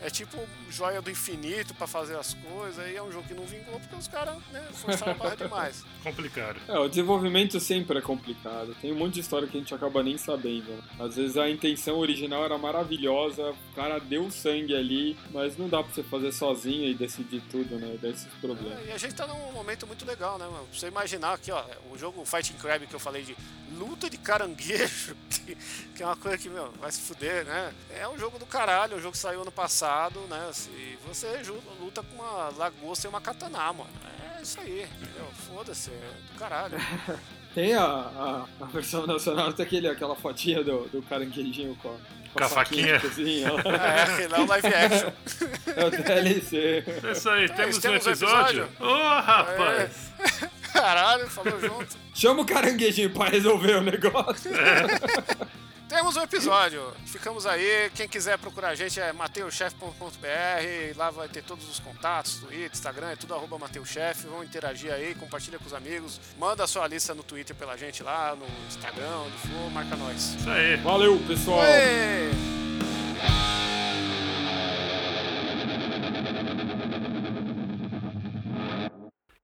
é 0.02 0.10
tipo 0.10 0.38
joia 0.68 1.00
do 1.00 1.10
infinito 1.10 1.74
pra 1.74 1.86
fazer 1.86 2.16
as 2.16 2.34
coisas. 2.34 2.86
E 2.90 2.96
é 2.96 3.02
um 3.02 3.10
jogo 3.10 3.26
que 3.26 3.34
não 3.34 3.44
vingou 3.44 3.78
porque 3.78 3.94
os 3.94 4.08
caras 4.08 4.36
né, 4.52 4.62
forçaram 4.72 5.12
a 5.12 5.14
barra 5.14 5.36
demais. 5.36 5.84
complicado. 6.02 6.60
É, 6.68 6.78
o 6.78 6.88
desenvolvimento 6.88 7.58
sempre 7.60 7.98
é 7.98 8.02
complicado. 8.02 8.74
Tem 8.80 8.92
um 8.92 8.96
monte 8.96 9.14
de 9.14 9.20
história 9.20 9.46
que 9.46 9.56
a 9.56 9.60
gente 9.60 9.74
acaba 9.74 10.02
nem 10.02 10.18
sabendo. 10.18 10.82
Às 10.98 11.16
vezes 11.16 11.36
a 11.36 11.48
intenção 11.48 11.98
original 11.98 12.44
era 12.44 12.58
maravilhosa, 12.58 13.50
o 13.50 13.74
cara 13.74 13.98
deu 13.98 14.30
sangue 14.30 14.74
ali, 14.74 15.16
mas 15.30 15.56
não 15.56 15.68
dá 15.68 15.82
pra 15.82 15.92
você 15.92 16.02
fazer 16.02 16.32
sozinho 16.32 16.88
e 16.88 16.94
decidir 16.94 17.42
tudo, 17.50 17.76
né? 17.78 17.96
Desses 18.00 18.26
problemas. 18.40 18.78
É, 18.80 18.90
e 18.90 18.92
a 18.92 18.98
gente 18.98 19.14
tá 19.14 19.26
num 19.26 19.52
momento 19.52 19.86
muito 19.86 20.04
legal, 20.04 20.38
né, 20.38 20.46
mano? 20.46 20.66
Pra 20.66 20.78
você 20.78 20.88
imaginar 20.88 21.34
aqui, 21.34 21.52
ó, 21.52 21.64
o 21.92 21.98
jogo 21.98 22.24
Fighting 22.24 22.54
Crab 22.54 22.86
que 22.86 22.94
eu 22.94 23.00
falei 23.00 23.22
de 23.22 23.36
luta 23.78 24.08
de 24.08 24.16
caranguejo, 24.16 25.16
que, 25.30 25.56
que 25.94 26.02
é 26.02 26.06
uma 26.06 26.16
coisa 26.16 26.38
que, 26.38 26.48
meu, 26.48 26.70
vai 26.72 26.90
se 26.90 27.00
fuder, 27.00 27.44
né? 27.44 27.72
É 27.90 28.08
um 28.08 28.18
jogo 28.18 28.38
do 28.38 28.46
caralho, 28.46 28.94
é 28.94 28.96
um 28.96 29.00
jogo 29.00 29.12
que 29.12 29.18
saiu 29.18 29.42
ano 29.42 29.52
passado, 29.52 29.91
né? 30.28 30.50
E 30.76 30.98
você 31.06 31.40
luta 31.80 32.02
com 32.02 32.16
uma 32.22 32.48
lagosta 32.56 33.06
e 33.06 33.10
uma 33.10 33.20
katana, 33.20 33.72
mano. 33.72 33.90
É 34.38 34.42
isso 34.42 34.60
aí, 34.60 34.82
entendeu? 35.00 35.26
Foda-se, 35.46 35.90
é 35.90 36.32
do 36.32 36.38
caralho. 36.38 36.76
Tem 37.54 37.74
a, 37.74 37.84
a, 37.84 38.46
a 38.62 38.64
versão 38.64 39.06
nacional, 39.06 39.52
tem 39.52 39.66
aquele, 39.66 39.86
aquela 39.86 40.16
fotinha 40.16 40.64
do, 40.64 40.88
do 40.88 41.02
caranguejinho 41.02 41.76
com 41.82 41.90
a, 41.90 41.96
Com 42.32 42.44
a 42.44 42.48
faquinha. 42.48 42.98
cozinha 42.98 43.52
lá. 43.52 43.60
É, 43.76 44.02
aquele 44.04 44.32
é 44.34 44.38
o 44.38 44.46
live 44.46 44.66
action. 44.68 45.12
É 45.76 45.84
o 45.84 45.90
DLC. 45.90 46.82
É 47.04 47.12
isso 47.12 47.28
aí, 47.28 47.46
temos, 47.50 47.76
temos 47.76 48.06
um 48.06 48.10
episódio? 48.10 48.62
episódio? 48.64 48.68
Ô, 48.80 49.20
rapaz! 49.20 50.12
Caralho, 50.72 51.28
falou 51.28 51.60
junto. 51.60 51.94
Chama 52.14 52.40
o 52.40 52.46
caranguejinho 52.46 53.10
pra 53.10 53.28
resolver 53.28 53.74
o 53.74 53.82
negócio. 53.82 54.50
Temos 55.92 56.16
um 56.16 56.22
episódio. 56.22 56.90
Ficamos 57.04 57.44
aí. 57.44 57.90
Quem 57.94 58.08
quiser 58.08 58.38
procurar 58.38 58.70
a 58.70 58.74
gente 58.74 58.98
é 58.98 59.12
mateuschef.com.br. 59.12 60.96
Lá 60.96 61.10
vai 61.10 61.28
ter 61.28 61.44
todos 61.44 61.68
os 61.68 61.78
contatos, 61.78 62.36
Twitter, 62.36 62.70
Instagram, 62.72 63.10
é 63.10 63.16
tudo 63.16 63.34
arroba 63.34 63.58
mateuschef. 63.58 64.26
Vão 64.26 64.42
interagir 64.42 64.90
aí, 64.90 65.14
compartilha 65.14 65.58
com 65.58 65.66
os 65.66 65.74
amigos. 65.74 66.18
Manda 66.38 66.64
a 66.64 66.66
sua 66.66 66.88
lista 66.88 67.14
no 67.14 67.22
Twitter 67.22 67.54
pela 67.54 67.76
gente 67.76 68.02
lá, 68.02 68.34
no 68.34 68.46
Instagram, 68.68 69.18
onde 69.18 69.36
for, 69.36 69.70
marca 69.70 69.94
nós. 69.94 70.34
Isso 70.34 70.48
aí. 70.48 70.76
Valeu, 70.76 71.18
pessoal. 71.26 71.60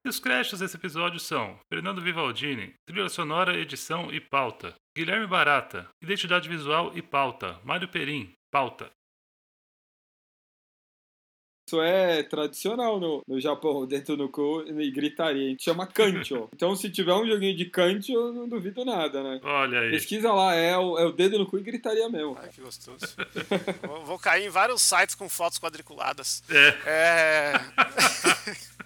E 0.02 0.08
os 0.08 0.18
créditos 0.18 0.60
desse 0.60 0.74
episódio 0.74 1.20
são 1.20 1.60
Fernando 1.68 2.00
Vivaldini, 2.00 2.74
trilha 2.86 3.10
sonora, 3.10 3.54
edição 3.54 4.10
e 4.10 4.18
pauta. 4.18 4.74
Guilherme 4.98 5.28
Barata, 5.28 5.88
identidade 6.02 6.48
visual 6.48 6.90
e 6.92 7.00
pauta. 7.00 7.60
Mário 7.62 7.86
Perim, 7.86 8.32
pauta. 8.50 8.90
Isso 11.68 11.80
é 11.80 12.24
tradicional 12.24 12.98
no, 12.98 13.22
no 13.28 13.40
Japão, 13.40 13.86
dentro 13.86 14.16
do 14.16 14.28
cu 14.28 14.64
e 14.66 14.90
gritaria. 14.90 15.46
A 15.46 15.50
gente 15.50 15.62
chama 15.62 15.86
kancho. 15.86 16.48
Então, 16.52 16.74
se 16.74 16.90
tiver 16.90 17.14
um 17.14 17.24
joguinho 17.24 17.56
de 17.56 17.66
kancho, 17.66 18.10
eu 18.10 18.32
não 18.32 18.48
duvido 18.48 18.84
nada, 18.84 19.22
né? 19.22 19.40
Olha 19.44 19.82
aí. 19.82 19.90
Pesquisa 19.92 20.32
lá, 20.32 20.52
é 20.56 20.76
o, 20.76 20.98
é 20.98 21.04
o 21.04 21.12
dedo 21.12 21.38
no 21.38 21.46
cu 21.46 21.58
e 21.58 21.62
gritaria 21.62 22.08
mesmo. 22.08 22.36
Ai, 22.42 22.48
que 22.48 22.60
gostoso. 22.60 22.98
vou, 23.86 24.04
vou 24.04 24.18
cair 24.18 24.46
em 24.46 24.50
vários 24.50 24.82
sites 24.82 25.14
com 25.14 25.28
fotos 25.28 25.60
quadriculadas. 25.60 26.42
É. 26.50 26.74
É. 26.86 28.68